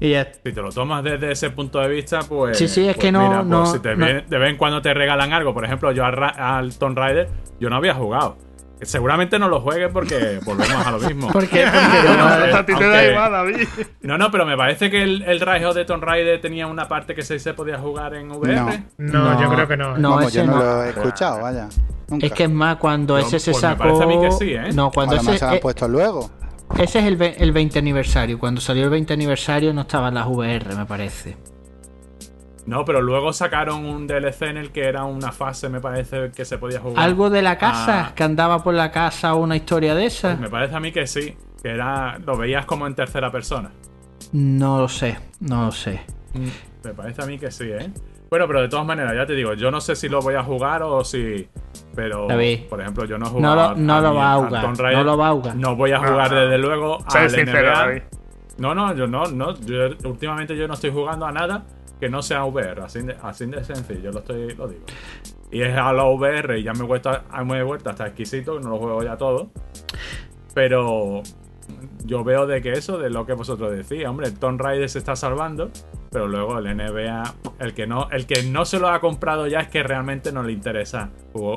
Y 0.00 0.10
ya 0.12 0.22
está. 0.22 0.38
Si 0.44 0.52
te 0.54 0.62
lo 0.62 0.70
tomas 0.70 1.04
desde 1.04 1.30
ese 1.32 1.50
punto 1.50 1.78
de 1.80 1.88
vista, 1.88 2.20
pues. 2.28 2.56
Sí, 2.56 2.66
sí, 2.68 2.88
es 2.88 2.94
pues 2.94 3.04
que 3.04 3.12
no- 3.12 3.22
mira, 3.22 3.36
pues 3.38 3.46
no- 3.48 3.66
si 3.66 3.78
te 3.80 3.94
no- 3.96 4.06
ve- 4.06 4.24
de 4.26 4.38
vez 4.38 4.50
en 4.50 4.56
cuando 4.56 4.80
te 4.80 4.94
regalan 4.94 5.32
algo, 5.32 5.52
por 5.52 5.64
ejemplo, 5.64 5.92
yo 5.92 6.04
al, 6.04 6.12
Ra- 6.14 6.56
al 6.58 6.76
Tomb 6.78 6.96
Raider, 6.96 7.28
yo 7.60 7.68
no 7.70 7.76
había 7.76 7.94
jugado. 7.94 8.36
Seguramente 8.82 9.38
no 9.38 9.50
lo 9.50 9.60
juegue 9.60 9.90
porque 9.90 10.40
volvemos 10.46 10.86
a 10.86 10.90
lo 10.92 10.98
mismo. 11.00 11.30
¿Por 11.30 11.46
qué? 11.46 11.66
No- 12.06 12.16
no, 12.16 12.56
a 12.56 12.64
ti 12.64 12.74
te 12.74 12.82
da 12.82 12.94
aunque- 12.98 13.10
igual, 13.10 13.32
David. 13.32 13.68
No, 14.00 14.16
no, 14.16 14.30
pero 14.30 14.46
me 14.46 14.56
parece 14.56 14.90
que 14.90 15.02
el, 15.02 15.22
el 15.22 15.38
Rise 15.40 15.66
of 15.66 15.74
the 15.74 15.84
Tomb 15.84 16.02
Raider 16.02 16.40
tenía 16.40 16.66
una 16.66 16.88
parte 16.88 17.14
que 17.14 17.20
se, 17.22 17.38
se 17.38 17.52
podía 17.52 17.76
jugar 17.78 18.14
en 18.14 18.30
VR. 18.30 18.54
No. 18.96 19.12
No, 19.18 19.34
No, 19.34 19.42
yo 19.42 19.50
creo 19.54 19.68
que 19.68 19.76
no. 19.76 19.98
no. 19.98 20.10
Vamos, 20.12 20.28
ese 20.28 20.38
yo 20.38 20.46
no, 20.46 20.56
no. 20.56 20.62
lo 20.62 20.84
he 20.84 20.88
escuchado, 20.90 21.42
vaya. 21.42 21.68
Nunca. 22.08 22.26
Es 22.26 22.32
que 22.32 22.44
es 22.44 22.50
más, 22.50 22.76
cuando 22.78 23.18
ese 23.18 23.38
se 23.38 23.52
pues 23.52 23.62
me 23.62 23.68
sacó. 23.68 23.82
parece 23.84 24.02
a 24.02 24.06
mí 24.06 24.20
que 24.20 24.32
sí, 24.32 24.52
¿eh? 24.54 24.72
No, 24.72 24.90
cuando 24.90 25.14
Además 25.16 25.34
ese. 25.34 25.38
se 25.40 25.44
han 25.44 25.54
eh, 25.56 25.60
puesto 25.60 25.86
luego. 25.86 26.30
Ese 26.78 26.98
es 27.00 27.04
el, 27.06 27.20
el 27.22 27.52
20 27.52 27.78
aniversario. 27.78 28.38
Cuando 28.38 28.60
salió 28.60 28.84
el 28.84 28.90
20 28.90 29.12
aniversario 29.14 29.72
no 29.74 29.82
estaban 29.82 30.14
las 30.14 30.26
VR, 30.26 30.74
me 30.76 30.86
parece. 30.86 31.36
No, 32.66 32.84
pero 32.84 33.00
luego 33.00 33.32
sacaron 33.32 33.84
un 33.84 34.06
DLC 34.06 34.42
en 34.42 34.56
el 34.58 34.70
que 34.70 34.84
era 34.84 35.04
una 35.04 35.32
fase, 35.32 35.68
me 35.68 35.80
parece, 35.80 36.30
que 36.30 36.44
se 36.44 36.58
podía 36.58 36.78
jugar. 36.78 37.02
Algo 37.02 37.28
de 37.30 37.42
la 37.42 37.58
casa, 37.58 38.08
Ah. 38.08 38.14
que 38.14 38.22
andaba 38.22 38.62
por 38.62 38.74
la 38.74 38.90
casa 38.92 39.34
o 39.34 39.38
una 39.38 39.56
historia 39.56 39.94
de 39.94 40.06
esa. 40.06 40.28
Pues 40.28 40.40
me 40.40 40.50
parece 40.50 40.76
a 40.76 40.80
mí 40.80 40.92
que 40.92 41.06
sí, 41.06 41.34
que 41.62 41.70
era 41.70 42.18
lo 42.18 42.36
veías 42.36 42.66
como 42.66 42.86
en 42.86 42.94
tercera 42.94 43.30
persona. 43.32 43.70
No 44.32 44.78
lo 44.80 44.88
sé, 44.88 45.18
no 45.40 45.64
lo 45.66 45.72
sé. 45.72 46.02
Me 46.84 46.92
parece 46.92 47.22
a 47.22 47.26
mí 47.26 47.38
que 47.38 47.50
sí, 47.50 47.64
¿eh? 47.64 47.90
Bueno, 48.30 48.46
pero 48.46 48.62
de 48.62 48.68
todas 48.68 48.86
maneras, 48.86 49.12
ya 49.14 49.26
te 49.26 49.34
digo, 49.34 49.54
yo 49.54 49.70
no 49.72 49.80
sé 49.80 49.96
si 49.96 50.08
lo 50.08 50.20
voy 50.20 50.34
a 50.36 50.42
jugar 50.44 50.82
o 50.84 51.02
si. 51.04 51.48
Pero, 51.96 52.28
David, 52.28 52.60
por 52.68 52.80
ejemplo, 52.80 53.04
yo 53.04 53.18
no 53.18 53.26
he 53.26 53.28
no 53.28 53.34
jugado. 53.34 53.70
lo- 53.70 53.76
no 53.76 54.00
lo 54.00 54.14
va 54.14 54.32
a 54.32 54.36
jugar, 54.36 54.62
no 54.94 55.02
lo 55.04 55.18
va 55.18 55.28
a 55.28 55.32
jugar. 55.32 55.56
No 55.56 55.74
voy 55.76 55.90
a 55.92 55.98
jugar 55.98 56.30
No. 56.32 56.40
desde 56.40 56.58
luego 56.58 56.98
Sé 57.08 57.18
al 57.18 57.30
sincero, 57.30 57.58
NBA. 57.68 57.72
David. 57.86 58.02
No, 58.58 58.74
no, 58.74 58.94
yo 58.94 59.06
no, 59.08 59.24
no. 59.26 59.54
Yo, 59.60 59.88
últimamente 60.04 60.56
yo 60.56 60.68
no 60.68 60.74
estoy 60.74 60.90
jugando 60.90 61.26
a 61.26 61.32
nada 61.32 61.64
que 61.98 62.08
no 62.08 62.22
sea 62.22 62.44
VR, 62.44 62.82
así 62.82 63.00
de, 63.02 63.16
así 63.22 63.46
de 63.46 63.64
sencillo, 63.64 64.12
lo 64.12 64.20
estoy, 64.20 64.54
lo 64.54 64.68
digo. 64.68 64.84
Y 65.50 65.62
es 65.62 65.76
a 65.76 65.92
la 65.92 66.04
VR 66.04 66.58
y 66.58 66.62
ya 66.62 66.72
me 66.72 66.80
he 66.80 66.86
vuelto, 66.86 67.10
a- 67.10 67.44
me 67.44 67.58
he 67.58 67.62
vuelto 67.64 67.90
hasta 67.90 68.06
exquisito, 68.06 68.56
que 68.58 68.62
no 68.64 68.70
lo 68.70 68.78
juego 68.78 69.02
ya 69.02 69.16
todo. 69.16 69.50
Pero 70.54 71.22
yo 72.04 72.24
veo 72.24 72.46
de 72.46 72.60
que 72.60 72.72
eso, 72.72 72.98
de 72.98 73.10
lo 73.10 73.26
que 73.26 73.32
vosotros 73.34 73.72
decís, 73.72 74.06
hombre, 74.06 74.28
el 74.28 74.38
Tomb 74.38 74.60
Raider 74.60 74.88
se 74.88 74.98
está 74.98 75.16
salvando, 75.16 75.70
pero 76.10 76.28
luego 76.28 76.58
el 76.58 76.76
NBA, 76.76 77.34
el 77.58 77.74
que 77.74 77.86
no, 77.86 78.08
el 78.10 78.26
que 78.26 78.42
no 78.42 78.64
se 78.64 78.78
lo 78.78 78.88
ha 78.88 79.00
comprado 79.00 79.46
ya 79.46 79.60
es 79.60 79.68
que 79.68 79.82
realmente 79.82 80.32
no 80.32 80.42
le 80.42 80.52
interesa 80.52 81.10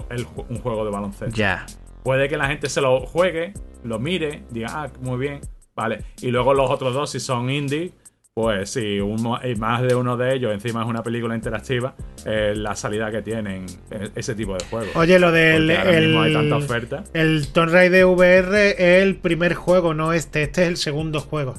el 0.10 0.28
un 0.50 0.60
juego 0.60 0.86
de 0.86 0.92
baloncesto. 0.92 1.36
Ya. 1.36 1.66
Puede 2.04 2.28
que 2.28 2.38
la 2.38 2.48
gente 2.48 2.70
se 2.70 2.82
lo 2.82 3.00
juegue, 3.02 3.54
lo 3.84 4.00
mire, 4.00 4.44
diga, 4.50 4.68
ah, 4.72 4.92
muy 5.02 5.18
bien, 5.18 5.42
vale. 5.76 6.04
Y 6.22 6.28
luego 6.32 6.54
los 6.54 6.70
otros 6.70 6.94
dos, 6.94 7.10
si 7.10 7.20
son 7.20 7.50
indie, 7.50 7.94
pues 8.34 8.72
si 8.72 9.00
uno, 9.00 9.40
y 9.44 9.56
más 9.56 9.84
de 9.84 9.94
uno 9.94 10.18
de 10.18 10.34
ellos 10.34 10.52
encima 10.52 10.82
es 10.82 10.88
una 10.88 11.04
película 11.04 11.36
interactiva, 11.36 11.94
eh, 12.26 12.54
la 12.56 12.76
salida 12.76 13.12
que 13.12 13.22
tienen 13.22 13.68
eh, 13.92 14.10
ese 14.16 14.34
tipo 14.34 14.56
de 14.56 14.66
juegos. 14.66 14.96
Oye, 14.96 15.20
lo 15.20 15.32
del 15.32 15.70
ahora 15.70 16.00
mismo 16.00 16.22
hay 16.22 16.34
el, 16.34 16.50
tanta 16.50 16.56
oferta. 16.58 17.04
el 17.14 17.48
Tomb 17.50 17.72
Raider 17.72 18.06
VR 18.06 18.72
es 18.72 19.04
el 19.04 19.18
primer 19.18 19.54
juego, 19.54 19.94
no 19.94 20.14
este. 20.14 20.44
Este 20.44 20.64
es 20.64 20.68
el 20.70 20.78
segundo 20.78 21.20
juego. 21.20 21.54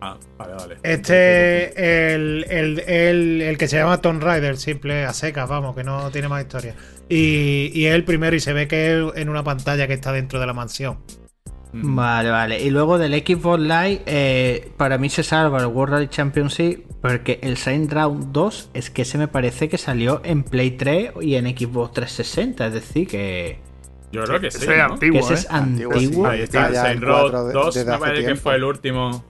Ah, 0.00 0.16
vale, 0.38 0.54
vale. 0.54 0.76
Este 0.82 1.64
es 1.66 2.14
el, 2.14 2.46
el, 2.48 2.78
el, 2.80 3.42
el 3.42 3.58
que 3.58 3.68
se 3.68 3.76
llama 3.76 4.00
Tomb 4.00 4.22
Raider, 4.22 4.56
simple, 4.56 5.04
a 5.04 5.12
secas, 5.12 5.46
vamos, 5.48 5.76
que 5.76 5.84
no 5.84 6.10
tiene 6.10 6.28
más 6.28 6.42
historia. 6.42 6.74
Y, 7.06 7.70
y 7.74 7.84
es 7.84 7.94
el 7.94 8.04
primero 8.04 8.34
y 8.34 8.40
se 8.40 8.54
ve 8.54 8.66
que 8.66 8.92
es 8.92 9.16
en 9.16 9.28
una 9.28 9.44
pantalla 9.44 9.86
que 9.86 9.92
está 9.92 10.10
dentro 10.12 10.40
de 10.40 10.46
la 10.46 10.54
mansión. 10.54 10.98
Mm. 11.82 11.94
Vale, 11.96 12.30
vale. 12.30 12.62
Y 12.62 12.70
luego 12.70 12.98
del 12.98 13.12
Xbox 13.14 13.60
Live, 13.60 14.02
eh, 14.06 14.72
para 14.76 14.96
mí 14.98 15.08
se 15.10 15.22
salva 15.22 15.58
el 15.60 15.66
World 15.66 15.92
Rally 15.94 16.08
Championship 16.08 16.84
porque 17.00 17.38
el 17.42 17.56
Saint 17.56 17.92
Round 17.92 18.32
2 18.32 18.70
es 18.74 18.90
que 18.90 19.04
se 19.04 19.18
me 19.18 19.28
parece 19.28 19.68
que 19.68 19.76
salió 19.78 20.20
en 20.24 20.42
Play 20.44 20.72
3 20.72 21.12
y 21.20 21.34
en 21.34 21.46
Xbox 21.46 21.92
360. 21.94 22.66
Es 22.68 22.72
decir, 22.74 23.08
que, 23.08 23.58
Yo 24.12 24.22
creo 24.24 24.40
que 24.40 24.50
sí. 24.50 24.58
Ese 24.58 24.72
es 24.72 24.78
¿no? 24.78 24.94
antiguo, 24.94 25.14
que 25.14 25.18
ese 25.20 25.32
¿eh? 25.34 25.36
es 25.36 25.50
Antiguo, 25.50 25.92
antiguo. 25.94 26.26
Ahí 26.28 26.40
está, 26.42 26.72
Saint 26.72 27.02
el 27.02 27.08
cuatro 27.08 27.44
de- 27.46 27.52
2 27.52 27.74
desde 27.74 27.90
me 27.92 27.98
parece 27.98 28.18
que 28.20 28.24
tiempo. 28.26 28.42
fue 28.42 28.54
el 28.54 28.64
último. 28.64 29.24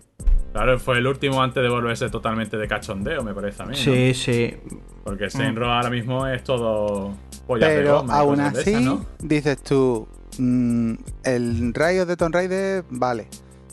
Claro, 0.53 0.79
fue 0.79 0.99
el 0.99 1.07
último 1.09 1.43
antes 1.43 1.61
de 1.63 1.69
volverse 1.69 2.09
totalmente 2.11 2.57
de 2.57 2.69
cachondeo, 2.69 3.25
me 3.25 3.35
parece 3.35 3.63
a 3.63 3.67
mí. 3.67 3.73
¿no? 3.73 3.77
Sí, 3.77 4.15
sí. 4.15 4.55
Porque 5.03 5.29
Saint 5.29 5.59
Row 5.59 5.69
ahora 5.69 5.91
mismo 5.91 6.27
es 6.29 6.45
todo 6.45 7.13
pollas 7.47 7.71
de 7.71 7.77
Pero 7.77 7.97
goma 8.03 8.15
aún 8.19 8.41
así, 8.41 8.71
esas, 8.71 8.83
¿no? 8.83 9.05
dices 9.21 9.61
tú, 9.65 10.07
mm, 10.39 10.95
el 11.25 11.75
rayo 11.75 12.07
de 12.07 12.17
Tomb 12.17 12.35
Raider, 12.35 12.85
vale. 12.91 13.29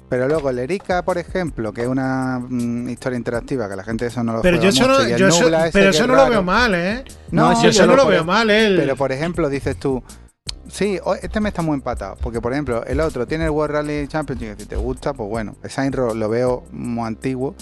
Pero 0.10 0.28
luego 0.28 0.50
el 0.50 0.60
Erika, 0.60 1.04
por 1.06 1.18
ejemplo, 1.18 1.72
que 1.72 1.84
es 1.84 1.88
una 1.88 2.38
mm, 2.40 2.90
historia 2.90 3.18
interactiva, 3.18 3.70
que 3.70 3.78
la 3.78 3.84
gente 3.84 4.06
eso 4.08 4.22
no 4.24 4.34
lo 4.34 4.42
Pero 4.42 4.58
yo 4.58 4.68
mucho, 4.68 5.08
yo 5.08 5.28
eso- 5.30 5.50
pero 5.72 5.90
eso 5.92 6.02
es 6.04 6.08
no 6.08 6.16
lo 6.16 6.30
veo 6.30 6.44
mal, 6.44 6.76
¿eh? 6.76 7.06
No, 7.32 7.54
yo 7.64 7.70
eso 7.70 7.88
no 7.88 7.96
lo 7.96 8.06
veo 8.06 8.26
mal, 8.26 8.50
¿eh? 8.50 8.74
Pero 8.76 8.96
por 8.98 9.14
ejemplo, 9.14 9.48
dices 9.48 9.78
tú, 9.78 10.04
sí, 10.68 11.00
este 11.22 11.40
me 11.40 11.48
está 11.48 11.62
muy 11.62 11.76
empatado. 11.76 12.18
Porque 12.22 12.42
por 12.42 12.52
ejemplo, 12.52 12.84
el 12.86 13.00
otro 13.00 13.26
tiene 13.26 13.46
el 13.46 13.52
World 13.52 13.74
Rally 13.76 14.08
Championship, 14.10 14.58
que 14.58 14.64
si 14.64 14.70
te 14.70 14.76
gusta, 14.76 15.14
pues 15.14 15.30
bueno, 15.30 15.56
el 15.64 15.70
Saint 15.70 15.96
Row 15.96 16.14
lo 16.14 16.28
veo 16.28 16.66
muy 16.72 17.08
antiguo. 17.08 17.56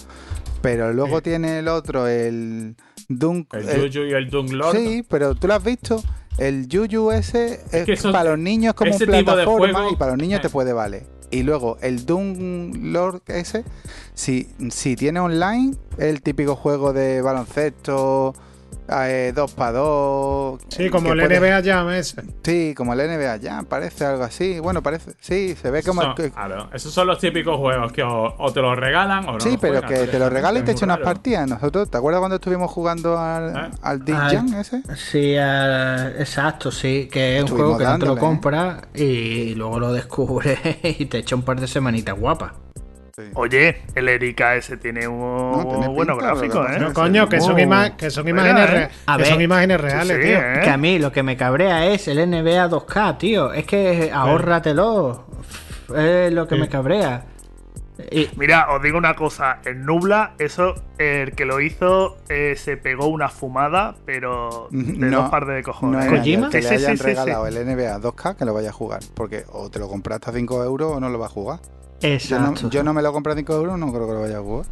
Pero 0.62 0.92
luego 0.94 1.18
Sí. 1.18 1.24
tiene 1.24 1.60
el 1.60 1.68
otro, 1.68 2.08
el 2.08 2.76
Dunk. 3.08 3.54
El 3.54 3.70
el- 3.70 3.88
Juju 3.88 4.06
y 4.06 4.12
el 4.14 4.30
Dunklord. 4.30 4.76
Sí, 4.76 5.06
pero 5.08 5.36
tú 5.36 5.48
lo 5.48 5.54
has 5.56 5.64
visto. 5.64 6.02
El 6.38 6.68
Yuyu 6.70 7.12
ese 7.12 7.60
es, 7.72 7.86
que 7.86 8.10
para 8.12 8.30
los 8.32 8.40
niños 8.40 8.74
como 8.74 8.92
un 8.94 8.98
plataforma 8.98 9.74
juego- 9.80 9.92
y 9.92 9.96
para 9.98 10.12
los 10.12 10.22
niños 10.22 10.40
eh. 10.40 10.44
te 10.44 10.50
puede 10.50 10.72
valer. 10.72 11.04
Y 11.32 11.44
luego 11.44 11.78
el 11.82 12.06
Doom 12.06 12.92
Lord 12.94 13.22
ese, 13.28 13.64
si, 14.14 14.50
si 14.70 14.96
tiene 14.96 15.20
online, 15.20 15.76
es 15.98 16.06
el 16.06 16.22
típico 16.22 16.56
juego 16.56 16.92
de 16.94 17.22
baloncesto 17.22 18.34
eh, 18.92 19.32
2 19.36 19.54
para 19.54 19.72
2. 19.74 20.62
Sí, 20.70 20.90
como 20.90 21.14
el 21.14 21.20
NBA 21.20 21.62
Jam 21.64 21.90
ese. 21.92 22.22
Sí, 22.44 22.74
como 22.76 22.94
el 22.94 23.00
NBA 23.00 23.40
Jam, 23.42 23.66
parece 23.66 24.06
algo 24.06 24.24
así. 24.24 24.60
Bueno, 24.60 24.82
parece. 24.82 25.12
Sí, 25.20 25.56
se 25.62 25.72
ve 25.72 25.84
como. 25.84 26.02
Son- 26.02 26.14
claro, 26.32 26.70
esos 26.74 26.94
son 26.94 27.08
los 27.08 27.20
típicos 27.20 27.58
juegos 27.58 27.92
que 27.92 28.04
o, 28.04 28.36
o 28.38 28.52
te 28.54 28.62
los 28.62 28.76
regalan 28.78 29.28
o 29.30 29.34
no. 29.34 29.40
sí, 29.40 29.52
los 29.52 29.60
pero 29.60 29.82
que 29.82 29.88
te 29.88 29.94
lo 29.94 30.04
directamente. 30.04 30.30
regala 30.30 30.60
y 30.60 30.64
te 30.64 30.74
muy 30.74 30.84
unas 30.84 31.00
partidas. 31.00 31.48
Nosotros, 31.50 31.90
¿te 31.90 31.98
acuerdas 31.98 32.20
cuando 32.20 32.36
estuvimos 32.36 32.72
jugando 32.72 33.18
al, 33.18 33.56
Ah. 33.56 33.72
al 33.82 34.04
Deep 34.06 34.18
Ah, 34.20 34.30
Jam 34.32 34.54
ese? 34.56 34.82
Sí, 34.96 35.36
ah, 35.38 36.10
exacto, 36.18 36.72
sí, 36.72 37.08
que 37.12 37.38
es 37.38 37.44
un 37.44 37.58
juego 37.58 37.78
que 37.78 37.84
no 37.84 38.00
te 38.00 38.06
lo 38.06 38.16
dándole, 38.16 38.20
¿eh? 38.20 38.20
compras 38.22 38.82
y 38.96 39.56
luego 39.56 39.80
lo 39.80 39.94
descubres 39.94 40.60
y 41.00 41.06
te 41.06 41.20
echa 41.20 41.36
un 41.36 41.44
par 41.44 41.60
de 41.60 41.68
semanitas 41.68 42.18
guapas. 42.20 42.54
Sí. 43.20 43.32
Oye, 43.36 43.82
el 43.96 44.08
Erika 44.08 44.56
ese 44.56 44.78
tiene 44.78 45.06
un 45.08 45.82
que 45.82 46.06
gráficos, 46.16 46.66
pasa 46.66 46.78
¿eh? 46.78 46.80
No, 46.80 46.94
coño, 46.94 47.28
que 47.28 47.42
son, 47.42 47.54
Muy 47.54 47.64
ima- 47.64 47.96
que 47.98 48.10
son 48.10 48.28
imágenes, 48.28 48.64
¿eh? 48.64 48.68
re- 48.72 48.90
A 49.08 49.18
que 49.18 49.24
ver. 49.24 49.32
son 49.34 49.42
imágenes 49.42 49.82
reales, 49.82 50.18
Sí, 50.18 50.24
tío. 50.24 50.38
¿eh? 50.38 50.60
Que 50.64 50.70
a 50.70 50.78
mí 50.78 51.00
lo 51.00 51.12
que 51.12 51.24
me 51.24 51.36
cabrea 51.36 51.86
es 51.88 52.08
el 52.08 52.20
NBA 52.20 52.70
2K, 52.70 53.18
tío. 53.18 53.52
Es 53.52 53.66
que 53.66 54.10
ahórratelo. 54.14 55.26
Es 55.96 56.32
lo 56.32 56.48
que 56.48 56.56
Sí. 56.56 56.62
me 56.62 56.70
cabrea. 56.70 57.26
Y, 58.12 58.30
Mira, 58.38 58.68
os 58.74 58.82
digo 58.82 58.98
una 58.98 59.14
cosa, 59.14 59.60
el 59.66 59.84
Nubla, 59.86 60.32
eso, 60.40 60.74
el 60.98 61.34
que 61.34 61.44
lo 61.44 61.60
hizo 61.60 62.16
eh, 62.30 62.56
se 62.56 62.78
pegó 62.78 63.08
una 63.08 63.28
fumada, 63.28 63.96
pero 64.06 64.70
de 64.72 65.10
No, 65.10 65.24
dos 65.24 65.30
par 65.30 65.46
de 65.46 65.62
cojones. 65.64 66.06
No 66.06 66.12
¿Kojima? 66.18 66.50
que 66.50 66.62
le 66.62 66.70
hayan 66.70 66.92
sí, 66.96 66.98
sí, 66.98 67.04
regalado 67.04 67.46
sí. 67.52 67.58
el 67.58 67.66
NBA 67.68 68.00
2K 68.00 68.36
que 68.38 68.46
lo 68.46 68.54
vaya 68.54 68.70
a 68.70 68.72
jugar. 68.74 69.02
Porque 69.16 69.44
o 69.52 69.70
te 69.70 69.80
lo 69.80 69.90
compraste 69.90 70.30
a 70.30 70.34
5 70.34 70.64
euros 70.64 70.94
o 70.94 71.00
no 71.02 71.10
lo 71.10 71.20
vas 71.20 71.32
a 71.32 71.34
jugar. 71.34 71.60
Yo 72.02 72.40
no, 72.40 72.50
exacto. 72.50 72.70
yo 72.70 72.84
no 72.84 72.94
me 72.94 73.02
lo 73.02 73.12
compré 73.14 73.34
a 73.34 73.36
5 73.36 73.54
euros, 73.54 73.78
no 73.80 73.92
creo 73.92 74.08
que 74.08 74.14
lo 74.14 74.22
vaya 74.22 74.38
a 74.38 74.42
jugar. 74.42 74.66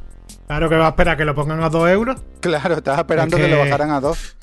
Claro 0.47 0.69
que 0.69 0.75
va 0.75 0.86
a 0.88 0.89
esperar 0.89 1.17
que 1.17 1.25
lo 1.25 1.36
pongan 1.36 1.61
a 1.61 1.69
2 1.69 1.89
euros. 1.89 2.21
Claro, 2.39 2.75
estaba 2.75 2.97
esperando 2.99 3.38
Es 3.38 3.43
que... 3.43 3.49
lo 3.51 3.59
bajaran 3.59 3.91
a 3.91 3.99
2. 3.99 4.38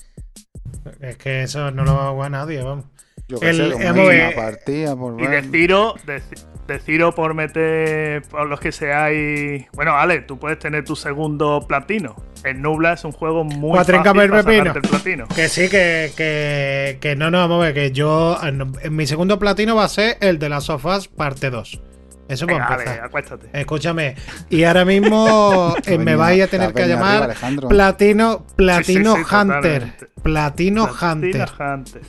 Es 1.00 1.16
que 1.16 1.42
eso 1.42 1.70
no 1.70 1.84
lo 1.84 1.94
va 1.94 2.08
a 2.08 2.12
jugar 2.12 2.30
nadie, 2.30 2.62
vamos. 2.62 2.84
Yo 3.26 3.38
El- 3.40 3.56
sé, 3.56 3.74
una 3.74 4.30
partida 4.36 4.94
por 4.96 5.18
Y 5.18 5.24
deci- 5.24 6.44
deciros 6.66 7.14
por 7.14 7.32
meter, 7.32 8.20
por 8.22 8.46
los 8.46 8.60
que 8.60 8.70
seáis... 8.70 9.64
Bueno, 9.72 9.96
Ale, 9.96 10.20
tú 10.20 10.38
puedes 10.38 10.58
tener 10.58 10.84
tu 10.84 10.94
segundo 10.94 11.64
platino. 11.66 12.16
El 12.44 12.60
Nubla 12.60 12.92
es 12.92 13.04
un 13.04 13.12
juego 13.12 13.44
muy 13.44 13.78
fácil 13.78 13.94
el 13.94 14.02
para 14.02 14.22
el 14.24 14.82
platino. 14.82 15.26
Que 15.28 15.48
sí, 15.48 15.70
que, 15.70 16.12
que, 16.14 16.98
que 17.00 17.16
no, 17.16 17.30
no, 17.30 17.38
vamos 17.38 17.62
a 17.62 17.66
ver, 17.66 17.74
que 17.74 17.92
yo. 17.92 18.38
En 18.42 18.94
mi 18.94 19.06
segundo 19.06 19.38
platino 19.38 19.74
va 19.74 19.84
a 19.84 19.88
ser 19.88 20.18
el 20.20 20.38
de 20.38 20.50
las 20.50 20.64
sofás 20.64 21.08
parte 21.08 21.48
2. 21.48 21.80
Eso 22.28 22.46
Venga, 22.46 22.66
para 22.68 23.04
acuéstate. 23.04 23.48
Escúchame, 23.52 24.16
y 24.48 24.64
ahora 24.64 24.84
mismo 24.86 25.74
eh, 25.86 25.98
me 25.98 26.16
vais 26.16 26.42
a 26.42 26.46
tener 26.46 26.72
que 26.72 26.86
llamar 26.86 27.30
arriba. 27.42 27.68
Platino, 27.68 28.46
Platino 28.56 29.14
Sí, 29.16 29.20
sí, 29.22 29.26
sí, 29.28 29.34
Hunter. 29.36 29.82
totalmente. 29.82 30.06
Platino 30.22 30.88
Platino 30.88 31.46
Hunter. 31.60 32.00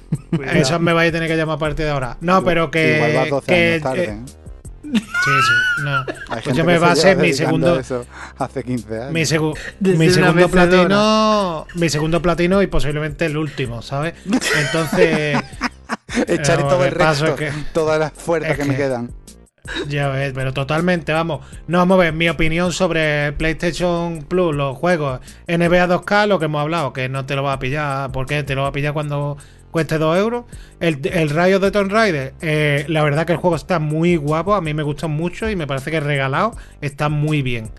Eso 0.57 0.80
me 0.80 0.93
vais 0.93 1.09
a 1.09 1.11
tener 1.11 1.28
que 1.28 1.36
llamar 1.36 1.57
a 1.57 1.59
partir 1.59 1.86
de 1.86 1.91
ahora. 1.91 2.18
No, 2.22 2.43
pero 2.43 2.72
que. 2.72 2.95
Igual 2.97 3.13
vas 3.16 3.30
12 3.30 3.45
que 3.47 3.72
años 3.74 3.84
tarde. 3.84 4.03
eh, 4.05 4.09
¿eh? 4.09 4.22
sí, 4.93 4.99
sí, 5.01 5.84
no. 5.84 6.36
Escúchame, 6.38 6.78
va 6.78 6.91
a 6.91 6.95
se 6.95 7.01
ser 7.01 7.18
mi 7.18 7.34
segundo. 7.34 7.82
hace 8.38 8.63
15 8.63 8.97
años. 9.01 9.11
Mi, 9.11 9.22
segu- 9.24 9.57
mi 9.82 10.09
segundo 10.09 10.47
platino. 10.47 11.68
Mi 11.76 11.89
segundo 11.89 12.22
platino 12.22 12.61
y 12.61 12.68
posiblemente 12.68 13.26
el 13.26 13.36
último, 13.36 13.82
¿sabes? 13.82 14.13
Entonces. 14.26 15.38
Echar 16.28 16.59
Eh, 16.61 16.63
todo 16.63 16.86
el 16.86 16.91
resto, 16.91 17.26
es 17.28 17.34
que- 17.34 17.51
todas 17.74 17.99
las 17.99 18.13
fuerzas 18.13 18.51
es 18.51 18.57
que, 18.57 18.63
me 18.63 18.76
que- 18.76 18.84
quedan. 18.84 19.11
Ya 19.88 20.09
ves, 20.09 20.32
pero 20.34 20.53
totalmente, 20.53 21.11
vamos. 21.11 21.45
No 21.68 21.80
vamos 21.80 21.95
a 21.95 22.01
ver 22.01 22.13
mi 22.13 22.30
opinión 22.30 22.72
sobre 22.72 23.32
PlayStation 23.34 24.24
Plus, 24.28 24.55
los 24.55 24.78
juegos 24.78 25.20
NBA 25.47 25.88
2K, 25.88 26.28
lo 26.28 26.39
que 26.39 26.45
hemos 26.45 26.61
hablado, 26.61 26.93
que 26.93 27.09
no 27.09 27.26
te 27.26 27.36
lo 27.36 27.43
va 27.43 27.53
a 27.53 27.59
pillar, 27.59 28.11
porque 28.11 28.43
te 28.43 28.55
lo 28.55 28.61
va 28.63 28.68
a 28.70 28.72
pillar 28.72 28.93
cuando 28.93 29.38
cueste 29.72 29.97
2 29.97 30.18
euros. 30.18 30.45
El, 30.80 30.99
el 31.11 31.30
Rayo 31.30 31.59
de 31.59 31.72
Tomb 31.72 31.91
Raider, 31.91 32.34
eh, 32.41 32.86
la 32.88 33.03
verdad 33.03 33.26
que 33.26 33.34
el 33.34 33.39
juego 33.39 33.55
está 33.55 33.80
muy 33.80 34.16
guapo, 34.18 34.53
a 34.53 34.61
mí 34.61 34.74
me 34.74 34.84
gusta 34.84 35.07
mucho 35.07 35.49
y 35.49 35.55
me 35.55 35.68
parece 35.68 35.89
que 35.91 35.99
regalado 35.99 36.55
está 36.82 37.09
muy 37.09 37.41
bien. 37.41 37.72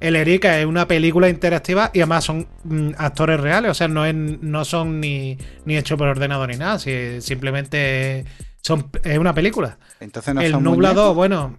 El 0.00 0.16
Erika 0.16 0.58
es 0.58 0.64
una 0.64 0.88
película 0.88 1.28
interactiva 1.28 1.90
y 1.92 2.00
además 2.00 2.24
son 2.24 2.48
mm, 2.64 2.90
actores 2.96 3.38
reales, 3.40 3.70
o 3.70 3.74
sea, 3.74 3.86
no, 3.88 4.06
es- 4.06 4.14
no 4.14 4.64
son 4.64 4.98
ni, 5.00 5.36
ni 5.66 5.76
hechos 5.76 5.98
por 5.98 6.08
ordenador 6.08 6.48
ni 6.48 6.56
nada, 6.56 6.78
si- 6.78 7.20
simplemente 7.20 8.24
son, 8.62 8.90
es 9.02 9.18
una 9.18 9.34
película 9.34 9.78
Entonces 10.00 10.34
no 10.34 10.40
el 10.40 10.52
son 10.52 10.62
Nubla 10.64 10.94
2, 10.94 11.14
muñecos. 11.14 11.16
bueno, 11.16 11.56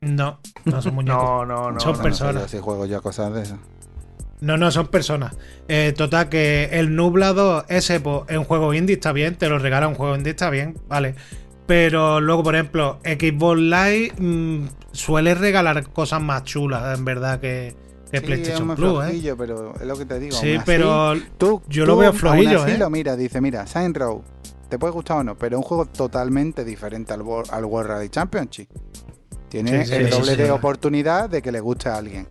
no, 0.00 0.40
no 0.64 0.82
son 0.82 0.94
muñecos. 0.94 1.22
No, 1.22 1.44
no, 1.46 1.70
no. 1.72 1.80
Son 1.80 1.96
no. 1.96 2.02
No 2.04 2.14
sé 2.14 2.24
personas. 2.24 2.42
yo 2.42 2.48
si 2.48 2.58
juego 2.58 2.86
ya 2.86 3.00
cosas 3.00 3.32
de 3.34 3.42
eso. 3.42 3.58
No, 4.40 4.56
no, 4.56 4.70
son 4.72 4.88
personas. 4.88 5.36
Eh, 5.68 5.94
total, 5.96 6.28
que 6.28 6.64
el 6.72 6.96
Nubla 6.96 7.32
2, 7.32 7.64
ese, 7.68 8.00
pues, 8.00 8.22
en 8.28 8.42
juego 8.44 8.74
indie 8.74 8.94
está 8.96 9.12
bien, 9.12 9.36
te 9.36 9.48
lo 9.48 9.58
regala 9.58 9.86
un 9.86 9.94
juego 9.94 10.16
indie, 10.16 10.30
está 10.32 10.50
bien, 10.50 10.76
vale. 10.88 11.14
Pero 11.66 12.20
luego, 12.20 12.42
por 12.42 12.54
ejemplo, 12.56 13.00
Xbox 13.04 13.60
Live 13.60 14.12
mm, 14.18 14.66
suele 14.92 15.34
regalar 15.34 15.88
cosas 15.92 16.20
más 16.20 16.42
chulas, 16.44 16.98
en 16.98 17.04
verdad, 17.04 17.38
que, 17.40 17.76
que 18.10 18.20
Sí, 18.20 18.26
es 18.26 18.26
PlayStation 18.26 18.66
muy 18.66 18.74
Plus, 18.74 19.04
¿eh? 19.04 19.14
flojillo, 19.14 19.36
pero 19.36 19.74
es 19.76 19.86
lo 19.86 19.96
que 19.96 20.06
te 20.06 20.18
digo. 20.18 20.36
Sí, 20.36 20.56
así, 20.56 20.62
pero 20.66 21.14
tú, 21.38 21.62
yo 21.68 21.86
tú 21.86 21.86
lo 21.86 21.96
veo 21.96 22.12
flojillo, 22.12 22.62
así 22.62 22.72
¿eh? 22.72 22.78
lo 22.78 22.90
mira, 22.90 23.16
dice, 23.16 23.40
mira, 23.40 23.66
Saints 23.66 23.98
Row, 23.98 24.24
te 24.72 24.78
puede 24.78 24.94
gustar 24.94 25.18
o 25.18 25.22
no, 25.22 25.34
pero 25.36 25.56
es 25.58 25.62
un 25.62 25.68
juego 25.68 25.84
totalmente 25.84 26.64
diferente 26.64 27.12
al, 27.12 27.20
Wor- 27.20 27.50
al 27.50 27.66
World 27.66 27.90
Rally 27.90 28.08
Championship. 28.08 28.70
Tiene 29.50 29.84
Sí, 29.84 29.92
el 29.94 30.06
sí, 30.06 30.10
doble 30.10 30.30
sí, 30.34 30.36
de 30.42 30.50
oportunidad 30.50 31.28
de 31.28 31.42
que 31.42 31.52
le 31.52 31.60
guste 31.60 31.90
a 31.90 31.96
alguien. 31.96 32.26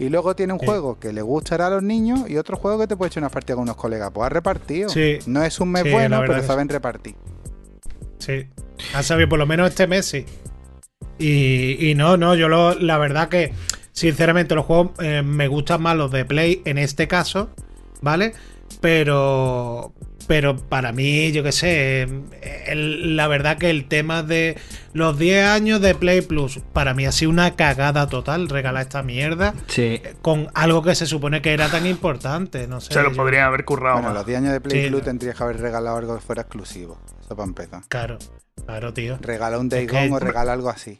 Y 0.00 0.08
luego 0.08 0.34
tiene 0.34 0.54
un 0.54 0.58
juego 0.58 0.98
que 0.98 1.12
le 1.12 1.22
gustará 1.22 1.68
a 1.68 1.70
los 1.70 1.84
niños 1.84 2.28
y 2.28 2.36
otro 2.36 2.56
juego 2.56 2.80
que 2.80 2.88
te 2.88 2.96
puede 2.96 3.10
echar 3.10 3.22
una 3.22 3.28
partida 3.30 3.54
con 3.54 3.62
unos 3.62 3.76
colegas. 3.76 4.10
Pues 4.12 4.26
ha 4.26 4.28
repartido. 4.28 4.88
Sí. 4.88 5.20
No 5.26 5.44
es 5.44 5.60
un 5.60 5.70
mes 5.70 5.88
bueno, 5.88 6.20
pero 6.26 6.42
saben 6.42 6.68
repartir. 6.68 7.14
Sí. 8.18 8.48
Ha 8.92 9.04
sabido 9.04 9.28
por 9.28 9.38
lo 9.38 9.46
menos 9.46 9.68
este 9.68 9.86
mes, 9.86 10.04
sí. 10.04 10.26
Y, 11.16 11.90
y 11.90 11.94
no, 11.94 12.16
no, 12.16 12.34
yo 12.34 12.48
lo, 12.48 12.74
la 12.74 12.98
verdad 12.98 13.28
que, 13.28 13.52
sinceramente, 13.92 14.56
los 14.56 14.64
juegos 14.64 14.90
eh, 14.98 15.22
me 15.24 15.46
gustan 15.46 15.80
más 15.80 15.96
los 15.96 16.10
de 16.10 16.24
Play 16.24 16.60
en 16.64 16.78
este 16.78 17.06
caso, 17.06 17.50
¿vale? 18.02 18.32
Pero, 18.80 19.92
pero 20.26 20.56
para 20.56 20.92
mí, 20.92 21.32
yo 21.32 21.42
qué 21.42 21.52
sé, 21.52 22.02
el- 22.66 23.16
la 23.16 23.28
verdad 23.28 23.58
que 23.58 23.70
el 23.70 23.86
tema 23.86 24.22
de 24.22 24.56
los 24.92 25.18
10 25.18 25.46
años 25.46 25.80
de 25.80 25.94
Play 25.94 26.20
Plus, 26.22 26.60
para 26.72 26.94
mí 26.94 27.04
ha 27.06 27.12
sido 27.12 27.30
una 27.30 27.56
cagada 27.56 28.08
total 28.08 28.48
regalar 28.48 28.82
esta 28.82 29.02
mierda 29.02 29.54
Sí. 29.66 30.00
con 30.22 30.48
algo 30.54 30.82
que 30.82 30.94
se 30.94 31.06
supone 31.06 31.42
que 31.42 31.52
era 31.52 31.68
tan 31.68 31.86
importante, 31.86 32.66
no 32.68 32.80
sé. 32.80 32.92
Se 32.94 33.02
lo 33.02 33.10
yo- 33.10 33.16
podrían 33.16 33.44
haber 33.44 33.64
currado 33.64 33.96
Bueno, 33.96 34.08
más. 34.08 34.18
los 34.18 34.26
10 34.26 34.38
años 34.38 34.52
de 34.52 34.60
Play 34.60 34.84
Sí. 34.84 34.90
Plus 34.90 35.02
tendrías 35.02 35.36
que 35.36 35.42
haber 35.42 35.60
regalado 35.60 35.96
algo 35.96 36.14
que 36.16 36.20
fuera 36.22 36.42
exclusivo. 36.42 36.98
Eso 37.20 37.34
para 37.36 37.48
empezar. 37.48 37.82
Claro, 37.88 38.18
claro, 38.66 38.92
tío. 38.94 39.18
Regala 39.20 39.58
un 39.58 39.68
Day 39.68 39.84
Es 39.86 39.90
que- 39.90 40.10
o 40.12 40.18
regala 40.18 40.52
algo 40.52 40.70
así. 40.70 40.98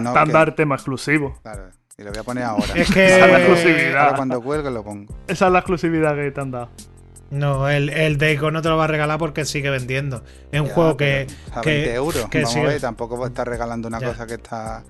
No, 0.00 0.12
tan 0.14 0.26
que- 0.28 0.32
dar 0.32 0.54
tema 0.54 0.76
exclusivo. 0.76 1.38
Claro, 1.42 1.70
y 1.98 2.02
lo 2.02 2.10
voy 2.10 2.18
a 2.20 2.22
poner 2.22 2.44
ahora. 2.44 2.64
Es 2.74 2.88
Esa 2.90 3.04
es 3.04 3.20
la 3.20 3.26
que... 3.26 3.36
exclusividad. 3.36 3.96
Ahora 4.04 4.16
cuando 4.16 4.40
cuelgue 4.42 4.70
lo 4.70 4.82
pongo. 4.82 5.14
Esa 5.28 5.46
es 5.48 5.52
la 5.52 5.58
exclusividad 5.58 6.14
que 6.14 6.30
te 6.30 6.40
han 6.40 6.50
dado. 6.50 6.70
No, 7.32 7.68
el, 7.68 7.88
el 7.88 8.18
no 8.52 8.62
te 8.62 8.68
lo 8.68 8.76
va 8.76 8.84
a 8.84 8.88
regalar 8.88 9.18
porque 9.18 9.44
sigue 9.44 9.70
vendiendo. 9.70 10.22
Es 10.52 10.60
un 10.60 10.68
Ya, 10.68 10.74
juego 10.74 10.96
que. 10.96 11.26
A 11.54 11.60
que- 11.62 11.70
20 11.70 11.94
euros. 11.94 12.28
que 12.28 12.38
Vamos 12.38 12.52
sigue- 12.52 12.66
a 12.66 12.68
ver, 12.68 12.80
tampoco 12.80 13.18
va 13.18 13.24
a 13.24 13.28
estar 13.28 13.48
regalando 13.48 13.88
una 13.88 13.98
Ya. 13.98 14.08
cosa 14.08 14.26
que 14.26 14.34
está. 14.34 14.82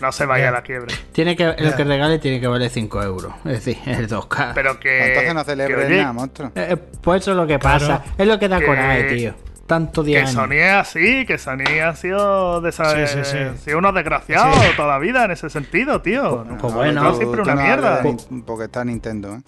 No 0.00 0.12
se 0.12 0.26
vaya 0.26 0.44
Ya. 0.44 0.48
a 0.50 0.52
la 0.52 0.62
quiebra. 0.62 0.94
Tiene 1.12 1.34
que, 1.36 1.44
Ya. 1.58 1.74
que 1.76 1.84
regale 1.84 2.18
tiene 2.18 2.40
que 2.40 2.46
valer 2.46 2.68
5 2.70 3.02
euros. 3.02 3.32
Es 3.44 3.64
decir, 3.64 3.78
el 3.86 4.06
2K. 4.06 4.52
Pero 4.54 4.78
que. 4.78 4.98
Pues 4.98 5.08
Entonces 5.08 5.34
no 5.34 5.40
que, 5.44 5.50
celebres 5.50 5.86
oye, 5.86 5.96
nada, 6.00 6.12
monstruo. 6.12 6.52
Eh, 6.54 6.76
pues 6.76 7.22
eso 7.22 7.30
es 7.30 7.36
lo 7.38 7.46
que 7.46 7.58
pasa. 7.58 8.02
Es 8.18 8.26
lo 8.26 8.38
que 8.38 8.48
da 8.48 8.58
Que- 8.60 8.66
coraje, 8.66 9.04
tío. 9.04 9.34
Tanto 9.66 10.02
Que 10.02 10.08
10 10.08 10.22
años. 10.24 10.32
Sony 10.34 10.52
es 10.58 10.72
así, 10.72 11.24
que 11.24 11.38
Sony 11.38 11.78
ha 11.82 11.94
sido, 11.94 12.60
desa- 12.60 13.06
Sí, 13.06 13.14
sí, 13.16 13.20
sí. 13.24 13.38
ha 13.38 13.56
sido 13.56 13.78
unos 13.78 13.94
desgraciados 13.94 14.56
Sí. 14.56 14.72
toda 14.76 14.88
la 14.88 14.98
vida 14.98 15.24
en 15.24 15.30
ese 15.30 15.48
sentido, 15.48 16.02
tío. 16.02 16.44
Pues 16.60 16.70
No, 16.74 16.78
bueno. 16.78 17.02
no, 17.02 17.14
siempre 17.14 17.38
tú 17.38 17.44
una 17.44 17.54
no 17.54 17.62
mierda. 17.62 18.02
de 18.02 18.16
Porque 18.44 18.64
está 18.64 18.84
Nintendo, 18.84 19.36
¿eh? 19.36 19.40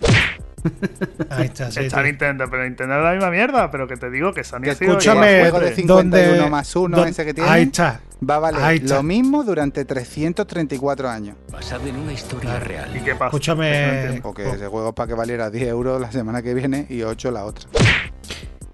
Ahí 1.31 1.47
está, 1.47 1.70
sí, 1.70 1.81
Está 1.81 1.99
tío. 1.99 2.07
Nintendo, 2.07 2.45
pero 2.51 2.65
Nintendo 2.65 2.97
es 2.97 3.03
la 3.05 3.12
misma 3.12 3.31
mierda, 3.31 3.70
pero 3.70 3.86
que 3.86 3.97
te 3.97 4.11
digo 4.11 4.32
que 4.32 4.45
Sony 4.45 4.61
Que 4.62 4.70
ha 4.70 4.74
sido 4.74 4.93
Escúchame, 4.93 5.36
el 5.36 5.41
juego 5.51 5.61
de 5.61 5.65
¿dónde- 5.66 5.77
51 6.23 6.49
más 6.51 6.74
1 6.77 6.97
dónde- 6.97 7.11
ese 7.11 7.24
que 7.24 7.35
tiene. 7.35 7.51
Ahí 7.51 7.62
está. 7.65 8.01
Va 8.28 8.36
a 8.36 8.39
valer 8.39 8.62
Ahí 8.62 8.77
está. 8.78 8.95
lo 8.97 9.03
mismo 9.03 9.45
durante 9.45 9.85
334 9.85 11.09
años. 11.11 11.36
basado 11.53 11.86
en 11.86 11.97
una 11.97 12.12
historia 12.12 12.59
real. 12.59 12.97
¿Y 12.97 13.01
qué 13.01 13.12
pasa? 13.12 13.27
Escúchame. 13.27 14.20
Porque 14.23 14.49
ese 14.49 14.66
juego 14.69 14.89
es 14.89 14.95
para 14.95 15.07
que 15.09 15.15
valiera 15.15 15.51
10 15.51 15.69
euros 15.69 16.01
la 16.01 16.11
semana 16.11 16.41
que 16.41 16.55
viene 16.55 16.86
y 16.89 17.03
8 17.03 17.31
la 17.31 17.45
otra. 17.45 17.69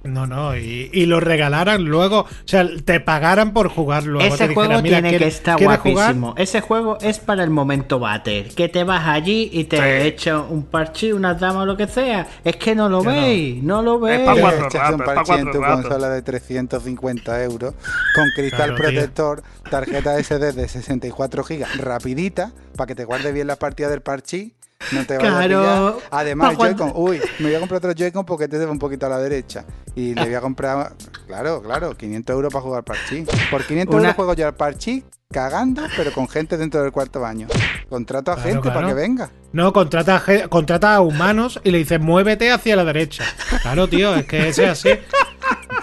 No, 0.03 0.27
no, 0.27 0.57
y, 0.57 0.89
y 0.95 1.05
lo 1.05 1.21
regalaran 1.21 1.85
luego. 1.85 2.21
O 2.21 2.27
sea, 2.47 2.67
te 2.87 3.01
pagaran 3.01 3.53
por 3.53 3.69
jugar 3.69 4.05
luego. 4.05 4.35
Ese 4.35 4.49
te 4.49 4.55
juego 4.55 4.81
dijeran, 4.81 4.83
"Mira, 4.83 4.97
tiene 4.97 5.11
que 5.11 5.17
¿quieres- 5.19 5.35
estar 5.35 5.57
quieres 5.59 5.79
jugar?". 5.79 5.95
guapísimo. 6.15 6.35
Ese 6.39 6.61
juego 6.63 6.99
es 7.03 7.19
para 7.19 7.45
el 7.45 7.51
momento 7.51 7.99
bater. 7.99 8.49
Que 8.55 8.69
te 8.71 8.83
vas 8.85 9.07
allí 9.07 9.51
y 9.53 9.65
te 9.65 9.77
Sí. 9.77 10.07
echas 10.09 10.43
un 10.49 10.65
parche, 10.65 11.13
una 11.13 11.35
dama 11.35 11.63
o 11.63 11.67
lo 11.67 11.77
que 11.77 11.87
sea. 11.87 12.27
Es 12.45 12.57
que 12.57 12.75
no 12.75 12.89
lo 12.89 13.05
Yo 13.05 13.11
veis, 13.11 13.63
no. 13.63 13.83
lo 13.83 14.01
veis. 14.01 14.21
pa' 14.21 14.37
cuatro 14.41 14.67
Echas 14.67 14.81
ratos, 14.81 14.95
un 14.95 15.01
es 15.03 15.07
pa' 15.07 15.15
parche 15.15 15.33
en 15.35 15.43
cuatro 15.45 15.53
tu 15.61 15.61
ratos. 15.67 15.83
consola 15.83 16.09
de 16.09 16.23
350 16.23 17.43
euros 17.45 17.75
con 18.15 18.25
cristal 18.35 18.75
Claro, 18.75 18.77
tío. 18.77 18.85
protector, 18.85 19.43
tarjeta 19.71 20.19
SD 20.19 20.53
de 20.53 20.67
64 20.69 21.45
gigas, 21.45 21.77
rapidita, 21.77 22.53
para 22.77 22.87
que 22.87 22.95
te 22.95 23.05
guarde 23.05 23.33
bien 23.33 23.47
la 23.47 23.57
partida 23.57 23.89
del 23.91 24.01
parche 24.01 24.53
No 24.93 25.05
te 25.07 25.17
vayas 25.19 25.33
Claro. 25.35 25.59
a 25.61 25.93
pillar. 25.97 26.09
Además, 26.11 26.57
Joy-Con. 26.57 26.93
Uy, 26.95 27.21
me 27.39 27.47
voy 27.47 27.55
a 27.55 27.59
comprar 27.61 27.79
otro 27.79 27.93
Joy-Con 27.93 28.25
porque 28.25 28.45
este 28.45 28.59
se 28.59 28.65
va 28.67 28.73
un 28.73 28.79
poquito 28.79 29.07
a 29.07 29.09
la 29.09 29.19
derecha. 29.19 29.65
Y 29.95 30.15
le 30.15 30.25
voy 30.25 30.35
a 30.35 30.41
comprar. 30.41 30.93
Claro, 31.27 31.63
claro, 31.63 31.97
500 31.97 32.35
euros 32.35 32.53
para 32.53 32.63
jugar 32.63 32.85
parchís. 32.85 33.29
Por 33.51 33.65
500 33.65 33.95
Una- 33.95 34.03
euros 34.05 34.17
juego 34.17 34.35
yo 34.35 34.47
al 34.47 34.55
parchís 34.55 35.05
cagando, 35.33 35.83
pero 35.97 36.13
con 36.13 36.29
gente 36.29 36.57
dentro 36.57 36.83
del 36.83 36.91
cuarto 36.93 37.21
baño. 37.21 37.47
Contrato 37.89 38.33
a 38.33 38.35
Claro, 38.37 38.51
gente 38.51 38.71
para 38.71 38.89
que 38.89 38.95
venga. 38.95 39.31
No, 39.53 39.73
contrata, 39.73 40.17
a 40.27 40.49
contrata 40.49 40.95
a 40.95 41.01
humanos 41.03 41.61
y 41.63 41.71
le 41.71 41.79
dices, 41.79 42.01
muévete 42.01 42.51
hacia 42.51 42.75
la 42.75 42.85
derecha. 42.85 43.25
Claro, 43.63 43.87
tío, 43.89 44.15
es 44.17 44.25
que 44.27 44.49
ese 44.49 44.65
es 44.65 44.71
así. 44.71 44.89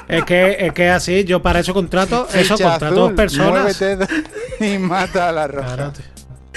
Es 0.08 0.24
que 0.26 0.58
es 0.60 0.74
que 0.74 0.88
es 0.88 0.94
así. 0.94 1.24
Yo 1.24 1.42
para 1.42 1.60
eso 1.60 1.74
contrato, 1.74 2.28
eso 2.34 2.56
Ficha 2.58 2.70
contrato 2.72 2.86
azul, 2.86 2.96
dos 2.98 3.12
personas. 3.14 3.80
Muévete 3.80 4.08
y 4.74 4.78
mata 4.80 5.30
a 5.30 5.32
la 5.32 5.48
roja. 5.48 5.76
Claro, 5.76 5.92
tío. 5.94 6.06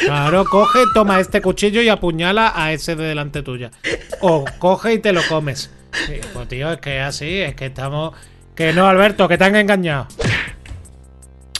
Claro, 0.05 0.45
coge, 0.45 0.81
toma 0.95 1.21
este 1.21 1.41
cuchillo 1.41 1.83
y 1.83 1.89
apuñala 1.89 2.53
a 2.55 2.73
ese 2.73 2.97
de 2.97 3.05
delante 3.05 3.43
tuya. 3.43 3.71
O 4.21 4.45
coge 4.59 4.95
y 4.95 4.99
te 4.99 5.13
lo 5.13 5.23
comes. 5.29 5.71
Sí, 6.07 6.21
pues 6.33 6.49
tío, 6.49 6.73
es 6.73 6.79
que 6.79 7.01
así, 7.01 7.41
es 7.41 7.55
que 7.55 7.67
estamos. 7.67 8.15
Que 8.55 8.73
no, 8.73 8.87
Alberto, 8.87 9.29
que 9.29 9.39
te 9.39 9.45
han 9.45 9.57
engañado. 9.57 10.07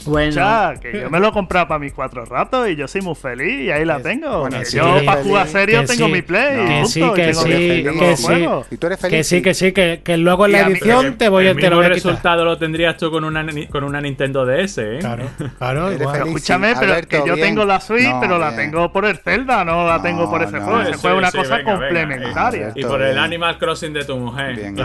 Bueno, 0.05 0.29
O 0.29 0.31
sea, 0.33 0.73
que 0.81 1.01
yo 1.01 1.09
me 1.09 1.19
lo 1.19 1.27
he 1.29 1.31
comprado 1.31 1.67
para 1.67 1.79
mis 1.79 1.93
cuatro 1.93 2.25
ratos 2.25 2.69
y 2.69 2.75
yo 2.75 2.87
soy 2.87 3.01
muy 3.01 3.15
feliz 3.15 3.61
y 3.61 3.71
ahí 3.71 3.85
la 3.85 3.99
tengo. 4.01 4.39
bueno, 4.41 4.59
Que 4.59 4.65
sí, 4.65 4.77
yo 4.77 4.97
para 5.05 5.23
jugar 5.23 5.47
serio 5.47 5.81
que 5.81 5.87
tengo 5.87 6.05
sí, 6.07 6.11
mi 6.11 6.21
play. 6.21 6.57
no, 6.57 6.67
que 6.81 6.85
sí, 6.87 7.01
que 7.15 7.23
tengo 7.27 7.41
sí, 7.41 7.49
que 7.99 8.13
sí. 8.17 8.23
juegos. 8.23 8.67
Y 8.71 8.77
tú 8.77 8.87
eres 8.87 8.99
feliz. 8.99 9.17
Que 9.17 9.23
sí, 9.23 9.41
que 9.41 9.53
sí, 9.53 9.71
que, 9.71 10.01
que 10.03 10.17
luego 10.17 10.45
en 10.45 10.51
la 10.53 10.65
mí- 10.65 10.71
edición 10.73 11.17
te 11.17 11.29
voy 11.29 11.47
a 11.47 11.51
el 11.51 11.57
a 11.57 11.59
quitar. 11.59 11.89
resultado 11.89 12.45
lo 12.45 12.57
tendrías 12.57 12.97
tú 12.97 13.11
con 13.11 13.23
una, 13.23 13.45
con 13.69 13.83
una 13.83 14.01
Nintendo 14.01 14.45
DS, 14.45 14.77
¿eh? 14.79 14.97
Claro, 14.99 15.25
claro, 15.57 15.91
igual. 15.93 16.13
Pero 16.13 16.25
escúchame, 16.25 16.69
sí, 16.69 16.75
pero 16.79 16.91
Alberto, 16.93 17.09
que 17.09 17.17
yo 17.29 17.35
bien. 17.35 17.47
tengo 17.47 17.65
la 17.65 17.79
Switch, 17.81 18.07
No, 18.09 18.19
pero 18.19 18.37
la 18.39 18.55
tengo 18.55 18.91
por 18.91 19.05
el 19.05 19.17
Zelda, 19.17 19.63
no 19.63 19.85
la 19.87 19.97
No, 19.97 20.03
tengo 20.03 20.29
por 20.29 20.41
ese 20.43 20.57
no. 20.57 20.65
juego. 20.65 20.81
Ese 20.81 20.93
Sí, 20.93 20.99
juego 21.01 21.17
es 21.17 21.21
una 21.21 21.31
sí, 21.31 21.37
cosa 21.37 21.57
venga, 21.57 21.71
venga. 21.77 21.87
complementaria. 21.87 22.71
Y 22.75 22.83
por 22.83 23.01
el. 23.01 23.17
Animal 23.17 23.57
Crossing 23.57 23.93
de 23.93 24.03
tu 24.05 24.17
mujer. 24.17 24.55
Bien. 24.55 24.75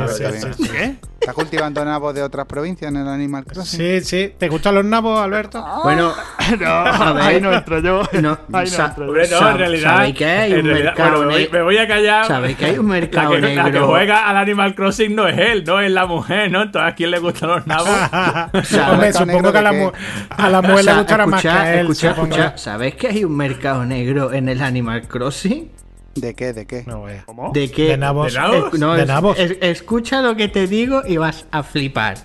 ¿Estás 1.21 1.35
cultivando 1.35 1.85
nabos 1.85 2.15
de 2.15 2.23
otras 2.23 2.47
provincias 2.47 2.91
en 2.91 2.99
el 2.99 3.09
Animal 3.09 3.45
Crossing? 3.45 3.79
Sí, 3.81 4.01
sí. 4.03 4.35
¿Te 4.39 4.49
gustan 4.49 4.75
los 4.75 4.85
nabos, 4.85 5.06
Alberto? 5.19 5.65
bueno, 5.85 6.13
No, 6.61 7.15
ver. 7.15 7.23
ahí 7.25 7.41
no 7.41 7.53
entro 7.53 7.81
yo. 7.81 8.03
No, 8.21 8.39
ahí 8.53 8.65
no 8.65 8.67
sa- 8.67 8.87
entro 8.87 9.05
yo. 9.05 9.11
Hombre, 9.11 9.29
no, 9.29 9.51
en 9.51 9.59
realidad. 9.59 9.97
¿sabéis 9.97 10.15
que 10.17 10.25
hay 10.27 10.53
un 10.55 10.65
realidad- 10.65 10.85
mercado 10.95 11.11
bueno, 11.11 11.19
me 11.27 11.33
voy- 11.33 11.43
negro? 11.43 11.59
me 11.59 11.63
voy 11.65 11.79
a 11.79 11.89
callar. 11.89 12.27
sabéis 12.27 12.57
que 12.57 12.65
hay 12.67 12.79
un 12.79 12.87
mercado 12.87 13.35
La 13.35 13.41
que, 13.49 13.55
la 13.57 13.65
que 13.65 13.71
negro. 13.73 13.87
juega 13.89 14.29
al 14.29 14.37
Animal 14.37 14.75
Crossing 14.75 15.15
no 15.15 15.27
es 15.29 15.39
él, 15.39 15.65
no 15.67 15.81
es 15.81 15.91
la 15.91 16.07
mujer, 16.07 16.51
¿no? 16.51 16.63
Entonces, 16.63 16.93
¿a 16.93 16.95
quién 16.95 17.11
le 17.11 17.19
gustan 17.19 17.49
los 17.51 17.67
nabos? 17.67 17.89
Hombre, 18.91 19.13
supongo 19.13 19.33
negro 19.33 19.53
que 19.53 19.59
a 19.59 19.63
la, 19.63 19.73
mu- 19.73 19.93
a 20.31 20.49
la 20.51 20.63
mujer 20.63 20.77
O 20.77 20.83
sea, 20.83 20.93
le 20.95 20.99
gustará 21.01 21.27
más 21.27 21.43
que 21.43 21.49
escucha, 21.49 21.63
a 21.63 21.75
él. 21.75 21.81
escucha, 21.81 22.11
escucha, 22.11 22.59
¿Sabéis 22.59 22.95
que 22.95 23.09
hay 23.09 23.25
un 23.25 23.37
mercado 23.37 23.85
negro 23.85 24.33
en 24.33 24.49
el 24.49 24.63
Animal 24.63 25.03
Crossing? 25.09 25.71
¿De 26.15 26.35
qué? 26.35 26.53
¿De 26.55 26.67
qué? 26.67 26.83
No. 26.87 27.05
¿Cómo? 27.27 27.51
¿De 27.53 27.71
qué? 27.71 27.89
De 27.89 27.97
nabos. 27.99 28.33
¿De 28.33 28.39
nabos? 28.39 28.75
Eh, 28.75 28.79
no, 28.79 28.95
De 28.95 29.03
es- 29.03 29.09
nabos. 29.09 29.39
es- 29.39 29.59
escucha 29.61 30.23
lo 30.23 30.35
que 30.35 30.49
te 30.49 30.67
digo 30.67 31.03
y 31.07 31.19
vas 31.19 31.47
a 31.51 31.63
flipar. 31.63 32.17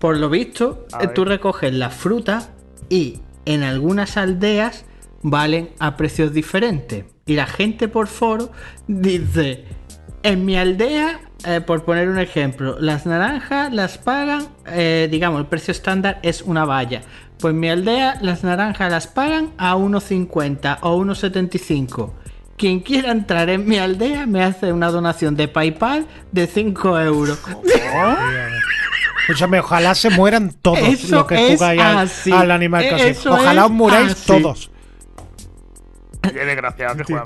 Por 0.00 0.16
lo 0.16 0.30
visto, 0.30 0.86
eh, 0.98 1.08
tú 1.08 1.26
recoges 1.26 1.74
la 1.74 1.90
fruta 1.90 2.48
y 2.88 3.20
en 3.44 3.62
algunas 3.62 4.16
aldeas 4.16 4.86
valen 5.22 5.70
a 5.78 5.98
precios 5.98 6.32
diferentes. 6.32 7.04
Y 7.26 7.34
la 7.34 7.46
gente 7.46 7.86
por 7.86 8.06
foro 8.06 8.50
dice, 8.88 9.66
en 10.22 10.46
mi 10.46 10.56
aldea, 10.56 11.20
eh, 11.44 11.60
por 11.60 11.84
poner 11.84 12.08
un 12.08 12.18
ejemplo, 12.18 12.78
las 12.80 13.04
naranjas 13.04 13.74
las 13.74 13.98
pagan, 13.98 14.48
eh, 14.68 15.06
digamos, 15.10 15.38
el 15.38 15.46
precio 15.46 15.72
estándar 15.72 16.18
es 16.22 16.40
una 16.40 16.64
valla. 16.64 17.02
Pues 17.38 17.52
en 17.52 17.60
mi 17.60 17.68
aldea 17.68 18.18
las 18.22 18.42
naranjas 18.42 18.90
las 18.90 19.06
pagan 19.06 19.52
a 19.58 19.76
1,50 19.76 20.78
o 20.80 20.96
1,75. 20.96 22.14
Quien 22.56 22.80
quiera 22.80 23.12
entrar 23.12 23.50
en 23.50 23.66
mi 23.66 23.76
aldea 23.76 24.26
me 24.26 24.42
hace 24.42 24.72
una 24.72 24.90
donación 24.90 25.36
de 25.36 25.46
PayPal 25.46 26.06
de 26.32 26.46
5 26.46 27.00
euros. 27.00 27.38
Escúchame, 29.30 29.60
ojalá 29.60 29.94
se 29.94 30.10
mueran 30.10 30.52
todos 30.60 30.78
Eso 30.78 31.16
los 31.16 31.26
que 31.26 31.56
jugáis 31.56 31.80
al, 31.80 32.32
al 32.32 32.50
Animal 32.50 32.88
Crossing. 32.88 33.32
Ojalá 33.32 33.64
os 33.66 33.70
muráis 33.70 34.12
así. 34.12 34.26
todos. 34.26 34.70
Qué 36.32 36.44
desgraciado 36.44 36.96
que 36.96 37.04
juega 37.04 37.24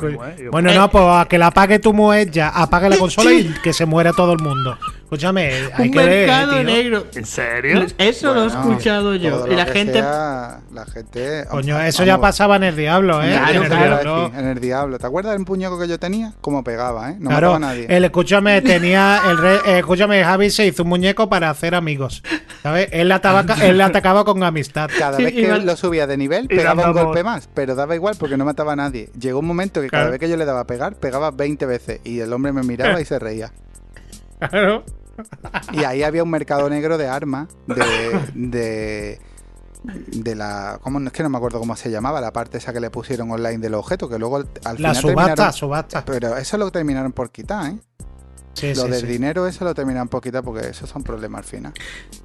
Bueno, 0.50 0.72
no, 0.72 0.90
pues 0.90 1.04
a 1.04 1.26
que 1.28 1.38
la 1.38 1.48
apague 1.48 1.78
tu 1.78 1.92
mujer 1.92 2.30
ya, 2.30 2.48
apague 2.48 2.88
la 2.88 2.96
consola 2.98 3.32
y 3.32 3.52
que 3.62 3.72
se 3.72 3.86
muera 3.86 4.12
todo 4.12 4.32
el 4.32 4.38
mundo. 4.40 4.78
Escúchame, 5.04 5.52
hay 5.74 5.86
Un 5.88 5.92
que 5.92 5.98
ver, 5.98 6.08
mercado 6.28 6.52
tío. 6.54 6.62
negro. 6.64 7.06
¿En 7.14 7.24
serio? 7.26 7.86
Eso 7.98 8.34
lo 8.34 8.44
he 8.44 8.48
Bueno, 8.48 8.70
escuchado 8.70 9.14
yo. 9.14 9.30
todo 9.30 9.46
Y 9.46 9.50
lo 9.50 9.56
la 9.56 9.66
que 9.66 9.72
gente... 9.72 9.92
sea, 9.94 10.60
la 10.72 10.86
gente. 10.86 11.44
Coño, 11.48 11.78
eso 11.80 12.04
ya 12.04 12.18
pasaba 12.18 12.56
en 12.56 12.64
el 12.64 12.74
Diablo, 12.76 13.22
¿eh? 13.22 13.30
Claro, 13.30 13.50
en 13.54 13.62
el 13.62 13.68
claro. 13.68 13.84
Diablo. 14.02 14.32
En 14.36 14.46
el 14.48 14.60
diablo. 14.60 14.98
¿Te 14.98 15.06
acuerdas 15.06 15.34
del 15.36 15.44
puñeco 15.44 15.78
que 15.78 15.86
yo 15.86 15.98
tenía? 16.00 16.32
Cómo 16.40 16.64
pegaba, 16.64 17.10
¿eh? 17.10 17.16
No 17.20 17.30
Claro, 17.30 17.52
mataba 17.52 17.56
a 17.56 17.74
nadie. 17.74 17.86
él, 17.88 18.04
escúchame, 18.04 18.60
tenía 18.62 19.20
el 19.30 19.38
re- 19.38 19.60
eh, 19.66 19.78
escúchame, 19.78 20.24
Javi 20.24 20.50
se 20.50 20.66
hizo 20.66 20.82
un 20.82 20.88
muñeco 20.88 21.28
para 21.28 21.50
hacer 21.50 21.74
amigos. 21.76 22.22
¿Sabes? 22.62 22.88
Él 22.90 23.08
le 23.08 23.14
atacaba, 23.14 23.54
él 23.62 23.76
le 23.78 23.84
atacaba 23.84 24.24
con 24.24 24.42
amistad. 24.42 24.90
Cada 24.98 25.18
vez 25.18 25.32
que 25.32 25.42
Iba- 25.42 25.58
lo 25.58 25.76
subía 25.76 26.06
de 26.08 26.16
nivel, 26.16 26.46
Y 26.46 26.48
pegaba 26.48 26.88
un 26.88 26.94
dando 26.94 27.04
golpe 27.04 27.22
más, 27.22 27.48
pero 27.54 27.74
daba 27.76 27.94
igual 27.94 28.16
porque 28.18 28.36
no 28.36 28.44
mataba 28.44 28.72
a 28.72 28.76
nadie. 28.84 29.10
Llegó 29.18 29.38
un 29.40 29.46
momento 29.46 29.80
que 29.80 29.88
cada 29.90 30.10
vez 30.10 30.18
que 30.20 30.28
yo 30.28 30.36
le 30.36 30.44
daba 30.44 30.60
a 30.60 30.66
pegar, 30.66 30.96
pegaba 30.96 31.30
20 31.30 31.66
veces 31.66 32.00
y 32.04 32.20
el 32.20 32.32
hombre 32.32 32.52
me 32.52 32.62
miraba 32.62 33.00
y 33.00 33.04
se 33.04 33.18
reía. 33.18 33.52
Claro. 34.38 34.84
Y 35.72 35.84
ahí 35.84 36.02
había 36.02 36.22
un 36.24 36.30
mercado 36.30 36.68
negro 36.68 36.98
de 36.98 37.06
armas, 37.06 37.46
de, 37.68 38.20
de, 38.34 39.20
de 39.84 40.34
la... 40.34 40.78
¿cómo? 40.82 40.98
Es 41.00 41.12
que 41.12 41.22
no 41.22 41.28
me 41.30 41.38
acuerdo 41.38 41.60
cómo 41.60 41.76
se 41.76 41.88
llamaba, 41.90 42.20
la 42.20 42.32
parte 42.32 42.58
esa 42.58 42.72
que 42.72 42.80
le 42.80 42.90
pusieron 42.90 43.30
online 43.30 43.58
del 43.58 43.74
objeto, 43.74 44.08
que 44.08 44.18
luego 44.18 44.36
al 44.38 44.48
La 44.64 44.72
final 44.74 44.96
subasta, 44.96 45.34
terminaron- 45.34 45.52
subasta. 45.52 46.04
Pero 46.04 46.36
eso 46.36 46.58
lo 46.58 46.70
terminaron 46.72 47.12
por 47.12 47.30
quitar, 47.30 47.70
¿eh? 47.70 47.78
Sí, 48.54 48.74
lo 48.74 48.84
sí, 48.84 48.90
del 48.90 49.00
sí. 49.02 49.06
dinero, 49.06 49.46
eso 49.46 49.64
lo 49.64 49.72
terminaron 49.74 50.08
por 50.08 50.20
quitar 50.20 50.42
porque 50.42 50.68
esos 50.68 50.90
son 50.90 51.02
problemas 51.04 51.38
al 51.38 51.44
final. 51.44 51.72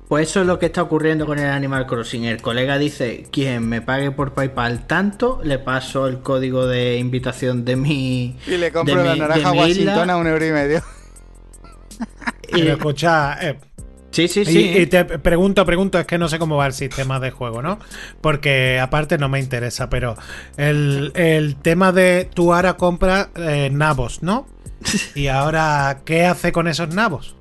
Pues 0.09 0.29
eso 0.31 0.41
es 0.41 0.47
lo 0.47 0.57
que 0.59 0.65
está 0.65 0.81
ocurriendo 0.81 1.25
con 1.27 1.37
el 1.39 1.45
Animal 1.45 1.85
Crossing. 1.85 2.25
El 2.25 2.41
colega 2.41 2.77
dice, 2.79 3.27
quien 3.31 3.69
me 3.69 3.81
pague 3.81 4.09
por 4.11 4.33
PayPal 4.33 4.87
tanto, 4.87 5.39
le 5.43 5.59
paso 5.59 6.07
el 6.07 6.19
código 6.19 6.65
de 6.65 6.97
invitación 6.97 7.63
de 7.63 7.75
mi... 7.75 8.35
Y 8.47 8.57
le 8.57 8.71
compro 8.71 8.97
de 8.97 9.03
la 9.07 9.13
mi- 9.13 9.19
naranja. 9.19 9.51
Washington 9.51 10.09
a 10.09 10.17
un 10.17 10.25
euro 10.27 10.45
y 10.45 10.51
medio. 10.51 10.81
Y- 12.47 12.51
Pero 12.61 12.73
escucha, 12.73 13.37
eh, 13.47 13.59
sí, 14.09 14.27
sí, 14.27 14.39
Y, 14.41 14.45
sí. 14.45 14.73
y 14.79 14.85
te 14.87 15.05
pregunto, 15.05 15.63
pregunto, 15.67 15.99
es 15.99 16.07
que 16.07 16.17
no 16.17 16.27
sé 16.27 16.39
cómo 16.39 16.57
va 16.57 16.65
el 16.65 16.73
sistema 16.73 17.19
de 17.19 17.29
juego, 17.29 17.61
¿no? 17.61 17.77
Porque 18.21 18.79
aparte 18.79 19.19
no 19.19 19.29
me 19.29 19.39
interesa, 19.39 19.89
pero 19.91 20.15
el, 20.57 21.11
el 21.13 21.57
tema 21.57 21.91
de 21.91 22.27
tú 22.33 22.51
ahora 22.51 22.73
compras 22.77 23.29
eh, 23.35 23.69
nabos, 23.71 24.23
¿no? 24.23 24.47
Y 25.13 25.27
ahora, 25.27 25.99
¿qué 26.05 26.25
hace 26.25 26.51
con 26.51 26.67
esos 26.67 26.89
nabos? 26.95 27.35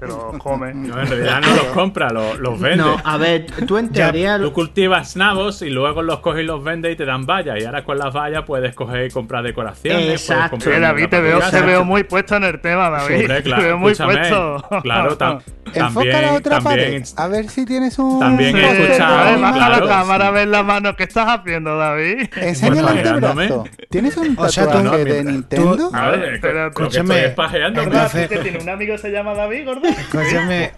Pero 0.00 0.32
come. 0.38 0.72
No, 0.74 1.00
en 1.00 1.06
realidad 1.08 1.40
no 1.40 1.48
los 1.56 1.64
compra, 1.74 2.10
los, 2.10 2.38
los 2.38 2.60
vende. 2.60 2.78
No, 2.78 2.96
a 3.04 3.16
ver, 3.16 3.46
tú 3.66 3.78
en 3.78 3.90
Ya, 3.92 4.04
teoría... 4.12 4.38
Tú 4.38 4.52
cultivas 4.52 5.16
nabos 5.16 5.60
y 5.62 5.70
luego 5.70 6.02
los 6.02 6.20
coges 6.20 6.42
y 6.42 6.46
los 6.46 6.62
vendes 6.62 6.92
y 6.92 6.96
te 6.96 7.04
dan 7.04 7.26
vallas. 7.26 7.60
Y 7.60 7.64
ahora 7.64 7.84
con 7.84 7.98
las 7.98 8.14
vallas 8.14 8.44
puedes 8.46 8.74
coger 8.74 9.06
y 9.06 9.10
comprar 9.10 9.42
decoraciones. 9.42 10.08
Exacto. 10.08 10.50
comprar 10.52 10.74
Sí, 10.76 10.80
David, 10.80 11.08
te 11.08 11.20
veo, 11.20 11.40
te 11.40 11.60
veo 11.62 11.84
muy 11.84 12.04
puesto 12.04 12.36
en 12.36 12.44
el 12.44 12.60
tema, 12.60 12.90
David. 12.90 13.20
Hombre, 13.22 13.42
claro, 13.42 13.62
te 13.62 13.68
veo 13.68 13.78
muy 13.78 13.94
puesto. 13.94 14.64
Claro, 14.82 15.18
tam- 15.18 15.42
Enfoca 15.68 15.90
también, 15.92 16.22
la 16.22 16.32
otra 16.32 16.60
también, 16.60 17.02
pared. 17.02 17.04
A 17.16 17.28
ver 17.28 17.48
si 17.50 17.66
tienes 17.66 17.98
un. 17.98 18.20
También 18.20 18.56
A 18.56 18.60
ver, 18.72 18.98
baja 19.38 19.52
claro. 19.52 19.84
la 19.84 19.86
cámara 19.92 20.28
a 20.28 20.30
ver 20.30 20.48
la 20.48 20.62
mano. 20.62 20.96
¿Qué 20.96 21.02
estás 21.02 21.26
haciendo, 21.28 21.76
David? 21.76 22.26
Enséñale 22.36 22.80
Pues 22.80 22.92
el 22.94 23.02
pajeándome. 23.02 23.46
brazo. 23.48 23.64
¿Tienes 23.90 24.16
un 24.16 24.34
O 24.38 24.48
sea, 24.48 24.64
tú- 24.64 24.70
tatuaje 24.72 25.04
no, 25.04 25.12
de 25.12 25.24
Nintendo? 25.24 25.90
A 25.92 26.08
ver, 26.08 26.40
que- 26.40 26.48
que 26.48 26.66
escúchame, 26.68 27.14
estoy 27.16 27.28
es 27.30 27.34
pajeando. 27.34 27.82
Entonces-. 27.82 28.28
¿Que 28.30 28.38
tiene 28.38 28.58
un 28.60 28.68
amigo 28.70 28.92
que 28.94 28.98
se 28.98 29.10
llama 29.10 29.34
David, 29.34 29.66
gordo? 29.66 29.87
Escúchame. 29.96 30.72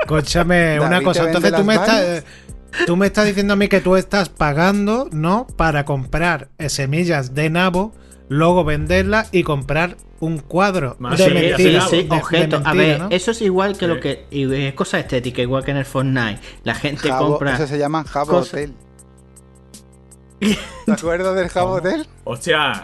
Escúchame 0.00 0.80
una 0.80 0.90
David 0.90 1.04
cosa. 1.04 1.24
Entonces 1.26 1.52
tú 1.54 1.64
me, 1.64 1.74
estás, 1.74 2.00
eh, 2.02 2.24
tú 2.86 2.96
me 2.96 3.06
estás 3.06 3.26
diciendo 3.26 3.52
a 3.54 3.56
mí 3.56 3.68
que 3.68 3.80
tú 3.80 3.96
estás 3.96 4.28
pagando, 4.28 5.08
¿no? 5.12 5.46
Para 5.56 5.84
comprar 5.84 6.48
eh, 6.58 6.68
semillas 6.68 7.34
de 7.34 7.50
nabo, 7.50 7.92
luego 8.28 8.64
venderlas 8.64 9.28
y 9.32 9.42
comprar 9.42 9.96
un 10.20 10.38
cuadro 10.38 10.94
Más 11.00 11.18
de 11.18 11.24
Sí, 11.24 11.30
sí, 11.30 11.34
mentira. 11.34 11.84
de 11.84 11.90
sí, 11.90 11.96
de- 11.96 12.02
de 12.04 12.16
objeto. 12.16 12.62
a 12.64 12.72
ver, 12.74 13.00
¿no? 13.00 13.08
eso 13.10 13.32
es 13.32 13.42
igual 13.42 13.76
que 13.76 13.86
lo 13.88 13.94
Sí. 13.96 14.00
que. 14.00 14.26
y 14.30 14.54
Es 14.54 14.74
cosa 14.74 14.98
estética, 15.00 15.42
igual 15.42 15.64
que 15.64 15.72
en 15.72 15.78
el 15.78 15.84
Fortnite. 15.84 16.40
La 16.64 16.74
gente 16.74 17.08
Jabo- 17.08 17.30
compra. 17.30 17.54
Eso 17.54 17.66
se 17.66 17.78
llama 17.78 18.04
Jabo 18.04 18.26
cosas- 18.32 18.52
Hotel. 18.54 18.74
¿Te 20.86 20.92
acuerdas 20.92 21.36
del 21.36 21.48
Jabo 21.48 21.72
Hotel? 21.74 22.06
Hostia, 22.24 22.82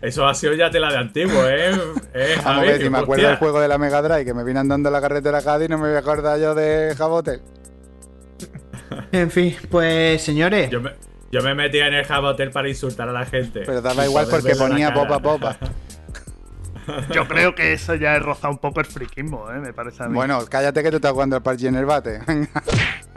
eso 0.00 0.26
ha 0.26 0.34
sido 0.34 0.54
ya 0.54 0.70
tela 0.70 0.90
de 0.90 0.98
antiguo, 0.98 1.46
¿eh? 1.48 1.70
eh 2.14 2.34
Vamos 2.36 2.46
a 2.46 2.54
Javi, 2.54 2.66
ver 2.68 2.82
si 2.82 2.90
me 2.90 2.98
acuerdo 2.98 3.26
del 3.26 3.36
juego 3.36 3.60
de 3.60 3.68
la 3.68 3.78
Mega 3.78 4.02
Drive 4.02 4.24
que 4.24 4.34
me 4.34 4.44
vine 4.44 4.60
andando 4.60 4.88
en 4.88 4.92
la 4.92 5.00
carretera 5.00 5.38
a 5.38 5.42
Cádiz 5.42 5.66
y 5.66 5.70
no 5.70 5.78
me 5.78 5.88
voy 5.88 5.96
a 5.96 6.00
acordar 6.00 6.38
yo 6.38 6.54
de 6.54 6.94
Jabo 6.96 7.16
Hotel. 7.16 7.40
En 9.12 9.30
fin, 9.30 9.54
pues 9.70 10.22
señores. 10.22 10.70
Yo 10.70 10.80
me, 10.80 10.92
yo 11.30 11.42
me 11.42 11.54
metía 11.54 11.88
en 11.88 11.94
el 11.94 12.04
Jabotel 12.04 12.50
para 12.50 12.68
insultar 12.68 13.08
a 13.08 13.12
la 13.12 13.26
gente. 13.26 13.62
Pero 13.66 13.82
daba 13.82 14.06
igual 14.06 14.26
porque 14.30 14.54
ponía 14.54 14.94
popa 14.94 15.18
popa. 15.18 15.58
Yo 17.12 17.28
creo 17.28 17.54
que 17.54 17.74
eso 17.74 17.94
ya 17.96 18.16
es 18.16 18.22
rozado 18.22 18.50
un 18.50 18.58
poco 18.58 18.80
el 18.80 18.86
friquismo, 18.86 19.50
¿eh? 19.50 19.58
Me 19.58 19.74
parece 19.74 20.02
a 20.02 20.08
mí. 20.08 20.14
Bueno, 20.14 20.42
cállate 20.48 20.82
que 20.82 20.88
tú 20.88 20.96
estás 20.96 21.12
jugando 21.12 21.36
al 21.36 21.42
parche 21.42 21.68
en 21.68 21.76
el 21.76 21.84
bate. 21.84 22.20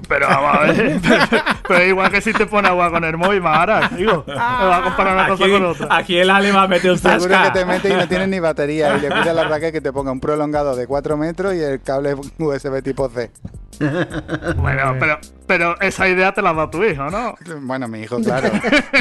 Pero 0.07 0.28
vamos 0.28 0.56
a 0.56 0.60
ver. 0.61 0.99
pero, 1.68 1.84
igual 1.86 2.11
que 2.11 2.22
si 2.22 2.34
te 2.34 2.45
pone 2.45 2.68
agua 2.68 2.90
con 2.91 3.03
el 3.03 3.18
móvil, 3.18 3.41
más 3.41 3.57
ahora, 3.60 3.90
digo. 3.95 4.23
Me 4.28 4.34
va 4.36 4.78
a 4.78 4.84
comparar 4.84 5.14
una 5.15 5.28
cosa 5.28 5.44
Aquí, 5.45 5.53
con 5.53 5.65
otra. 5.65 5.88
aquí 5.90 6.18
el 6.18 6.30
Ale 6.30 6.52
va 6.52 6.64
a 6.64 6.68
meter 6.68 6.91
un 6.91 6.98
Seguro 6.98 7.36
que 7.44 7.52
te 7.52 7.65
metes 7.65 7.91
y 7.91 7.95
no 7.95 8.07
tienes 8.07 8.28
ni 8.30 8.40
batería. 8.41 8.98
Y 8.98 9.02
le 9.02 9.10
pides 9.10 9.28
a 9.28 9.34
la 9.34 9.44
raquel 9.45 9.72
que 9.72 9.82
te 9.82 9.91
ponga 9.94 10.11
un 10.11 10.19
prolongado 10.19 10.76
de 10.76 10.88
4 10.88 11.18
metros 11.18 11.53
y 11.56 11.60
el 11.61 11.82
cable 11.82 12.15
USB 12.38 12.82
tipo 12.84 13.10
C. 13.10 13.32
Bueno, 14.57 14.95
pero, 14.99 15.18
pero 15.48 15.80
esa 15.82 16.07
idea 16.07 16.32
te 16.34 16.41
la 16.41 16.53
da 16.53 16.69
tu 16.69 16.84
hijo, 16.84 17.10
¿no? 17.10 17.36
Bueno, 17.61 17.88
mi 17.88 18.02
hijo, 18.02 18.19
claro. 18.22 18.49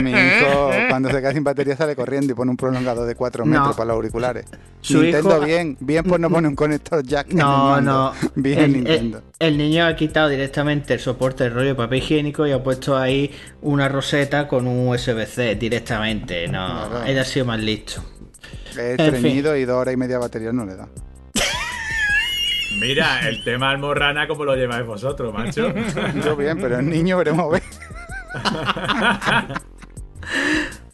Mi 0.03 0.11
hijo, 0.13 0.71
cuando 0.89 1.11
se 1.11 1.21
queda 1.21 1.33
sin 1.33 1.45
batería, 1.45 1.77
sale 1.77 1.95
corriendo 1.95 2.33
y 2.33 2.37
pone 2.37 2.51
un 2.51 2.57
prolongado 2.57 3.05
de 3.05 3.15
4 3.15 3.45
No. 3.45 3.51
metros 3.51 3.77
para 3.77 3.89
los 3.89 3.97
auriculares. 3.97 4.47
Su 4.83 5.03
Nintendo, 5.03 5.37
hijo- 5.37 5.45
bien. 5.47 5.77
Bien, 5.81 6.05
pues 6.05 6.21
no 6.21 6.31
pone 6.31 6.49
un 6.49 6.57
conector 6.57 7.03
jack. 7.05 7.27
en 7.27 7.33
el 7.33 7.39
No, 7.39 7.71
mando. 7.71 7.93
no. 7.93 8.13
Bien, 8.35 8.59
el, 8.61 8.73
Nintendo. 8.73 9.23
el- 9.39 9.49
el 9.49 9.59
niño 9.59 9.85
ha 9.87 9.95
quitado 9.95 10.29
directamente 10.29 10.95
el 10.95 11.01
soporte 11.01 11.45
del 11.45 11.53
rollo 11.55 11.69
de 11.69 11.75
papel 11.75 11.99
higiénico 11.99 12.47
y 12.47 12.53
ha 12.53 12.63
puesto 12.63 12.97
ahí 12.97 13.31
una 13.63 13.89
roseta 13.89 14.49
con 14.49 14.67
un 14.67 14.89
USB-C 14.89 15.57
directamente. 15.57 16.49
No, 16.49 16.89
Claro. 16.89 17.05
él 17.05 17.19
ha 17.19 17.25
sido 17.25 17.47
más 17.47 17.61
listo. 17.61 18.03
Fin. 18.73 18.81
estreñido 18.99 19.57
y 19.57 19.65
dos 19.65 19.77
horas 19.77 19.95
y 19.95 19.97
media 19.97 20.15
de 20.17 20.21
batería 20.21 20.53
no 20.53 20.65
le 20.65 20.77
da. 20.77 20.89
Mira, 22.81 23.29
el 23.29 23.43
tema 23.45 23.71
almorrana, 23.71 24.27
¿cómo 24.29 24.45
lo 24.45 24.55
lleváis 24.57 24.87
vosotros, 24.87 25.35
macho? 25.35 25.73
Yo 26.25 26.37
bien, 26.37 26.59
pero 26.61 26.79
el 26.79 26.89
niño 26.89 27.19
veremos 27.19 27.47
a 27.47 27.49
ver. 27.53 27.63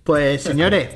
Pues 0.07 0.43
señores, 0.45 0.89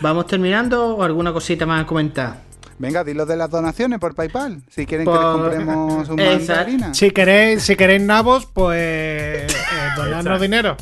¿vamos 0.00 0.26
terminando 0.26 0.94
o 0.96 1.02
alguna 1.02 1.32
cosita 1.32 1.66
más 1.66 1.82
a 1.82 1.86
comentar? 1.86 2.46
Venga, 2.78 3.02
dilo 3.02 3.26
de 3.26 3.36
las 3.36 3.50
donaciones 3.50 3.98
por 3.98 4.14
PayPal. 4.14 4.62
Si 4.70 4.86
quieren 4.86 5.04
que 5.04 5.12
les 5.12 5.20
compremos 5.20 6.08
un 6.10 6.20
Exacto. 6.20 6.52
mandarina. 6.52 6.94
Si 6.94 7.10
queréis, 7.10 7.62
si 7.64 7.74
queréis 7.74 8.02
nabos, 8.02 8.46
pues 8.46 8.78
eh, 8.80 9.46
donadnos 9.96 10.40
dinero. 10.40 10.76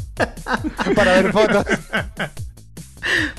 Para 0.94 1.12
ver 1.12 1.32
fotos. 1.32 1.64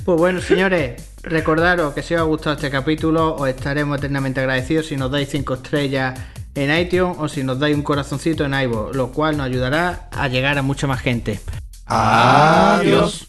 Pues 0.03 0.17
bueno, 0.17 0.41
señores, 0.41 1.03
recordaros 1.21 1.93
que 1.93 2.01
si 2.01 2.15
os 2.15 2.21
ha 2.21 2.23
gustado 2.23 2.55
este 2.55 2.71
capítulo, 2.71 3.35
os 3.35 3.47
estaremos 3.49 3.97
eternamente 3.99 4.39
agradecidos 4.39 4.87
si 4.87 4.95
nos 4.95 5.11
dais 5.11 5.29
5 5.29 5.53
estrellas 5.53 6.19
en 6.55 6.75
iTunes 6.75 7.17
o 7.19 7.27
si 7.27 7.43
nos 7.43 7.59
dais 7.59 7.75
un 7.75 7.83
corazoncito 7.83 8.45
en 8.45 8.55
iVoox, 8.55 8.95
lo 8.95 9.11
cual 9.11 9.37
nos 9.37 9.45
ayudará 9.45 10.07
a 10.11 10.27
llegar 10.29 10.57
a 10.57 10.63
mucha 10.63 10.87
más 10.87 11.01
gente. 11.01 11.39
Adiós. 11.85 13.27